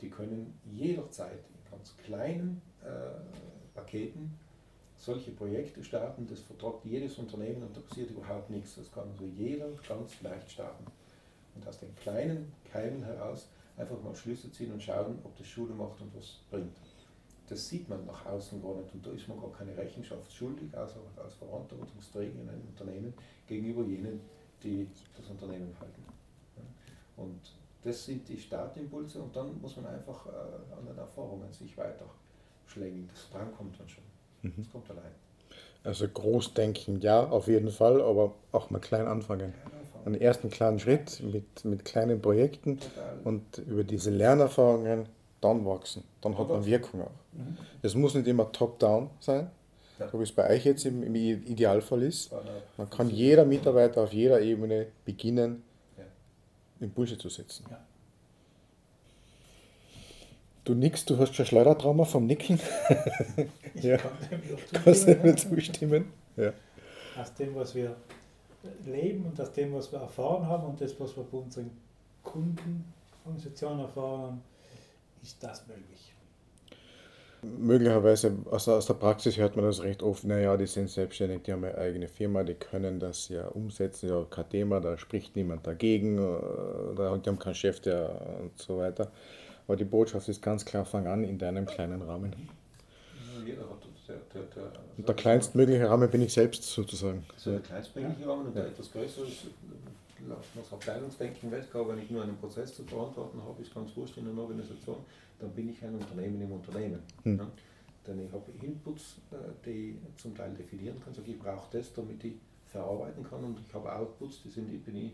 die 0.00 0.10
können 0.10 0.58
jederzeit 0.64 1.38
ganz 1.72 1.96
kleinen 1.96 2.62
äh, 2.82 3.74
Paketen 3.74 4.38
solche 5.02 5.32
Projekte 5.32 5.82
starten, 5.82 6.28
das 6.28 6.40
vertragt 6.40 6.84
jedes 6.84 7.18
Unternehmen 7.18 7.62
und 7.64 7.76
da 7.76 7.80
passiert 7.80 8.10
überhaupt 8.10 8.50
nichts. 8.50 8.76
Das 8.76 8.90
kann 8.92 9.10
also 9.10 9.24
jeder 9.24 9.68
ganz 9.88 10.22
leicht 10.22 10.50
starten. 10.50 10.84
Und 11.56 11.66
aus 11.66 11.80
den 11.80 11.94
kleinen 11.96 12.52
Keimen 12.72 13.02
heraus 13.02 13.48
einfach 13.76 14.00
mal 14.00 14.14
Schlüsse 14.14 14.50
ziehen 14.52 14.72
und 14.72 14.80
schauen, 14.82 15.18
ob 15.24 15.36
das 15.36 15.48
Schule 15.48 15.74
macht 15.74 16.00
und 16.00 16.14
was 16.16 16.38
bringt. 16.50 16.76
Das 17.48 17.68
sieht 17.68 17.88
man 17.88 18.06
nach 18.06 18.24
außen 18.26 18.62
gar 18.62 18.76
nicht 18.76 18.94
und 18.94 19.04
da 19.04 19.10
ist 19.10 19.28
man 19.28 19.40
gar 19.40 19.52
keine 19.52 19.76
Rechenschaft 19.76 20.32
schuldig, 20.32 20.72
außer 20.76 21.00
als 21.16 21.34
Verantwortungsträger 21.34 22.40
in 22.40 22.48
einem 22.48 22.68
Unternehmen 22.68 23.12
gegenüber 23.48 23.82
jenen, 23.82 24.20
die 24.62 24.86
das 25.16 25.28
Unternehmen 25.28 25.74
halten. 25.80 26.04
Und 27.16 27.40
das 27.84 28.04
sind 28.04 28.28
die 28.28 28.38
Startimpulse 28.38 29.20
und 29.20 29.34
dann 29.34 29.60
muss 29.60 29.76
man 29.76 29.86
einfach 29.86 30.26
äh, 30.26 30.78
an 30.78 30.86
den 30.86 30.96
Erfahrungen 30.96 31.52
sich 31.52 31.76
weiter 31.76 32.06
schlängeln. 32.66 33.08
Das 33.12 33.22
Vertrauen 33.22 33.52
kommt 33.56 33.78
dann 33.78 33.88
schon. 33.88 34.04
Mhm. 34.42 34.54
Das 34.56 34.70
kommt 34.70 34.90
allein. 34.90 35.10
Also 35.84 36.06
groß 36.06 36.54
denken, 36.54 37.00
ja, 37.00 37.24
auf 37.28 37.48
jeden 37.48 37.70
Fall, 37.70 38.00
aber 38.00 38.34
auch 38.52 38.70
mal 38.70 38.78
klein 38.78 39.06
anfangen. 39.06 39.52
Einen 40.04 40.20
ersten 40.20 40.48
kleinen 40.50 40.78
Schritt 40.78 41.20
mit, 41.22 41.64
mit 41.64 41.84
kleinen 41.84 42.20
Projekten 42.20 42.78
Total. 42.78 43.18
und 43.24 43.58
über 43.58 43.84
diese 43.84 44.10
Lernerfahrungen 44.10 45.06
dann 45.40 45.64
wachsen. 45.64 46.04
Dann 46.20 46.38
hat 46.38 46.48
man 46.48 46.64
Wirkung 46.64 47.02
auch. 47.02 47.10
Mhm. 47.32 47.56
Es 47.82 47.94
muss 47.94 48.14
nicht 48.14 48.26
immer 48.28 48.50
top-down 48.52 49.10
sein, 49.18 49.50
ja. 49.98 50.08
so 50.08 50.18
wie 50.20 50.22
es 50.22 50.32
bei 50.32 50.48
euch 50.50 50.64
jetzt 50.64 50.86
im, 50.86 51.02
im 51.02 51.14
Idealfall 51.14 52.02
ist. 52.02 52.32
Man 52.76 52.88
kann 52.90 53.10
jeder 53.10 53.44
Mitarbeiter 53.44 54.02
auf 54.02 54.12
jeder 54.12 54.40
Ebene 54.40 54.86
beginnen, 55.04 55.64
Impulse 56.82 57.18
zu 57.18 57.28
setzen. 57.28 57.64
Ja. 57.70 57.80
Du 60.64 60.74
nickst, 60.74 61.10
du 61.10 61.18
hast 61.18 61.34
schon 61.34 61.46
Schleudertrauma 61.46 62.04
vom 62.04 62.26
Nicken. 62.26 62.60
Ich 63.74 63.84
ja. 63.84 63.96
kann 63.96 64.12
dem 64.30 64.40
Kannst 64.84 65.08
du 65.08 65.14
mir 65.14 65.34
zustimmen? 65.34 66.12
Ja. 66.36 66.52
Aus 67.18 67.32
dem, 67.34 67.54
was 67.54 67.74
wir 67.74 67.96
leben 68.84 69.24
und 69.24 69.40
aus 69.40 69.50
dem, 69.52 69.72
was 69.72 69.90
wir 69.90 69.98
erfahren 69.98 70.46
haben 70.46 70.66
und 70.66 70.80
das, 70.80 70.98
was 71.00 71.16
wir 71.16 71.24
bei 71.24 71.38
unseren 71.38 71.70
Kundenorganisationen 72.22 73.80
erfahren 73.80 74.22
haben, 74.22 74.42
ist 75.22 75.42
das 75.42 75.66
möglich. 75.66 76.11
Möglicherweise 77.44 78.36
aus, 78.50 78.68
aus 78.68 78.86
der 78.86 78.94
Praxis 78.94 79.36
hört 79.36 79.56
man 79.56 79.64
das 79.64 79.82
recht 79.82 80.02
oft, 80.02 80.22
naja, 80.22 80.56
die 80.56 80.66
sind 80.66 80.88
selbstständig, 80.88 81.42
die 81.42 81.52
haben 81.52 81.64
eine 81.64 81.76
eigene 81.76 82.06
Firma, 82.06 82.44
die 82.44 82.54
können 82.54 83.00
das 83.00 83.28
ja 83.28 83.48
umsetzen, 83.48 84.10
ja, 84.10 84.24
kein 84.30 84.48
Thema, 84.48 84.80
da 84.80 84.96
spricht 84.96 85.34
niemand 85.34 85.66
dagegen, 85.66 86.18
äh, 86.18 86.94
die 86.94 87.02
haben 87.02 87.38
keinen 87.40 87.54
Chef, 87.56 87.80
der 87.80 88.38
und 88.40 88.56
so 88.56 88.78
weiter. 88.78 89.10
Aber 89.66 89.76
die 89.76 89.84
Botschaft 89.84 90.28
ist 90.28 90.40
ganz 90.40 90.64
klar, 90.64 90.84
fang 90.84 91.06
an 91.08 91.24
in 91.24 91.38
deinem 91.38 91.66
kleinen 91.66 92.02
Rahmen. 92.02 92.34
Jeder 93.44 93.62
hat 93.62 93.82
der, 94.08 94.16
der, 94.34 94.42
der, 94.54 94.72
und 94.96 95.08
der 95.08 95.14
kleinstmögliche 95.14 95.88
Rahmen 95.88 96.10
bin 96.10 96.22
ich 96.22 96.32
selbst 96.32 96.62
sozusagen. 96.62 97.24
Also 97.34 97.52
der 97.52 97.60
kleinstmögliche 97.60 98.28
Rahmen 98.28 98.46
und 98.46 98.56
der 98.56 98.66
etwas 98.66 98.92
größere 98.92 99.26
ist, 99.26 99.46
das 100.28 100.72
Abteilungsdenken 100.72 101.50
weg, 101.50 101.64
wenn 101.72 101.98
ich 101.98 102.10
nur 102.10 102.22
einen 102.22 102.36
Prozess 102.36 102.74
zu 102.74 102.84
verantworten 102.84 103.42
habe, 103.42 103.60
ist 103.62 103.74
ganz 103.74 103.96
wurscht 103.96 104.16
in 104.16 104.28
einer 104.28 104.40
Organisation, 104.40 104.96
dann 105.38 105.50
bin 105.50 105.70
ich 105.70 105.82
ein 105.84 105.94
Unternehmen 105.94 106.40
im 106.40 106.52
Unternehmen. 106.52 107.00
Hm. 107.24 107.38
Ja? 107.38 107.50
Denn 108.06 108.20
ich 108.20 108.32
habe 108.32 108.50
Inputs, 108.60 109.16
äh, 109.30 109.36
die 109.64 109.90
ich 109.90 110.16
zum 110.22 110.34
Teil 110.34 110.52
definieren 110.54 111.00
kann, 111.02 111.14
sage 111.14 111.30
ich 111.30 111.38
brauche 111.38 111.76
das, 111.76 111.92
damit 111.92 112.22
ich 112.24 112.34
verarbeiten 112.66 113.22
kann 113.22 113.44
und 113.44 113.58
ich 113.60 113.74
habe 113.74 113.92
Outputs, 113.94 114.42
die 114.42 114.48
sind, 114.48 114.68
die 114.70 114.78
bin 114.78 114.96
ich 114.96 115.12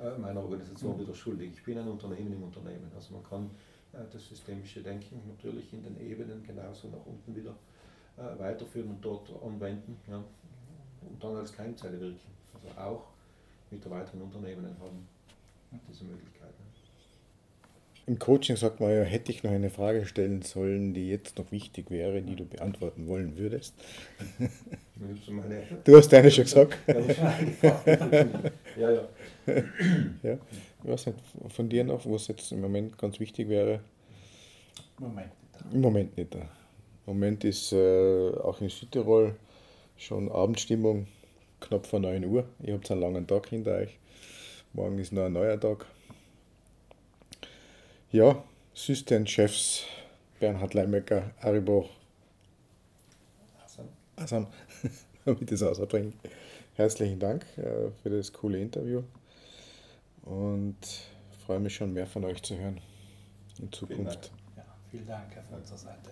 äh, 0.00 0.18
meiner 0.18 0.40
Organisation 0.40 0.92
hm. 0.92 1.00
wieder 1.00 1.14
schuldig. 1.14 1.52
Ich 1.54 1.64
bin 1.64 1.78
ein 1.78 1.88
Unternehmen 1.88 2.32
im 2.32 2.42
Unternehmen. 2.42 2.90
Also 2.94 3.14
man 3.14 3.22
kann 3.22 3.50
äh, 3.92 4.04
das 4.12 4.28
systemische 4.28 4.82
Denken 4.82 5.20
natürlich 5.28 5.72
in 5.72 5.82
den 5.82 5.98
Ebenen 6.00 6.42
genauso 6.42 6.88
nach 6.88 7.04
unten 7.06 7.34
wieder 7.34 7.54
weiterführen 8.36 8.90
und 8.90 9.04
dort 9.04 9.30
anwenden 9.44 9.96
ja? 10.08 10.16
und 10.16 11.22
dann 11.22 11.36
als 11.36 11.52
Keimzelle 11.52 12.00
wirken. 12.00 12.18
Also 12.52 12.80
auch 12.80 13.06
mit 13.70 13.84
der 13.84 13.90
weiteren 13.90 14.22
Unternehmen 14.22 14.76
haben 14.80 15.08
diese 15.88 16.04
Möglichkeit. 16.04 16.38
Im 18.08 18.18
Coaching 18.18 18.56
sagt 18.56 18.80
man 18.80 18.90
ja, 18.90 19.02
hätte 19.02 19.30
ich 19.30 19.42
noch 19.42 19.50
eine 19.50 19.68
Frage 19.68 20.06
stellen 20.06 20.40
sollen, 20.40 20.94
die 20.94 21.10
jetzt 21.10 21.36
noch 21.36 21.52
wichtig 21.52 21.90
wäre, 21.90 22.22
die 22.22 22.36
du 22.36 22.46
beantworten 22.46 23.06
wollen 23.06 23.36
würdest. 23.36 23.74
Du 25.84 25.96
hast 25.96 26.08
deine 26.08 26.30
schon 26.30 26.44
gesagt. 26.44 26.78
ja, 28.76 28.76
ja. 28.76 29.08
ja. 30.22 30.38
Ich 30.82 30.90
weiß 30.90 31.06
nicht, 31.06 31.18
von 31.50 31.68
dir 31.68 31.84
noch, 31.84 32.06
was 32.06 32.28
jetzt 32.28 32.50
im 32.50 32.62
Moment 32.62 32.96
ganz 32.96 33.20
wichtig 33.20 33.50
wäre? 33.50 33.80
Moment 34.98 35.30
nicht. 35.52 35.74
Im 35.74 35.80
Moment 35.82 36.16
nicht. 36.16 36.34
Im 36.34 36.40
Moment 37.06 37.44
ist 37.44 37.72
äh, 37.72 38.30
auch 38.42 38.60
in 38.62 38.70
Südtirol 38.70 39.36
schon 39.98 40.32
Abendstimmung, 40.32 41.08
knapp 41.60 41.86
vor 41.86 42.00
9 42.00 42.24
Uhr. 42.24 42.44
Ihr 42.62 42.74
habt 42.74 42.90
einen 42.90 43.00
langen 43.00 43.26
Tag 43.26 43.48
hinter 43.48 43.76
euch. 43.76 43.98
Morgen 44.72 44.98
ist 44.98 45.12
noch 45.12 45.24
ein 45.24 45.32
neuer 45.32 45.58
Tag. 45.58 45.86
Ja, 48.10 48.42
Assistenzchefs 48.74 49.84
Bernhard 50.40 50.74
Leimecker, 50.74 51.30
Aribo 51.40 51.88
Assam, 54.16 54.46
damit 55.24 55.42
ich 55.42 55.60
das 55.60 55.62
ausbringen. 55.62 56.12
Herzlichen 56.74 57.18
Dank 57.18 57.44
äh, 57.56 57.90
für 58.02 58.10
das 58.10 58.32
coole 58.32 58.60
Interview 58.60 59.02
und 60.22 60.76
freue 61.44 61.60
mich 61.60 61.74
schon 61.74 61.92
mehr 61.92 62.06
von 62.06 62.24
euch 62.24 62.42
zu 62.42 62.56
hören 62.56 62.80
in 63.58 63.70
Zukunft. 63.72 63.96
Vielen 63.96 64.06
Dank, 64.06 64.56
ja, 64.56 64.64
vielen 64.90 65.06
Dank 65.06 65.38
auf 65.38 65.56
unserer 65.56 65.78
Seite. 65.78 66.10